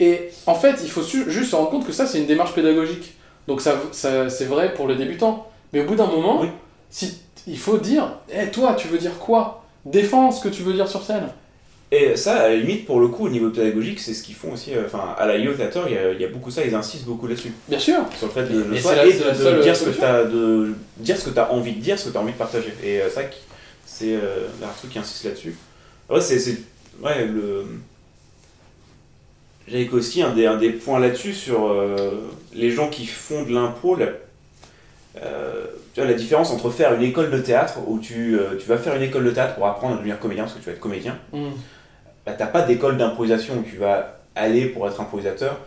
Et 0.00 0.30
en 0.46 0.54
fait, 0.54 0.76
il 0.82 0.90
faut 0.90 1.02
juste 1.02 1.50
se 1.50 1.56
rendre 1.56 1.70
compte 1.70 1.86
que 1.86 1.92
ça, 1.92 2.06
c'est 2.06 2.18
une 2.18 2.26
démarche 2.26 2.54
pédagogique. 2.54 3.14
Donc 3.46 3.60
ça, 3.60 3.74
ça- 3.92 4.28
c'est 4.30 4.44
vrai 4.46 4.72
pour 4.74 4.88
les 4.88 4.94
débutants. 4.96 5.46
Mais 5.72 5.80
au 5.80 5.84
bout 5.84 5.96
d'un 5.96 6.06
moment, 6.06 6.40
Oui. 6.40 6.48
si, 6.88 7.18
il 7.46 7.58
faut 7.58 7.78
dire, 7.78 8.04
Eh, 8.32 8.46
toi, 8.50 8.74
tu 8.78 8.88
veux 8.88 8.98
dire 8.98 9.18
quoi? 9.18 9.64
Défends 9.84 10.30
ce 10.30 10.42
que 10.42 10.48
tu 10.48 10.62
veux 10.62 10.72
dire 10.72 10.88
sur 10.88 11.02
scène. 11.02 11.28
Et 11.90 12.16
ça, 12.16 12.36
à 12.40 12.48
la 12.50 12.56
limite, 12.56 12.84
pour 12.86 13.00
le 13.00 13.08
coup, 13.08 13.26
au 13.26 13.28
niveau 13.30 13.48
pédagogique, 13.48 13.98
c'est 14.00 14.12
ce 14.12 14.22
qu'ils 14.22 14.34
font 14.34 14.52
aussi. 14.52 14.74
euh, 14.74 14.82
Enfin, 14.86 15.14
à 15.18 15.26
la 15.26 15.36
IO 15.38 15.54
Theater, 15.54 15.84
il 15.88 15.94
y, 15.94 15.98
a- 15.98 16.12
il 16.12 16.20
y 16.20 16.24
a 16.24 16.28
beaucoup 16.28 16.50
ça, 16.50 16.62
ils 16.64 16.74
insistent 16.74 17.06
beaucoup 17.06 17.26
là-dessus. 17.26 17.52
Bien 17.66 17.78
sûr. 17.78 17.96
Sur 18.18 18.26
le 18.26 18.32
fait 18.34 18.42
de 18.44 18.58
le 18.58 18.76
Et 18.76 18.80
la- 18.80 19.06
et 19.06 19.12
de, 19.14 19.56
de 19.56 19.62
dire, 19.62 19.74
ce 19.76 19.84
que 19.84 19.90
t'as- 19.90 20.24
de 20.24 20.74
dire 20.98 21.16
ce 21.16 21.24
que 21.24 21.30
tu 21.30 21.38
as 21.40 21.50
envie 21.52 21.72
de 21.72 21.80
dire, 21.80 21.98
ce 21.98 22.06
que 22.06 22.10
tu 22.12 22.18
as 22.18 22.20
envie 22.20 22.32
de 22.32 22.38
partager. 22.38 22.72
Et 22.84 23.00
euh, 23.00 23.08
ça, 23.10 23.24
qui- 23.24 23.38
c'est 23.98 24.14
euh, 24.14 24.46
truc 24.78 24.92
qui 24.92 24.98
insiste 24.98 25.24
là-dessus. 25.24 25.56
Ouais, 26.08 26.20
c'est. 26.20 26.38
c'est- 26.38 26.58
Ouais, 27.02 27.26
le. 27.26 27.64
J'avais 29.68 29.88
aussi 29.90 30.22
un 30.22 30.30
des, 30.34 30.46
un 30.46 30.56
des 30.56 30.70
points 30.70 30.98
là-dessus 30.98 31.34
sur 31.34 31.68
euh, 31.68 32.28
les 32.54 32.70
gens 32.70 32.88
qui 32.88 33.06
font 33.06 33.42
de 33.44 33.52
l'impro. 33.52 33.94
La, 33.96 34.06
euh, 35.22 35.66
tu 35.94 36.00
vois, 36.00 36.08
la 36.08 36.14
différence 36.16 36.50
entre 36.50 36.70
faire 36.70 36.94
une 36.94 37.02
école 37.02 37.30
de 37.30 37.38
théâtre 37.38 37.78
où 37.86 37.98
tu, 37.98 38.38
euh, 38.38 38.56
tu 38.58 38.66
vas 38.66 38.78
faire 38.78 38.96
une 38.96 39.02
école 39.02 39.24
de 39.24 39.30
théâtre 39.30 39.54
pour 39.56 39.66
apprendre 39.66 39.94
à 39.94 39.96
devenir 39.98 40.18
comédien 40.18 40.44
parce 40.44 40.54
que 40.54 40.60
tu 40.60 40.66
vas 40.66 40.72
être 40.72 40.80
comédien. 40.80 41.18
Mm. 41.32 41.48
Bah, 42.24 42.32
t'as 42.32 42.46
pas 42.46 42.62
d'école 42.62 42.96
d'improvisation 42.96 43.58
où 43.58 43.62
tu 43.62 43.76
vas 43.76 44.18
aller 44.34 44.66
pour 44.66 44.88
être 44.88 45.00
improvisateur. 45.00 45.58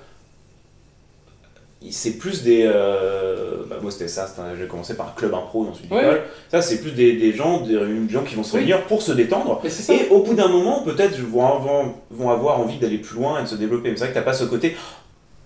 C'est 1.89 2.11
plus 2.19 2.43
des. 2.43 2.61
euh, 2.65 3.63
bah, 3.67 3.77
moi 3.81 3.89
c'était 3.91 4.07
ça, 4.07 4.27
j'ai 4.59 4.67
commencé 4.67 4.93
par 4.95 5.07
un 5.07 5.13
club 5.19 5.33
impro 5.33 5.65
dans 5.65 5.73
une 5.73 5.91
Ouais. 5.95 6.03
école. 6.03 6.21
Ça, 6.51 6.61
c'est 6.61 6.79
plus 6.79 6.91
des, 6.91 7.13
des 7.13 7.33
gens, 7.33 7.61
des, 7.61 7.73
des 7.75 8.09
gens 8.13 8.21
qui 8.23 8.35
vont 8.35 8.43
se 8.43 8.51
Oui. 8.53 8.59
réunir 8.59 8.83
pour 8.83 9.01
se 9.01 9.11
détendre. 9.11 9.59
Et 9.89 10.07
au 10.11 10.21
bout 10.21 10.35
d'un 10.35 10.47
moment, 10.47 10.83
peut-être, 10.83 11.17
vont 11.19 11.45
avoir, 11.47 11.85
vont 12.11 12.29
avoir 12.29 12.59
envie 12.59 12.77
d'aller 12.77 12.99
plus 12.99 13.15
loin 13.15 13.39
et 13.39 13.43
de 13.43 13.47
se 13.47 13.55
développer. 13.55 13.89
Mais 13.89 13.95
c'est 13.97 14.03
vrai 14.03 14.09
que 14.09 14.13
t'as 14.19 14.21
pas 14.21 14.33
ce 14.33 14.43
côté. 14.45 14.75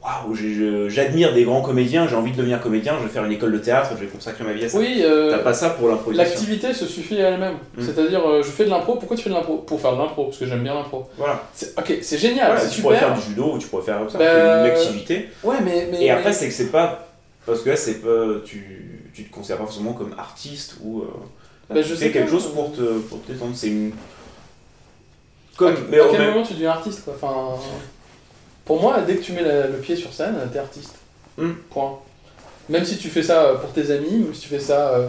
Waouh, 0.06 0.36
j'admire 0.88 1.34
des 1.34 1.46
grands 1.46 1.62
comédiens, 1.64 2.08
j'ai 2.08 2.16
envie 2.16 2.32
de 2.32 2.38
devenir 2.38 2.62
comédien, 2.62 2.96
je 3.00 3.08
vais 3.08 3.10
faire 3.10 3.26
une 3.26 3.32
école 3.32 3.54
de 3.54 3.58
théâtre, 3.58 3.90
je 3.96 4.02
vais 4.02 4.06
consacrer 4.06 4.44
ma 4.44 4.54
vie 4.54 4.64
à 4.66 4.70
ça. 4.70 4.78
Oui, 4.78 5.00
euh, 5.02 5.32
T'as 5.32 5.40
pas 5.40 5.54
ça 5.56 5.72
pour 5.72 5.88
l'improvisation. 5.90 6.32
l'activité 6.32 6.74
se 6.76 6.86
suffit 6.86 7.20
à 7.24 7.30
elle-même. 7.32 7.56
Mm. 7.76 7.82
C'est-à-dire, 7.82 8.22
euh, 8.30 8.44
je 8.44 8.52
fais 8.52 8.66
de 8.66 8.70
l'impro. 8.70 8.98
Pourquoi 8.98 9.18
tu 9.18 9.24
fais 9.24 9.30
de 9.32 9.36
l'impro? 9.36 9.58
Pour 9.58 9.82
faire 9.82 9.94
de 9.94 9.98
l'impro, 9.98 10.26
parce 10.26 10.38
que 10.38 10.46
j'aime 10.46 10.62
bien 10.62 10.76
l'impro. 10.76 11.10
Voilà. 11.18 11.42
Ok, 11.78 11.98
c'est 12.04 12.20
génial, 12.20 12.52
Voilà, 12.54 12.70
tu 12.70 12.82
pourrais 12.82 12.98
faire 12.98 13.16
du 13.16 13.22
judo 13.22 13.54
ou 13.54 13.58
tu 13.58 13.68
pourrais 13.68 13.82
faire 13.84 14.00
ça, 14.12 14.20
Bah, 14.20 14.60
une 14.66 14.72
activité. 14.72 15.30
Ouais, 15.44 15.56
mais. 15.64 15.88
mais 15.92 16.04
Et 16.04 16.12
après, 16.12 16.26
mais- 16.26 16.34
c'est 16.34 16.48
que 16.50 16.54
c'est 16.54 16.72
pas. 16.72 17.08
Parce 17.48 17.62
que 17.62 17.70
là, 17.72 17.76
c'est 17.76 17.96
pas. 18.02 18.26
Tu, 18.46 19.10
tu 19.14 19.24
te 19.24 19.34
considères 19.34 19.58
pas 19.58 19.66
forcément 19.66 19.94
comme 19.94 20.14
artiste 20.20 20.76
ou. 20.84 21.02
euh, 21.02 21.06
Bah, 21.74 21.82
je 21.82 21.96
sais 21.96 22.12
quelque 22.12 22.30
chose 22.30 22.48
pour 22.54 22.72
te, 22.74 23.00
pour 23.00 23.24
te 23.24 23.32
détendre. 23.32 23.54
C'est 23.56 23.68
une. 23.70 23.90
à, 23.90 25.58
Comme. 25.58 25.76
mais 25.90 26.00
à 26.00 26.04
quel 26.12 26.20
même- 26.20 26.34
moment 26.34 26.46
tu 26.46 26.54
deviens 26.54 26.72
artiste 26.72 27.04
quoi 27.06 27.14
enfin, 27.16 27.60
Pour 28.66 28.82
moi, 28.82 29.02
dès 29.06 29.16
que 29.16 29.24
tu 29.24 29.32
mets 29.34 29.44
la- 29.44 29.68
le 29.68 29.78
pied 29.78 29.96
sur 29.96 30.12
scène, 30.14 30.36
t'es 30.52 30.60
artiste. 30.60 30.96
Mm. 31.38 31.52
Point. 31.70 32.00
Même 32.70 32.84
si 32.86 32.98
tu 32.98 33.10
fais 33.10 33.22
ça 33.24 33.54
pour 33.62 33.72
tes 33.72 33.92
amis, 33.92 34.12
même 34.18 34.34
si 34.34 34.42
tu 34.42 34.48
fais 34.48 34.60
ça 34.60 34.90
euh, 34.90 35.08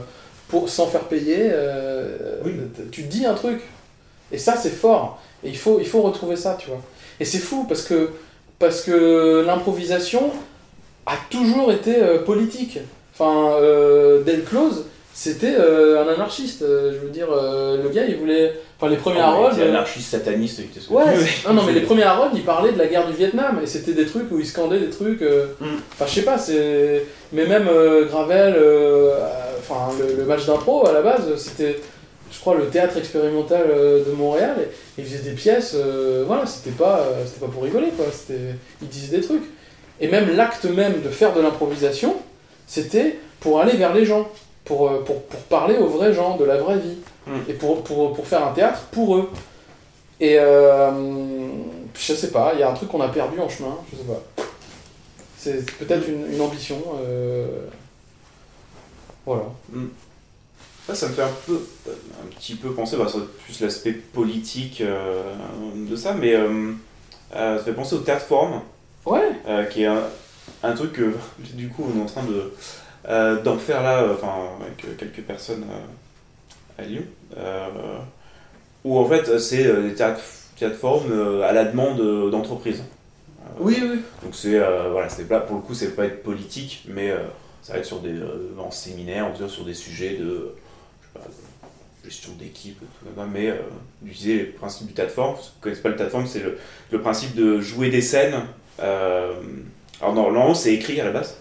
pour, 0.49 0.69
sans 0.69 0.87
faire 0.87 1.05
payer, 1.05 1.39
euh, 1.41 2.41
Oui. 2.45 2.53
tu 2.93 3.03
dis 3.03 3.25
un 3.25 3.35
truc. 3.35 3.61
Et 4.31 4.39
ça, 4.39 4.57
c'est 4.57 4.71
fort. 4.71 5.21
Et 5.45 5.49
il 5.49 5.57
faut, 5.57 5.79
il 5.81 5.87
faut 5.87 6.03
retrouver 6.03 6.37
ça, 6.37 6.57
tu 6.59 6.69
vois. 6.69 6.81
Et 7.19 7.25
c'est 7.25 7.39
fou 7.39 7.65
parce 7.69 7.83
que, 7.83 8.11
parce 8.59 8.83
que 8.83 9.43
l'improvisation 9.47 10.31
a 11.07 11.15
toujours 11.31 11.73
été 11.73 11.97
euh, 11.97 12.19
politique. 12.25 12.79
Enfin, 13.15 13.55
euh, 13.61 14.23
Del 14.25 14.45
Close, 14.45 14.85
c'était 15.19 15.55
euh, 15.59 16.05
un 16.05 16.13
anarchiste. 16.13 16.61
Euh, 16.61 16.93
je 16.93 16.99
veux 16.99 17.09
dire, 17.09 17.29
euh, 17.33 17.83
le 17.83 17.89
gars, 17.89 18.05
il 18.07 18.17
voulait. 18.17 18.53
Enfin, 18.79 18.91
les 18.91 18.99
premiers 18.99 19.21
Oh, 19.21 19.29
Harold. 19.29 19.59
euh, 19.59 19.71
anarchiste, 19.71 20.11
sataniste, 20.11 20.59
il 20.59 20.65
était 20.67 20.81
ce 20.81 20.89
que 20.89 20.93
Ouais, 20.93 21.05
c'est- 21.43 21.51
non, 21.51 21.63
mais 21.65 21.73
les 21.73 21.81
premiers 21.81 22.03
Harold, 22.03 22.33
ils 22.35 22.45
parlaient 22.45 22.73
de 22.73 22.79
la 22.79 22.87
guerre 22.87 23.07
du 23.07 23.15
Vietnam, 23.15 23.59
et 23.63 23.67
c'était 23.67 23.95
des 23.95 24.05
trucs 24.05 24.31
où 24.31 24.39
ils 24.39 24.45
scandaient 24.47 24.79
des 24.79 24.91
trucs. 24.91 25.23
Mm. 25.23 25.65
Enfin, 25.93 26.05
je 26.07 26.13
sais 26.17 26.23
pas, 26.23 26.37
c'est. 26.37 27.05
Mais 27.33 27.47
même 27.47 27.67
Gravel, 28.11 28.55
enfin, 29.59 29.91
le, 29.99 30.17
le 30.19 30.25
match 30.27 30.45
d'impro, 30.45 30.87
à 30.87 30.93
la 30.93 31.01
base, 31.01 31.35
c'était, 31.37 31.81
je 32.31 32.39
crois, 32.39 32.55
le 32.57 32.67
théâtre 32.67 32.99
expérimental 32.99 33.67
de 34.07 34.13
Montréal, 34.13 34.57
et 34.61 35.01
ils 35.01 35.05
faisaient 35.07 35.31
des 35.31 35.35
pièces, 35.35 35.75
voilà, 36.27 36.45
c'était 36.45 36.77
pas, 36.77 37.03
c'était 37.25 37.41
pas 37.47 37.51
pour 37.51 37.63
rigoler, 37.63 37.89
quoi, 37.97 38.05
c'était. 38.13 38.41
Ils 38.83 38.89
disaient 38.89 39.17
des 39.17 39.25
trucs. 39.25 39.45
Et 39.99 40.09
même 40.09 40.37
l'acte 40.37 40.67
même 40.67 41.01
de 41.03 41.09
faire 41.09 41.33
de 41.33 41.41
l'improvisation, 41.41 42.17
c'était 42.67 43.19
pour 43.41 43.61
aller 43.63 43.73
vers 43.79 43.95
les 43.95 44.05
gens, 44.05 44.29
pour, 44.67 44.89
euh, 44.91 45.03
pour, 45.05 45.23
pour 45.23 45.41
parler 45.43 45.79
aux 45.79 45.87
vrais 45.89 46.13
gens, 46.13 46.37
de 46.37 46.45
la 46.45 46.59
vraie 46.59 46.79
vie, 46.79 46.99
Mm. 47.27 47.39
et 47.49 47.55
pour, 47.55 47.83
pour, 47.83 48.13
pour 48.13 48.25
faire 48.27 48.47
un 48.47 48.53
théâtre 48.53 48.83
pour 48.93 49.17
eux. 49.17 49.29
Et 50.21 50.37
euh, 50.39 50.93
je 51.99 52.15
sais 52.15 52.31
pas, 52.31 52.53
il 52.55 52.61
y 52.61 52.63
a 52.63 52.71
un 52.71 52.75
truc 52.75 52.89
qu'on 52.89 53.01
a 53.01 53.09
perdu 53.09 53.41
en 53.41 53.49
chemin, 53.49 53.77
je 53.91 53.97
sais 53.97 54.05
pas. 54.05 54.45
C'est 55.37 55.67
peut-être 55.79 56.09
une, 56.09 56.33
une 56.33 56.41
ambition. 56.41 56.81
euh, 57.05 57.67
Voilà. 59.25 59.43
Ça, 60.87 60.95
ça 60.95 61.09
me 61.09 61.13
fait 61.15 61.23
un 61.23 61.31
peu, 61.47 61.61
un 61.89 62.27
petit 62.39 62.55
peu 62.55 62.71
penser, 62.73 62.97
bah, 62.97 63.07
c'est 63.13 63.19
plus 63.45 63.61
l'aspect 63.61 63.93
politique 63.93 64.81
euh, 64.81 65.21
de 65.75 65.97
ça, 65.97 66.13
mais 66.15 66.35
ça 67.33 67.59
fait 67.59 67.73
penser 67.73 67.97
au 67.97 68.01
théâtre 68.01 68.25
forum, 68.27 68.61
Ouais, 69.05 69.33
qui 69.73 69.83
est 69.83 69.87
un, 69.87 70.03
un 70.63 70.73
truc 70.75 70.93
que 70.93 71.13
du 71.55 71.69
coup 71.71 71.85
on 71.93 71.99
est 71.99 72.03
en 72.03 72.07
train 72.07 72.23
de 72.23 72.53
euh, 73.09 73.43
d'en 73.43 73.59
faire 73.59 73.83
là, 73.83 74.03
euh, 74.03 74.15
enfin 74.15 74.33
avec 74.61 74.85
euh, 74.85 74.95
quelques 74.99 75.23
personnes 75.23 75.65
euh, 75.71 76.83
à 76.83 76.87
Lyon, 76.87 77.03
où 78.85 78.99
en 78.99 79.07
fait 79.07 79.39
c'est 79.39 79.65
des 79.83 79.95
théâtres, 79.95 80.21
théâtres 80.59 81.43
à 81.45 81.53
la 81.53 81.65
demande 81.65 82.31
d'entreprises. 82.31 82.83
Oui, 83.59 83.79
oui. 83.81 84.01
Donc 84.23 84.35
c'est 84.35 84.59
voilà, 84.91 85.09
c'est 85.09 85.27
pour 85.27 85.57
le 85.57 85.63
coup 85.63 85.75
c'est 85.75 85.97
pas 85.97 86.05
être 86.05 86.23
politique, 86.23 86.85
mais 86.89 87.13
ça 87.63 87.73
va 87.73 87.79
être 87.79 87.87
sur 87.87 88.01
des 88.01 88.15
en 88.59 88.71
séminaire, 88.71 89.27
on 89.27 89.31
va 89.31 89.37
dire 89.37 89.51
sur 89.51 89.65
des 89.65 89.75
sujets 89.75 90.17
de, 90.17 90.55
je 91.01 91.07
sais 91.07 91.13
pas, 91.15 91.21
gestion 92.05 92.33
d'équipe, 92.39 92.79
tout 92.79 93.05
comme 93.05 93.25
ça, 93.25 93.31
mais 93.33 93.49
euh, 93.49 93.57
d'utiliser 94.03 94.37
les 94.37 94.45
principes 94.45 94.87
du 94.87 94.93
tas 94.93 95.07
de 95.07 95.11
forme. 95.11 95.37
Si 95.41 95.49
vous 95.49 95.61
connaissez 95.61 95.83
pas 95.83 95.89
le 95.89 95.97
tas 95.97 96.05
de 96.05 96.11
forme, 96.11 96.27
c'est 96.27 96.41
le, 96.41 96.59
le 96.93 97.01
principe 97.01 97.35
de 97.35 97.61
jouer 97.61 97.91
des 97.91 98.03
scènes. 98.03 98.43
euh, 98.81 99.33
alors 100.01 100.15
normalement 100.15 100.55
c'est 100.55 100.75
écrit 100.75 101.01
à 101.01 101.05
la 101.05 101.11
base. 101.11 101.37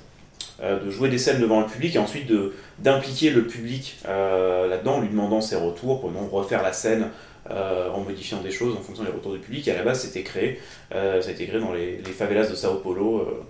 Euh, 0.62 0.80
de 0.80 0.90
jouer 0.90 1.10
des 1.10 1.18
scènes 1.18 1.42
devant 1.42 1.60
le 1.60 1.68
public 1.68 1.96
et 1.96 2.00
ensuite 2.00 2.28
de 2.28 2.54
d'impliquer 2.80 3.30
le 3.30 3.46
public 3.46 3.98
euh, 4.08 4.68
là-dedans 4.68 5.02
lui 5.02 5.10
demandant 5.10 5.42
ses 5.42 5.56
retours 5.56 6.02
pour 6.02 6.12
non 6.12 6.28
refaire 6.28 6.64
la 6.64 6.74
scène 6.74 7.10
euh, 7.52 7.90
en 7.92 8.00
modifiant 8.02 8.42
des 8.42 8.52
choses 8.52 8.76
en 8.76 8.82
fonction 8.82 9.04
des 9.04 9.12
retours 9.12 9.34
du 9.34 9.40
public 9.40 9.68
et 9.68 9.72
à 9.72 9.76
la 9.76 9.84
base 9.84 10.02
c'était 10.02 10.24
créé 10.24 10.60
euh, 10.94 11.22
ça 11.22 11.30
a 11.30 11.32
été 11.32 11.46
créé 11.46 11.60
dans 11.60 11.74
les, 11.74 11.98
les 11.98 12.12
favelas 12.12 12.48
de 12.48 12.56
Sao 12.56 12.76
Paulo 12.76 13.20
euh, 13.20 13.44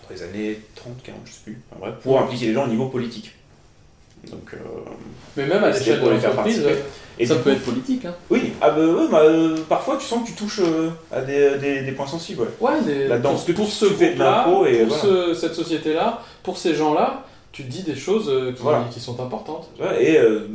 entre 0.00 0.12
les 0.12 0.22
années 0.22 0.60
30, 0.74 1.02
40, 1.02 1.20
je 1.24 1.32
sais 1.32 1.40
plus, 1.44 1.60
enfin, 1.70 1.80
bref, 1.80 1.94
pour 2.02 2.20
impliquer 2.20 2.46
les 2.46 2.52
gens 2.54 2.64
au 2.64 2.68
niveau 2.68 2.88
politique. 2.88 3.34
Donc, 4.30 4.52
euh, 4.54 4.56
Mais 5.36 5.46
même 5.46 5.62
à 5.64 5.70
l'échelle 5.70 6.00
de 6.00 6.08
l'entreprise, 6.08 6.62
et 7.20 7.26
ça 7.26 7.36
peut 7.36 7.42
coup- 7.42 7.48
être 7.50 7.64
politique. 7.64 8.04
Hein. 8.04 8.14
Oui, 8.30 8.52
ah 8.60 8.70
bah, 8.70 8.86
ouais, 8.86 9.08
bah, 9.10 9.20
euh, 9.22 9.56
parfois 9.68 9.96
tu 9.96 10.04
sens 10.06 10.22
que 10.22 10.28
tu 10.28 10.34
touches 10.34 10.60
euh, 10.60 10.90
à 11.10 11.20
des, 11.22 11.56
des, 11.58 11.80
des 11.82 11.92
points 11.92 12.06
sensibles. 12.06 12.42
Ouais. 12.60 12.70
Ouais, 12.70 12.82
des- 12.82 13.08
Là-dedans, 13.08 13.30
pour, 13.30 13.38
parce 13.38 13.44
que 13.46 13.52
pour 13.52 13.68
ce 13.68 13.84
groupe-là, 13.86 14.44
pour 14.44 14.58
voilà. 14.64 14.88
ce- 14.88 15.34
cette 15.34 15.54
société-là, 15.54 16.22
pour 16.42 16.58
ces 16.58 16.74
gens-là, 16.74 17.24
tu 17.52 17.62
dis 17.64 17.82
des 17.82 17.96
choses 17.96 18.28
euh, 18.28 18.52
qui, 18.52 18.62
Voilà. 18.62 18.84
qui 18.90 19.00
sont 19.00 19.20
importantes. 19.20 19.68
Ouais, 19.80 20.04
et 20.04 20.18
euh, 20.18 20.46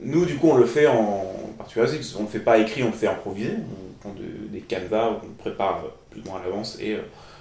nous, 0.00 0.26
du 0.26 0.36
coup, 0.36 0.48
on 0.50 0.56
le 0.56 0.66
fait 0.66 0.86
en 0.86 1.24
particulier, 1.56 1.86
on 2.18 2.22
le 2.22 2.28
fait 2.28 2.40
pas 2.40 2.58
écrit, 2.58 2.82
on 2.82 2.86
le 2.88 2.92
fait 2.92 3.06
improvisé. 3.08 3.52
On 3.56 4.00
prend 4.00 4.14
de- 4.18 4.48
des 4.52 4.60
canevas, 4.60 5.12
on 5.24 5.28
prépare 5.42 5.82
plus 6.10 6.20
ou 6.20 6.24
moins 6.30 6.40
à 6.40 6.44
l'avance 6.44 6.76
et 6.80 6.94
euh, 6.94 6.98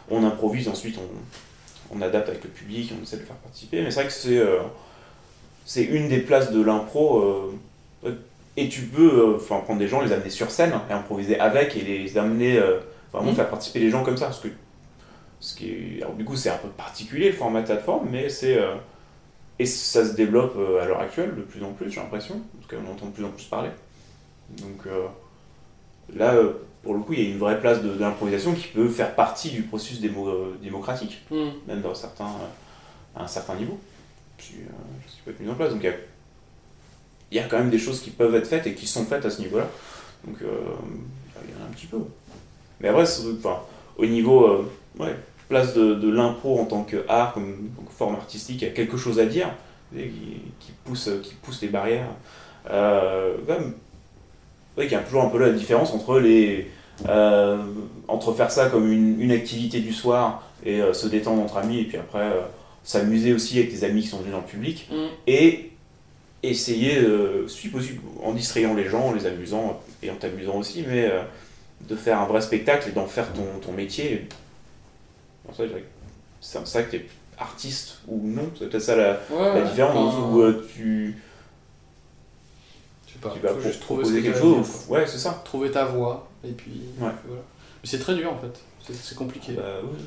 on 0.10 0.24
improvise. 0.24 0.68
Ensuite, 0.70 0.98
on, 0.98 1.98
on 1.98 2.02
adapte 2.02 2.30
avec 2.30 2.44
le 2.44 2.50
public, 2.50 2.94
on 2.98 3.04
essaie 3.04 3.18
de 3.18 3.22
le 3.22 3.28
faire 3.28 3.36
participer. 3.38 3.82
Mais 3.82 3.90
c'est 3.92 4.00
vrai 4.02 4.08
que 4.08 4.14
c'est 4.14 4.38
euh, 4.38 4.60
c'est 5.66 5.84
une 5.84 6.08
des 6.08 6.20
places 6.20 6.52
de 6.52 6.62
l'impro. 6.64 7.20
euh, 7.22 7.52
et 8.58 8.70
tu 8.70 8.84
peux 8.84 9.12
euh, 9.34 9.36
enfin, 9.36 9.60
prendre 9.60 9.80
des 9.80 9.88
gens, 9.90 10.00
les 10.00 10.14
amener 10.14 10.30
sur 10.30 10.50
scène 10.50 10.72
et 10.90 10.94
improviser 10.94 11.38
avec 11.40 11.76
et 11.76 11.82
les 11.82 12.18
amener 12.18 12.58
euh, 12.58 12.80
vraiment 13.12 13.32
Mhm. 13.32 13.36
faire 13.36 13.50
participer 13.50 13.80
les 13.80 13.90
gens 13.90 14.02
comme 14.04 14.16
ça. 14.16 14.28
Parce 14.28 14.40
que, 14.40 14.48
ce 15.42 15.56
qui 15.58 15.70
est- 15.72 16.02
alors, 16.04 16.14
du 16.16 16.24
coup, 16.24 16.38
c'est 16.38 16.50
un 16.50 16.58
peu 16.58 16.70
particulier 16.70 17.28
le 17.32 17.36
format 17.36 17.62
plateforme, 17.64 18.08
mais 18.12 18.30
c'est. 18.30 18.58
et 19.60 19.66
ça 19.66 20.06
se 20.06 20.14
développe 20.16 20.58
à 20.82 20.86
l'heure 20.86 21.00
actuelle 21.02 21.34
de 21.36 21.42
plus 21.42 21.64
en 21.64 21.72
plus, 21.74 21.90
j'ai 21.92 22.00
l'impression, 22.00 22.42
parce 22.60 22.82
qu'on 22.82 22.90
entend 22.92 23.08
de 23.08 23.12
plus 23.12 23.26
en 23.26 23.30
plus 23.30 23.44
parler. 23.46 23.70
Donc 24.52 24.86
là, 26.16 26.34
pour 26.84 26.94
le 26.94 27.00
coup, 27.02 27.14
il 27.14 27.20
y 27.22 27.26
a 27.26 27.30
une 27.30 27.38
vraie 27.40 27.60
place 27.60 27.82
de, 27.82 27.90
de 27.90 28.00
l'improvisation 28.00 28.54
qui 28.54 28.68
peut 28.68 28.88
faire 28.90 29.16
partie 29.16 29.50
du 29.50 29.64
processus 29.64 30.00
démo- 30.02 30.28
euh, 30.30 30.56
démocratique, 30.62 31.22
Hmm. 31.32 31.50
même 31.68 31.82
dans 31.82 31.96
certains, 31.96 32.26
euh, 32.26 33.20
à 33.20 33.24
un 33.24 33.28
certain 33.28 33.56
niveau. 33.56 33.80
Puis, 34.38 34.56
euh, 34.60 34.72
qui 35.08 35.22
peut 35.24 35.32
être 35.32 35.40
mis 35.40 35.50
en 35.50 35.56
place. 35.56 35.72
Donc 35.74 35.84
il 35.84 35.94
y 37.32 37.36
y 37.38 37.40
a 37.40 37.48
quand 37.48 37.58
même 37.58 37.70
des 37.70 37.80
choses 37.80 38.02
qui 38.02 38.12
peuvent 38.12 38.36
être 38.36 38.48
faites 38.48 38.68
et 38.68 38.74
qui 38.74 38.88
sont 38.88 39.06
faites 39.06 39.26
à 39.26 39.30
ce 39.30 39.42
niveau-là. 39.42 39.68
Donc 40.26 40.38
il 40.42 40.46
y 40.46 41.60
en 41.60 41.64
a 41.64 41.68
un 41.68 41.74
petit 41.74 41.88
peu. 41.88 41.98
Mais 42.82 42.90
après, 42.90 43.04
enfin, 43.04 43.60
au 43.98 44.06
niveau 44.06 44.46
euh, 44.46 44.72
ouais, 45.00 45.16
place 45.50 45.74
de, 45.74 46.10
l'impro 46.10 46.60
en 46.60 46.66
tant 46.66 46.84
qu'art, 46.84 47.34
comme, 47.34 47.70
comme 47.76 47.88
forme 47.90 48.16
artistique, 48.16 48.62
il 48.62 48.68
y 48.68 48.72
a 48.72 48.74
quelque 48.74 48.98
chose 48.98 49.20
à 49.20 49.26
dire 49.26 49.50
qui, 49.94 50.42
qui 50.60 50.72
pousse, 50.84 51.10
qui 51.24 51.34
pousse 51.36 51.62
les 51.62 51.70
barrières. 51.70 52.10
Euh, 52.70 53.36
quand 53.48 54.84
y 54.84 54.96
a 54.96 55.00
toujours 55.00 55.24
un 55.24 55.30
peu 55.30 55.40
la 55.40 55.52
différence 55.52 55.94
entre 55.94 56.20
les. 56.20 56.70
euh, 57.08 57.58
entre 58.08 58.34
faire 58.34 58.52
ça 58.52 58.70
comme 58.70 58.92
une, 58.92 59.20
une 59.22 59.32
activité 59.32 59.80
du 59.80 59.94
soir 59.94 60.44
et 60.66 60.82
se 60.94 61.08
détendre 61.08 61.42
entre 61.42 61.58
amis 61.58 61.82
et 61.82 61.84
puis 61.86 61.98
après 61.98 62.32
s'amuser 62.86 63.34
aussi 63.34 63.58
avec 63.60 63.72
tes 63.78 63.84
amis 63.84 64.02
qui 64.04 64.08
sont 64.08 64.20
venus 64.20 64.32
dans 64.32 64.40
le 64.40 64.46
public 64.46 64.88
Hmm. 64.90 65.08
et 65.28 65.72
essayer, 66.44 67.00
euh, 67.00 67.48
si 67.48 67.70
possible, 67.70 68.02
en 68.24 68.32
distrayant 68.32 68.74
les 68.76 68.88
gens, 68.88 69.08
en 69.08 69.14
les 69.14 69.26
amusant 69.26 69.82
et 70.04 70.10
en 70.12 70.16
t'amusant 70.16 70.58
aussi, 70.58 70.86
mais 70.88 71.06
euh, 71.06 71.24
de 71.82 71.96
faire 71.96 72.20
un 72.22 72.26
vrai 72.28 72.40
spectacle 72.42 72.88
et 72.90 72.92
d'en 72.92 73.08
faire 73.08 73.34
ton, 73.34 73.46
ton 73.62 73.72
métier. 73.72 74.28
Bon, 75.46 75.54
ça, 75.54 75.64
je 75.64 75.70
dirais 75.70 75.82
que 75.82 75.88
c'est 76.42 76.60
un 76.60 76.66
ça 76.66 76.84
que 76.84 76.92
tu 76.92 76.98
es 76.98 77.06
artiste 77.40 77.98
ou 78.08 78.22
non, 78.24 78.50
c'est 78.58 78.70
peut-être 78.70 78.84
ça 78.84 78.96
la, 78.96 79.20
Ouais, 79.32 79.38
la 79.40 79.54
ouais. 79.56 79.70
différence, 79.70 80.14
Enfin, 80.14 80.28
où 80.36 80.42
euh, 80.42 80.68
tu, 80.74 81.16
je 83.08 83.14
sais 83.14 83.20
pas, 83.20 83.30
tu 83.32 83.40
vas 83.40 83.50
faut 83.54 83.62
juste 83.62 83.80
proposer 83.82 84.22
quelque 84.22 84.38
chose. 84.40 84.68
ouais, 84.90 85.06
c'est 85.08 85.18
ça. 85.18 85.42
Trouver 85.44 85.72
ta 85.72 85.86
voix, 85.86 86.30
et 86.48 86.52
puis 86.52 86.82
Ouais. 87.00 87.10
voilà. 87.26 87.42
Mais 87.84 87.90
c'est 87.90 88.00
très 88.00 88.14
dur 88.16 88.32
en 88.32 88.38
fait, 88.38 88.60
c'est 88.86 88.96
c'est 88.96 89.16
compliqué. 89.16 89.54
Bah, 89.54 89.80
oui. 89.84 89.98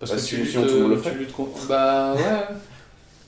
Parce 0.00 0.10
Bah, 0.12 0.16
que 0.16 0.22
si- 0.22 0.36
tu, 0.36 0.46
sinon 0.46 0.62
luttes, 0.62 0.70
tout 0.72 0.76
le 0.76 0.82
monde 0.82 0.90
le 0.92 0.96
tu 0.96 1.02
ferait. 1.04 1.14
luttes 1.18 1.32
contre... 1.32 1.66
Bah 1.68 2.14
ouais. 2.14 2.20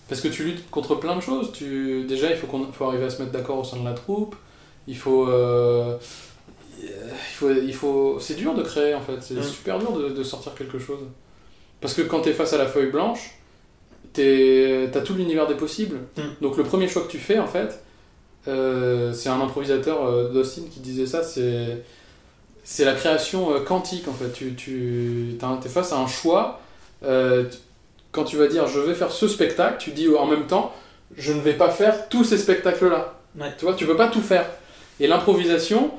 Parce 0.08 0.20
que 0.20 0.28
tu 0.28 0.42
luttes 0.44 0.68
contre 0.70 0.94
plein 0.96 1.14
de 1.16 1.20
choses. 1.20 1.52
Tu... 1.52 2.04
Déjà, 2.04 2.30
il 2.30 2.36
faut, 2.36 2.46
qu'on... 2.46 2.64
faut 2.72 2.84
arriver 2.86 3.04
à 3.04 3.10
se 3.10 3.20
mettre 3.22 3.32
d'accord 3.32 3.58
au 3.60 3.64
sein 3.64 3.78
de 3.78 3.84
la 3.84 3.92
troupe. 3.94 4.34
Il 4.88 4.96
faut... 4.96 5.26
euh, 5.28 5.96
Il 6.82 6.88
faut... 7.34 7.50
Il 7.52 7.74
faut... 7.74 8.18
C'est 8.20 8.34
dur 8.34 8.54
de 8.54 8.62
créer 8.62 8.94
en 8.94 9.00
fait. 9.00 9.20
C'est 9.20 9.34
Mm. 9.34 9.42
super 9.42 9.78
dur 9.78 9.92
de, 9.92 10.08
de 10.10 10.22
sortir 10.22 10.54
quelque 10.54 10.78
chose. 10.78 11.00
Parce 11.80 11.94
que 11.94 12.02
quand 12.02 12.20
tu 12.22 12.28
es 12.30 12.32
face 12.32 12.52
à 12.52 12.58
la 12.58 12.66
feuille 12.66 12.90
blanche, 12.90 13.32
t'es- 14.12 14.88
t'as 14.92 15.00
tout 15.00 15.14
l'univers 15.14 15.46
des 15.46 15.54
possibles. 15.54 15.98
Mm. 16.16 16.22
Donc 16.42 16.56
le 16.56 16.64
premier 16.64 16.88
choix 16.88 17.02
que 17.02 17.10
tu 17.10 17.18
fais, 17.18 17.38
en 17.38 17.46
fait, 17.46 17.82
euh, 18.48 19.12
c'est 19.12 19.28
un 19.28 19.40
improvisateur 19.40 20.04
euh, 20.04 20.30
d'Austin 20.32 20.62
qui 20.70 20.80
disait 20.80 21.06
ça, 21.06 21.22
c'est 21.22 21.82
c'est 22.64 22.84
la 22.84 22.94
création 22.94 23.54
euh, 23.54 23.60
quantique, 23.60 24.06
en 24.08 24.12
fait. 24.12 24.32
Tu, 24.32 24.54
tu 24.54 25.36
es 25.40 25.68
face 25.68 25.92
à 25.92 25.98
un 25.98 26.06
choix. 26.06 26.60
euh, 27.04 27.44
quand 28.12 28.24
tu 28.24 28.36
vas 28.36 28.46
dire 28.46 28.66
je 28.66 28.78
vais 28.78 28.94
faire 28.94 29.10
ce 29.10 29.26
spectacle, 29.26 29.76
tu 29.78 29.90
dis 29.90 30.06
en 30.08 30.26
même 30.26 30.46
temps 30.46 30.72
je 31.16 31.32
ne 31.32 31.40
vais 31.40 31.54
pas 31.54 31.70
faire 31.70 32.08
tous 32.08 32.24
ces 32.24 32.38
spectacles-là. 32.38 33.14
Ouais. 33.38 33.52
Tu 33.58 33.64
vois, 33.64 33.74
tu 33.74 33.86
peux 33.86 33.96
pas 33.96 34.08
tout 34.08 34.20
faire. 34.20 34.46
Et 35.00 35.06
l'improvisation, 35.06 35.90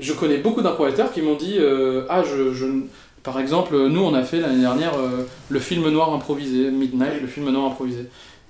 je 0.00 0.12
connais 0.12 0.38
beaucoup 0.38 0.60
d'improvisateurs 0.60 1.12
qui 1.12 1.22
m'ont 1.22 1.36
dit 1.36 1.56
euh, 1.58 2.04
ah 2.08 2.22
je, 2.24 2.52
je 2.52 2.66
par 3.22 3.38
exemple 3.38 3.76
nous 3.76 4.02
on 4.02 4.14
a 4.14 4.24
fait 4.24 4.40
l'année 4.40 4.60
dernière 4.60 4.94
le 5.48 5.60
film 5.60 5.88
noir 5.90 6.12
improvisé 6.12 6.70
Midnight 6.72 7.20
le 7.20 7.28
film 7.28 7.48
noir 7.50 7.66
improvisé 7.66 8.06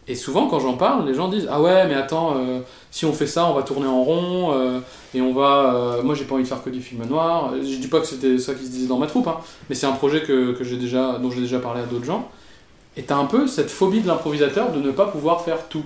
et 0.08 0.16
souvent 0.16 0.48
quand 0.48 0.58
j'en 0.58 0.74
parle 0.74 1.06
les 1.06 1.14
gens 1.14 1.28
disent 1.28 1.46
ah 1.48 1.60
ouais 1.60 1.86
mais 1.86 1.94
attends 1.94 2.36
euh, 2.36 2.58
si 2.90 3.04
on 3.04 3.12
fait 3.12 3.26
ça 3.26 3.46
on 3.46 3.54
va 3.54 3.62
tourner 3.62 3.86
en 3.86 4.02
rond 4.02 4.52
euh, 4.52 4.80
et 5.14 5.20
on 5.20 5.32
va 5.32 5.74
euh, 5.74 6.02
moi 6.02 6.16
j'ai 6.16 6.24
pas 6.24 6.34
envie 6.34 6.42
de 6.42 6.48
faire 6.48 6.62
que 6.62 6.70
du 6.70 6.80
film 6.80 7.04
noir. 7.04 7.52
Je 7.56 7.76
dis 7.76 7.86
pas 7.86 8.00
que 8.00 8.06
c'était 8.06 8.38
ça 8.38 8.54
qui 8.54 8.64
se 8.64 8.70
disait 8.70 8.88
dans 8.88 8.98
ma 8.98 9.06
troupe 9.06 9.28
hein, 9.28 9.38
mais 9.68 9.76
c'est 9.76 9.86
un 9.86 9.92
projet 9.92 10.22
que, 10.22 10.52
que 10.52 10.64
déjà 10.74 11.18
dont 11.18 11.30
j'ai 11.30 11.40
déjà 11.40 11.60
parlé 11.60 11.82
à 11.82 11.84
d'autres 11.84 12.04
gens. 12.04 12.30
Et 12.96 13.04
t'as 13.04 13.16
un 13.16 13.26
peu 13.26 13.46
cette 13.46 13.70
phobie 13.70 14.00
de 14.00 14.08
l'improvisateur 14.08 14.72
de 14.72 14.80
ne 14.80 14.90
pas 14.90 15.06
pouvoir 15.06 15.42
faire 15.42 15.68
tout. 15.68 15.84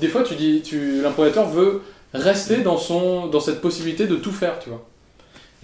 Des 0.00 0.08
fois 0.08 0.22
tu 0.22 0.36
dis 0.36 0.62
tu 0.62 1.02
l'improvisateur 1.02 1.48
veut 1.48 1.82
rester 2.14 2.58
dans 2.58 2.78
son 2.78 3.26
dans 3.26 3.40
cette 3.40 3.60
possibilité 3.60 4.06
de 4.06 4.14
tout 4.14 4.32
faire 4.32 4.60
tu 4.60 4.68
vois. 4.68 4.86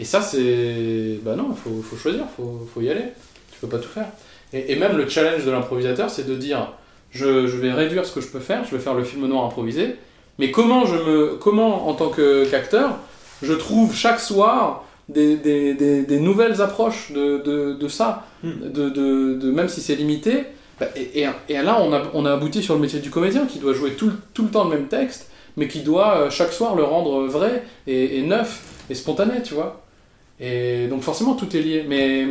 Et 0.01 0.05
ça 0.05 0.23
c'est 0.23 1.21
bah 1.23 1.37
non 1.37 1.55
faut, 1.55 1.83
faut 1.83 1.97
choisir 1.97 2.25
faut, 2.37 2.67
faut 2.75 2.81
y 2.81 2.91
aller. 2.91 3.05
Tu 3.53 3.61
peux 3.61 3.69
pas 3.69 3.79
tout 3.79 3.89
faire. 3.89 4.09
Et, 4.53 4.73
et 4.73 4.77
même 4.77 4.97
le 4.97 5.09
challenge 5.09 5.45
de 5.45 5.53
l'improvisateur 5.53 6.11
c'est 6.11 6.27
de 6.27 6.35
dire 6.35 6.73
je, 7.11 7.47
je 7.47 7.57
vais 7.57 7.73
réduire 7.73 8.05
ce 8.05 8.13
que 8.15 8.21
je 8.21 8.29
peux 8.29 8.41
faire 8.41 8.65
je 8.65 8.75
vais 8.77 8.83
faire 8.83 8.95
le 8.95 9.05
film 9.05 9.27
noir 9.27 9.45
improvisé. 9.45 9.97
Mais 10.39 10.51
comment 10.51 10.85
je 10.85 10.97
me 10.97 11.37
comment 11.37 11.89
en 11.89 11.95
tant 11.95 12.11
qu'acteur 12.11 12.99
je 13.43 13.53
trouve 13.55 13.95
chaque 13.95 14.21
soir 14.21 14.85
des, 15.09 15.37
des, 15.37 15.75
des, 15.75 16.03
des 16.03 16.21
nouvelles 16.21 16.61
approches 16.61 17.13
de, 17.13 17.39
de, 17.39 17.73
de 17.75 17.89
ça 17.89 18.25
Hmm. 18.43 18.69
de, 18.71 18.91
de, 18.91 19.51
même 19.51 19.69
si 19.69 19.81
c'est 19.81 19.95
limité. 19.95 20.45
Bah, 20.79 20.87
et, 20.95 21.23
et, 21.23 21.27
et 21.49 21.63
là 21.63 21.79
on 21.81 21.91
a, 21.95 22.03
on 22.13 22.27
a 22.27 22.33
abouti 22.35 22.63
sur 22.63 22.75
le 22.75 22.81
métier 22.81 23.01
du 23.01 23.09
comédien 23.09 23.47
qui 23.47 23.59
doit 23.59 23.73
jouer 23.73 23.93
tout, 23.93 24.09
le- 24.09 24.19
tout 24.35 24.43
le 24.43 24.51
temps 24.51 24.65
le 24.65 24.71
même 24.77 24.89
texte 24.89 25.31
mais 25.57 25.69
qui 25.69 25.81
doit 25.81 26.19
euh, 26.19 26.31
chaque 26.31 26.53
soir 26.53 26.75
le 26.77 26.83
rendre 26.85 27.25
vrai 27.27 27.63
et, 27.87 28.19
et 28.19 28.23
neuf 28.23 28.63
et 28.91 28.95
spontané 28.95 29.43
tu 29.43 29.55
vois. 29.55 29.83
Et 30.39 30.87
donc 30.89 31.01
forcément 31.01 31.35
tout 31.35 31.57
est 31.57 31.61
lié. 31.63 31.85
Mais 31.89 32.27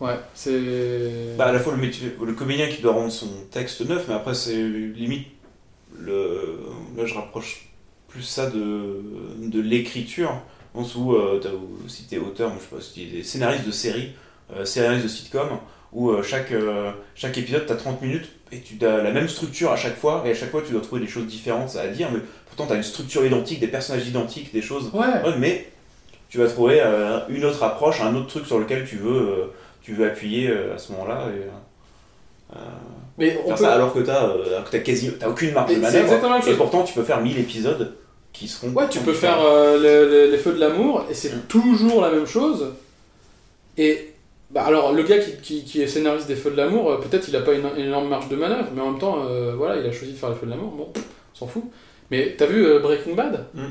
ouais 0.00 0.18
c'est 0.34 1.36
Bah, 1.36 1.46
à 1.46 1.52
la 1.52 1.58
fois 1.60 1.74
le, 1.74 1.80
métier, 1.80 2.14
le 2.24 2.32
comédien 2.32 2.68
qui 2.68 2.82
doit 2.82 2.92
rendre 2.92 3.12
son 3.12 3.28
texte 3.50 3.88
neuf, 3.88 4.06
mais 4.08 4.14
après, 4.14 4.34
c'est 4.34 4.62
limite. 4.62 5.26
Le, 5.98 6.60
là, 6.96 7.04
je 7.04 7.14
rapproche 7.14 7.68
plus 8.08 8.22
ça 8.22 8.48
de, 8.48 9.02
de 9.38 9.60
l'écriture. 9.60 10.40
En 10.72 10.84
où, 10.96 11.14
euh, 11.14 11.40
si 11.88 12.04
t'es 12.04 12.18
auteur, 12.18 12.52
je 12.54 12.60
sais 12.60 12.76
pas, 12.76 12.80
si 12.80 12.94
t'es 12.94 13.16
des 13.16 13.22
scénaristes 13.24 13.66
de 13.66 13.72
séries, 13.72 14.12
euh, 14.54 14.64
scénaristes 14.64 15.02
de 15.02 15.08
sitcom, 15.08 15.48
où 15.92 16.10
euh, 16.10 16.22
chaque, 16.22 16.52
euh, 16.52 16.92
chaque 17.14 17.36
épisode, 17.38 17.66
t'as 17.66 17.74
30 17.74 18.02
minutes 18.02 18.28
et 18.52 18.60
tu 18.60 18.84
as 18.84 19.02
la 19.02 19.12
même 19.12 19.28
structure 19.28 19.70
à 19.70 19.76
chaque 19.76 19.96
fois, 19.96 20.22
et 20.26 20.30
à 20.30 20.34
chaque 20.34 20.50
fois, 20.50 20.62
tu 20.64 20.72
dois 20.72 20.80
trouver 20.80 21.00
des 21.00 21.06
choses 21.06 21.26
différentes 21.26 21.76
à 21.76 21.86
dire, 21.88 22.08
mais 22.12 22.20
pourtant, 22.46 22.66
t'as 22.66 22.76
une 22.76 22.82
structure 22.82 23.24
identique, 23.24 23.60
des 23.60 23.68
personnages 23.68 24.06
identiques, 24.06 24.52
des 24.52 24.62
choses. 24.62 24.90
ouais 24.92 25.06
Ouais, 25.24 25.36
mais 25.38 25.70
tu 26.28 26.38
vas 26.38 26.48
trouver 26.48 26.80
euh, 26.80 27.20
une 27.28 27.44
autre 27.44 27.62
approche, 27.62 28.00
un 28.00 28.14
autre 28.14 28.28
truc 28.28 28.46
sur 28.46 28.58
lequel 28.58 28.86
tu 28.86 28.96
veux, 28.96 29.52
tu 29.90 29.96
veux 29.96 30.06
appuyer 30.06 30.48
euh, 30.50 30.74
à 30.74 30.78
ce 30.78 30.92
moment-là. 30.92 31.26
Et, 31.36 32.54
euh, 32.56 32.58
mais 33.18 33.38
on 33.44 33.48
faire 33.48 33.56
peut 33.56 33.62
ça 33.64 33.74
alors 33.74 33.92
que 33.92 34.00
t'as 34.00 34.24
euh, 34.28 34.62
que 34.62 34.70
t'as 34.70 34.78
quasi 34.78 35.12
t'as 35.18 35.28
aucune 35.28 35.52
marge 35.52 35.70
Mais 35.70 35.76
de 35.76 35.80
c'est 35.80 35.86
manœuvre. 35.86 36.04
exactement 36.04 36.32
la 36.34 36.38
même 36.40 36.48
Et 36.48 36.56
pourtant, 36.56 36.82
tu 36.84 36.94
peux 36.94 37.02
faire 37.02 37.20
1000 37.20 37.38
épisodes 37.38 37.94
qui 38.32 38.48
seront. 38.48 38.70
Ouais, 38.70 38.88
tu 38.88 39.00
peux 39.00 39.12
faire 39.12 39.40
euh, 39.42 39.76
le- 39.76 40.08
le- 40.26 40.30
les 40.30 40.38
feux 40.38 40.52
de 40.52 40.60
l'amour 40.60 41.04
et 41.10 41.14
c'est 41.14 41.34
Mm. 41.34 41.40
toujours 41.48 42.00
la 42.02 42.10
même 42.10 42.26
chose. 42.26 42.66
Et 43.78 44.12
bah 44.50 44.62
alors 44.64 44.92
le 44.92 45.02
gars 45.02 45.18
qui, 45.18 45.36
qui, 45.42 45.64
qui 45.64 45.82
est 45.82 45.86
scénariste 45.86 46.26
des 46.28 46.34
feux 46.36 46.50
de 46.50 46.56
l'amour, 46.56 46.90
euh, 46.90 46.96
peut-être 46.98 47.28
il 47.28 47.36
a 47.36 47.40
pas 47.40 47.52
une, 47.54 47.66
une 47.76 47.86
énorme 47.86 48.08
marge 48.08 48.28
de 48.28 48.36
manœuvre, 48.36 48.68
mais 48.74 48.80
en 48.82 48.90
même 48.92 49.00
temps, 49.00 49.24
euh, 49.28 49.54
voilà, 49.56 49.76
il 49.80 49.86
a 49.86 49.92
choisi 49.92 50.12
de 50.12 50.18
faire 50.18 50.30
les 50.30 50.34
feux 50.36 50.46
de 50.46 50.50
l'amour. 50.50 50.70
Bon, 50.72 50.92
on 50.96 51.36
s'en 51.38 51.46
fout. 51.46 51.64
Mais 52.10 52.34
t'as 52.36 52.46
vu 52.46 52.66
euh, 52.66 52.78
Breaking 52.80 53.14
Bad? 53.14 53.46
Mm. 53.54 53.62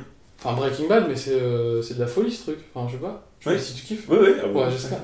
Enfin 0.42 0.56
Breaking 0.56 0.88
Bad, 0.88 1.06
mais 1.10 1.16
c'est 1.18 1.34
euh, 1.34 1.82
c'est 1.82 1.96
de 1.96 2.00
la 2.00 2.08
folie 2.08 2.32
ce 2.32 2.44
truc. 2.44 2.60
Enfin 2.74 2.88
je 2.88 2.94
sais 2.96 3.02
pas. 3.02 3.26
Oui. 3.46 3.54
pas 3.54 3.60
si 3.60 3.74
tu 3.74 3.82
kiffes. 3.86 4.04
Oui, 4.10 4.18
oui. 4.22 4.30
ah 4.44 4.48
bon. 4.48 4.66
Ouais, 4.66 4.72
j'espère. 4.72 5.00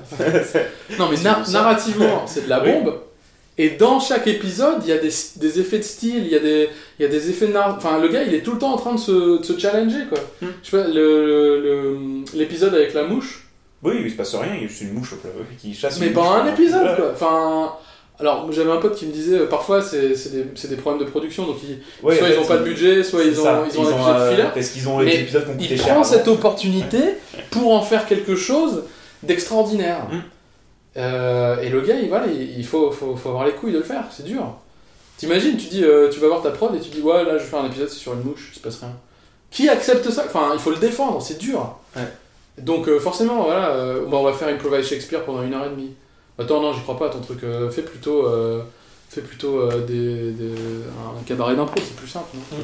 Non, 0.98 1.08
mais 1.10 1.16
narrativement, 1.52 2.26
c'est 2.26 2.44
de 2.44 2.48
la 2.50 2.62
Oui. 2.62 2.70
bombe. 2.72 3.00
Et 3.58 3.70
dans 3.70 3.98
chaque 4.00 4.26
épisode, 4.26 4.82
il 4.82 4.88
y 4.88 4.92
a 4.92 4.98
des, 4.98 5.10
des 5.36 5.60
effets 5.60 5.78
de 5.78 5.82
style, 5.82 6.24
il 6.26 6.28
y 6.30 6.36
a 6.36 6.40
des, 6.40 6.68
il 6.98 7.02
y 7.02 7.06
a 7.06 7.08
des 7.08 7.30
effets 7.30 7.46
de 7.46 7.56
Enfin, 7.56 7.98
le 8.00 8.08
gars, 8.08 8.22
il 8.22 8.34
est 8.34 8.42
tout 8.42 8.52
le 8.52 8.58
temps 8.58 8.74
en 8.74 8.76
train 8.76 8.92
de 8.92 8.98
se, 9.00 9.38
de 9.38 9.42
se 9.42 9.58
challenger, 9.58 10.04
quoi. 10.10 10.18
Hmm. 10.42 10.48
Je 10.62 10.70
sais 10.70 10.76
pas, 10.76 10.88
le- 10.88 11.60
le- 11.62 11.98
l'épisode 12.34 12.74
avec 12.74 12.92
la 12.92 13.04
mouche, 13.04 13.46
Oui, 13.82 13.94
il 14.04 14.10
se 14.10 14.16
passe 14.16 14.34
rien, 14.34 14.54
il 14.56 14.62
y 14.62 14.64
a 14.64 14.68
juste 14.68 14.82
une 14.82 14.92
mouche 14.92 15.14
qui 15.58 15.72
chasse. 15.72 15.98
mais 16.00 16.10
mouche, 16.10 16.26
un 16.26 16.46
épisode, 16.52 16.96
quoi. 16.96 17.12
Enfin. 17.14 17.72
Alors, 18.18 18.50
j'avais 18.50 18.70
un 18.70 18.78
pote 18.78 18.94
qui 18.94 19.06
me 19.06 19.12
disait, 19.12 19.40
euh, 19.40 19.46
parfois, 19.46 19.82
c'est 19.82 20.08
des, 20.30 20.44
des 20.68 20.76
problèmes 20.76 21.04
de 21.04 21.10
production, 21.10 21.44
donc 21.46 21.56
ils, 21.62 21.78
Ouais, 22.02 22.16
soit 22.16 22.26
en 22.26 22.30
ils 22.30 22.32
fait, 22.34 22.38
ont 22.40 22.46
pas 22.46 22.56
de 22.56 22.64
budget, 22.64 23.04
soit 23.04 23.22
ils 23.24 23.38
ont, 23.38 23.44
ils 23.44 23.46
ont 23.46 23.58
un 23.58 23.64
épisode 23.64 24.16
euh, 24.16 24.30
filler. 24.30 24.48
Parce 24.54 24.68
qu'ils 24.70 24.88
ont 24.88 25.00
des 25.02 25.20
épisodes 25.20 25.44
ont 25.48 25.52
coûté 25.52 25.74
Il 25.74 25.78
prend 25.80 26.02
cette 26.02 26.26
opportunité 26.26 26.98
pour 27.50 27.74
en 27.74 27.82
faire 27.82 28.06
quelque 28.06 28.34
chose 28.34 28.84
d'extraordinaire. 29.22 30.06
Mm. 30.10 30.18
Euh, 30.96 31.60
et 31.60 31.68
le 31.68 31.82
gars, 31.82 31.96
il, 31.96 32.08
voilà, 32.08 32.26
il, 32.26 32.58
il 32.58 32.64
faut, 32.64 32.90
faut, 32.90 33.16
faut 33.16 33.28
avoir 33.28 33.44
les 33.44 33.52
couilles 33.52 33.72
de 33.72 33.78
le 33.78 33.84
faire, 33.84 34.04
c'est 34.10 34.24
dur. 34.24 34.44
T'imagines, 35.18 35.58
tu 35.58 35.66
dis, 35.68 35.84
euh, 35.84 36.08
tu 36.08 36.18
vas 36.20 36.28
voir 36.28 36.42
ta 36.42 36.50
prod 36.50 36.74
et 36.74 36.80
tu 36.80 36.88
dis, 36.88 37.02
ouais, 37.02 37.22
là, 37.22 37.36
je 37.36 37.42
vais 37.42 37.50
faire 37.50 37.60
un 37.60 37.66
épisode, 37.66 37.88
c'est 37.90 37.98
sur 37.98 38.14
une 38.14 38.22
mouche, 38.22 38.50
il 38.52 38.56
se 38.56 38.60
passe 38.62 38.78
rien. 38.80 38.92
Qui 39.50 39.68
accepte 39.68 40.08
ça? 40.10 40.24
Enfin, 40.26 40.52
il 40.54 40.58
faut 40.58 40.70
le 40.70 40.76
défendre, 40.76 41.20
c'est 41.20 41.36
dur. 41.38 41.76
Ouais. 41.94 42.02
Donc, 42.58 42.88
forcément, 42.98 43.44
voilà, 43.44 43.76
bon, 44.08 44.20
on 44.20 44.22
va 44.22 44.32
faire 44.32 44.48
Improvise 44.48 44.86
Shakespeare 44.86 45.22
pendant 45.24 45.42
une 45.42 45.52
heure 45.52 45.66
et 45.66 45.70
demie. 45.70 45.94
Attends, 46.38 46.60
non, 46.60 46.72
j'y 46.72 46.80
crois 46.82 46.98
pas 46.98 47.06
à 47.06 47.10
ton 47.10 47.20
truc. 47.20 47.42
euh, 47.44 47.70
fais 47.70 47.82
plutôt, 47.82 48.26
euh, 48.26 48.62
fais 49.08 49.22
plutôt 49.22 49.60
euh, 49.60 49.84
des, 49.86 50.32
des- 50.32 50.54
un 51.18 51.22
cabaret 51.24 51.56
d'impro, 51.56 51.74
c'est 51.78 51.96
plus 51.96 52.08
simple. 52.08 52.28
non 52.34 52.58
Mm. 52.58 52.62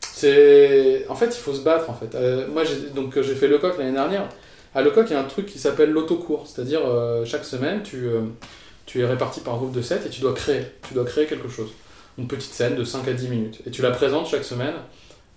C'est, 0.00 1.06
en 1.08 1.14
fait, 1.14 1.26
il 1.26 1.40
faut 1.40 1.54
se 1.54 1.60
battre. 1.62 1.90
En 1.90 1.94
fait, 1.94 2.14
moi, 2.52 2.64
j'ai 2.64 2.90
donc 2.94 3.20
j'ai 3.20 3.34
fait 3.34 3.48
Lecoq 3.48 3.76
l'année 3.78 3.92
dernière. 3.92 4.28
À 4.74 4.82
Lecoq, 4.82 5.06
il 5.08 5.12
y 5.12 5.16
a 5.16 5.20
un 5.20 5.24
truc 5.24 5.46
qui 5.46 5.58
s'appelle 5.58 5.90
l'autocours, 5.90 6.46
c'est-à-dire 6.46 6.80
chaque 7.24 7.44
semaine, 7.44 7.82
tu, 7.82 8.06
tu 8.86 9.00
es 9.00 9.04
réparti 9.04 9.40
par 9.40 9.56
groupe 9.56 9.72
de 9.72 9.82
7 9.82 10.06
et 10.06 10.10
tu 10.10 10.20
dois 10.20 10.32
créer, 10.34 10.62
tu 10.86 10.94
dois 10.94 11.04
créer 11.04 11.26
quelque 11.26 11.48
chose, 11.48 11.70
une 12.18 12.26
petite 12.28 12.52
scène 12.52 12.76
de 12.76 12.84
5 12.84 13.06
à 13.08 13.12
10 13.12 13.28
minutes, 13.28 13.60
et 13.66 13.70
tu 13.70 13.82
la 13.82 13.90
présentes 13.90 14.26
chaque 14.28 14.44
semaine 14.44 14.74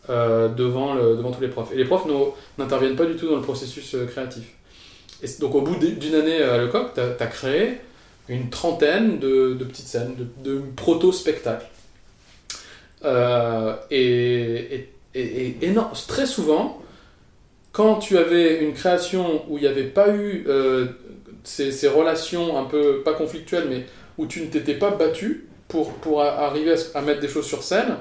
devant, 0.08 0.94
le, 0.94 1.16
devant 1.18 1.32
tous 1.32 1.42
les 1.42 1.48
profs. 1.50 1.72
Et 1.74 1.78
les 1.78 1.86
profs 1.86 2.06
n'interviennent 2.58 2.96
pas 2.96 3.06
du 3.06 3.16
tout 3.16 3.28
dans 3.28 3.38
le 3.38 3.42
processus 3.42 3.96
créatif. 4.08 4.44
Et 5.26 5.42
donc 5.42 5.56
au 5.56 5.62
bout 5.62 5.76
d'une 5.76 6.16
année 6.16 6.42
à 6.42 6.58
Lecoq, 6.58 6.94
tu 6.94 7.02
as, 7.02 7.28
créé 7.28 7.80
une 8.30 8.50
trentaine 8.50 9.18
de, 9.20 9.54
de 9.56 9.64
petites 9.66 9.88
scènes, 9.88 10.16
de, 10.16 10.28
de 10.52 10.62
proto-spectacles. 10.76 11.66
Euh, 13.04 13.76
et, 13.92 14.00
et, 14.76 14.90
et- 15.16 15.48
et 15.62 15.66
énorme- 15.66 15.92
très 16.08 16.26
souvent, 16.26 16.82
quand 17.72 17.96
tu 17.96 18.18
avais 18.18 18.64
une 18.64 18.74
création 18.74 19.44
où 19.50 19.58
il 19.58 19.62
n'y 19.62 19.68
avait 19.68 19.84
pas 19.84 20.10
eu 20.10 20.46
euh, 20.48 20.86
ces, 21.44 21.72
ces 21.72 21.88
relations 21.88 22.58
un 22.58 22.66
peu, 22.66 23.02
pas 23.04 23.14
conflictuelles, 23.14 23.68
mais 23.70 23.86
où 24.18 24.28
tu 24.28 24.42
ne 24.42 24.48
t'étais 24.48 24.76
pas 24.76 24.92
battu 24.92 25.48
pour, 25.68 25.94
pour 25.94 26.22
arriver 26.22 26.76
à, 26.94 27.02
mettre 27.02 27.20
des 27.20 27.28
choses 27.28 27.46
sur 27.48 27.64
scène, 27.64 27.98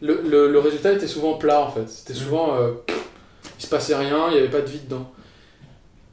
le, 0.00 0.20
le- 0.28 0.50
le 0.50 0.58
résultat 0.58 0.92
était 0.92 1.06
souvent 1.08 1.34
plat 1.34 1.60
en 1.60 1.70
fait. 1.70 1.88
C'était 1.88 2.14
souvent. 2.14 2.56
euh, 2.56 2.70
il 3.58 3.64
se 3.64 3.68
passait 3.68 3.94
rien, 3.96 4.28
il 4.28 4.34
n'y 4.34 4.38
avait 4.40 4.48
pas 4.50 4.60
de 4.60 4.70
vie 4.70 4.80
dedans. 4.80 5.12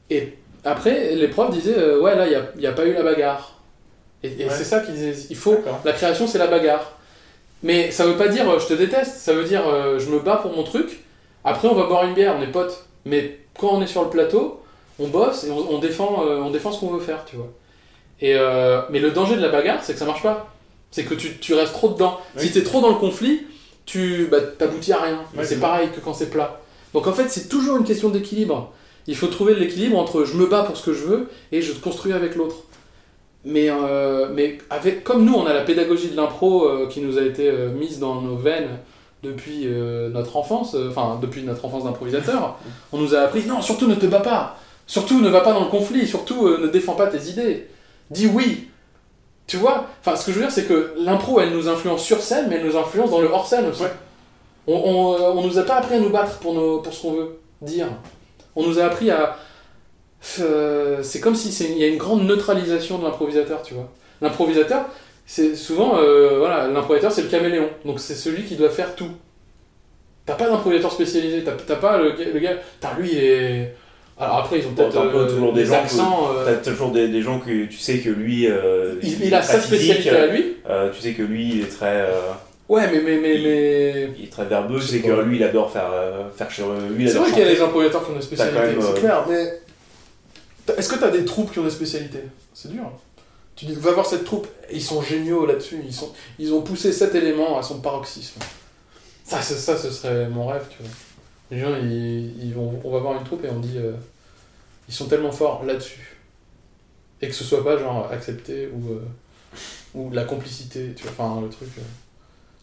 Et 0.10 0.34
après, 0.64 1.16
les 1.16 1.28
profs 1.28 1.52
disaient 1.52 1.78
euh, 1.78 2.00
Ouais, 2.00 2.16
là, 2.16 2.28
il 2.28 2.60
n'y 2.60 2.68
a, 2.68 2.72
pas 2.72 2.86
eu 2.86 2.94
la 2.94 3.04
bagarre. 3.04 3.56
Et, 4.24 4.42
et 4.42 4.46
Ouais. 4.46 4.52
c'est 4.52 4.64
ça 4.64 4.80
qu'ils 4.82 4.96
disaient 4.96 5.16
Il 5.30 5.36
faut. 5.36 5.58
La 5.86 5.94
création, 5.94 6.28
c'est 6.28 6.38
la 6.38 6.48
bagarre. 6.48 6.94
Mais 7.64 7.92
ça 7.92 8.06
veut 8.06 8.16
pas 8.18 8.30
dire 8.30 8.50
euh, 8.50 8.58
je 8.60 8.68
te 8.68 8.74
déteste, 8.74 9.18
ça 9.18 9.34
veut 9.34 9.44
dire 9.44 9.68
euh, 9.68 10.00
je 10.00 10.10
me 10.10 10.20
bats 10.20 10.38
pour 10.38 10.56
mon 10.56 10.64
truc. 10.64 11.04
Après, 11.44 11.68
on 11.68 11.76
va 11.76 11.88
boire 11.88 12.06
une 12.06 12.14
bière, 12.14 12.36
on 12.38 12.42
est 12.42 12.48
potes. 12.52 12.86
Mais 13.06 13.40
quand 13.60 13.70
on 13.70 13.82
est 13.82 13.88
sur 13.88 14.04
le 14.04 14.10
plateau, 14.10 14.62
on 14.98 15.08
bosse 15.08 15.44
et 15.44 15.52
on, 15.52 15.74
on 15.74 15.80
défend, 15.80 16.22
on 16.24 16.50
défend 16.52 16.72
ce 16.72 16.80
qu'on 16.80 16.92
veut 16.92 17.00
faire, 17.00 17.26
tu 17.26 17.36
vois. 17.36 17.50
Et 18.22 18.36
mais 18.90 19.00
le 19.00 19.12
danger 19.12 19.36
de 19.36 19.42
la 19.42 19.50
bagarre, 19.50 19.84
c'est 19.84 19.94
que 19.94 20.00
ça 20.00 20.06
marche 20.06 20.24
pas. 20.24 20.54
C'est 20.92 21.04
que 21.04 21.14
tu, 21.14 21.38
tu 21.38 21.54
restes 21.54 21.74
trop 21.74 21.90
dedans. 21.90 22.20
Oui. 22.36 22.44
Si 22.44 22.52
t'es 22.52 22.64
trop 22.64 22.82
dans 22.82 22.90
le 22.90 22.96
conflit, 22.96 23.46
tu 23.86 24.28
bah, 24.30 24.40
t'aboutis 24.42 24.92
à 24.94 25.02
rien. 25.02 25.20
Ouais, 25.36 25.44
c'est 25.46 25.60
pareil 25.60 25.90
que 25.90 26.00
quand 26.00 26.14
c'est 26.14 26.30
plat. 26.30 26.60
Donc 26.94 27.08
en 27.08 27.14
fait, 27.14 27.28
c'est 27.30 27.48
toujours 27.48 27.78
une 27.78 27.84
question 27.84 28.10
d'équilibre. 28.10 28.74
Il 29.08 29.16
faut 29.16 29.28
trouver 29.28 29.56
l'équilibre 29.56 29.98
entre 29.98 30.24
je 30.24 30.36
me 30.36 30.46
bats 30.46 30.64
pour 30.64 30.78
ce 30.78 30.86
que 30.86 30.94
je 30.94 31.04
veux 31.04 31.30
et 31.52 31.62
je 31.62 31.74
construis 31.74 32.14
avec 32.14 32.36
l'autre. 32.36 32.64
Mais, 33.46 33.70
euh, 33.70 34.28
mais 34.34 34.58
avec, 34.70 35.04
comme 35.04 35.24
nous, 35.24 35.34
on 35.34 35.46
a 35.46 35.54
la 35.54 35.62
pédagogie 35.62 36.10
de 36.10 36.16
l'impro 36.16 36.68
euh, 36.68 36.88
qui 36.88 37.02
nous 37.02 37.18
a 37.18 37.22
été 37.22 37.50
euh, 37.50 37.70
mise 37.70 38.00
dans 38.00 38.22
nos 38.22 38.36
veines 38.36 38.80
depuis 39.22 39.68
notre 40.14 40.38
enfance, 40.38 40.78
enfin 40.90 41.20
depuis 41.22 41.44
notre 41.44 41.66
enfance 41.66 41.84
d'improvisateur, 41.84 42.58
on 42.94 42.98
nous 42.98 43.16
a 43.16 43.20
appris 43.20 43.46
non, 43.46 43.62
surtout 43.62 43.86
ne 43.86 43.96
te 43.96 44.06
bats 44.06 44.22
pas, 44.22 44.58
surtout 44.88 45.20
ne 45.20 45.28
va 45.28 45.42
pas 45.42 45.52
dans 45.52 45.66
le 45.66 45.70
conflit, 45.70 46.08
surtout 46.08 46.48
ne 46.58 46.68
défends 46.68 46.94
pas 46.94 47.08
tes 47.08 47.30
idées, 47.30 47.68
dis 48.12 48.28
oui. 48.28 48.70
Tu 49.46 49.58
vois? 49.58 49.88
Enfin, 50.00 50.16
ce 50.16 50.26
que 50.26 50.32
je 50.32 50.38
veux 50.38 50.44
dire, 50.44 50.52
c'est 50.54 50.68
que 50.68 50.94
l'impro, 51.00 51.42
elle 51.42 51.52
nous 51.52 51.68
influence 51.68 52.02
sur 52.02 52.22
scène, 52.22 52.46
mais 52.50 52.56
elle 52.56 52.66
nous 52.66 52.78
influence 52.78 53.10
dans 53.10 53.20
le 53.20 53.28
hors-scène 53.28 53.66
aussi. 53.66 53.82
Ouais. 53.82 53.92
On, 54.68 54.76
on, 54.76 55.38
on 55.38 55.46
nous 55.46 55.58
a 55.58 55.64
pas 55.64 55.80
appris 55.80 55.96
à 55.96 56.00
nous 56.00 56.12
battre 56.12 56.38
pour, 56.38 56.54
nos, 56.54 56.80
pour 56.80 56.94
ce 56.94 57.02
qu'on 57.02 57.14
veut 57.14 57.40
dire. 57.62 57.88
On 58.56 58.64
nous 58.68 58.80
a 58.80 58.84
appris 58.86 59.10
à. 59.12 59.38
euh, 60.40 61.00
c'est 61.02 61.20
comme 61.20 61.36
si 61.36 61.52
c'est- 61.52 61.70
il 61.70 61.78
y 61.78 61.84
a 61.84 61.88
une 61.88 61.98
grande 61.98 62.24
neutralisation 62.26 62.98
de 63.00 63.04
l'improvisateur, 63.06 63.62
tu 63.64 63.74
vois. 63.74 63.90
L'improvisateur, 64.22 64.86
c'est 65.26 65.56
souvent. 65.56 65.98
euh, 65.98 66.38
voilà, 66.40 66.68
l'improvisateur, 66.68 67.12
c'est 67.12 67.22
le 67.24 67.30
caméléon. 67.30 67.70
Donc 67.86 68.00
c'est 68.00 68.16
celui 68.16 68.44
qui 68.44 68.56
doit 68.56 68.70
faire 68.70 68.96
tout. 68.96 69.12
T'as 70.26 70.36
pas 70.36 70.50
d'improvisateur 70.50 70.92
spécialisé, 70.92 71.44
t'as 71.44 71.76
pas 71.76 71.98
le, 71.98 72.12
gars- 72.12 72.26
le 72.34 72.40
gars. 72.40 72.58
T'as 72.80 72.96
lui, 73.00 73.12
il 73.14 73.18
est. 73.18 73.74
Alors 74.20 74.40
après, 74.40 74.60
ils 74.60 74.68
ont 74.68 74.74
peut-être 74.76 74.94
euh, 75.20 75.30
toujours 75.30 75.54
des 75.54 75.66
gens 75.66 75.74
accents. 75.84 76.30
euh, 76.38 76.46
T'as 76.62 76.72
toujours 76.72 76.92
des, 76.92 77.08
des 77.08 77.22
gens 77.22 77.40
que 77.40 77.66
tu 77.66 77.78
sais 77.78 78.00
que 78.00 78.10
lui. 78.10 78.48
euh, 78.48 78.96
il, 79.02 79.26
il 79.28 79.34
a 79.34 79.42
sa 79.42 79.54
spécialité 79.78 80.10
à 80.10 80.28
lui. 80.28 80.56
tu 80.94 81.02
sais 81.02 81.14
que 81.14 81.22
lui, 81.24 81.50
il 81.56 81.62
est 81.62 81.68
très. 81.70 82.08
Ouais, 82.70 82.90
mais 82.92 83.02
mais 83.02 83.18
mais 83.18 83.36
Il- 83.36 83.44
mais. 83.44 84.14
il 84.20 84.26
est 84.26 84.32
très 84.32 84.46
verbeux, 84.46 84.80
sais 84.80 85.02
que 85.02 85.12
lui, 85.22 85.38
il 85.38 85.44
adore 85.44 85.72
faire. 85.72 85.90
euh, 85.92 86.30
faire 86.30 86.50
chez 86.52 86.64
lui, 86.96 87.10
C'est 87.10 87.18
vrai 87.18 87.32
qu'il 87.32 87.40
y 87.40 87.44
a 87.44 87.54
des 87.56 87.62
improvisateurs 87.62 88.06
qui 88.06 88.12
ont 88.12 88.16
des 88.16 88.22
spécialités. 88.22 88.58
C'est 88.80 88.88
euh, 88.88 88.94
clair, 88.94 89.26
mais. 89.28 89.60
Est-ce 90.78 90.88
que 90.90 91.00
t'as 91.00 91.10
des 91.10 91.26
troupes 91.26 91.52
qui 91.52 91.58
ont 91.60 91.64
des 91.64 91.72
spécialités? 91.72 92.24
C'est 92.54 92.72
dur. 92.72 92.92
Tu 93.56 93.66
dis, 93.66 93.74
va 93.74 93.92
voir 93.92 94.06
cette 94.06 94.24
troupe, 94.24 94.48
ils 94.72 94.84
sont 94.84 95.02
géniaux 95.02 95.46
là-dessus. 95.48 95.82
Ils, 95.84 95.94
sont... 95.94 96.14
ils 96.38 96.54
ont 96.54 96.62
poussé 96.62 96.94
cet 96.94 97.16
élément 97.16 97.58
à 97.58 97.64
son 97.64 97.82
paroxysme. 97.82 98.40
Ça, 99.26 99.42
c'est- 99.42 99.56
ça, 99.56 99.76
ce 99.78 99.90
serait 99.90 100.28
mon 100.30 100.46
rêve, 100.48 100.66
tu 100.70 100.78
vois. 100.82 100.92
Les 101.52 101.60
gens, 101.60 101.76
ils, 101.76 102.46
ils 102.46 102.54
vont... 102.54 102.80
on 102.84 102.92
va 102.92 103.00
voir 103.00 103.18
une 103.18 103.24
troupe 103.26 103.44
et 103.44 103.50
on 103.50 103.60
dit, 103.60 103.78
euh, 103.78 103.94
ils 104.88 104.94
sont 104.94 105.08
tellement 105.08 105.32
forts 105.32 105.64
là-dessus. 105.66 106.16
Et 107.22 107.28
que 107.28 107.34
ce 107.34 107.44
soit 107.44 107.64
pas 107.64 107.78
genre 107.78 108.08
accepté 108.14 108.70
ou, 108.74 108.94
euh, 108.94 109.02
ou 109.96 110.12
la 110.12 110.24
complicité, 110.24 110.94
tu 110.96 111.04
vois. 111.04 111.12
Enfin, 111.18 111.42
le 111.42 111.50
truc, 111.50 111.70
euh, 111.80 111.82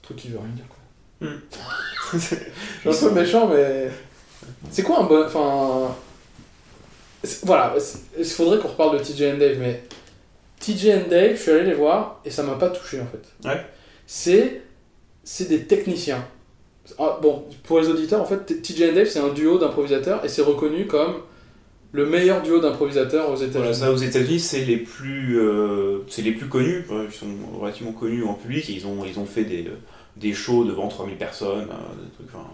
truc 0.07 0.17
qui 0.19 0.29
veut 0.29 0.39
rien 0.39 0.49
dire, 0.55 0.65
quoi. 0.69 1.29
Je 2.85 2.91
suis 2.93 3.07
un 3.07 3.09
peu 3.09 3.15
méchant, 3.15 3.49
mais. 3.49 3.91
C'est 4.71 4.83
quoi 4.83 5.01
un 5.01 5.05
bon. 5.05 5.25
Enfin. 5.25 5.95
c'est- 7.25 7.45
Voilà, 7.45 7.75
c'est- 7.79 7.99
il 8.19 8.25
faudrait 8.25 8.59
qu'on 8.59 8.69
reparle 8.69 8.99
de 8.99 9.03
TJ 9.05 9.33
and 9.35 9.39
Dave, 9.39 9.59
mais. 9.59 9.83
TJ 10.61 10.91
and 10.95 11.09
Dave, 11.11 11.37
je 11.37 11.43
suis 11.43 11.51
allé 11.51 11.65
les 11.65 11.75
voir 11.75 12.21
et 12.25 12.31
ça 12.31 12.43
m'a 12.43 12.55
pas 12.55 12.71
touché 12.71 13.01
en 13.01 13.07
fait. 13.07 13.49
Ouais. 13.49 13.65
C'est. 14.07 14.63
C'est 15.25 15.49
des 15.49 15.65
techniciens. 15.65 16.25
Ah, 16.99 17.19
bon, 17.21 17.45
pour 17.65 17.81
les 17.81 17.89
auditeurs, 17.89 18.21
en 18.21 18.25
fait, 18.27 18.63
TJ 18.63 18.91
and 18.91 18.93
Dave, 18.95 19.09
c'est 19.09 19.19
un 19.19 19.31
duo 19.31 19.59
d'improvisateurs 19.59 20.25
et 20.25 20.29
c'est 20.29 20.43
reconnu 20.43 20.87
comme 20.87 21.15
le 21.91 22.07
meilleur 22.07 22.43
duo 22.43 22.61
d'improvisateurs 22.61 23.29
aux 23.31 23.35
Voilà, 23.37 23.49
États-Unis. 23.51 23.75
ça 23.75 23.91
aux 23.93 23.97
États-Unis, 23.97 24.39
c'est 24.39 24.61
les 24.65 24.77
plus, 24.77 25.41
euh, 25.41 25.99
c'est 26.09 26.23
les 26.23 26.31
plus 26.33 26.47
connus. 26.49 26.85
Ils 26.89 27.13
sont 27.13 27.27
relativement 27.59 27.93
connus 27.93 28.23
en 28.25 28.35
public. 28.35 28.69
Ils 28.69 28.87
ont, 28.87 29.05
ils 29.05 29.19
ont 29.19 29.27
fait 29.27 29.43
des, 29.45 29.67
des 30.17 30.33
shows 30.33 30.65
devant 30.65 30.89
3000 30.89 31.17
personnes, 31.17 31.69
euh, 31.71 32.03
des 32.05 32.11
trucs. 32.15 32.29
enfin, 32.35 32.47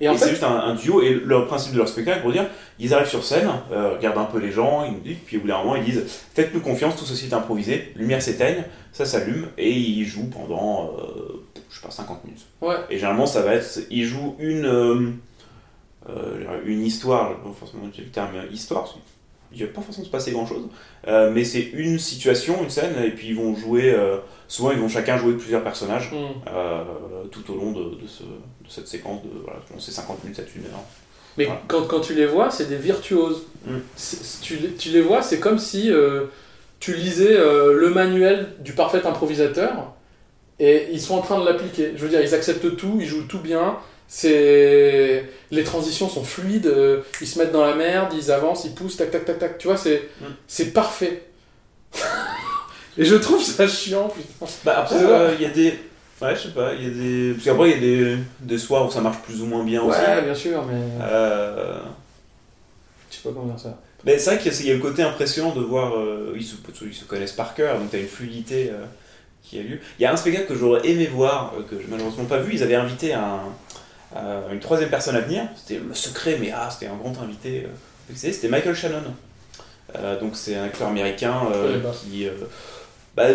Et 0.00 0.08
en 0.08 0.14
et 0.14 0.18
c'est 0.18 0.30
juste 0.30 0.44
un, 0.44 0.54
un 0.58 0.74
duo. 0.74 1.02
Et 1.02 1.14
le 1.14 1.46
principe 1.46 1.72
de 1.72 1.78
leur 1.78 1.88
spectacle, 1.88 2.22
pour 2.22 2.32
dire, 2.32 2.46
ils 2.78 2.92
arrivent 2.94 3.08
sur 3.08 3.24
scène, 3.24 3.48
euh, 3.72 3.94
regardent 3.96 4.18
un 4.18 4.24
peu 4.24 4.38
les 4.38 4.50
gens, 4.52 4.84
ils 4.84 4.92
nous 4.92 5.00
disent, 5.00 5.18
puis 5.26 5.36
au 5.38 5.40
bout 5.40 5.48
d'un 5.48 5.58
moment, 5.58 5.76
ils 5.76 5.84
disent, 5.84 6.04
faites-nous 6.34 6.60
confiance, 6.60 6.96
tout 6.96 7.04
ceci 7.04 7.26
est 7.26 7.34
improvisé. 7.34 7.92
Lumière 7.96 8.20
s'éteigne, 8.22 8.64
ça 8.92 9.04
s'allume, 9.04 9.48
et 9.58 9.70
ils 9.70 10.04
jouent 10.04 10.28
pendant, 10.30 10.92
euh, 10.98 11.42
je 11.70 11.76
sais 11.76 11.82
pas, 11.82 11.90
50 11.90 12.24
minutes. 12.24 12.46
ouais. 12.60 12.76
Et 12.90 12.96
généralement, 12.96 13.26
ça 13.26 13.42
va 13.42 13.54
être. 13.54 13.80
Ils 13.90 14.04
jouent 14.04 14.36
une, 14.38 14.66
euh, 14.66 15.10
une 16.64 16.82
histoire, 16.84 17.36
pas 17.40 17.50
forcément 17.58 17.84
utiliser 17.86 18.06
le 18.06 18.12
terme 18.12 18.30
histoire, 18.52 18.86
qu'il 19.52 19.62
ne 19.62 19.66
va 19.68 19.74
pas 19.74 19.82
forcément 19.82 20.06
se 20.06 20.10
passer 20.10 20.32
grand 20.32 20.46
chose, 20.46 20.68
mais 21.06 21.44
c'est 21.44 21.62
une 21.74 21.98
situation, 21.98 22.62
une 22.62 22.70
scène, 22.70 22.94
et 23.04 23.10
puis 23.10 23.28
ils 23.28 23.36
vont 23.36 23.54
jouer. 23.54 23.92
euh, 23.92 24.18
souvent, 24.48 24.72
ils 24.72 24.78
vont 24.78 24.88
chacun 24.88 25.16
jouer 25.16 25.34
plusieurs 25.34 25.62
personnages 25.62 26.10
Hmm. 26.12 26.48
euh, 26.48 26.82
tout 27.30 27.50
au 27.52 27.56
long 27.56 27.72
de, 27.72 28.00
de 28.02 28.06
ce- 28.06 28.22
de 28.24 28.68
cette 28.68 28.88
séquence 28.88 29.22
de. 29.22 29.28
Voilà, 29.44 29.60
c'est 29.78 29.92
50 29.92 30.22
minutes, 30.24 30.40
tue 30.46 30.58
une 30.58 30.66
heure. 30.66 30.82
Mais 31.38 31.44
Voilà. 31.44 31.60
quand, 31.68 31.82
quand 31.86 32.00
tu 32.00 32.14
les 32.14 32.26
vois, 32.26 32.50
c'est 32.50 32.68
des 32.68 32.76
virtuoses. 32.76 33.42
Mm. 33.66 33.76
C'est- 33.96 34.22
c'est- 34.24 34.40
Tu, 34.42 34.56
les- 34.56 34.72
tu 34.74 34.88
les 34.90 35.00
vois, 35.00 35.22
c'est 35.22 35.38
comme 35.38 35.58
si 35.58 35.90
euh, 35.92 36.24
tu 36.80 36.94
lisais 36.94 37.36
euh, 37.36 37.72
le 37.78 37.90
manuel 37.90 38.48
du 38.60 38.72
parfait 38.72 39.04
improvisateur 39.06 39.92
et 40.58 40.88
ils 40.92 41.00
sont 41.00 41.14
en 41.14 41.22
train 41.22 41.38
de 41.40 41.44
l'appliquer. 41.44 41.92
Je 41.96 42.02
veux 42.02 42.08
dire, 42.08 42.20
ils 42.20 42.34
acceptent 42.34 42.76
tout, 42.76 42.98
ils 43.00 43.06
jouent 43.06 43.26
tout 43.28 43.38
bien. 43.38 43.76
C'est 44.12 45.24
les 45.52 45.62
transitions 45.62 46.08
sont 46.08 46.24
fluides, 46.24 46.66
euh, 46.66 47.02
ils 47.20 47.28
se 47.28 47.38
mettent 47.38 47.52
dans 47.52 47.64
la 47.64 47.76
merde, 47.76 48.12
ils 48.12 48.32
avancent, 48.32 48.64
ils 48.64 48.74
poussent, 48.74 48.96
tac 48.96 49.12
tac 49.12 49.24
tac 49.24 49.38
tac. 49.38 49.56
Tu 49.58 49.68
vois, 49.68 49.76
c'est 49.76 50.02
Mm. 50.20 50.24
c'est 50.48 50.72
parfait. 50.72 51.22
et 52.98 53.04
je 53.04 53.14
trouve 53.14 53.40
ça 53.40 53.68
chiant, 53.68 54.08
putain. 54.08 54.52
Bah 54.64 54.78
après, 54.80 54.98
C'est 54.98 55.04
euh, 55.04 55.34
il 55.38 55.42
y 55.42 55.46
a 55.46 55.50
des. 55.50 55.78
Ouais, 56.20 56.34
je 56.34 56.40
sais 56.40 56.48
pas, 56.48 56.74
il 56.74 56.82
y 56.82 56.86
a 56.86 56.90
des. 56.90 57.32
Parce 57.34 57.44
qu'après, 57.44 57.70
il 57.70 57.74
y 57.74 57.76
a 57.76 57.80
des, 57.80 58.16
des 58.40 58.58
soirs 58.58 58.84
où 58.84 58.90
ça 58.90 59.00
marche 59.00 59.18
plus 59.22 59.40
ou 59.42 59.46
moins 59.46 59.62
bien 59.62 59.80
aussi. 59.82 59.98
Ouais, 60.00 60.22
bien 60.22 60.34
sûr, 60.34 60.64
mais 60.66 60.80
Euh, 61.02 61.78
je 63.10 63.14
sais 63.16 63.22
pas 63.22 63.30
comment 63.32 63.46
dire 63.46 63.60
ça. 63.60 63.78
Mais 64.04 64.18
c'est 64.18 64.30
vrai 64.30 64.38
qu'il 64.42 64.52
y 64.52 64.56
a- 64.56 64.60
il 64.60 64.66
y 64.66 64.70
a 64.72 64.74
le 64.74 64.80
côté 64.80 65.02
impressionnant 65.04 65.52
de 65.54 65.60
voir, 65.60 65.94
euh, 65.96 66.32
ils, 66.34 66.42
se, 66.44 66.56
ils 66.84 66.94
se 66.94 67.04
connaissent 67.04 67.32
par 67.32 67.54
cœur, 67.54 67.78
donc 67.78 67.90
tu 67.90 67.96
as 67.96 68.00
une 68.00 68.08
fluidité 68.08 68.70
euh, 68.70 68.84
qui 69.44 69.58
a 69.60 69.62
lieu. 69.62 69.78
Il 69.98 70.02
y 70.02 70.06
a 70.06 70.12
un 70.12 70.16
spectacle 70.16 70.46
que 70.48 70.54
j'aurais 70.56 70.84
aimé 70.88 71.06
voir, 71.06 71.52
que 71.70 71.76
j'ai 71.78 71.86
malheureusement 71.88 72.24
pas 72.24 72.38
vu, 72.38 72.54
ils 72.54 72.62
avaient 72.62 72.74
invité 72.76 73.12
un, 73.12 73.40
une 74.52 74.60
troisième 74.60 74.90
personne 74.90 75.14
à 75.16 75.20
venir, 75.20 75.44
c'était 75.56 75.80
le 75.80 75.94
secret, 75.94 76.36
mais 76.40 76.50
ah, 76.52 76.68
c'était 76.70 76.86
un 76.90 76.96
grand 76.96 77.16
invité, 77.22 77.64
euh, 77.64 78.12
c'était 78.14 78.48
Michael 78.48 78.74
Shannon. 78.74 79.02
Euh, 79.96 80.18
donc 80.20 80.36
c'est 80.36 80.56
un 80.56 80.64
acteur 80.64 80.88
américain 80.88 81.42
euh, 81.52 81.80
qui... 81.92 82.26
euh, 82.26 82.32
bah, 83.16 83.26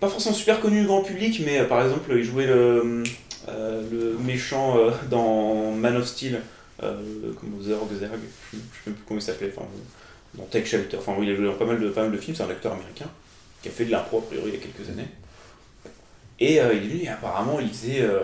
pas 0.00 0.08
forcément 0.08 0.34
super 0.34 0.60
connu 0.60 0.80
du 0.80 0.86
grand 0.86 1.02
public, 1.02 1.40
mais 1.44 1.58
euh, 1.60 1.64
par 1.64 1.82
exemple, 1.82 2.10
il 2.16 2.24
jouait 2.24 2.46
le, 2.46 3.02
euh, 3.48 3.82
le 3.90 4.18
méchant 4.18 4.78
euh, 4.78 4.90
dans 5.10 5.70
Man 5.72 5.96
of 5.96 6.06
Steel, 6.06 6.40
euh, 6.82 6.94
comme 7.38 7.62
Zerg, 7.62 7.80
Zerg, 7.98 8.10
je 8.52 8.56
ne 8.56 8.62
sais 8.62 8.66
même 8.86 8.94
plus 8.94 9.04
comment 9.06 9.20
il 9.20 9.22
s'appelait, 9.22 9.52
enfin, 9.56 9.66
dans 10.34 10.44
Tech 10.44 10.66
Shelter, 10.66 10.96
enfin 10.98 11.14
il 11.22 11.30
a 11.30 11.36
joué 11.36 11.46
dans 11.46 11.54
pas 11.54 11.64
mal 11.64 11.78
de, 11.80 11.88
pas 11.90 12.02
mal 12.02 12.12
de 12.12 12.16
films, 12.18 12.36
c'est 12.36 12.42
un 12.42 12.50
acteur 12.50 12.72
américain 12.72 13.06
qui 13.62 13.68
a 13.68 13.72
fait 13.72 13.84
de 13.84 13.90
l'impro 13.90 14.18
a 14.18 14.22
priori 14.22 14.50
il 14.52 14.54
y 14.54 14.56
a 14.56 14.60
quelques 14.60 14.88
années. 14.90 15.08
Et 16.40 16.60
euh, 16.60 16.74
il 16.74 16.84
est 16.84 16.88
venu 16.88 17.02
et 17.04 17.08
apparemment 17.08 17.60
il 17.60 17.68
faisait. 17.68 18.02
euh, 18.02 18.20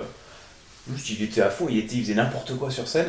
juste 0.94 1.10
il 1.10 1.22
était 1.24 1.40
à 1.42 1.50
fond, 1.50 1.66
il, 1.70 1.78
était, 1.78 1.96
il 1.96 2.02
faisait 2.02 2.14
n'importe 2.14 2.56
quoi 2.56 2.70
sur 2.70 2.86
scène. 2.88 3.08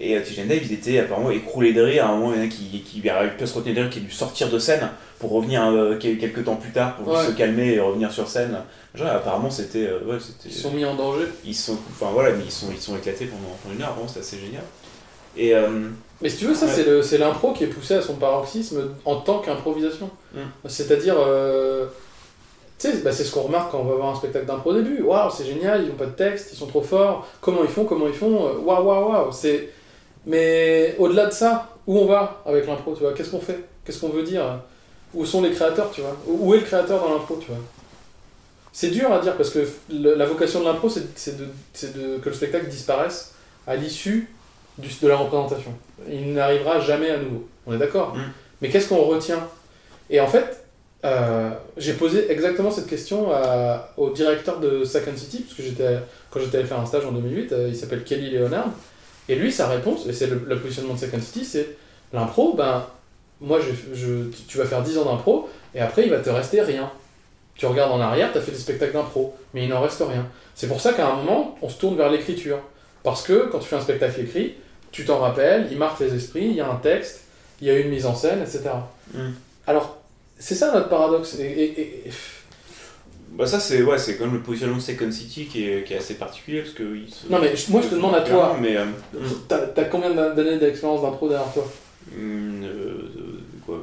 Et 0.00 0.16
euh, 0.16 0.20
TJ 0.22 0.46
Dave, 0.48 0.60
ils 0.64 0.72
étaient 0.72 0.98
apparemment 0.98 1.30
écroulés 1.30 1.72
de 1.72 1.82
rire. 1.82 2.06
À 2.06 2.08
un 2.10 2.16
moment, 2.16 2.32
il 2.34 2.38
y 2.38 2.42
en 2.42 2.46
a 2.46 2.48
qui, 2.48 2.82
qui 2.82 3.08
arrive 3.08 3.34
plus 3.36 3.44
à 3.44 3.46
se 3.46 3.54
retenir 3.54 3.76
de 3.76 3.80
rire, 3.82 3.90
qui 3.90 3.98
a 3.98 4.02
dû 4.02 4.10
sortir 4.10 4.48
de 4.48 4.58
scène 4.58 4.88
pour 5.18 5.30
revenir 5.32 5.64
euh, 5.66 5.96
quel- 6.00 6.18
quelques 6.18 6.44
temps 6.44 6.56
plus 6.56 6.72
tard, 6.72 6.96
pour 6.96 7.12
Ouais. 7.14 7.24
se 7.26 7.30
calmer 7.32 7.74
et 7.74 7.80
revenir 7.80 8.10
sur 8.10 8.26
scène. 8.26 8.56
Genre, 8.94 9.08
apparemment, 9.08 9.50
c'était. 9.50 9.86
euh, 9.86 10.00
ouais, 10.06 10.16
Ils 10.46 10.52
sont 10.52 10.70
mis 10.72 10.84
en 10.84 10.94
danger. 10.94 11.26
ils 11.44 11.54
sont 11.54 11.78
enfin 11.90 12.10
voilà 12.12 12.32
mais 12.32 12.44
ils 12.44 12.50
sont 12.50 12.66
ils 12.72 12.80
sont 12.80 12.96
éclatés 12.96 13.26
pendant, 13.26 13.54
pendant 13.62 13.74
une 13.74 13.82
heure 13.82 13.92
vraiment 13.94 14.08
c'est 14.08 14.20
assez 14.20 14.38
génial 14.38 14.62
et 15.36 15.54
euh, 15.54 15.68
Mais 16.20 16.28
si 16.28 16.36
tu 16.38 16.44
veux, 16.46 16.54
ça, 16.54 16.66
Ouais. 16.66 16.72
c'est 16.74 16.84
le- 16.84 17.02
c'est 17.02 17.16
l'impro 17.18 17.52
qui 17.54 17.64
est 17.64 17.68
poussé 17.68 17.94
à 17.94 18.02
son 18.02 18.14
paroxysme 18.16 18.90
en 19.06 19.16
tant 19.16 19.38
qu'improvisation. 19.38 20.10
Mm. 20.34 20.40
C'est-à-dire, 20.68 21.14
sais, 22.82 22.98
bah, 22.98 23.12
c'est 23.12 23.24
ce 23.24 23.32
qu'on 23.32 23.42
remarque 23.42 23.70
quand 23.70 23.78
on 23.78 23.84
va 23.84 23.94
voir 23.94 24.08
un 24.08 24.14
spectacle 24.14 24.46
d'impro 24.46 24.70
au 24.70 24.74
début. 24.74 25.02
Waouh, 25.02 25.30
c'est 25.30 25.44
génial, 25.44 25.82
ils 25.82 25.88
n'ont 25.88 25.94
pas 25.94 26.06
de 26.06 26.12
texte, 26.12 26.50
ils 26.52 26.56
sont 26.56 26.66
trop 26.66 26.82
forts. 26.82 27.26
Comment 27.40 27.62
ils 27.62 27.70
font, 27.70 27.84
comment 27.84 28.06
ils 28.06 28.14
font 28.14 28.46
euh, 28.46 28.58
Waouh, 28.58 28.84
waouh, 28.84 29.10
waouh. 29.10 29.32
C'est... 29.32 29.70
Mais 30.26 30.94
au-delà 30.98 31.26
de 31.26 31.32
ça, 31.32 31.68
où 31.86 31.98
on 31.98 32.06
va 32.06 32.42
avec 32.46 32.66
l'impro, 32.66 32.94
tu 32.94 33.02
vois? 33.02 33.12
Qu'est-ce 33.12 33.30
qu'on 33.30 33.40
fait? 33.40 33.64
Qu'est-ce 33.84 34.00
qu'on 34.00 34.10
veut 34.10 34.22
dire? 34.22 34.60
Où 35.14 35.26
sont 35.26 35.42
les 35.42 35.50
créateurs, 35.50 35.90
tu 35.90 36.00
vois? 36.00 36.16
Où 36.26 36.54
est 36.54 36.58
le 36.58 36.64
créateur 36.64 37.00
dans 37.00 37.12
l'impro, 37.12 37.36
tu 37.36 37.48
vois? 37.48 37.60
C'est 38.72 38.88
dur 38.88 39.12
à 39.12 39.18
dire 39.20 39.36
parce 39.36 39.50
que 39.50 39.68
la 39.90 40.24
vocation 40.24 40.60
de 40.60 40.64
l'impro, 40.64 40.88
c'est, 40.88 41.36
de, 41.36 41.44
de, 41.44 42.18
que 42.18 42.28
le 42.28 42.34
spectacle 42.34 42.68
disparaisse 42.68 43.34
à 43.66 43.76
l'issue 43.76 44.28
de 44.78 45.08
la 45.08 45.16
représentation. 45.16 45.72
Il 46.08 46.32
n'arrivera 46.32 46.80
jamais 46.80 47.10
à 47.10 47.18
nouveau. 47.18 47.46
On 47.66 47.74
est 47.74 47.78
d'accord? 47.78 48.14
Mm. 48.14 48.20
Mais 48.60 48.70
qu'est-ce 48.70 48.88
qu'on 48.88 49.02
retient? 49.02 49.46
Et 50.08 50.20
en 50.20 50.26
fait, 50.26 50.61
euh, 51.04 51.50
j'ai 51.76 51.94
posé 51.94 52.30
exactement 52.30 52.70
cette 52.70 52.86
question 52.86 53.32
à- 53.32 53.88
au 53.96 54.10
directeur 54.10 54.60
de 54.60 54.84
Second 54.84 55.16
City, 55.16 55.40
parce 55.40 55.54
que 55.56 55.62
j'étais, 55.62 55.98
quand 56.30 56.40
j'étais 56.40 56.58
allé 56.58 56.66
faire 56.66 56.78
un 56.80 56.86
stage 56.86 57.04
en 57.06 57.12
2008, 57.12 57.52
euh, 57.52 57.68
il 57.68 57.76
s'appelle 57.76 58.04
Kelly 58.04 58.30
Leonard, 58.30 58.68
et 59.28 59.34
lui, 59.34 59.50
sa 59.52 59.68
réponse, 59.68 60.06
et 60.06 60.12
c'est 60.12 60.26
le, 60.26 60.40
le 60.46 60.58
positionnement 60.58 60.94
de 60.94 60.98
Second 60.98 61.20
City, 61.20 61.44
c'est 61.44 61.76
l'impro, 62.12 62.54
ben, 62.54 62.84
moi, 63.40 63.58
je, 63.60 63.94
je- 63.96 64.28
tu- 64.30 64.42
tu 64.46 64.58
vas 64.58 64.64
faire 64.64 64.82
10 64.82 64.98
ans 64.98 65.04
d'impro, 65.04 65.48
et 65.74 65.80
après, 65.80 66.04
il 66.04 66.10
va 66.10 66.18
te 66.18 66.30
rester 66.30 66.60
rien. 66.60 66.90
Tu 67.56 67.66
regardes 67.66 67.92
en 67.92 68.00
arrière, 68.00 68.30
tu 68.32 68.38
as 68.38 68.40
fait 68.40 68.52
des 68.52 68.58
spectacles 68.58 68.92
d'impro, 68.94 69.34
mais 69.54 69.64
il 69.64 69.68
n'en 69.68 69.80
reste 69.80 70.02
rien. 70.06 70.26
C'est 70.54 70.68
pour 70.68 70.80
ça 70.80 70.92
qu'à 70.92 71.08
un 71.08 71.16
moment, 71.16 71.56
on 71.62 71.68
se 71.68 71.78
tourne 71.78 71.96
vers 71.96 72.10
l'écriture. 72.10 72.58
Parce 73.02 73.22
que 73.22 73.48
quand 73.50 73.58
tu 73.58 73.68
fais 73.68 73.76
un 73.76 73.80
spectacle 73.80 74.20
écrit, 74.20 74.54
tu 74.92 75.04
t'en 75.04 75.18
rappelles, 75.18 75.68
il 75.70 75.76
marque 75.78 76.00
les 76.00 76.14
esprits, 76.14 76.44
il 76.46 76.52
y 76.54 76.60
a 76.60 76.70
un 76.70 76.76
texte, 76.76 77.22
il 77.60 77.66
y 77.66 77.70
a 77.70 77.78
une 77.78 77.88
mise 77.90 78.06
en 78.06 78.14
scène, 78.14 78.40
etc. 78.40 78.70
Mm. 79.14 79.18
Alors, 79.66 79.98
c'est 80.42 80.54
ça 80.56 80.72
notre 80.72 80.88
paradoxe. 80.88 81.36
Et, 81.38 81.44
et- 81.44 81.80
et- 81.80 82.10
bah 83.34 83.46
ça 83.46 83.58
c'est 83.58 83.80
ouais 83.82 83.96
c'est 83.96 84.16
comme 84.18 84.34
le 84.34 84.40
positionnement 84.40 84.76
de 84.76 84.82
Second 84.82 85.10
City 85.10 85.46
qui 85.46 85.66
est, 85.66 85.84
qui 85.84 85.94
est 85.94 85.98
assez 85.98 86.14
particulier 86.14 86.60
parce 86.60 86.74
que 86.74 86.82
Non, 87.30 87.38
mais 87.40 87.54
moi, 87.70 87.80
je 87.82 87.88
te 87.88 87.94
demande 87.94 88.14
à 88.14 88.20
toi. 88.20 88.56
mais 88.60 88.76
euh, 88.76 88.84
T'as 89.48 89.84
combien 89.84 90.10
d'années 90.10 90.58
d'expérience 90.58 91.00
d'impro 91.02 91.28
derrière 91.28 91.50
toi 91.52 91.64
hum, 92.14 92.62
euh, 92.64 93.10
quoi 93.64 93.82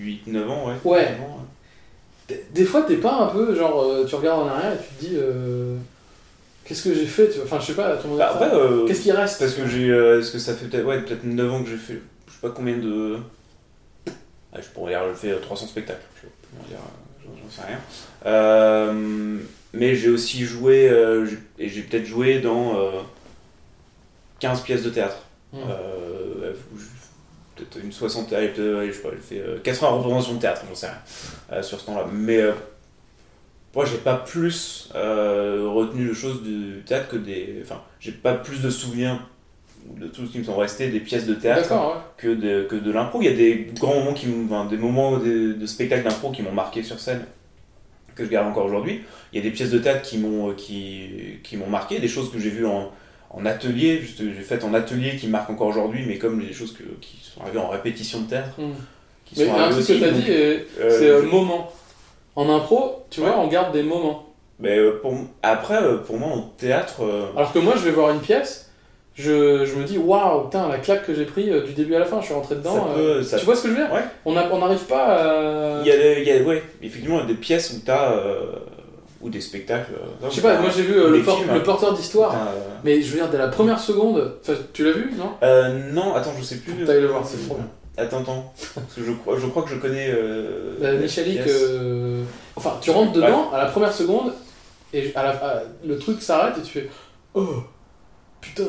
8 0.00 0.26
9 0.26 0.50
ans 0.50 0.66
ouais 0.68 0.74
Ouais. 0.84 1.10
9 1.12 1.20
ans, 1.20 1.46
Des- 2.28 2.64
fois, 2.64 2.82
t'es 2.82 2.96
pas 2.96 3.14
un 3.14 3.26
peu 3.26 3.54
genre, 3.54 3.82
euh, 3.84 4.04
tu 4.04 4.14
regardes 4.16 4.42
en 4.44 4.48
arrière 4.48 4.72
et 4.72 4.78
tu 4.78 4.94
te 4.94 5.10
dis, 5.10 5.16
euh, 5.18 5.76
qu'est-ce 6.64 6.84
que 6.88 6.94
j'ai 6.94 7.06
fait 7.06 7.28
tu 7.28 7.36
vois? 7.36 7.44
Enfin, 7.44 7.58
je 7.60 7.66
sais 7.66 7.74
pas, 7.74 7.96
monde 8.08 8.18
Bah, 8.18 8.32
Qu'est-ce 8.88 9.02
qui 9.02 9.12
reste? 9.12 9.38
parce 9.38 9.54
que 9.54 9.66
j'ai. 9.68 9.88
Est-ce 9.88 10.32
que 10.32 10.38
ça 10.38 10.54
fait 10.54 10.66
peut-être 10.66 10.84
ouais, 10.86 11.00
peut 11.02 11.24
9 11.24 11.52
ans 11.52 11.62
que 11.62 11.68
j'ai 11.70 11.76
fait. 11.76 12.00
Je 12.28 12.32
sais 12.32 12.38
pas 12.42 12.50
combien 12.50 12.76
de. 12.76 13.18
Ah, 14.52 14.60
je 14.60 14.68
pourrais 14.68 14.92
dire, 14.92 15.02
fait 15.16 15.30
euh, 15.32 15.38
300 15.40 15.66
spectacles. 15.68 16.02
Je 16.16 16.28
pourrais 16.48 16.68
dire, 16.68 16.78
euh, 16.78 17.24
j'en- 17.24 17.36
j'en 17.42 17.50
sais 17.50 17.66
rien. 17.68 17.78
Euh, 18.26 19.38
mais 19.72 19.94
j'ai 19.94 20.08
aussi 20.08 20.44
joué. 20.44 20.88
euh, 20.88 21.26
et 21.58 21.68
j'ai 21.68 21.82
peut-être 21.82 22.06
joué 22.06 22.40
dans 22.40 22.76
euh, 22.78 22.90
15 24.40 24.62
pièces 24.62 24.82
de 24.82 24.90
théâtre. 24.90 25.18
Je- 26.76 27.60
peut-être 27.64 27.84
une 27.84 27.92
soixantaine, 27.92 28.50
je 28.56 28.92
sais 28.92 29.02
pas, 29.02 29.10
j'ai 29.12 29.36
fait 29.36 29.42
euh, 29.42 29.58
80 29.62 29.88
représentations 29.90 30.34
de 30.34 30.40
théâtre, 30.40 30.62
j'en 30.68 30.74
sais 30.74 30.88
rien, 31.50 31.62
sur 31.62 31.78
ce 31.80 31.86
temps-là. 31.86 32.06
Mais 32.12 32.40
moi, 33.74 33.84
j'ai 33.84 33.98
pas 33.98 34.16
plus 34.16 34.88
retenu 34.94 36.08
de 36.08 36.14
choses 36.14 36.42
du 36.42 36.82
théâtre 36.86 37.08
que 37.08 37.16
des. 37.16 37.60
Enfin, 37.62 37.80
j'ai 38.00 38.12
pas 38.12 38.34
plus 38.34 38.60
de 38.62 38.70
souvenirs 38.70 39.20
de 39.98 40.06
tout 40.06 40.26
ce 40.26 40.32
qui 40.32 40.38
me 40.38 40.44
sont 40.44 40.56
restés 40.56 40.88
des 40.88 41.00
pièces 41.00 41.26
de 41.26 41.34
théâtre 41.34 41.70
ouais. 41.72 42.00
que 42.16 42.28
de, 42.28 42.64
que 42.64 42.76
de 42.76 42.90
l'impro. 42.90 43.20
Il 43.20 43.24
y 43.26 43.28
a 43.28 43.34
des 43.34 43.68
grands 43.78 43.94
moments, 43.94 44.12
qui 44.14 44.26
enfin, 44.46 44.64
des 44.66 44.76
moments 44.76 45.18
de, 45.18 45.52
de 45.52 45.66
spectacle 45.66 46.04
d'impro 46.04 46.30
qui 46.30 46.42
m'ont 46.42 46.52
marqué 46.52 46.82
sur 46.82 46.98
scène, 47.00 47.24
que 48.14 48.24
je 48.24 48.30
garde 48.30 48.46
encore 48.48 48.66
aujourd'hui. 48.66 49.02
Il 49.32 49.36
y 49.36 49.40
a 49.40 49.42
des 49.42 49.50
pièces 49.50 49.70
de 49.70 49.78
théâtre 49.78 50.02
qui 50.02 50.18
m'ont 50.18 50.52
qui, 50.54 51.08
qui 51.42 51.56
m'ont 51.56 51.68
marqué, 51.68 51.98
des 52.00 52.08
choses 52.08 52.30
que 52.32 52.38
j'ai 52.38 52.50
vues 52.50 52.66
en, 52.66 52.90
en 53.30 53.46
atelier, 53.46 54.00
juste, 54.00 54.18
j'ai 54.18 54.42
faites 54.42 54.64
en 54.64 54.74
atelier 54.74 55.16
qui 55.16 55.28
marquent 55.28 55.50
encore 55.50 55.68
aujourd'hui, 55.68 56.04
mais 56.06 56.18
comme 56.18 56.40
des 56.44 56.52
choses 56.52 56.72
que, 56.72 56.82
qui 57.00 57.18
sont 57.22 57.40
arrivées 57.42 57.58
en 57.58 57.68
répétition 57.68 58.20
de 58.22 58.26
théâtre, 58.28 58.54
Hmm. 58.58 58.72
qui 59.24 59.38
Mais 59.40 59.46
sont 59.46 59.54
un 59.54 59.70
truc 59.70 59.86
que 59.86 59.92
t'as 60.00 60.10
donc, 60.10 60.20
dit, 60.24 60.30
et 60.30 60.66
euh, 60.80 60.90
c'est 60.98 61.08
euh, 61.08 61.22
je- 61.22 61.28
moment. 61.28 61.70
En 62.36 62.48
impro, 62.48 63.04
tu 63.10 63.20
vois, 63.20 63.38
on 63.38 63.48
garde 63.48 63.72
des 63.72 63.82
moments. 63.82 64.26
mais, 64.58 64.78
euh, 64.78 64.98
pour, 65.02 65.14
après, 65.42 65.82
euh, 65.82 65.98
pour 65.98 66.16
moi, 66.18 66.28
en 66.30 66.42
théâtre, 66.58 67.02
euh, 67.04 67.26
Alors 67.36 67.52
que 67.52 67.58
moi, 67.58 67.74
je 67.76 67.82
vais 67.82 67.90
voir 67.90 68.10
une 68.10 68.20
pièce, 68.20 68.69
je, 69.20 69.64
je 69.64 69.74
me 69.76 69.84
dis, 69.84 69.98
waouh, 69.98 70.44
putain, 70.44 70.68
la 70.68 70.78
claque 70.78 71.06
que 71.06 71.14
j'ai 71.14 71.24
pris 71.24 71.50
euh, 71.50 71.62
du 71.62 71.72
début 71.72 71.94
à 71.94 71.98
la 72.00 72.04
fin, 72.04 72.20
je 72.20 72.26
suis 72.26 72.34
rentré 72.34 72.54
dedans. 72.56 72.74
Ça 72.74 72.80
peut- 72.94 73.00
euh, 73.00 73.22
ça- 73.22 73.38
Tu 73.38 73.44
vois 73.44 73.54
ce 73.54 73.62
que 73.62 73.68
je 73.68 73.74
veux 73.74 73.78
dire? 73.84 73.92
Ouais. 73.92 74.02
On 74.24 74.32
n'arrive 74.34 74.84
pas 74.84 75.04
à. 75.04 75.80
il 75.82 75.86
y 75.86 75.92
a, 75.92 75.96
des- 75.96 76.22
il 76.22 76.26
y 76.28 76.32
a 76.32 76.42
ouais, 76.42 76.62
effectivement 76.82 77.16
il 77.18 77.20
y 77.20 77.24
a 77.24 77.26
des 77.28 77.34
pièces 77.34 77.70
où 77.72 77.80
t'as. 77.84 78.12
euh, 78.12 78.40
ou 79.22 79.28
des 79.28 79.42
spectacles. 79.42 79.92
Je 80.24 80.34
sais 80.34 80.40
pas, 80.40 80.58
moi 80.60 80.70
j'ai 80.74 80.80
vu 80.82 80.94
le, 80.94 81.10
des 81.18 81.22
por- 81.22 81.36
films. 81.38 81.52
le 81.52 81.62
porteur 81.62 81.92
d'histoire, 81.92 82.32
t'as, 82.32 82.52
mais 82.84 83.02
je 83.02 83.10
veux 83.12 83.18
dire, 83.18 83.28
dès 83.28 83.36
la 83.36 83.48
première 83.48 83.78
seconde, 83.78 84.36
tu 84.72 84.82
l'as 84.82 84.92
vu, 84.92 85.12
non? 85.18 85.32
Euh, 85.42 85.90
non, 85.92 86.14
attends, 86.14 86.32
je 86.38 86.42
sais 86.42 86.56
plus. 86.56 86.86
T'ailles 86.86 87.02
le 87.02 87.08
voir, 87.08 87.26
c'est 87.26 87.36
trop 87.46 87.56
bien. 87.56 87.66
Attends, 87.98 88.20
attends. 88.22 88.50
Parce 88.74 88.94
que 88.96 89.04
je 89.04 89.12
crois, 89.12 89.36
je 89.38 89.46
crois 89.48 89.62
que 89.64 89.68
je 89.68 89.74
connais. 89.76 90.08
Euh, 90.08 90.72
La 90.80 90.92
la 90.92 90.98
Michalik, 90.98 91.40
euh, 91.46 92.22
enfin, 92.56 92.78
tu 92.80 92.90
rentres 92.90 93.12
dedans 93.12 93.50
à 93.52 93.58
la 93.58 93.66
première 93.66 93.92
seconde, 93.92 94.32
et 94.94 95.12
à 95.14 95.22
la, 95.22 95.30
à- 95.32 95.62
le 95.84 95.98
truc 95.98 96.22
s'arrête 96.22 96.54
et 96.56 96.62
tu 96.62 96.72
fais 96.80 96.88
Oh 97.34 97.46
putain 98.40 98.64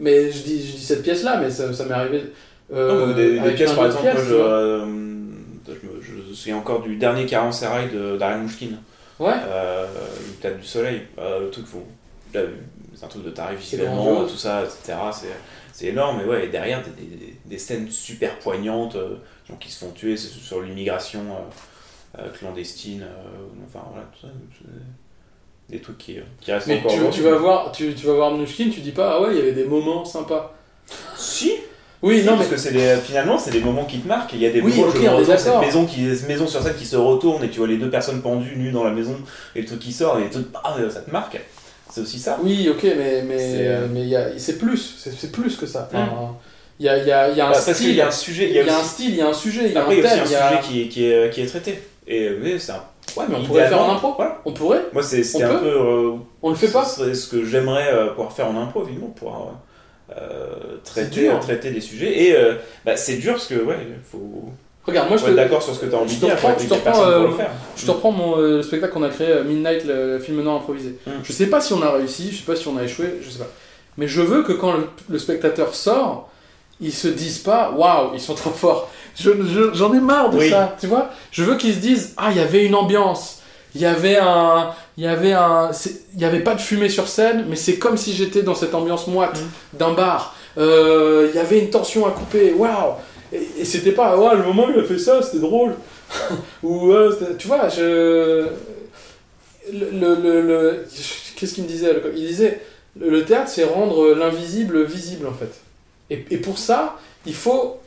Mais 0.00 0.30
je 0.30 0.42
dis, 0.42 0.66
je 0.66 0.72
dis 0.76 0.84
cette 0.84 1.02
pièce-là, 1.02 1.40
mais 1.40 1.50
ça, 1.50 1.72
ça 1.72 1.84
m'est 1.86 1.94
arrivé. 1.94 2.24
euh, 2.72 3.06
Non, 3.08 3.14
des, 3.14 3.40
des 3.40 3.52
pièces, 3.54 3.72
par 3.72 3.86
exemple, 3.86 4.04
moi, 4.12 4.22
je, 4.28 4.34
euh, 4.34 4.86
je, 5.66 5.72
me- 5.86 6.00
je 6.28 6.34
souviens 6.34 6.56
encore 6.58 6.82
du 6.82 6.96
dernier 6.96 7.26
Caranserail 7.26 7.90
de 7.90 8.16
d'Ariel 8.16 8.42
Mouchkine. 8.42 8.78
Ouais, 9.18 9.32
Euh, 9.48 9.86
le 10.28 10.32
théâtre 10.34 10.58
du 10.58 10.66
soleil. 10.66 11.02
Euh, 11.18 11.40
le 11.40 11.50
truc, 11.50 11.66
faut, 11.66 11.86
c'est 12.32 13.04
un 13.04 13.08
truc 13.08 13.24
de 13.24 13.30
tarif 13.30 13.58
visuellement, 13.58 13.96
grandiose. 14.04 14.32
tout 14.32 14.38
ça, 14.38 14.62
etc. 14.62 14.98
C'est, 15.72 15.86
énorme, 15.86 16.18
mais 16.22 16.24
ouais, 16.30 16.44
et 16.46 16.48
derrière, 16.48 16.82
des, 16.82 17.36
des, 17.44 17.58
scènes 17.58 17.90
super 17.90 18.38
poignantes, 18.38 18.96
euh, 18.96 19.16
gens 19.48 19.56
qui 19.56 19.70
se 19.70 19.84
font 19.84 19.90
tuer 19.92 20.16
c'est 20.16 20.28
sur 20.28 20.62
l'immigration 20.62 21.20
euh, 21.20 22.20
euh, 22.22 22.30
clandestine, 22.30 23.02
euh, 23.02 23.66
enfin 23.66 23.84
voilà, 23.90 24.06
tout 24.12 24.26
ça. 24.26 24.32
Des 25.68 25.80
trucs 25.80 25.98
qui, 25.98 26.16
qui 26.40 26.52
restent 26.52 26.68
mais 26.68 26.78
encore 26.78 26.92
tu, 26.92 27.16
tu 27.16 27.22
vas 27.22 27.34
voir, 27.34 27.72
tu, 27.72 27.92
tu 27.94 28.06
vas 28.06 28.12
voir 28.14 28.30
Mnouchkine, 28.32 28.70
tu 28.70 28.80
dis 28.80 28.92
pas 28.92 29.16
Ah 29.16 29.20
ouais, 29.22 29.28
il 29.32 29.36
y 29.38 29.40
avait 29.40 29.52
des 29.52 29.64
moments 29.64 30.04
sympas. 30.04 30.54
Si, 31.16 31.52
Oui, 32.02 32.20
Si, 32.20 32.26
non, 32.26 32.36
parce 32.36 32.48
mais 32.48 32.54
que 32.54 32.60
c'est 32.60 32.72
des- 32.72 32.96
finalement 33.02 33.36
c'est 33.38 33.50
des 33.50 33.60
moments 33.60 33.84
qui 33.84 33.98
te 33.98 34.06
marquent. 34.06 34.34
Il 34.34 34.40
y 34.40 34.46
a 34.46 34.50
des 34.50 34.60
Oui, 34.60 34.72
moments 34.76 34.88
ok, 34.88 34.94
où 34.94 35.00
je 35.02 35.08
retourne 35.08 35.36
cette 35.38 35.44
d'accord. 35.46 35.60
maison 35.60 35.86
qui 35.86 36.14
cette 36.16 36.28
maison 36.28 36.46
sur 36.46 36.62
scène 36.62 36.74
qui 36.76 36.84
se 36.86 36.96
retourne 36.96 37.42
et 37.42 37.50
tu 37.50 37.58
vois 37.58 37.66
les 37.68 37.78
deux 37.78 37.90
personnes 37.90 38.22
pendues 38.22 38.54
nues 38.56 38.70
dans 38.70 38.84
la 38.84 38.92
maison 38.92 39.16
et 39.56 39.60
le 39.62 39.66
truc 39.66 39.80
qui 39.80 39.92
sort 39.92 40.18
et 40.20 40.24
le 40.24 40.30
truc, 40.30 40.46
ah, 40.62 40.76
ça 40.90 41.00
te 41.00 41.10
marque. 41.10 41.40
C'est 41.90 42.00
aussi 42.00 42.18
ça. 42.18 42.38
Oui, 42.42 42.68
ok, 42.68 42.82
mais 42.84 43.22
mais 43.22 43.38
C'est, 43.38 43.66
euh, 43.66 43.86
mais 43.92 44.02
il 44.02 44.08
y 44.08 44.16
a- 44.16 44.38
c'est 44.38 44.58
plus, 44.58 44.96
c'est 44.98 45.12
c'est 45.12 45.32
plus 45.32 45.56
que 45.56 45.66
ça. 45.66 45.88
Enfin, 45.90 46.36
il 46.78 46.86
y 46.86 46.88
a, 46.88 46.98
il 46.98 47.06
y 47.06 47.12
a, 47.12 47.30
il 47.30 47.36
y 47.36 47.40
a 47.40 47.48
un 47.48 47.50
Bah, 47.52 47.58
style, 47.60 47.94
y 47.94 48.00
a 48.00 48.08
un 48.08 48.10
sujet, 48.10 48.44
il 48.50 48.50
il 48.50 48.56
y 48.56 48.68
a, 48.68 48.76
un 48.76 48.80
aussi, 48.80 48.88
style, 48.88 49.10
il 49.10 49.16
y 49.16 49.20
a 49.22 49.28
un 49.28 49.32
sujet, 49.32 49.62
il 49.66 49.72
y 49.72 49.76
a 49.76 49.80
après, 49.80 49.94
un 49.94 49.98
il 49.98 50.02
y 50.04 50.06
a 50.06 50.10
thème, 50.10 50.22
aussi 50.24 50.32
il 50.32 50.36
un 50.36 50.48
sujet 50.48 50.60
qui 50.68 50.82
est, 50.82 50.88
qui 50.88 51.04
est, 51.06 51.30
qui 51.32 51.40
est 51.40 51.46
traité. 51.46 51.78
Et 52.06 52.30
mais 52.42 52.58
c'est 52.58 52.72
un. 52.72 52.82
Ouais, 53.16 53.24
mais 53.28 53.36
on 53.36 53.44
pourrait 53.44 53.62
le 53.62 53.68
faire 53.68 53.82
en 53.82 53.92
impro. 53.92 54.14
On 54.44 54.52
pourrait. 54.52 54.84
Moi 54.92 55.02
c'est 55.02 55.42
un 55.42 55.58
peu. 55.58 55.66
euh, 55.66 56.12
On 56.42 56.50
le 56.50 56.56
fait 56.56 56.70
pas. 56.70 56.84
Ce 56.84 57.00
serait 57.00 57.14
ce 57.14 57.28
que 57.28 57.44
j'aimerais 57.44 57.88
euh, 57.92 58.08
pouvoir 58.10 58.32
faire 58.32 58.48
en 58.48 58.60
impro, 58.60 58.84
évidemment, 58.84 59.08
pouvoir 59.08 59.52
euh, 60.16 60.78
traiter, 60.84 61.22
dur. 61.22 61.40
traiter 61.40 61.70
des 61.70 61.80
sujets. 61.80 62.24
Et 62.24 62.36
euh, 62.36 62.54
bah, 62.84 62.96
c'est 62.96 63.16
dur 63.16 63.32
parce 63.34 63.46
que 63.46 63.54
ouais, 63.54 63.76
faut, 64.10 64.50
Regarde, 64.86 65.08
moi 65.08 65.16
je 65.16 65.22
faut 65.22 65.28
être 65.30 65.34
te, 65.34 65.40
d'accord 65.40 65.62
sur 65.62 65.74
ce 65.74 65.80
que 65.80 65.86
tu 65.86 65.94
as 65.94 65.98
envie 65.98 66.14
je 66.14 66.20
de 66.20 66.26
dire. 66.26 66.36
je 66.36 66.66
te 66.68 66.74
reprends, 66.74 66.92
pour 66.92 67.02
euh, 67.02 67.28
je 67.76 67.86
te 67.86 67.90
reprends 67.90 68.12
mon 68.12 68.38
euh, 68.38 68.56
le 68.58 68.62
spectacle 68.62 68.92
qu'on 68.92 69.02
a 69.02 69.08
créé, 69.08 69.28
euh, 69.30 69.42
Midnight, 69.44 69.84
le 69.84 70.18
film 70.20 70.40
non 70.42 70.56
improvisé. 70.56 70.96
Mm. 71.06 71.10
Je 71.24 71.32
sais 71.32 71.46
pas 71.46 71.60
si 71.60 71.72
on 71.72 71.82
a 71.82 71.90
réussi, 71.90 72.30
je 72.30 72.36
sais 72.38 72.44
pas 72.44 72.54
si 72.54 72.68
on 72.68 72.76
a 72.76 72.84
échoué, 72.84 73.18
je 73.20 73.28
sais 73.30 73.38
pas. 73.40 73.48
Mais 73.96 74.06
je 74.06 74.20
veux 74.20 74.42
que 74.44 74.52
quand 74.52 74.74
le, 74.74 74.86
le 75.08 75.18
spectateur 75.18 75.74
sort, 75.74 76.30
ils 76.80 76.92
se 76.92 77.08
disent 77.08 77.38
pas 77.38 77.72
waouh, 77.72 78.10
ils 78.14 78.20
sont 78.20 78.34
trop 78.34 78.50
forts. 78.50 78.88
Je- 79.18 79.30
je- 79.30 79.72
J'en 79.74 79.92
ai 79.94 80.00
marre 80.00 80.30
de 80.30 80.38
Oui. 80.38 80.50
ça, 80.50 80.76
tu 80.80 80.86
vois. 80.86 81.10
Je 81.30 81.42
veux 81.42 81.56
qu'ils 81.56 81.74
se 81.74 81.78
disent 81.78 82.14
ah, 82.16 82.28
il 82.30 82.36
y 82.36 82.40
avait 82.40 82.64
une 82.64 82.74
ambiance, 82.74 83.40
il 83.74 83.80
y 83.80 83.86
avait 83.86 84.16
un, 84.18 84.70
il 84.98 85.04
y 85.04 85.06
avait 85.06 85.32
un, 85.32 85.70
il 86.14 86.20
y 86.20 86.24
avait 86.24 86.40
pas 86.40 86.54
de 86.54 86.60
fumée 86.60 86.88
sur 86.88 87.08
scène, 87.08 87.46
mais 87.48 87.56
c'est 87.56 87.76
comme 87.78 87.96
si 87.96 88.12
j'étais 88.14 88.42
dans 88.42 88.54
cette 88.54 88.74
ambiance 88.74 89.06
moite 89.06 89.38
d'un 89.72 89.92
bar. 89.92 90.34
Euh, 90.58 91.28
Il 91.32 91.36
y 91.36 91.38
avait 91.40 91.58
une 91.60 91.70
tension 91.70 92.06
à 92.06 92.10
couper, 92.10 92.52
waouh. 92.52 92.94
Et, 93.32 93.46
et 93.60 93.64
c'était 93.64 93.92
pas 93.92 94.16
ouais, 94.18 94.36
le 94.36 94.42
moment 94.44 94.66
où 94.66 94.70
il 94.74 94.80
a 94.80 94.84
fait 94.84 94.98
ça, 94.98 95.20
c'était 95.22 95.38
drôle. 95.40 95.74
Ou 96.62 96.92
euh, 96.92 97.34
tu 97.38 97.48
vois, 97.48 97.68
je 97.68 98.46
le, 99.72 99.90
le, 99.92 100.14
le- 100.14 100.40
le- 100.42 100.86
qu'est-ce 101.36 101.54
qu'il 101.54 101.64
me 101.64 101.68
disait 101.68 101.92
Il 102.14 102.26
disait 102.26 102.60
le, 102.98 103.24
théâtre 103.24 103.50
c'est 103.50 103.64
rendre 103.64 104.14
l'invisible 104.14 104.84
visible 104.84 105.26
en 105.26 105.32
fait. 105.34 105.52
Et, 106.10 106.24
et 106.30 106.36
pour 106.36 106.58
ça, 106.58 106.96
il 107.26 107.34
faut 107.34 107.80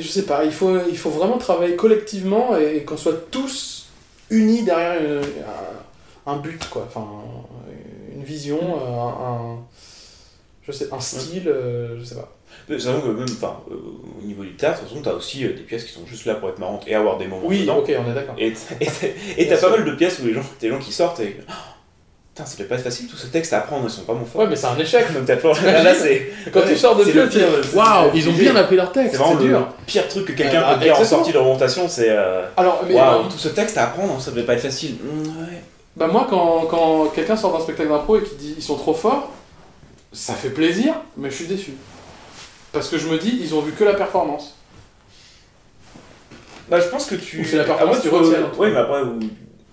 je 0.00 0.06
sais 0.08 0.24
pas, 0.24 0.44
il 0.44 0.52
faut, 0.52 0.78
il 0.88 0.96
faut 0.96 1.10
vraiment 1.10 1.38
travailler 1.38 1.76
collectivement 1.76 2.56
et, 2.56 2.76
et 2.76 2.84
qu'on 2.84 2.96
soit 2.96 3.30
tous 3.30 3.86
unis 4.30 4.62
derrière 4.62 5.00
une- 5.02 5.22
un, 6.26 6.32
un 6.32 6.36
but, 6.36 6.68
quoi. 6.70 6.84
Enfin, 6.88 7.06
une 8.14 8.24
vision, 8.24 8.58
un, 8.60 9.08
un- 9.08 9.58
je 10.62 10.72
sais, 10.72 10.88
un 10.92 11.00
style, 11.00 11.48
euh, 11.48 11.98
je 11.98 12.04
sais 12.04 12.14
pas. 12.14 12.30
C'est 12.68 12.78
vrai 12.84 13.00
que 13.02 13.08
même, 13.08 13.26
enfin, 13.28 13.60
euh, 13.70 13.74
au 14.22 14.24
niveau 14.24 14.44
du 14.44 14.54
théâtre, 14.54 14.78
de 14.78 14.84
toute 14.84 14.90
façon, 14.90 15.02
t'as 15.02 15.12
aussi 15.16 15.44
euh, 15.44 15.52
des 15.54 15.62
pièces 15.64 15.84
qui 15.84 15.92
sont 15.92 16.06
juste 16.06 16.24
là 16.24 16.36
pour 16.36 16.48
être 16.48 16.58
marrantes 16.58 16.84
et 16.86 16.94
avoir 16.94 17.18
des 17.18 17.26
moments 17.26 17.46
Oui, 17.46 17.62
dedans. 17.62 17.78
ok, 17.78 17.92
on 17.98 18.10
est 18.10 18.14
d'accord. 18.14 18.36
Et 18.38 18.54
et 18.80 18.88
et 19.42 19.48
t'as 19.48 19.58
pas 19.58 19.70
mal 19.70 19.84
de 19.84 19.92
pièces 19.92 20.20
où 20.20 20.26
les 20.26 20.32
gens, 20.34 20.44
des 20.60 20.68
gens 20.70 20.78
qui 20.78 20.92
sortent 20.92 21.20
et 21.20 21.36
oh, 21.46 21.52
putain, 22.34 22.46
ça 22.46 22.56
peut 22.56 22.64
pas 22.64 22.74
être 22.74 22.82
facile, 22.82 23.06
tout 23.06 23.16
ce 23.16 23.28
texte 23.28 23.52
à 23.52 23.58
apprendre, 23.58 23.84
ils 23.86 23.90
sont 23.90 24.02
pas 24.02 24.12
mon 24.12 24.24
fort. 24.24 24.40
Ouais, 24.42 24.48
mais 24.48 24.56
c'est 24.56 24.66
un 24.66 24.76
échec. 24.76 25.06
Toujours- 25.06 25.54
là, 25.64 25.82
là, 25.84 25.94
c'est 25.94 26.32
Quand 26.52 26.60
Ouais, 26.60 26.66
tu 26.68 26.76
sors 26.76 26.96
de 26.96 27.04
le 27.04 27.28
tu 27.28 27.38
pire, 27.38 27.46
waouh, 27.74 28.10
ils 28.12 28.28
ont 28.28 28.32
bien 28.32 28.56
appris 28.56 28.74
leur 28.74 28.88
c'est 28.92 29.02
texte, 29.02 29.16
vraiment 29.16 29.36
c'est 29.38 29.44
le 29.44 29.48
dur. 29.50 29.68
pire 29.86 30.08
truc 30.08 30.24
que 30.26 30.32
quelqu'un 30.32 30.62
Ah, 30.66 30.74
peut 30.74 30.80
dire 30.84 30.98
en 30.98 31.04
sortie 31.04 31.32
de 31.32 31.38
remontation, 31.38 31.88
c'est 31.88 32.08
euh, 32.10 32.44
Alors, 32.56 32.82
mais 32.88 32.94
waouh, 32.94 33.20
euh, 33.20 33.28
tout 33.30 33.38
ce 33.38 33.48
texte 33.48 33.78
à 33.78 33.84
apprendre, 33.84 34.20
ça 34.20 34.32
devait 34.32 34.42
pas 34.42 34.54
être 34.54 34.62
facile. 34.62 34.96
Mm, 35.00 35.20
ouais. 35.28 35.62
bah 35.96 36.08
moi, 36.08 36.26
quand, 36.28 36.62
quand 36.68 37.06
quelqu'un 37.14 37.36
sort 37.36 37.56
d'un 37.56 37.62
spectacle 37.62 37.88
d'impro 37.88 38.16
et 38.18 38.22
qui 38.24 38.34
dit 38.34 38.54
ils 38.56 38.62
sont 38.62 38.76
trop 38.76 38.94
forts, 38.94 39.30
ça 40.12 40.34
fait 40.34 40.50
plaisir, 40.50 40.94
mais 41.16 41.30
je 41.30 41.36
suis 41.36 41.46
déçu. 41.46 41.74
Parce 42.72 42.88
que 42.88 42.98
je 42.98 43.06
me 43.06 43.16
dis, 43.16 43.38
ils 43.40 43.54
ont 43.54 43.60
vu 43.60 43.70
que 43.70 43.84
la 43.84 43.94
performance. 43.94 44.56
Bah, 46.68 46.80
je 46.80 46.88
pense 46.88 47.06
que 47.06 47.14
tu. 47.14 47.40
Ou 47.42 47.44
c'est 47.44 47.58
la 47.58 47.64
performance 47.64 47.98
Ah, 48.00 48.02
tu 48.02 48.08
tout 48.08 48.16
Ouais, 48.60 48.70
mais 48.72 48.78
après, 48.78 49.02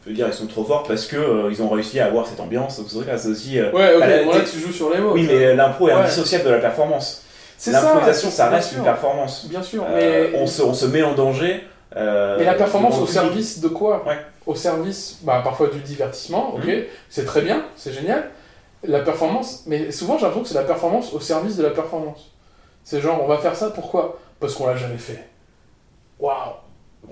tu 0.04 0.10
peux 0.10 0.16
dire 0.16 0.28
ils 0.28 0.34
sont 0.34 0.48
trop 0.48 0.64
forts 0.64 0.84
parce 0.84 1.06
que 1.06 1.16
euh, 1.16 1.50
ils 1.52 1.62
ont 1.62 1.70
réussi 1.70 2.00
à 2.00 2.06
avoir 2.08 2.26
cette 2.28 2.40
ambiance. 2.40 2.82
C'est 2.88 3.28
aussi. 3.30 3.60
euh, 3.60 3.72
Ouais, 3.72 3.94
ok, 3.96 4.00
là, 4.02 4.24
bon, 4.24 4.32
là 4.32 4.40
tu 4.52 4.60
joues 4.60 4.72
sur 4.72 4.90
les 4.94 5.00
mots. 5.00 5.14
Oui, 5.14 5.26
mais 5.28 5.54
l'impro 5.56 5.90
est 5.90 5.94
Ouais. 5.94 6.02
indissociable 6.02 6.46
de 6.46 6.50
la 6.50 6.60
performance. 6.60 7.24
c'est 7.58 7.72
ça. 7.72 7.82
L'improvisation, 7.82 8.30
ça 8.32 8.48
bien 8.48 8.58
reste 8.58 8.70
sûr. 8.70 8.78
une 8.80 8.84
performance. 8.84 9.46
Bien 9.48 9.62
sûr, 9.64 9.84
Euh, 9.88 10.30
mais 10.34 10.40
on, 10.40 10.48
se, 10.48 10.62
on 10.64 10.74
se 10.74 10.86
met 10.88 11.04
en 11.04 11.14
danger. 11.14 11.64
Mais 11.96 12.44
la 12.46 12.54
performance 12.56 12.98
au 13.00 13.06
service 13.06 13.60
de 13.60 13.68
quoi? 13.68 14.04
Ouais. 14.08 14.18
Au 14.48 14.56
service, 14.56 15.20
bah, 15.22 15.42
parfois 15.44 15.68
du 15.68 15.80
divertissement, 15.80 16.56
ok, 16.56 16.66
Mhm. 16.66 16.84
c'est 17.10 17.26
très 17.26 17.42
bien, 17.42 17.64
c'est 17.76 17.92
génial. 17.94 18.30
La 18.84 19.02
performance, 19.02 19.64
mais 19.68 19.92
souvent 19.92 20.18
j'ai 20.18 20.24
l'impression 20.24 20.42
que 20.42 20.48
c'est 20.50 20.56
la 20.56 20.64
performance 20.64 21.14
au 21.14 21.20
service 21.20 21.56
de 21.58 21.62
la 21.64 21.70
performance. 21.70 22.32
C'est 22.84 23.00
genre, 23.02 23.20
on 23.24 23.28
va 23.28 23.38
faire 23.38 23.56
ça, 23.56 23.70
pourquoi? 23.70 24.18
Parce 24.40 24.56
qu'on 24.56 24.66
l'a 24.66 24.76
jamais 24.76 24.98
fait. 24.98 25.24
Waouh 26.20 26.54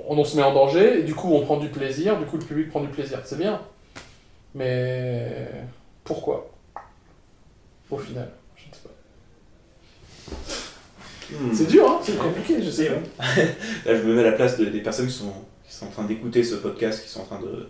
on, 0.08 0.24
se 0.24 0.36
met 0.38 0.44
en 0.44 0.54
danger, 0.54 1.00
et 1.00 1.04
du 1.04 1.14
coup 1.16 1.34
on 1.34 1.42
prend 1.42 1.58
du 1.58 1.70
plaisir, 1.70 2.18
du 2.18 2.26
coup 2.26 2.38
le 2.38 2.46
public 2.46 2.70
prend 2.70 2.82
du 2.82 2.90
plaisir, 2.90 3.20
c'est 3.24 3.38
bien. 3.38 3.62
Mais 4.56 5.48
pourquoi? 6.04 6.50
Au 7.92 7.98
final, 7.98 8.30
je 8.56 8.70
ne 8.70 8.74
sais 8.74 8.82
pas. 8.84 8.90
Hmm. 11.32 11.54
C'est 11.54 11.68
dur, 11.68 11.90
hein 11.90 12.00
C'est 12.04 12.18
compliqué, 12.18 12.62
je 12.64 12.70
sais. 12.70 12.90
Là, 13.86 13.96
je 13.96 14.02
me 14.04 14.14
mets 14.16 14.22
à 14.22 14.26
la 14.26 14.32
place 14.32 14.58
de- 14.58 14.66
des 14.66 14.82
personnes 14.82 15.08
qui 15.08 15.14
sont, 15.14 15.34
qui 15.68 15.74
sont 15.76 15.86
en 15.86 15.90
train 15.92 16.04
d'écouter 16.06 16.44
ce 16.44 16.56
podcast, 16.56 17.04
qui 17.04 17.10
sont 17.10 17.22
en 17.22 17.26
train 17.26 17.40
de 17.40 17.70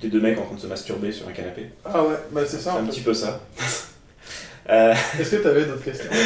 d'écouter 0.00 0.08
deux 0.08 0.20
mecs 0.20 0.38
en 0.38 0.44
train 0.46 0.54
de 0.54 0.60
se 0.60 0.66
masturber 0.68 1.10
sur 1.12 1.28
un 1.28 1.32
canapé. 1.32 1.70
Ah 1.84 2.02
ouais, 2.04 2.14
bah 2.32 2.42
c'est 2.46 2.58
ça 2.58 2.74
un 2.74 2.84
en 2.84 2.86
petit 2.86 3.00
peu 3.00 3.12
ça. 3.12 3.40
euh, 4.70 4.94
Est-ce 5.18 5.30
que 5.36 5.42
t'avais 5.42 5.64
d'autres 5.64 5.84
questions? 5.84 6.10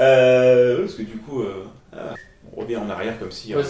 Euh, 0.00 0.82
parce 0.82 0.94
que 0.94 1.02
du 1.02 1.16
coup, 1.18 1.42
euh, 1.42 1.66
euh, 1.94 2.14
on 2.56 2.60
revient 2.60 2.76
en 2.76 2.88
arrière 2.90 3.18
comme 3.18 3.30
si 3.30 3.54
euh, 3.54 3.62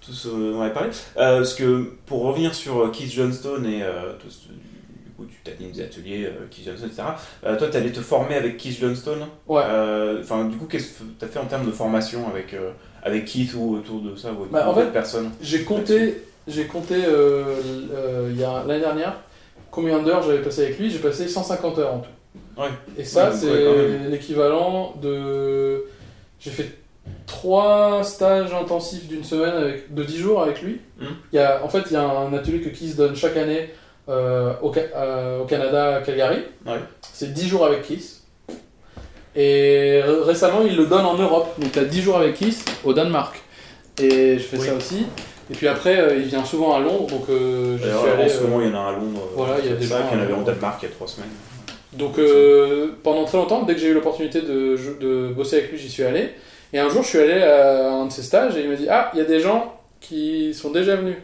ce 0.00 0.28
dont 0.28 0.56
on 0.58 0.60
avait 0.62 0.72
parlé. 0.72 0.90
Euh, 1.16 1.38
parce 1.38 1.54
que 1.54 1.92
pour 2.06 2.22
revenir 2.22 2.54
sur 2.54 2.80
euh, 2.80 2.88
Keith 2.90 3.12
Johnston 3.12 3.64
et 3.64 3.82
euh, 3.82 4.12
tout 4.20 4.30
ce- 4.30 4.48
du 4.48 5.10
coup, 5.16 5.24
tu 5.26 5.36
t'animes 5.44 5.72
des 5.72 5.82
ateliers, 5.82 6.24
euh, 6.26 6.46
Keith 6.50 6.64
Johnston, 6.66 6.86
etc. 6.86 7.02
Euh, 7.44 7.56
toi, 7.58 7.68
tu 7.68 7.76
allais 7.76 7.92
te 7.92 8.00
former 8.00 8.36
avec 8.36 8.56
Keith 8.56 8.78
Johnston. 8.80 9.18
Ouais. 9.46 9.62
Euh, 9.66 10.20
Enfin, 10.22 10.44
du 10.46 10.56
coup, 10.56 10.66
qu'est-ce 10.66 10.98
que 11.00 11.04
tu 11.18 11.24
as 11.24 11.28
fait 11.28 11.38
en 11.38 11.44
termes 11.46 11.66
de 11.66 11.70
formation 11.72 12.26
avec, 12.28 12.54
euh, 12.54 12.70
avec 13.02 13.26
Keith 13.26 13.52
ou 13.54 13.76
autour 13.76 14.00
de 14.00 14.16
ça 14.16 14.32
ou 14.32 14.46
Bah, 14.50 14.68
en 14.68 14.74
fait, 14.74 14.86
personnes? 14.92 15.30
J'ai 15.42 15.62
compté, 15.64 16.22
j'ai 16.48 16.64
compté 16.66 16.94
euh, 17.04 17.44
euh, 17.92 18.28
il 18.32 18.40
y 18.40 18.44
a 18.44 18.64
l'année 18.66 18.80
dernière 18.80 19.14
combien 19.70 20.02
d'heures 20.02 20.22
j'avais 20.22 20.42
passé 20.42 20.64
avec 20.64 20.78
lui. 20.78 20.90
J'ai 20.90 20.98
passé 20.98 21.28
150 21.28 21.78
heures 21.78 21.94
en 21.94 21.98
tout. 22.00 22.60
Ouais. 22.60 22.68
Et 22.98 23.04
ça, 23.04 23.30
Ouais, 23.30 23.36
c'est 23.36 24.08
l'équivalent 24.08 24.94
de. 25.00 25.84
J'ai 26.40 26.50
fait 26.50 26.78
trois 27.30 28.02
stages 28.02 28.52
intensifs 28.52 29.06
d'une 29.06 29.22
semaine 29.24 29.54
avec, 29.54 29.94
de 29.94 30.02
10 30.02 30.18
jours 30.18 30.42
avec 30.42 30.60
lui. 30.62 30.80
Mhm. 31.00 31.06
Il 31.32 31.36
y 31.36 31.38
a, 31.38 31.64
en 31.64 31.68
fait, 31.68 31.82
il 31.86 31.92
y 31.92 31.96
a 31.96 32.02
un 32.02 32.32
atelier 32.34 32.60
que 32.60 32.68
Keith 32.70 32.96
donne 32.96 33.14
chaque 33.14 33.36
année 33.36 33.70
euh, 34.08 34.52
au, 34.62 34.72
euh, 34.76 35.40
au 35.40 35.44
Canada, 35.44 35.96
à 35.96 36.00
Calgary. 36.00 36.38
Ouais. 36.66 36.80
C'est 37.12 37.32
10 37.32 37.48
jours 37.48 37.64
avec 37.64 37.82
Keith. 37.82 38.22
Et 39.36 40.00
ré- 40.04 40.22
récemment, 40.24 40.62
il 40.66 40.76
le 40.76 40.86
donne 40.86 41.06
en 41.06 41.14
Europe. 41.16 41.48
Donc, 41.60 41.70
tu 41.72 41.78
as 41.78 41.84
10 41.84 42.02
jours 42.02 42.16
avec 42.16 42.34
Keith 42.34 42.64
au 42.84 42.92
Danemark. 42.92 43.40
Et 44.02 44.34
je 44.38 44.42
fais 44.42 44.58
Oui. 44.58 44.66
ça 44.66 44.74
aussi. 44.74 45.06
Et 45.50 45.54
puis 45.54 45.68
après, 45.68 46.00
euh, 46.00 46.16
il 46.16 46.22
vient 46.24 46.44
souvent 46.44 46.74
à 46.74 46.80
Londres. 46.80 47.06
Donc, 47.06 47.24
je 47.28 47.76
D'ailleurs, 47.80 48.02
suis 48.02 48.10
allé. 48.10 48.24
en 48.24 48.28
ce 48.28 48.42
moment, 48.42 48.60
il 48.60 48.68
y 48.68 48.72
en 48.72 48.76
a 48.76 48.88
à 48.88 48.92
Londres. 48.92 49.22
voilà, 49.36 49.54
il 49.62 49.70
y 49.70 49.72
a 49.72 49.76
des 49.76 49.86
gens 49.86 49.96
qu'il 50.08 50.18
y 50.18 50.20
en 50.20 50.24
avait 50.24 50.34
en. 50.34 50.42
Danemark 50.42 50.82
il 50.82 50.88
y 50.88 50.92
a 50.92 50.94
trois 50.94 51.06
semaines. 51.06 51.30
Donc 51.92 52.20
pendant 53.02 53.24
très 53.24 53.36
longtemps, 53.36 53.62
dès 53.64 53.74
que 53.74 53.80
j'ai 53.80 53.88
eu 53.88 53.94
l'opportunité 53.94 54.42
de, 54.42 54.76
de 55.00 55.28
bosser 55.32 55.56
avec 55.58 55.72
lui, 55.72 55.78
j'y 55.78 55.88
suis 55.88 56.04
allé. 56.04 56.30
Et 56.72 56.78
un 56.78 56.88
jour, 56.88 57.02
je 57.02 57.08
suis 57.08 57.18
allé 57.18 57.42
à 57.42 57.90
un 57.90 58.06
de 58.06 58.12
ses 58.12 58.22
stages 58.22 58.56
et 58.56 58.62
il 58.62 58.68
me 58.68 58.76
dit 58.76 58.86
Ah, 58.88 59.10
il 59.14 59.18
y 59.18 59.22
a 59.22 59.24
des 59.24 59.40
gens 59.40 59.74
qui 60.00 60.54
sont 60.54 60.70
déjà 60.70 60.96
venus. 60.96 61.16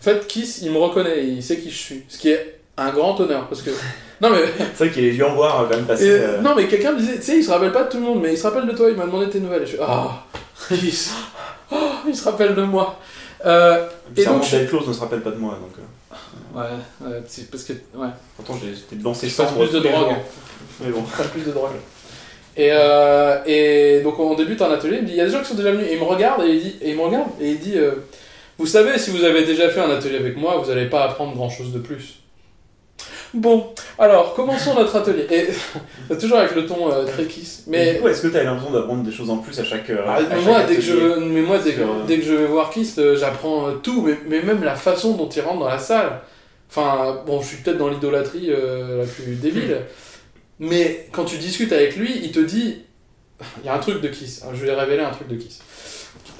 En 0.00 0.04
fait, 0.04 0.26
Kiss, 0.26 0.60
il 0.62 0.70
me 0.72 0.78
reconnaît, 0.78 1.24
il 1.26 1.42
sait 1.42 1.58
qui 1.58 1.70
je 1.70 1.76
suis. 1.78 2.02
Ce 2.08 2.18
qui 2.18 2.30
est 2.30 2.60
un 2.76 2.90
grand 2.90 3.18
honneur 3.20 3.48
parce 3.48 3.62
que. 3.62 3.70
Non, 4.20 4.30
mais. 4.30 4.42
C'est 4.74 4.84
vrai 4.84 4.90
qu'il 4.90 5.02
les 5.04 5.14
yeux 5.14 5.26
en 5.26 5.34
voir 5.34 5.66
quand 5.68 5.76
même 5.76 5.84
passer. 5.86 6.06
et- 6.06 6.10
euh, 6.10 6.40
Non, 6.40 6.54
mais 6.56 6.66
quelqu'un 6.68 6.92
me 6.92 6.98
disait 6.98 7.16
Tu 7.16 7.22
sais, 7.22 7.36
il 7.38 7.44
se 7.44 7.50
rappelle 7.50 7.72
pas 7.72 7.84
de 7.84 7.90
tout 7.90 7.98
le 7.98 8.04
monde, 8.04 8.20
mais 8.22 8.32
il 8.32 8.38
se 8.38 8.46
rappelle 8.46 8.66
de 8.66 8.72
toi, 8.76 8.88
il 8.90 8.96
m'a 8.96 9.06
demandé 9.06 9.28
tes 9.28 9.40
nouvelles. 9.40 9.62
Et 9.62 9.66
je 9.66 9.70
suis 9.72 9.78
Ah, 9.82 10.24
Kiss 10.68 11.12
Oh, 11.72 11.76
il 12.06 12.14
se 12.16 12.24
rappelle 12.24 12.54
de 12.54 12.62
moi. 12.62 12.98
Euh, 13.44 13.86
et 14.16 14.24
donc, 14.24 14.44
je- 14.44 14.64
Close 14.66 14.86
ne 14.86 14.92
se 14.92 15.00
rappelle 15.00 15.20
pas 15.22 15.30
de 15.30 15.36
moi. 15.36 15.58
Donc, 15.60 15.72
euh, 15.78 16.58
ouais, 16.60 17.10
ouais, 17.10 17.22
c'est 17.26 17.50
parce 17.50 17.64
que. 17.64 17.72
Ouais. 17.94 18.08
pourtant, 18.36 18.58
j'étais 18.62 19.02
passe 19.02 19.28
chambres 19.48 19.58
plus 19.68 19.72
de 19.72 19.80
drogue. 19.80 20.14
Mais 20.80 20.90
bon. 20.90 21.02
Pas 21.02 21.24
plus 21.24 21.42
de 21.42 21.50
drogue. 21.50 21.72
Et, 22.56 22.68
euh, 22.70 23.38
et 23.46 24.00
donc 24.02 24.18
on 24.18 24.34
débute 24.34 24.60
un 24.60 24.70
atelier, 24.70 24.96
il 24.96 25.02
me 25.02 25.06
dit, 25.06 25.12
il 25.12 25.18
y 25.18 25.20
a 25.20 25.26
des 25.26 25.30
gens 25.32 25.40
qui 25.40 25.46
sont 25.46 25.54
déjà 25.54 25.72
venus, 25.72 25.86
et 25.88 25.94
il 25.94 25.98
me 25.98 26.04
regarde, 26.04 26.42
et 26.44 26.50
il, 26.50 26.60
dit, 26.60 26.76
et 26.82 26.90
il 26.90 26.96
me 26.96 27.02
regarde, 27.02 27.28
et 27.40 27.50
il 27.50 27.58
dit, 27.58 27.78
euh, 27.78 27.92
vous 28.58 28.66
savez, 28.66 28.98
si 28.98 29.10
vous 29.10 29.24
avez 29.24 29.44
déjà 29.44 29.70
fait 29.70 29.80
un 29.80 29.90
atelier 29.90 30.16
avec 30.16 30.36
moi, 30.36 30.58
vous 30.62 30.68
n'allez 30.68 30.86
pas 30.86 31.04
apprendre 31.04 31.34
grand-chose 31.34 31.72
de 31.72 31.78
plus. 31.78 32.22
Bon, 33.34 33.68
alors, 33.98 34.34
commençons 34.34 34.74
notre 34.74 34.94
atelier. 34.94 35.26
Et 35.30 35.48
c'est 36.08 36.18
toujours 36.18 36.38
avec 36.38 36.54
le 36.54 36.66
ton 36.66 36.92
euh, 36.92 37.04
très 37.04 37.24
kiss. 37.24 37.64
Mais 37.66 37.78
Mais 37.78 37.94
du 37.94 38.00
coup, 38.00 38.08
est-ce 38.08 38.22
que 38.22 38.28
tu 38.28 38.36
as 38.36 38.44
l'impression 38.44 38.72
d'apprendre 38.72 39.02
des 39.02 39.12
choses 39.12 39.30
en 39.30 39.38
plus 39.38 39.58
à 39.58 39.64
chaque. 39.64 39.88
euh, 39.88 40.04
ah, 40.06 40.16
à 40.16 40.20
mais 40.20 40.28
chaque 40.28 40.44
moi, 40.44 40.62
dès 40.64 40.76
que 40.76 40.82
je, 40.82 41.18
mais 41.18 41.40
moi, 41.40 41.58
dès 41.58 41.72
que, 41.72 41.80
dès 42.06 42.18
que 42.18 42.24
je 42.24 42.34
vais 42.34 42.46
voir 42.46 42.70
Kiss, 42.70 42.98
euh, 42.98 43.16
j'apprends 43.16 43.72
tout, 43.82 44.02
mais, 44.02 44.18
mais 44.28 44.42
même 44.42 44.62
la 44.62 44.74
façon 44.74 45.14
dont 45.14 45.28
il 45.28 45.40
rentre 45.40 45.60
dans 45.60 45.68
la 45.68 45.78
salle. 45.78 46.20
Enfin, 46.68 47.22
bon, 47.26 47.40
je 47.40 47.48
suis 47.48 47.56
peut-être 47.58 47.78
dans 47.78 47.88
l'idolâtrie 47.88 48.48
la 48.48 49.04
plus 49.04 49.34
débile, 49.34 49.76
mais 50.58 51.08
quand 51.12 51.24
tu 51.24 51.38
discutes 51.38 51.72
avec 51.72 51.96
lui, 51.96 52.20
il 52.22 52.32
te 52.32 52.40
dit. 52.40 52.82
Il 53.62 53.66
y 53.66 53.68
a 53.68 53.74
un 53.74 53.78
truc 53.78 54.00
de 54.00 54.08
Kiss, 54.08 54.44
hein, 54.44 54.50
je 54.54 54.64
vais 54.64 54.72
révéler 54.72 55.02
un 55.02 55.10
truc 55.10 55.26
de 55.26 55.34
Kiss. 55.34 55.60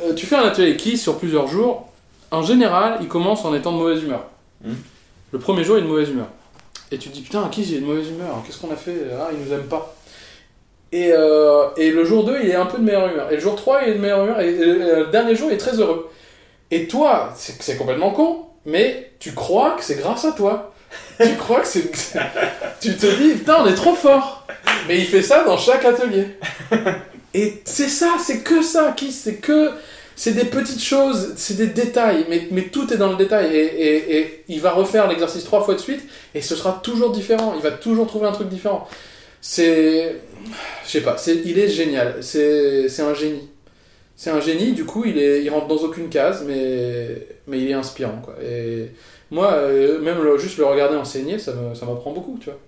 Euh, 0.03 0.15
tu 0.15 0.27
fais 0.27 0.37
un 0.37 0.45
atelier 0.45 0.77
Kiss 0.77 1.03
sur 1.03 1.19
plusieurs 1.19 1.49
jours. 1.49 1.89
En 2.31 2.43
général, 2.43 2.99
il 3.01 3.09
commence 3.09 3.45
en 3.45 3.55
étant 3.55 3.73
de 3.73 3.79
mauvaise 3.79 4.03
humeur. 4.03 4.25
Hmm. 4.63 4.75
Le 5.33 5.39
premier 5.39 5.65
jour, 5.65 5.77
il 5.77 5.81
est 5.81 5.83
de 5.83 5.89
mauvaise 5.89 6.11
humeur. 6.11 6.29
Et 6.93 6.99
tu 6.99 7.09
te 7.09 7.15
dis, 7.15 7.23
putain, 7.23 7.49
Kiss, 7.51 7.71
il 7.71 7.79
est 7.79 7.81
de 7.81 7.87
mauvaise 7.87 8.09
humeur. 8.09 8.43
Qu'est-ce 8.47 8.61
qu'on 8.61 8.71
a 8.71 8.77
fait? 8.77 8.97
Ah, 9.19 9.31
il 9.33 9.45
nous 9.45 9.53
aime 9.53 9.67
pas. 9.67 9.97
Et, 10.93 11.11
euh, 11.13 11.69
et 11.77 11.91
le 11.91 12.05
jour 12.05 12.25
2, 12.25 12.39
il 12.45 12.51
est 12.51 12.55
un 12.55 12.67
peu 12.67 12.79
de 12.79 12.85
meilleure 12.85 13.11
humeur. 13.11 13.33
Et 13.33 13.35
le 13.35 13.41
jour 13.41 13.57
3, 13.57 13.83
il 13.83 13.89
est 13.91 13.95
de 13.95 13.99
meilleure 13.99 14.25
humeur. 14.25 14.41
Et, 14.41 14.51
et 14.51 14.65
le 14.65 15.11
dernier 15.11 15.35
jour, 15.35 15.49
il 15.51 15.55
est 15.55 15.59
très 15.59 15.81
heureux. 15.81 16.11
Et 16.71 16.87
toi, 16.87 17.33
c'est 17.35 17.77
complètement 17.77 18.13
con, 18.13 18.47
mais 18.65 19.13
tu 19.19 19.33
crois 19.33 19.73
que 19.73 19.85
c'est 19.85 19.97
grâce 19.97 20.25
à 20.25 20.33
toi. 20.33 20.72
Tu 21.21 21.35
crois 21.37 21.61
que 21.61 21.67
c'est. 21.67 21.91
tu 22.81 22.97
te 22.97 23.07
dis, 23.07 23.35
putain, 23.35 23.57
on 23.61 23.67
est 23.67 23.75
trop 23.75 23.95
fort. 23.95 24.47
Mais 24.89 24.99
il 24.99 25.07
fait 25.07 25.23
ça 25.23 25.45
dans 25.45 25.57
chaque 25.57 25.85
atelier. 25.85 26.27
Et 27.35 27.63
c'est 27.65 27.89
ça, 27.89 28.17
c'est 28.23 28.41
que 28.41 28.63
ça, 28.63 28.93
Kiss. 28.97 29.21
C'est 29.25 29.37
que. 29.37 29.71
C'est 30.15 30.33
des 30.33 30.45
petites 30.45 30.83
choses, 30.83 31.33
c'est 31.37 31.57
des 31.57 31.69
détails, 31.69 32.27
mais, 32.29 32.47
mais 32.51 32.65
tout 32.65 32.93
est 32.93 32.99
dans 32.99 33.11
le 33.11 33.17
détail. 33.17 33.57
Et, 33.57 34.19
et, 34.19 34.45
il 34.47 34.61
va 34.61 34.71
refaire 34.71 35.09
l'exercice 35.09 35.43
trois 35.43 35.65
fois 35.65 35.75
de 35.75 35.81
suite, 35.81 36.03
et 36.35 36.43
ce 36.43 36.55
sera 36.55 36.81
toujours 36.83 37.13
différent. 37.13 37.55
Il 37.57 37.63
va 37.63 37.71
toujours 37.71 38.07
trouver 38.07 38.27
un 38.27 38.33
truc 38.33 38.49
différent. 38.49 38.87
C'est. 39.41 40.17
Je 40.85 40.91
sais 40.91 41.01
pas, 41.01 41.17
c'est, 41.17 41.37
il 41.45 41.59
est 41.59 41.69
génial. 41.69 42.17
C'est 42.21 43.01
un 43.01 43.15
génie. 43.15 43.49
C'est 44.15 44.31
un 44.31 44.41
génie, 44.41 44.73
du 44.73 44.85
coup, 44.85 45.05
il, 45.05 45.19
est, 45.19 45.43
il 45.43 45.51
rentre 45.51 45.67
dans 45.67 45.79
aucune 45.79 46.09
case, 46.09 46.45
mais, 46.47 47.27
mais 47.49 47.59
il 47.59 47.69
est 47.71 47.75
inspirant. 47.75 48.21
Quoi. 48.23 48.35
Et 48.41 48.91
moi, 49.33 49.53
euh, 49.55 49.99
même 50.01 50.23
le- 50.23 50.39
juste 50.39 50.59
le 50.59 50.65
regarder 50.67 50.97
enseigner, 50.97 51.39
ça, 51.41 51.53
me, 51.53 51.75
ça 51.75 51.87
m'apprend 51.87 52.13
beaucoup, 52.13 52.39
tu 52.41 52.51
vois. 52.51 52.59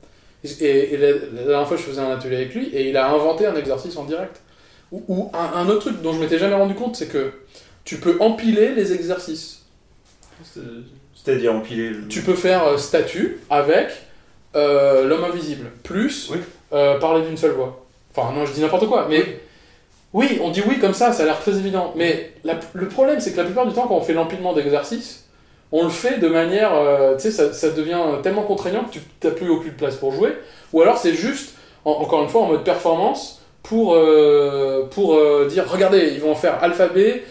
Et, 0.60 0.94
et 0.94 0.96
la, 0.96 1.10
la 1.12 1.42
dernière 1.46 1.68
fois, 1.68 1.76
je 1.76 1.82
faisais 1.82 2.00
un 2.00 2.10
atelier 2.10 2.36
avec 2.36 2.54
lui, 2.54 2.66
et 2.74 2.88
il 2.88 2.96
a 2.96 3.08
inventé 3.08 3.46
un 3.46 3.54
exercice 3.56 3.96
en 3.96 4.04
direct. 4.04 4.40
Ou, 4.92 5.02
ou 5.08 5.30
un, 5.32 5.58
un 5.60 5.68
autre 5.68 5.80
truc 5.90 6.02
dont 6.02 6.12
je 6.12 6.18
m'étais 6.20 6.38
jamais 6.38 6.54
rendu 6.54 6.74
compte, 6.74 6.96
c'est 6.96 7.06
que 7.08 7.32
tu 7.84 7.96
peux 7.98 8.16
empiler 8.20 8.74
les 8.74 8.92
exercices. 8.92 9.62
C'est- 10.42 10.60
C'est-à-dire 11.14 11.54
empiler. 11.54 11.90
le- 11.90 12.08
Tu 12.08 12.20
peux 12.22 12.34
faire 12.34 12.64
euh, 12.66 12.76
statue 12.76 13.38
avec 13.48 13.88
euh, 14.56 15.06
l'homme 15.06 15.24
invisible, 15.24 15.70
plus 15.82 16.28
Oui. 16.30 16.38
euh, 16.72 16.98
parler 16.98 17.22
d'une 17.26 17.36
seule 17.36 17.52
voix. 17.52 17.84
Enfin, 18.14 18.32
non, 18.34 18.44
je 18.46 18.52
dis 18.52 18.60
n'importe 18.60 18.86
quoi, 18.86 19.06
mais 19.08 19.40
oui, 20.12 20.38
on 20.42 20.50
dit 20.50 20.62
oui 20.68 20.78
comme 20.78 20.94
ça, 20.94 21.12
ça 21.12 21.22
a 21.22 21.26
l'air 21.26 21.40
très 21.40 21.56
évident. 21.58 21.92
Mais 21.96 22.32
la- 22.44 22.60
le 22.74 22.88
problème, 22.88 23.18
c'est 23.20 23.32
que 23.32 23.38
la 23.38 23.44
plupart 23.44 23.66
du 23.66 23.72
temps, 23.74 23.86
quand 23.88 23.96
on 23.96 24.02
fait 24.02 24.12
l'empilement 24.12 24.52
d'exercices, 24.52 25.23
on 25.76 25.82
le 25.82 25.90
fait 25.90 26.18
de 26.18 26.28
manière. 26.28 26.72
euh, 26.72 27.16
tu 27.16 27.30
sais, 27.32 27.52
ça, 27.52 27.70
devient 27.70 27.98
tellement 28.22 28.44
contraignant 28.44 28.84
que 28.84 28.92
tu 28.92 29.00
n'as 29.24 29.32
plus 29.32 29.50
aucune 29.50 29.72
place 29.72 29.96
pour 29.96 30.12
jouer. 30.12 30.32
Ou 30.72 30.80
alors, 30.82 30.98
c'est 30.98 31.14
juste, 31.14 31.56
en- 31.84 31.90
encore 31.90 32.22
une 32.22 32.28
fois, 32.28 32.42
en 32.42 32.46
mode 32.46 32.62
performance, 32.62 33.42
pour, 33.64 33.94
euh, 33.96 34.84
pour 34.90 35.14
euh, 35.16 35.48
dire 35.48 35.64
regardez, 35.68 36.12
ils 36.14 36.20
vont 36.20 36.36
faire 36.36 36.62
alphabet, 36.62 37.24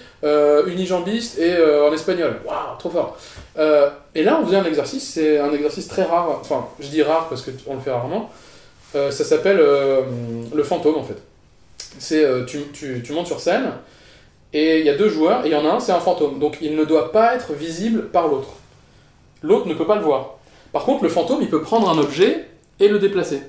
unijambiste 0.68 1.38
et 1.40 1.54
en 1.88 1.92
espagnol. 1.94 2.40
Waouh, 2.46 2.78
trop 2.80 2.90
fort. 2.90 3.18
Et 4.16 4.24
là, 4.24 4.40
on 4.42 4.46
faisait 4.46 4.58
un 4.58 4.66
exercice, 4.66 5.06
c'est 5.14 5.38
un 5.38 5.52
exercice 5.54 5.88
très 5.88 6.04
rare, 6.04 6.38
enfin, 6.42 6.66
je 6.80 6.88
dis 6.88 7.02
rare 7.04 7.28
parce 7.30 7.42
qu'on 7.42 7.76
le 7.76 7.82
fait 7.82 7.92
rarement. 7.92 8.30
Ça 8.94 9.12
s'appelle 9.12 9.58
le 9.58 10.64
fantôme 10.64 10.96
en 10.96 11.04
fait. 11.04 11.18
C'est 12.00 12.26
tu, 12.48 12.60
tu 13.04 13.12
montes 13.14 13.28
sur 13.28 13.40
scène 13.42 13.74
et 14.54 14.80
il 14.80 14.86
y 14.86 14.90
a 14.90 14.96
deux 14.98 15.10
joueurs 15.10 15.46
et 15.46 15.50
il 15.50 15.52
y 15.52 15.56
en 15.56 15.66
a 15.66 15.72
un, 15.74 15.80
c'est 15.80 15.92
un 15.92 16.00
fantôme. 16.00 16.40
Donc 16.40 16.58
il 16.62 16.76
ne 16.76 16.84
doit 16.86 17.12
pas 17.12 17.36
être 17.36 17.54
visible 17.54 18.10
par 18.10 18.28
l'autre. 18.28 18.50
L'autre 19.42 19.68
ne 19.68 19.74
peut 19.74 19.86
pas 19.86 19.96
le 19.96 20.02
voir. 20.04 20.36
Par 20.72 20.84
contre, 20.84 21.04
le 21.04 21.10
fantôme, 21.10 21.40
il 21.42 21.50
peut 21.50 21.62
prendre 21.62 21.90
un 21.90 21.98
objet 21.98 22.48
et 22.80 22.88
le 22.88 23.00
déplacer. 23.00 23.42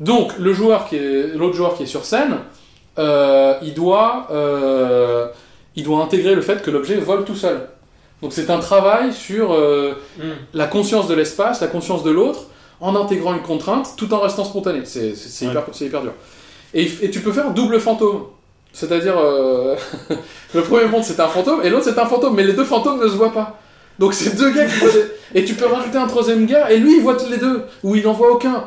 Donc 0.00 0.36
le 0.38 0.52
joueur 0.52 0.88
qui 0.88 0.96
est 0.96 1.34
l'autre 1.36 1.54
joueur 1.54 1.74
qui 1.76 1.84
est 1.84 1.86
sur 1.86 2.04
scène, 2.04 2.38
euh, 2.98 3.54
il 3.62 3.74
doit 3.74 4.26
euh, 4.30 5.28
il 5.76 5.84
doit 5.84 6.02
intégrer 6.02 6.34
le 6.34 6.42
fait 6.42 6.62
que 6.62 6.70
l'objet 6.70 6.96
vole 6.96 7.24
tout 7.24 7.36
seul. 7.36 7.68
Donc 8.20 8.32
c'est 8.32 8.50
un 8.50 8.58
travail 8.58 9.12
sur 9.12 9.52
euh, 9.52 9.94
Hmm. 10.18 10.32
la 10.54 10.66
conscience 10.66 11.08
de 11.08 11.14
l'espace, 11.14 11.60
la 11.60 11.66
conscience 11.68 12.02
de 12.04 12.10
l'autre, 12.10 12.44
en 12.80 12.94
intégrant 12.96 13.32
une 13.34 13.42
contrainte, 13.42 13.94
tout 13.96 14.12
en 14.12 14.20
restant 14.20 14.44
spontané. 14.44 14.80
C'est 14.84 15.14
c'est- 15.14 15.28
c'est 15.28 15.46
Ouais. 15.46 15.52
hyper, 15.52 15.64
c'est 15.72 15.86
hyper 15.86 16.02
dur. 16.02 16.12
Et, 16.74 16.84
et 17.02 17.10
tu 17.10 17.20
peux 17.20 17.32
faire 17.32 17.50
double 17.52 17.78
fantôme. 17.80 18.24
C'est-à-dire, 18.72 19.18
euh, 19.18 19.76
le 20.54 20.62
premier 20.62 20.86
monde 20.86 21.04
c'est 21.04 21.20
un 21.20 21.28
fantôme, 21.28 21.60
et 21.62 21.70
l'autre 21.70 21.84
c'est 21.84 21.98
un 21.98 22.06
fantôme, 22.06 22.34
mais 22.34 22.44
les 22.44 22.52
deux 22.54 22.64
fantômes 22.64 23.00
ne 23.00 23.08
se 23.08 23.14
voient 23.16 23.32
pas. 23.32 23.58
Donc 23.98 24.14
c'est 24.14 24.34
deux 24.36 24.50
gars 24.50 24.64
qui 24.66 24.76
voient 24.78 24.90
des- 24.92 25.06
Et 25.40 25.44
tu 25.44 25.54
peux 25.54 25.66
rajouter 25.66 25.96
un 25.98 26.06
troisième 26.06 26.46
gars, 26.46 26.70
et 26.70 26.78
lui 26.78 26.96
il 26.96 27.02
voit 27.02 27.14
tous 27.16 27.28
les 27.30 27.38
deux, 27.38 27.62
ou 27.82 27.96
il 27.96 28.02
n'en 28.04 28.12
voit 28.12 28.30
aucun. 28.32 28.64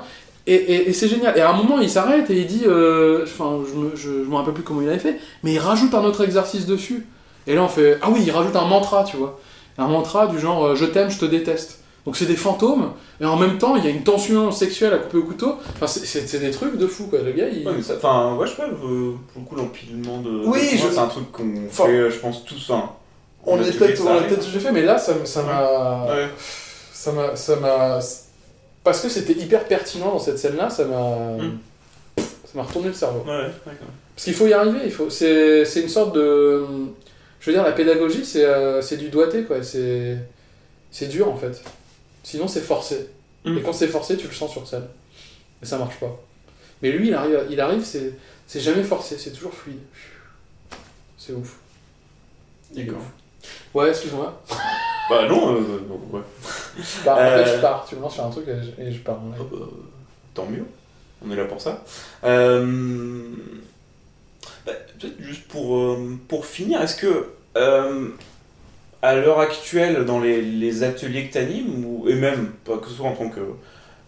Et, 0.47 0.53
et- 0.55 0.89
et 0.89 0.93
c'est 0.93 1.07
génial. 1.07 1.35
Et 1.37 1.41
à 1.41 1.49
un 1.49 1.53
moment, 1.53 1.79
il 1.79 1.89
s'arrête 1.89 2.29
et 2.29 2.37
il 2.37 2.45
dit, 2.45 2.63
euh, 2.67 3.23
enfin, 3.23 3.59
je 3.67 3.73
me, 3.75 3.95
je, 3.95 4.23
je 4.23 4.29
me 4.29 4.35
rappelle 4.35 4.53
plus 4.53 4.63
comment 4.63 4.81
il 4.81 4.89
avait 4.89 4.99
fait, 4.99 5.19
mais 5.43 5.53
il 5.53 5.59
rajoute 5.59 5.93
un 5.95 6.03
autre 6.03 6.23
exercice 6.23 6.65
dessus. 6.67 7.07
Et 7.47 7.55
là, 7.55 7.63
on 7.63 7.67
fait, 7.67 7.97
ah 8.01 8.09
oui, 8.11 8.21
il 8.25 8.31
rajoute 8.31 8.55
un 8.55 8.65
mantra, 8.65 9.03
tu 9.03 9.17
vois. 9.17 9.39
Un 9.79 9.87
mantra 9.87 10.27
du 10.27 10.39
genre, 10.39 10.65
euh, 10.67 10.75
je 10.75 10.85
t'aime, 10.85 11.09
je 11.09 11.17
te 11.19 11.25
déteste. 11.25 11.79
Donc 12.05 12.15
c'est 12.17 12.27
des 12.27 12.35
fantômes, 12.35 12.91
et 13.19 13.25
en 13.25 13.35
même 13.35 13.57
temps, 13.57 13.75
il 13.75 13.83
y 13.83 13.87
a 13.87 13.89
une 13.89 14.03
tension 14.03 14.51
sexuelle 14.51 14.93
à 14.93 14.97
couper 14.99 15.17
au 15.17 15.23
couteau. 15.23 15.55
Enfin, 15.75 15.87
c'est- 15.87 16.37
des 16.39 16.51
trucs 16.51 16.77
de 16.77 16.85
fou, 16.85 17.07
quoi. 17.07 17.19
Le 17.19 17.31
gars, 17.31 17.47
il. 17.49 17.65
Ouais, 17.65 17.73
mais 17.75 17.81
ça- 17.81 17.95
Enfin, 17.97 18.35
ouais, 18.35 18.45
je 18.45 18.51
sais 18.51 18.57
pas, 18.57 18.67
euh, 18.67 19.13
pour 19.33 19.41
le 19.41 19.47
coup, 19.47 19.55
l'empilement 19.55 20.19
de. 20.19 20.45
Oui, 20.45 20.59
de 20.73 20.77
je- 20.77 20.91
C'est 20.91 20.99
un 20.99 21.07
truc 21.07 21.31
qu'on 21.31 21.65
Enfin, 21.67 21.85
fait, 21.85 21.91
euh, 21.91 22.11
je 22.11 22.17
pense, 22.19 22.45
tous. 22.45 22.69
Enfin, 22.69 22.91
on 23.43 23.55
l'a 23.55 23.63
peut-être 24.27 24.45
déjà 24.45 24.59
fait, 24.59 24.71
mais 24.71 24.83
là, 24.83 24.97
ça 24.99 25.13
m'a. 25.43 26.05
Ouais. 26.13 26.27
Ça 26.93 27.11
m'a. 27.11 27.35
Ça. 27.35 27.99
Parce 28.83 29.01
que 29.01 29.09
c'était 29.09 29.33
hyper 29.33 29.63
pertinent 29.65 30.11
dans 30.11 30.19
cette 30.19 30.37
scène-là, 30.37 30.69
ça 30.69 30.85
m'a. 30.85 31.43
Mm. 31.43 31.57
Ça 32.17 32.51
m'a 32.53 32.61
retourné 32.63 32.89
le 32.89 32.93
cerveau. 32.93 33.23
Ouais, 33.25 33.31
ouais, 33.35 33.51
d'accord. 33.65 33.87
Parce 34.15 34.25
qu'il 34.25 34.33
faut 34.35 34.45
y 34.47 34.53
arriver, 34.53 34.79
il 34.85 34.91
faut... 34.91 35.09
c'est 35.09 35.63
une 35.75 35.89
sorte 35.89 36.15
de... 36.15 36.63
Je 37.41 37.49
veux 37.49 37.53
dire, 37.57 37.63
la 37.65 37.73
pédagogie, 37.73 38.23
c'est 38.23 38.45
euh, 38.45 38.81
c'est 38.81 38.95
du 38.97 39.09
doigté, 39.09 39.43
quoi. 39.43 39.61
C'est 39.63 40.17
c'est 40.91 41.07
dur, 41.07 41.27
en 41.29 41.35
fait. 41.35 41.61
Sinon, 42.25 42.47
c'est 42.47 42.61
forcé. 42.61 43.07
Mm. 43.45 43.57
Et 43.59 43.61
quand 43.61 43.71
c'est 43.71 43.87
forcé, 43.87 44.17
tu 44.17 44.27
le 44.27 44.33
sens 44.33 44.51
sur 44.51 44.67
scène. 44.67 44.87
Et 45.61 45.65
ça 45.65 45.77
marche 45.77 45.99
pas. 45.99 46.19
Mais 46.81 46.91
lui, 46.91 47.09
il 47.09 47.13
arrive, 47.13 47.45
il 47.51 47.61
arrive 47.61 47.83
c'est 47.85 48.13
c'est 48.47 48.59
jamais 48.59 48.83
forcé, 48.83 49.17
c'est 49.19 49.31
toujours 49.31 49.53
fluide. 49.53 49.77
C'est 51.19 51.33
ouf. 51.33 51.57
D'accord. 52.75 53.01
Ouais, 53.73 53.89
excuse-moi. 53.89 54.41
Bah 55.07 55.27
non, 55.29 55.53
euh, 55.55 55.77
donc, 55.87 56.11
ouais. 56.11 56.21
Je 56.79 57.03
pars, 57.05 57.15
après, 57.19 57.47
Euh. 57.47 57.55
je 57.57 57.61
pars. 57.61 57.85
Tu 57.87 57.95
me 57.95 58.01
lances 58.01 58.15
sur 58.15 58.25
un 58.25 58.31
truc 58.31 58.47
et 58.47 58.55
je, 58.63 58.81
et 58.81 58.91
je 58.91 58.99
pars. 59.01 59.23
ouais. 59.23 59.35
Ah 59.39 59.43
bah, 59.51 59.57
tant 60.33 60.47
mieux, 60.47 60.65
on 61.23 61.29
est 61.29 61.35
là 61.35 61.45
pour 61.45 61.61
ça. 61.61 61.83
Euh, 62.23 63.21
bah, 64.65 64.71
Peut-être 64.99 65.21
juste 65.21 65.47
pour, 65.47 65.77
euh, 65.77 66.17
pour 66.27 66.47
finir, 66.47 66.81
est-ce 66.81 66.95
que 66.95 67.29
euh, 67.55 68.07
à 69.05 69.15
l'heure 69.15 69.39
actuelle, 69.39 70.03
dans 70.05 70.19
les, 70.19 70.83
ateliers 70.83 71.27
que 71.27 71.33
tu 71.33 71.37
animes, 71.37 71.85
ou, 71.85 72.09
et 72.09 72.15
même 72.15 72.47
pas 72.65 72.77
que 72.77 72.87
ce 72.87 72.95
soit 72.95 73.07
en 73.07 73.13
tant 73.13 73.29
que 73.29 73.41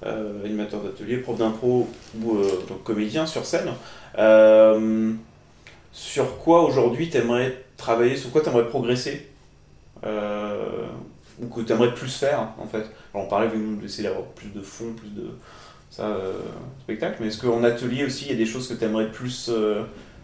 euh, 0.06 0.44
animateur 0.44 0.82
d'atelier, 0.82 1.18
prof 1.18 1.38
d'impro 1.38 1.88
ou 2.20 2.38
euh, 2.38 2.48
comédien 2.84 3.26
sur 3.26 3.46
scène, 3.46 3.70
euh, 4.18 5.12
sur 5.92 6.40
quoi 6.40 6.64
aujourd'hui 6.64 7.10
tu 7.10 7.18
aimerais 7.18 7.64
travailler, 7.78 8.18
sur 8.18 8.32
quoi 8.32 8.42
tu 8.42 8.50
aimerais 8.50 8.68
progresser 8.68 9.28
euh, 10.04 10.88
ou 11.40 11.48
que 11.48 11.62
tu 11.62 11.72
aimerais 11.74 11.94
plus 11.94 12.12
faire 12.16 12.50
en 12.58 12.66
fait? 12.66 12.86
Alors, 13.14 13.26
on 13.26 13.30
parlait 13.30 13.50
d'essayer 13.82 14.08
d'avoir 14.08 14.26
plus 14.26 14.50
de 14.50 14.62
fond, 14.62 14.94
plus 14.94 15.10
de 15.10 15.30
ça, 15.92 16.18
spectacle, 16.82 17.18
mais 17.20 17.28
est-ce 17.28 17.42
qu'en 17.42 17.64
atelier 17.64 18.06
aussi 18.06 18.26
il 18.26 18.32
y 18.32 18.34
a 18.34 18.38
des 18.38 18.46
choses 18.46 18.68
que 18.68 18.74
tu 18.74 18.84
aimerais 18.84 19.12
plus, 19.12 19.52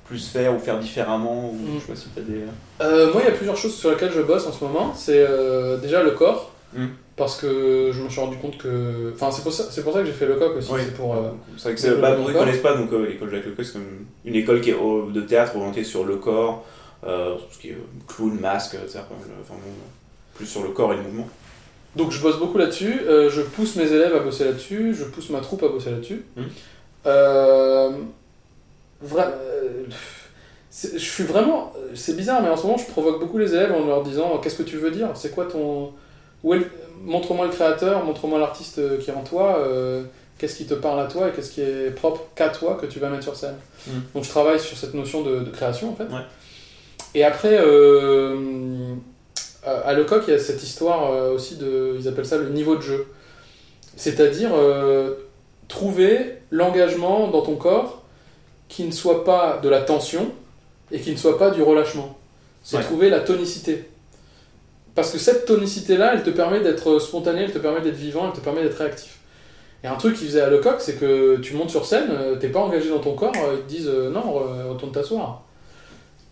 plus 0.05 0.27
faire 0.27 0.53
ou 0.55 0.59
faire 0.59 0.79
différemment 0.79 1.49
ou, 1.51 1.53
Mm. 1.55 1.75
Je 1.75 1.79
sais 1.81 1.87
pas 1.87 1.95
si 1.95 2.07
as 2.17 2.21
des. 2.21 2.41
Euh, 2.81 3.11
moi, 3.13 3.21
il 3.23 3.25
y 3.25 3.31
a 3.31 3.35
plusieurs 3.35 3.57
choses 3.57 3.73
sur 3.75 3.89
lesquelles 3.91 4.11
je 4.13 4.21
bosse 4.21 4.45
en 4.47 4.51
ce 4.51 4.63
moment. 4.63 4.93
C'est 4.95 5.25
euh, 5.27 5.77
déjà 5.77 6.03
le 6.03 6.11
corps. 6.11 6.51
Mm. 6.73 6.85
Parce 7.15 7.37
que 7.39 7.91
je 7.93 8.01
me 8.01 8.09
suis 8.09 8.19
rendu 8.19 8.37
compte 8.37 8.57
que. 8.57 9.11
Enfin, 9.13 9.29
c'est 9.31 9.43
pour 9.43 9.53
ça, 9.53 9.65
c'est 9.69 9.83
pour 9.83 9.93
ça 9.93 9.99
que 9.99 10.05
j'ai 10.05 10.11
fait 10.11 10.25
le 10.25 10.33
coq 10.35 10.57
aussi. 10.57 10.71
Oui. 10.73 10.81
C'est 10.83 10.95
pour. 10.95 11.13
euh, 11.15 11.29
C'est 11.57 11.63
vrai 11.65 11.75
que 11.75 11.79
c'est, 11.81 11.95
bah, 12.01 12.15
corps. 12.15 12.33
connaissent 12.33 12.61
pas, 12.61 12.75
donc 12.75 12.91
euh, 12.91 13.05
l'école 13.07 13.29
Jacques 13.29 13.45
Lecoq, 13.45 13.63
c'est 13.65 13.73
comme 13.73 14.05
une 14.25 14.35
école 14.35 14.61
qui 14.61 14.71
est 14.71 14.75
au- 14.75 15.11
de 15.11 15.21
théâtre 15.21 15.55
orientée 15.55 15.83
sur 15.83 16.05
le 16.05 16.15
corps, 16.15 16.65
euh, 17.05 17.35
tout 17.35 17.43
ce 17.51 17.59
qui 17.59 17.69
est 17.69 17.73
euh, 17.73 17.85
clown, 18.07 18.39
masque, 18.39 18.73
etc. 18.83 18.99
Enfin, 19.41 19.53
bon, 19.63 19.71
plus 20.33 20.47
sur 20.47 20.63
le 20.63 20.69
corps 20.69 20.91
et 20.93 20.95
le 20.95 21.03
mouvement. 21.03 21.29
Donc 21.95 22.11
je 22.11 22.19
bosse 22.19 22.39
beaucoup 22.39 22.57
là-dessus, 22.57 23.01
euh, 23.07 23.29
je 23.29 23.41
pousse 23.41 23.75
mes 23.75 23.91
élèves 23.91 24.15
à 24.15 24.19
bosser 24.19 24.45
là-dessus, 24.45 24.95
je 24.97 25.03
pousse 25.03 25.29
ma 25.29 25.39
troupe 25.41 25.61
à 25.61 25.67
bosser 25.67 25.91
là-dessus. 25.91 26.25
Mhm. 26.35 26.45
Euh, 29.03 29.07
vra- 29.07 29.31
euh, 29.31 29.83
je 30.71 30.97
suis 30.97 31.23
vraiment, 31.23 31.71
c'est 31.93 32.15
bizarre, 32.17 32.41
mais 32.41 32.49
en 32.49 32.57
ce 32.57 32.63
moment 32.63 32.77
je 32.77 32.85
provoque 32.91 33.19
beaucoup 33.19 33.37
les 33.37 33.53
élèves 33.53 33.71
en 33.73 33.85
leur 33.85 34.01
disant 34.03 34.37
qu'est-ce 34.39 34.55
que 34.55 34.63
tu 34.63 34.77
veux 34.77 34.91
dire, 34.91 35.09
c'est 35.15 35.29
quoi 35.33 35.45
ton, 35.45 35.91
où 36.43 36.53
est 36.53 36.59
le- 36.59 36.71
montre-moi 37.03 37.45
le 37.45 37.51
créateur, 37.51 38.03
montre-moi 38.03 38.39
l'artiste 38.39 38.79
qui 38.99 39.11
est 39.11 39.13
en 39.13 39.23
toi, 39.23 39.59
euh, 39.59 40.03
qu'est-ce 40.37 40.55
qui 40.55 40.65
te 40.65 40.73
parle 40.73 40.99
à 41.01 41.05
toi 41.05 41.29
et 41.29 41.31
qu'est-ce 41.31 41.51
qui 41.51 41.61
est 41.61 41.91
propre 41.95 42.21
qu'à 42.35 42.49
toi 42.49 42.77
que 42.81 42.85
tu 42.87 42.99
vas 42.99 43.09
mettre 43.09 43.23
sur 43.23 43.35
scène. 43.35 43.55
Mhm. 43.87 44.01
Donc 44.15 44.23
je 44.23 44.29
travaille 44.29 44.59
sur 44.59 44.75
cette 44.77 44.93
notion 44.93 45.21
de, 45.21 45.39
de 45.41 45.49
création 45.51 45.91
en 45.91 45.95
fait. 45.95 46.05
Ouais. 46.05 46.21
Et 47.15 47.23
après, 47.23 47.57
euh, 47.59 48.95
à 49.65 49.93
Lecoq, 49.93 50.23
il 50.27 50.31
y 50.31 50.35
a 50.35 50.39
cette 50.39 50.63
histoire 50.63 51.11
euh, 51.11 51.33
aussi 51.33 51.57
de. 51.57 51.95
Ils 51.99 52.07
appellent 52.07 52.25
ça 52.25 52.37
le 52.37 52.49
niveau 52.49 52.75
de 52.75 52.81
jeu. 52.81 53.05
C'est-à-dire 53.95 54.49
euh, 54.55 55.13
trouver 55.67 56.37
l'engagement 56.51 57.27
dans 57.27 57.41
ton 57.41 57.55
corps 57.55 58.02
qui 58.73 58.83
ne 58.85 58.91
soit 58.91 59.23
pas 59.23 59.59
de 59.61 59.69
la 59.69 59.81
tension 59.81 60.31
et 60.91 60.99
qui 60.99 61.11
ne 61.11 61.17
soit 61.17 61.37
pas 61.37 61.51
du 61.51 61.61
relâchement. 61.61 62.17
C'est 62.63 62.77
Ouais. 62.77 62.83
trouver 62.83 63.09
la 63.09 63.19
tonicité. 63.19 63.85
Parce 64.95 65.11
que 65.11 65.17
cette 65.17 65.45
tonicité-là, 65.45 66.11
elle 66.13 66.23
te 66.23 66.29
permet 66.29 66.59
d'être 66.61 66.99
spontané, 66.99 67.43
elle 67.43 67.51
te 67.51 67.57
permet 67.59 67.81
d'être 67.81 67.95
vivant, 67.95 68.27
elle 68.31 68.39
te 68.39 68.43
permet 68.43 68.63
d'être 68.63 68.77
réactif. 68.77 69.17
Et 69.83 69.87
un 69.87 69.95
truc 69.95 70.15
qu'ils 70.17 70.27
faisaient 70.27 70.41
à 70.41 70.49
Lecoq, 70.49 70.75
c'est 70.79 70.99
que 70.99 71.37
tu 71.37 71.53
montes 71.55 71.69
sur 71.69 71.85
scène, 71.85 72.07
euh, 72.11 72.35
t'es 72.35 72.47
pas 72.49 72.59
engagé 72.59 72.89
dans 72.89 72.99
ton 72.99 73.13
corps, 73.13 73.33
euh, 73.35 73.55
ils 73.59 73.63
te 73.63 73.69
disent 73.69 73.87
euh, 73.89 74.09
non, 74.09 74.21
re- 74.21 74.69
retourne 74.69 74.91
t'asseoir. 74.91 75.43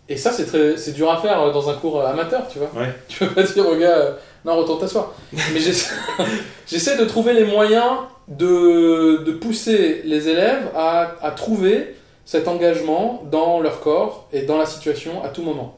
Et 0.08 0.16
ça, 0.16 0.32
c'est 0.32 0.46
très, 0.46 0.76
c'est 0.76 0.92
dur 0.92 1.10
à 1.12 1.18
faire 1.20 1.52
dans 1.52 1.68
un 1.70 1.74
cours 1.74 2.02
amateur, 2.04 2.48
tu 2.48 2.58
vois. 2.58 2.70
Ouais. 2.74 2.92
Tu 3.08 3.18
peux 3.20 3.34
pas 3.34 3.42
dire 3.42 3.68
au 3.68 3.76
gars, 3.76 4.16
non, 4.44 4.56
retourne 4.56 4.80
t'asseoir. 4.80 5.12
Mais 5.32 5.60
j'essaie, 5.60 5.92
j'essaie 6.66 6.96
de 6.96 7.04
trouver 7.04 7.34
les 7.34 7.44
moyens 7.44 7.98
de, 8.28 9.22
de 9.24 9.32
pousser 9.32 10.02
les 10.04 10.28
élèves 10.28 10.70
à, 10.74 11.14
à 11.20 11.30
trouver 11.32 11.94
cet 12.32 12.48
engagement 12.48 13.22
dans 13.30 13.60
leur 13.60 13.80
corps 13.80 14.26
et 14.32 14.40
dans 14.40 14.56
la 14.56 14.64
situation 14.64 15.22
à 15.22 15.28
tout 15.28 15.42
moment. 15.42 15.76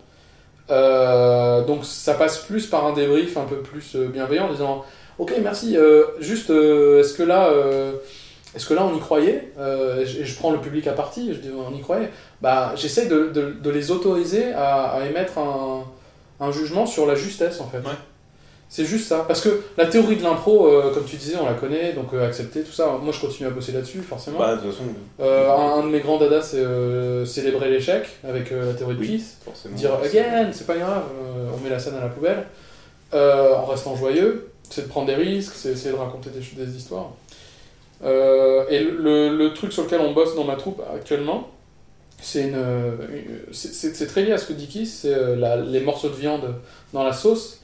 Euh, 0.71 1.65
donc 1.65 1.85
ça 1.85 2.15
passe 2.15 2.39
plus 2.39 2.69
par 2.69 2.87
un 2.87 2.93
débrief 2.93 3.37
un 3.37 3.43
peu 3.43 3.57
plus 3.57 3.97
euh, 3.97 4.07
bienveillant 4.07 4.47
en 4.47 4.53
disant 4.53 4.85
ok 5.19 5.35
merci 5.43 5.77
euh, 5.77 6.05
juste 6.21 6.51
est-ce 6.51 7.13
que 7.15 7.25
là 7.25 7.51
est-ce 8.55 8.67
que 8.67 8.73
là 8.73 8.87
on 8.89 8.97
y 8.97 9.01
croyait? 9.01 9.53
Et, 9.59 10.07
je, 10.07 10.35
prends 10.37 10.53
le 10.53 10.61
public 10.61 10.87
à 10.87 10.93
partie 10.93 11.35
je 11.35 11.41
dis 11.41 11.51
on 11.51 11.75
y 11.75 11.81
croyait 11.81 12.11
bah 12.41 12.73
j'essaie 12.77 13.07
de, 13.07 13.33
de, 13.35 13.71
les 13.71 13.91
autoriser 13.91 14.53
à, 14.55 15.01
émettre 15.11 15.39
un, 15.39 15.83
un 16.39 16.53
jugement 16.53 16.87
sur 16.87 17.05
la 17.05 17.17
justesse 17.17 17.61
en 17.61 17.67
fait. 17.67 17.83
C'est 18.77 18.85
juste 18.85 19.07
ça 19.07 19.25
parce 19.29 19.41
que 19.41 19.51
la 19.77 19.87
théorie 19.87 20.17
de 20.17 20.23
l'impro 20.25 20.67
euh, 20.67 20.93
comme 20.93 21.05
tu 21.05 21.15
disais 21.17 21.37
on 21.41 21.47
la 21.47 21.55
connaît 21.55 21.93
donc 21.93 22.09
euh, 22.13 22.27
accepter 22.27 22.63
tout 22.63 22.73
ça 22.73 22.87
moi 23.01 23.13
je 23.17 23.21
continue 23.21 23.47
à 23.47 23.51
bosser 23.53 23.71
là-dessus 23.73 24.01
forcément 24.03 24.39
Bah, 24.41 24.57
de 24.57 24.63
toute 24.63 24.73
façon, 24.73 24.85
Euh, 25.21 25.49
un, 25.49 25.79
un 25.79 25.83
de 25.87 25.91
mes 25.95 26.01
grands 26.01 26.19
dadas 26.19 26.43
c'est 26.43 26.65
célébrer 27.27 27.71
l'échec 27.71 28.03
avec 28.29 28.51
la 28.51 28.73
théorie 28.75 28.97
de 28.97 29.01
Oui. 29.01 29.09
Keith 29.09 29.37
forcément. 29.45 29.77
dire 29.77 29.93
again, 30.03 30.49
c'est 30.53 30.67
pas 30.67 30.77
grave, 30.77 31.05
on 31.55 31.63
met 31.63 31.71
la 31.71 31.79
scène 31.79 31.95
à 31.95 32.01
la 32.01 32.09
poubelle, 32.09 32.43
en 33.13 33.65
restant 33.67 33.95
joyeux, 33.97 34.49
c'est 34.71 34.83
de 34.83 34.89
prendre 34.89 35.07
des 35.07 35.15
risques, 35.15 35.53
c'est 35.55 35.71
essayer 35.71 35.93
de 35.93 36.01
raconter 36.07 36.31
des, 36.31 36.65
des 36.65 36.77
histoires. 36.77 37.11
Et 38.03 38.81
le, 38.81 39.37
le 39.37 39.55
truc 39.55 39.73
sur 39.73 39.85
lequel 39.85 40.01
on 40.01 40.13
bosse 40.13 40.35
dans 40.35 40.45
ma 40.45 40.57
troupe 40.57 40.83
actuellement, 40.95 41.49
c'est 42.21 42.43
une, 42.49 42.57
une- 42.57 43.53
c'est- 43.53 44.07
très 44.07 44.23
lié 44.25 44.33
à 44.33 44.39
ce 44.39 44.47
que 44.47 44.53
dit 44.53 44.67
Keith, 44.67 44.89
c'est 44.89 45.15
les 45.67 45.81
morceaux 45.81 46.09
de 46.09 46.15
viande 46.15 46.55
dans 46.93 47.05
la 47.05 47.13
sauce. 47.13 47.61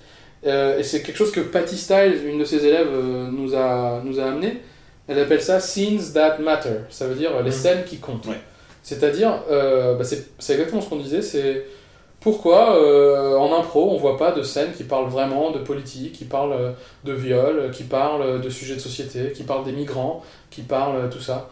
Euh, 0.47 0.79
et 0.79 0.83
c'est 0.83 1.03
quelque 1.03 1.17
chose 1.17 1.33
que 1.33 1.41
Patty 1.41 1.77
Styles, 1.77 2.21
une 2.27 2.39
de 2.39 2.45
ses 2.45 2.65
élèves, 2.65 2.89
euh, 2.91 3.29
nous, 3.31 3.55
a, 3.55 4.01
nous 4.05 4.19
a 4.21 4.25
amené. 4.25 4.61
Elle 5.09 5.19
appelle 5.19 5.43
ça 5.43 5.61
Scenes 5.61 6.13
That 6.15 6.39
Matter. 6.39 6.79
Ça 6.89 7.07
veut 7.07 7.15
dire 7.15 7.31
les 7.39 7.51
Mhm. 7.51 7.53
scènes 7.53 7.85
qui 7.85 7.99
comptent. 7.99 8.27
Ouais. 8.27 8.41
C'est-à-dire, 8.83 9.43
euh, 9.51 9.95
bah, 9.97 10.05
c'est 10.05 10.53
exactement 10.53 10.81
ce 10.81 10.89
qu'on 10.89 10.97
disait, 10.97 11.21
c'est 11.23 11.67
pourquoi 12.21 12.79
en 13.39 13.59
impro 13.59 13.91
on 13.93 13.97
voit 13.97 14.17
pas 14.19 14.33
de 14.33 14.43
scènes 14.43 14.73
qui 14.77 14.85
parlent 14.85 15.09
vraiment 15.09 15.51
de 15.53 15.59
politique, 15.59 16.13
qui 16.13 16.25
parlent 16.25 16.75
de 17.05 17.13
viol, 17.13 17.71
qui 17.73 17.85
parlent 17.85 18.41
de 18.43 18.51
sujets 18.51 18.75
de 18.75 18.81
société, 18.81 19.33
qui 19.33 19.43
parlent 19.43 19.65
des 19.65 19.73
migrants, 19.73 20.23
qui 20.51 20.61
parlent 20.63 21.09
tout 21.11 21.21
ça. 21.21 21.49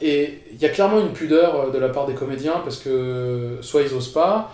Et 0.00 0.38
il 0.52 0.60
y 0.60 0.64
a 0.66 0.68
clairement 0.68 1.00
une 1.00 1.12
pudeur 1.12 1.70
de 1.70 1.78
la 1.78 1.88
part 1.88 2.06
des 2.06 2.14
comédiens 2.14 2.60
parce 2.62 2.76
que 2.76 3.56
soit 3.62 3.82
ils 3.82 3.94
osent 3.94 4.12
pas, 4.12 4.50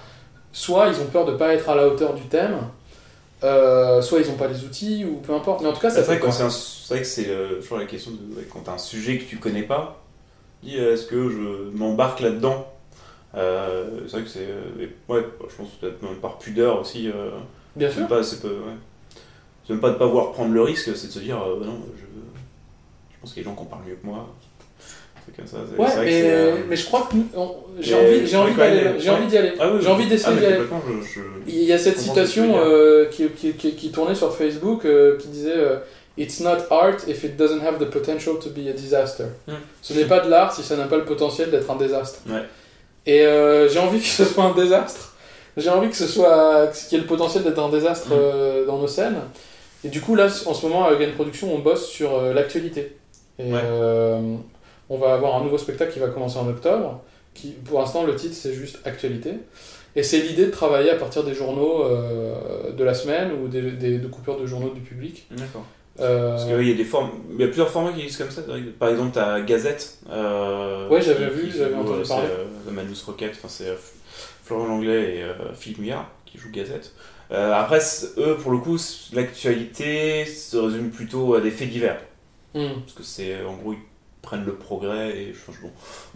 soit 0.52 0.88
ils 0.88 1.00
ont 1.00 1.06
peur 1.06 1.24
de 1.24 1.32
pas 1.32 1.54
être 1.54 1.68
à 1.68 1.74
la 1.74 1.86
hauteur 1.88 2.14
du 2.14 2.22
thème, 2.22 2.58
euh, 3.44 4.02
soit 4.02 4.20
ils 4.20 4.30
ont 4.30 4.36
pas 4.36 4.48
les 4.48 4.64
outils 4.64 5.04
ou 5.04 5.16
peu 5.18 5.32
importe. 5.34 5.60
Mais 5.62 5.68
en 5.68 5.72
tout 5.72 5.80
cas, 5.80 5.90
ça 5.90 5.96
C'est 5.96 6.02
vrai, 6.06 6.14
fait 6.16 6.20
quand 6.20 6.26
pas. 6.28 6.32
c'est 6.32 6.42
un- 6.44 6.50
c'est 6.50 6.94
vrai 6.94 7.02
que 7.02 7.08
c'est 7.08 7.28
euh, 7.28 7.60
toujours 7.60 7.78
la 7.78 7.86
question 7.86 8.12
de 8.12 8.36
ouais, 8.36 8.46
quand 8.52 8.60
t'as 8.60 8.72
un 8.74 8.78
sujet 8.78 9.18
que 9.18 9.24
tu 9.24 9.36
connais 9.38 9.62
pas, 9.62 10.02
dis 10.62 10.78
euh, 10.78 10.94
est-ce 10.94 11.06
que 11.06 11.30
je 11.30 11.76
m'embarque 11.76 12.20
là-dedans? 12.20 12.66
Euh, 13.36 14.00
C'est 14.06 14.12
vrai 14.12 14.22
que 14.24 14.28
c'est. 14.30 14.48
ouais, 15.08 15.26
je 15.50 15.56
pense 15.56 15.70
peut-être 15.80 16.02
même 16.02 16.16
par 16.16 16.38
pudeur 16.38 16.80
aussi. 16.80 17.10
Bien 17.76 17.88
c'est 17.90 17.96
sûr. 17.96 18.08
pas, 18.08 18.22
c'est 18.22 18.40
pas, 18.42 18.48
ouais. 18.48 18.76
C'est 19.66 19.74
même 19.74 19.80
pas 19.82 19.90
de 19.90 19.96
pas 19.96 20.06
vouloir 20.06 20.32
prendre 20.32 20.52
le 20.54 20.62
risque, 20.62 20.96
c'est 20.96 21.08
de 21.08 21.12
se 21.12 21.18
dire 21.20 21.38
bah 21.38 21.66
non, 21.66 21.80
je, 21.96 22.02
je 23.14 23.20
pense 23.20 23.32
qu'il 23.32 23.42
y 23.42 23.46
a 23.46 23.50
des 23.50 23.50
gens 23.50 23.56
qui 23.56 23.62
en 23.62 23.66
parlent 23.70 23.84
mieux 23.86 23.96
que 23.96 24.06
moi. 24.06 24.28
Comme 25.36 25.46
ça. 25.46 25.56
Ouais, 25.78 25.86
que 25.86 26.04
mais, 26.04 26.22
euh, 26.24 26.54
mais 26.68 26.76
je 26.76 26.86
crois 26.86 27.08
que 27.10 27.16
j'ai 27.80 27.94
envie, 27.94 28.26
j'ai 28.26 28.36
envie 28.36 28.52
j'ai 28.98 29.26
d'y 29.28 29.36
aller. 29.38 29.52
ah 29.60 29.70
oui, 29.72 29.78
j'ai 29.80 29.88
envie 29.88 30.06
d'essayer 30.06 30.34
ah, 30.36 30.40
d'y 30.40 30.46
aller. 30.46 30.54
complètement, 30.56 30.82
je- 31.04 31.20
je- 31.20 31.20
Il 31.52 31.62
y 31.64 31.72
a 31.72 31.78
cette 31.78 31.98
citation 31.98 32.56
euh, 32.58 33.04
qui, 33.06 33.28
qui, 33.28 33.52
qui, 33.52 33.74
qui 33.74 33.90
tournait 33.90 34.14
sur 34.14 34.34
Facebook 34.34 34.84
euh, 34.84 35.16
qui 35.18 35.28
disait 35.28 35.52
euh, 35.56 35.76
It's 36.16 36.40
not 36.40 36.56
art 36.70 36.96
if 37.06 37.22
it 37.22 37.36
doesn't 37.36 37.60
have 37.64 37.78
the 37.78 37.88
potential 37.88 38.38
to 38.40 38.50
be 38.50 38.68
a 38.68 38.72
disaster. 38.72 39.24
Hmm. 39.46 39.52
Ce 39.82 39.92
n'est 39.94 40.04
pas 40.06 40.18
de 40.20 40.28
l'art 40.28 40.52
si 40.52 40.62
ça 40.64 40.76
n'a 40.76 40.84
pas 40.86 40.96
le 40.96 41.04
potentiel 41.04 41.50
d'être 41.50 41.70
un 41.70 41.76
désastre. 41.76 42.20
Ouais. 42.28 42.42
Et 43.06 43.20
j'ai 43.70 43.78
envie 43.78 44.00
que 44.00 44.06
ce 44.06 44.24
soit 44.24 44.44
un 44.44 44.54
désastre. 44.54 45.14
J'ai 45.56 45.70
envie 45.70 45.88
que 45.88 45.96
ce 45.96 46.06
soit 46.06 46.68
qu'il 46.88 46.98
y 46.98 47.00
ait 47.00 47.04
le 47.04 47.08
potentiel 47.08 47.42
d'être 47.44 47.58
un 47.60 47.68
désastre 47.70 48.08
Hmm. 48.08 48.66
dans 48.66 48.78
nos 48.78 48.88
scènes. 48.88 49.18
Et 49.84 49.88
du 49.88 50.00
coup, 50.00 50.16
là, 50.16 50.26
en 50.46 50.54
ce 50.54 50.66
moment, 50.66 50.86
à 50.88 50.94
Gain 50.96 51.12
Production, 51.14 51.54
on 51.54 51.60
bosse 51.60 51.86
sur 51.86 52.20
l'actualité. 52.34 52.96
Et 53.38 53.52
Ouais. 53.52 53.60
On 54.90 54.96
va 54.98 55.14
avoir 55.14 55.36
un 55.36 55.44
nouveau 55.44 55.58
spectacle 55.58 55.92
qui 55.92 55.98
va 55.98 56.08
commencer 56.08 56.38
en 56.38 56.48
octobre. 56.48 57.02
Qui, 57.34 57.48
pour 57.52 57.78
l'instant, 57.80 58.04
le 58.04 58.14
titre, 58.16 58.34
c'est 58.34 58.52
juste 58.54 58.78
Actualité. 58.84 59.34
Et 59.96 60.02
c'est 60.02 60.20
l'idée 60.20 60.46
de 60.46 60.50
travailler 60.50 60.90
à 60.90 60.96
partir 60.96 61.24
des 61.24 61.34
journaux 61.34 61.84
euh, 61.84 62.72
de 62.72 62.84
la 62.84 62.94
semaine 62.94 63.32
ou 63.32 63.48
des, 63.48 63.72
des- 63.72 63.98
de 63.98 64.06
coupures 64.08 64.38
de 64.40 64.46
journaux 64.46 64.70
du 64.70 64.80
public. 64.80 65.26
D'accord. 65.30 65.64
Euh, 66.00 66.30
Parce 66.30 66.44
qu'il 66.44 66.68
y 66.68 66.72
a 66.72 66.74
des 66.76 66.84
formes, 66.84 67.10
il 67.34 67.40
y 67.40 67.44
a 67.44 67.48
plusieurs 67.48 67.70
formats 67.70 67.92
qui 67.92 68.02
existent 68.02 68.24
comme 68.24 68.32
ça. 68.32 68.42
Par 68.78 68.88
exemple, 68.90 69.12
ta 69.12 69.40
Gazette. 69.40 69.98
Euh, 70.10 70.88
Ouais, 70.88 71.02
j'avais 71.02 71.28
vu, 71.28 71.50
j'avais 71.56 71.74
entendu 71.74 72.02
euh, 72.02 72.06
parler. 72.06 72.28
C'est 72.64 72.70
The 72.70 72.74
Manus 72.74 73.02
Rocket, 73.02 73.32
enfin 73.32 73.48
c'est 73.48 73.76
Florent 74.44 74.66
Langlais 74.66 75.16
et 75.18 75.24
Philippe 75.54 75.78
Muyard 75.78 76.08
qui 76.24 76.38
jouent 76.38 76.52
Gazette. 76.52 76.92
Après, 77.30 77.80
eux, 78.18 78.36
pour 78.36 78.52
le 78.52 78.58
coup, 78.58 78.78
l'actualité 79.12 80.24
se 80.24 80.56
résume 80.56 80.90
plutôt 80.90 81.34
à 81.34 81.40
des 81.40 81.50
faits 81.50 81.70
divers. 81.70 82.00
hmm. 82.54 82.80
Parce 82.84 82.92
que 82.94 83.02
c'est, 83.02 83.42
en 83.44 83.54
gros, 83.54 83.72
ils 83.72 83.78
prennent 84.28 84.44
le 84.44 84.54
progrès 84.54 85.10
et 85.18 85.32
je 85.32 85.60
bon. 85.62 85.70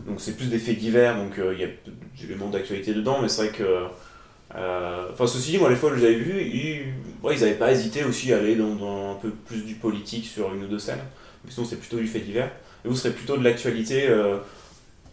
Donc 0.07 0.21
c'est 0.21 0.37
plus 0.37 0.47
des 0.51 0.59
faits 0.59 0.79
divers, 0.79 1.17
donc 1.17 1.39
euh, 1.39 1.55
il 1.55 1.61
y 1.61 1.65
a 1.65 1.69
des 1.69 2.25
éléments 2.27 2.51
d'actualité 2.51 2.93
dedans, 2.93 3.19
mais 3.23 3.29
c'est 3.29 3.47
vrai 3.47 3.53
que. 3.57 3.63
euh, 3.65 5.07
Enfin, 5.13 5.27
ceci 5.27 5.53
dit, 5.53 5.59
moi, 5.59 5.71
les 5.71 5.77
fois 5.77 5.91
que 5.91 5.97
je 5.97 6.03
l'avais 6.05 6.17
vu, 6.17 6.43
ils, 6.43 6.83
ouais, 7.27 7.35
ils 7.35 7.43
avaient 7.43 7.55
pas 7.55 7.73
hésité 7.73 8.05
aussi 8.05 8.33
à 8.35 8.37
aller 8.39 8.55
dans, 8.55 8.75
dans 8.75 9.13
un 9.13 9.15
peu 9.15 9.31
plus 9.31 9.65
du 9.65 9.75
politique 9.77 10.27
sur 10.27 10.53
une 10.55 10.65
ou 10.65 10.67
deux 10.67 10.79
scènes. 10.79 11.05
Mais 11.45 11.51
sinon, 11.51 11.67
c'est 11.67 11.77
plutôt 11.77 11.97
du 11.97 12.07
fait 12.07 12.19
divers. 12.19 12.51
Et 12.85 12.89
vous 12.89 12.95
serez 12.95 13.15
plutôt 13.15 13.39
de 13.39 13.45
l'actualité, 13.45 14.09
euh, 14.11 14.37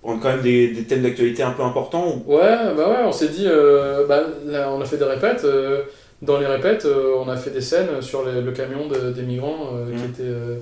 prendre 0.02 0.22
quand 0.22 0.30
même 0.30 0.41
des, 0.41 0.68
des 0.74 0.84
thèmes 0.84 1.04
d'actualité 1.04 1.41
un 1.43 1.52
peu 1.52 1.64
importants 1.64 2.06
ou... 2.28 2.34
Ouais, 2.36 2.58
bah 2.76 2.89
ouais, 2.89 3.04
on 3.06 3.12
s'est 3.14 3.30
dit, 3.30 3.45
euh, 3.47 4.06
bah, 4.08 4.24
là, 4.45 4.72
on 4.74 4.82
a 4.82 4.86
fait 4.86 4.97
des 4.97 5.06
répètes. 5.06 5.45
euh, 5.45 5.84
dans 6.22 6.38
les 6.38 6.45
répètes, 6.47 6.84
euh, 6.86 7.14
on 7.24 7.30
a 7.30 7.38
fait 7.38 7.52
des 7.52 7.62
scènes 7.62 8.02
sur 8.02 8.26
les- 8.26 8.41
le 8.41 8.52
camion 8.52 8.89
de- 8.89 9.12
des 9.14 9.22
migrants 9.24 9.70
euh, 9.74 9.86
qui 9.95 10.04
Mhm. 10.04 10.10
était, 10.10 10.24
euh, 10.24 10.58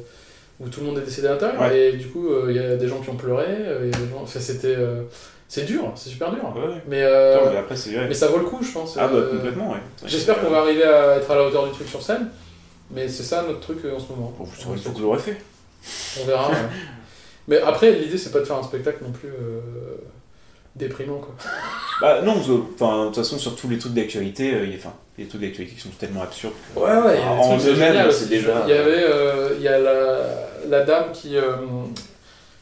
où 0.60 0.68
tout 0.70 0.80
le 0.82 0.88
monde 0.88 0.98
est 1.00 1.02
décédé 1.02 1.28
à 1.28 1.32
l'intérieur. 1.32 1.62
Ouais. 1.62 1.90
Et 1.90 1.92
du 1.94 2.08
coup, 2.08 2.30
euh, 2.30 2.48
il 2.50 2.56
y 2.56 2.60
a 2.60 2.76
des 2.76 2.88
gens 2.88 3.00
qui 3.00 3.10
ont 3.10 3.16
pleuré. 3.16 3.46
euh, 3.48 3.88
a 3.92 3.98
des 3.98 4.10
gens... 4.10 4.22
enfin, 4.24 4.40
c'était, 4.40 4.76
euh, 4.76 5.04
c'est 5.48 5.66
dur, 5.66 5.92
c'est 5.96 6.10
super 6.10 6.32
dur. 6.32 6.44
Ouais. 6.56 6.82
Mais, 6.88 7.04
euh, 7.04 7.36
Attends, 7.40 7.52
mais 7.52 7.58
après, 7.58 7.76
ça 8.14 8.28
vaut 8.28 8.40
le 8.40 8.46
coup, 8.46 8.60
je 8.64 8.72
pense. 8.72 8.98
Ah, 8.98 9.08
bah, 9.08 9.16
euh, 9.18 9.32
complètement, 9.38 9.72
ouais. 9.72 9.80
J'espère 10.06 10.40
qu'on 10.42 10.50
va 10.50 10.60
arriver 10.60 10.84
à 10.84 11.18
être 11.18 11.30
à 11.30 11.36
la 11.36 11.44
hauteur 11.44 11.66
du 11.68 11.72
truc 11.72 11.88
sur 11.88 12.02
scène. 12.02 12.30
Mais 12.90 13.08
c'est 13.10 13.24
ça 13.24 13.44
notre 13.44 13.60
truc 13.60 13.80
euh, 13.86 13.96
en 13.96 14.00
ce 14.00 14.10
moment. 14.10 14.34
Bon, 14.38 14.46
vous 14.46 14.56
saurez 14.56 14.76
une 14.78 14.82
fois 14.82 14.92
que 14.94 14.98
vous 14.98 15.04
l'aurez 15.04 15.20
fait. 15.20 15.38
On 16.22 16.26
verra. 16.26 16.50
ouais. 16.50 16.56
Mais 17.50 17.62
après, 17.62 17.92
l'idée, 17.92 18.18
c'est 18.18 18.32
pas 18.32 18.40
de 18.40 18.46
faire 18.46 18.58
un 18.58 18.64
spectacle 18.64 19.04
non 19.04 19.12
plus 19.12 19.30
euh, 19.30 19.60
déprimant. 20.76 21.20
Quoi. 21.20 21.34
Bah, 22.02 22.22
non, 22.22 22.36
de 22.40 22.44
toute 23.06 23.16
façon, 23.16 23.38
sur 23.38 23.56
tous 23.56 23.70
les 23.70 23.78
trucs 23.78 23.94
d'actualité, 23.94 24.54
euh, 24.54 24.68
enfin, 24.76 24.90
a 24.90 24.94
des 25.18 25.26
trucs 25.28 25.42
d'actualité 25.42 25.76
qui 25.76 25.82
sont 25.82 25.90
tellement 26.00 26.22
absurdes. 26.24 26.54
que- 26.76 26.80
Ouais, 26.80 26.92
ouais, 26.92 27.20
En 27.24 27.58
eux-mêmes, 27.58 28.12
c'est 28.12 28.30
déjà- 28.30 28.64
Il 28.68 28.70
y 28.70 28.78
avait, 28.78 29.04
euh, 29.04 29.50
il 29.58 29.64
y 29.64 29.68
a 29.68 29.80
la, 29.80 30.20
la 30.70 30.84
dame 30.86 31.06
qui. 31.14 31.36
euh, 31.38 31.44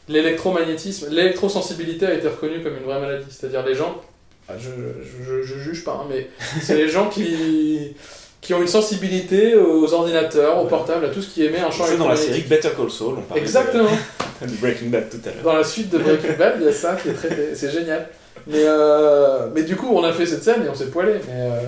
L'électromagnétisme, 0.08 1.08
l'électrosensibilité 1.10 2.06
a 2.06 2.14
été 2.14 2.28
reconnue 2.28 2.62
comme 2.62 2.76
une 2.76 2.84
vraie 2.84 3.00
maladie. 3.00 3.26
C'est-à-dire 3.28 3.64
les 3.66 3.74
gens. 3.74 4.00
ah, 4.48 4.52
Je, 4.56 4.68
je, 4.68 5.24
je, 5.24 5.42
je 5.42 5.58
juge 5.58 5.84
pas, 5.84 6.00
hein, 6.02 6.06
mais 6.08 6.28
c'est 6.62 6.76
les 6.76 6.88
gens 6.88 7.08
qui, 7.08 7.94
qui 8.40 8.54
ont 8.54 8.62
une 8.62 8.68
sensibilité 8.68 9.56
aux 9.56 9.92
ordinateurs, 9.92 10.62
aux 10.62 10.66
portables, 10.66 11.06
à 11.06 11.08
tout 11.08 11.20
ce 11.20 11.30
qui 11.34 11.44
émet 11.44 11.58
un 11.58 11.72
champ 11.72 11.84
C'est 11.86 11.96
dans 11.96 12.08
la 12.08 12.14
série 12.14 12.34
électromagnétique. 12.38 12.48
Better 12.48 12.80
Call 12.80 12.90
Saul, 12.92 13.14
on 13.18 13.22
parlait 13.22 13.40
de- 13.42 13.46
Exactement. 13.46 13.88
de, 14.42 14.46
Breaking 14.60 14.86
Bad 14.90 15.10
tout 15.10 15.18
à 15.28 15.32
l'heure. 15.32 15.42
Dans 15.42 15.54
la 15.56 15.64
suite 15.64 15.90
de 15.90 15.98
Breaking 15.98 16.36
Bad, 16.38 16.54
il 16.60 16.66
y 16.66 16.68
a 16.68 16.72
ça 16.72 16.94
qui 16.94 17.08
est 17.08 17.12
traité. 17.14 17.54
C'est 17.56 17.70
génial. 17.72 18.08
Mais, 18.46 18.62
euh, 18.62 19.48
mais 19.52 19.62
du 19.64 19.74
coup, 19.74 19.88
on 19.92 20.04
a 20.04 20.12
fait 20.12 20.24
cette 20.26 20.44
scène 20.44 20.64
et 20.64 20.68
on 20.68 20.74
s'est 20.74 20.86
poilé. 20.90 21.14
Mais 21.26 21.32
euh, 21.50 21.60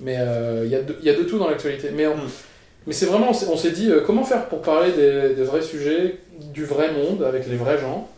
mais 0.00 0.16
euh, 0.18 0.62
il 0.64 0.70
y, 0.70 0.74
a 0.74 0.82
de- 0.82 0.96
il 1.00 1.06
y 1.06 1.10
a 1.10 1.14
de 1.14 1.22
tout 1.22 1.38
dans 1.38 1.48
l'actualité. 1.48 1.90
Mais, 1.94 2.06
on- 2.06 2.16
Mm. 2.16 2.30
mais 2.86 2.92
c'est 2.92 3.06
vraiment, 3.06 3.30
on 3.30 3.34
s'est- 3.34 3.46
dit 3.72 3.90
euh, 3.90 4.00
comment 4.06 4.24
faire 4.24 4.46
pour 4.48 4.62
parler 4.62 4.92
des, 4.92 5.34
des 5.34 5.42
vrais 5.44 5.62
sujets, 5.62 6.18
du 6.52 6.64
vrai 6.64 6.92
monde, 6.92 7.22
avec 7.22 7.46
les 7.48 7.56
vrais 7.56 7.78
gens? 7.78 8.08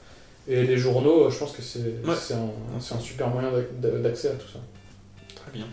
Et 0.49 0.63
les 0.63 0.77
journaux, 0.77 1.25
euh, 1.27 1.31
je 1.31 1.39
pense 1.39 1.51
que 1.53 1.61
c'est 1.63 2.03
c'est 2.15 2.35
un, 2.35 2.49
c'est 2.81 2.95
un 2.95 3.01
super 3.01 3.27
moyen 3.29 3.51
d'ac- 3.51 4.01
d'accès 4.03 4.29
à 4.29 4.33
tout 4.33 4.47
ça. 4.53 4.61
Très 5.35 5.51
bien. 5.53 5.67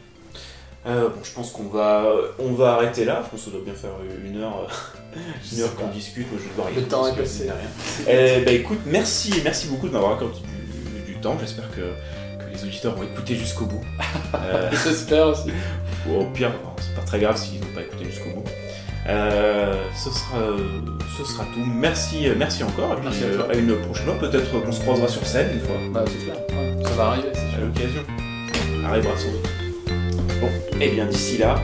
Euh, 0.85 1.07
bon, 1.09 1.23
je 1.23 1.31
pense 1.31 1.51
qu'on 1.51 1.67
va, 1.69 2.11
on 2.39 2.51
va 2.53 2.73
arrêter 2.73 3.05
là. 3.05 3.21
Je 3.23 3.29
pense 3.29 3.45
ça 3.45 3.51
doit 3.51 3.61
bien 3.63 3.73
faire 3.75 3.91
une 4.25 4.41
heure, 4.41 4.67
une 5.53 5.61
heure 5.61 5.69
sais 5.69 5.75
qu'on 5.75 5.87
discute. 5.89 6.29
Moi, 6.29 6.39
je 6.39 6.43
vais 6.45 6.49
devoir 6.49 6.69
y 6.71 6.75
Le 6.75 6.81
temps 6.83 7.07
est 7.07 7.15
passé. 7.15 7.47
écoute, 8.55 8.79
merci, 8.87 9.31
merci 9.43 9.67
beaucoup 9.67 9.87
de 9.87 9.93
m'avoir 9.93 10.13
accordé 10.13 10.35
du, 11.05 11.13
du 11.13 11.19
temps. 11.21 11.37
J'espère 11.39 11.69
que, 11.71 11.75
que 12.43 12.51
les 12.53 12.63
auditeurs 12.63 12.95
vont 12.95 13.03
écouter 13.03 13.35
jusqu'au 13.35 13.65
bout. 13.65 13.83
Euh, 14.35 14.69
J'espère 14.83 15.27
aussi. 15.27 15.49
au 16.11 16.25
pire, 16.33 16.51
c'est 16.79 16.95
pas 16.95 17.01
très 17.05 17.19
grave 17.19 17.37
s'ils 17.37 17.59
n'ont 17.61 17.67
pas 17.75 17.81
écouté 17.81 18.05
jusqu'au 18.05 18.29
bout. 18.29 18.43
Euh, 19.07 19.73
ce, 19.95 20.09
sera, 20.09 20.37
ce 21.17 21.23
sera 21.25 21.43
tout. 21.53 21.65
Merci, 21.65 22.27
merci 22.37 22.63
encore. 22.63 22.93
Et 22.93 22.95
puis, 22.95 23.03
Merci 23.05 23.23
à 23.25 23.35
toi. 23.35 23.45
euh, 23.49 23.53
à 23.53 23.55
une 23.57 23.75
prochaine 23.81 24.05
fois. 24.05 24.17
Peut-être 24.19 24.49
qu'on 24.51 24.71
se 24.71 24.79
croisera 24.81 25.07
sur 25.07 25.25
scène 25.25 25.49
une 25.53 25.59
fois. 25.59 25.75
Bah, 25.93 26.05
c'est 26.07 26.23
clair. 26.23 26.35
Ouais, 26.49 26.83
ça 26.83 26.89
va 26.91 27.03
arriver, 27.07 27.27
c'est 27.33 27.57
à 27.57 27.65
l'occasion. 27.65 28.03
Arrivera 28.85 29.17
sans 29.17 29.31
doute. 29.31 29.49
Bon, 30.39 30.49
et 30.81 30.89
bien 30.89 31.05
d'ici 31.05 31.37
là, 31.37 31.55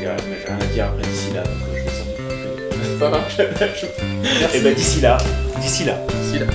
j'ai 0.00 0.06
rien 0.06 0.58
à 0.60 0.64
dire 0.72 0.84
après 0.86 1.02
d'ici 1.08 1.32
là, 1.34 1.42
donc 1.42 1.52
euh, 1.52 1.76
je 1.76 1.84
vais 1.84 2.76
couper. 2.76 2.98
Ça 2.98 3.08
marche. 3.10 3.38
Et 4.54 4.60
ben 4.60 4.74
d'ici 4.74 5.00
là, 5.00 5.18
d'ici 5.60 5.84
là. 5.84 5.94
D'ici 6.22 6.38
là. 6.40 6.46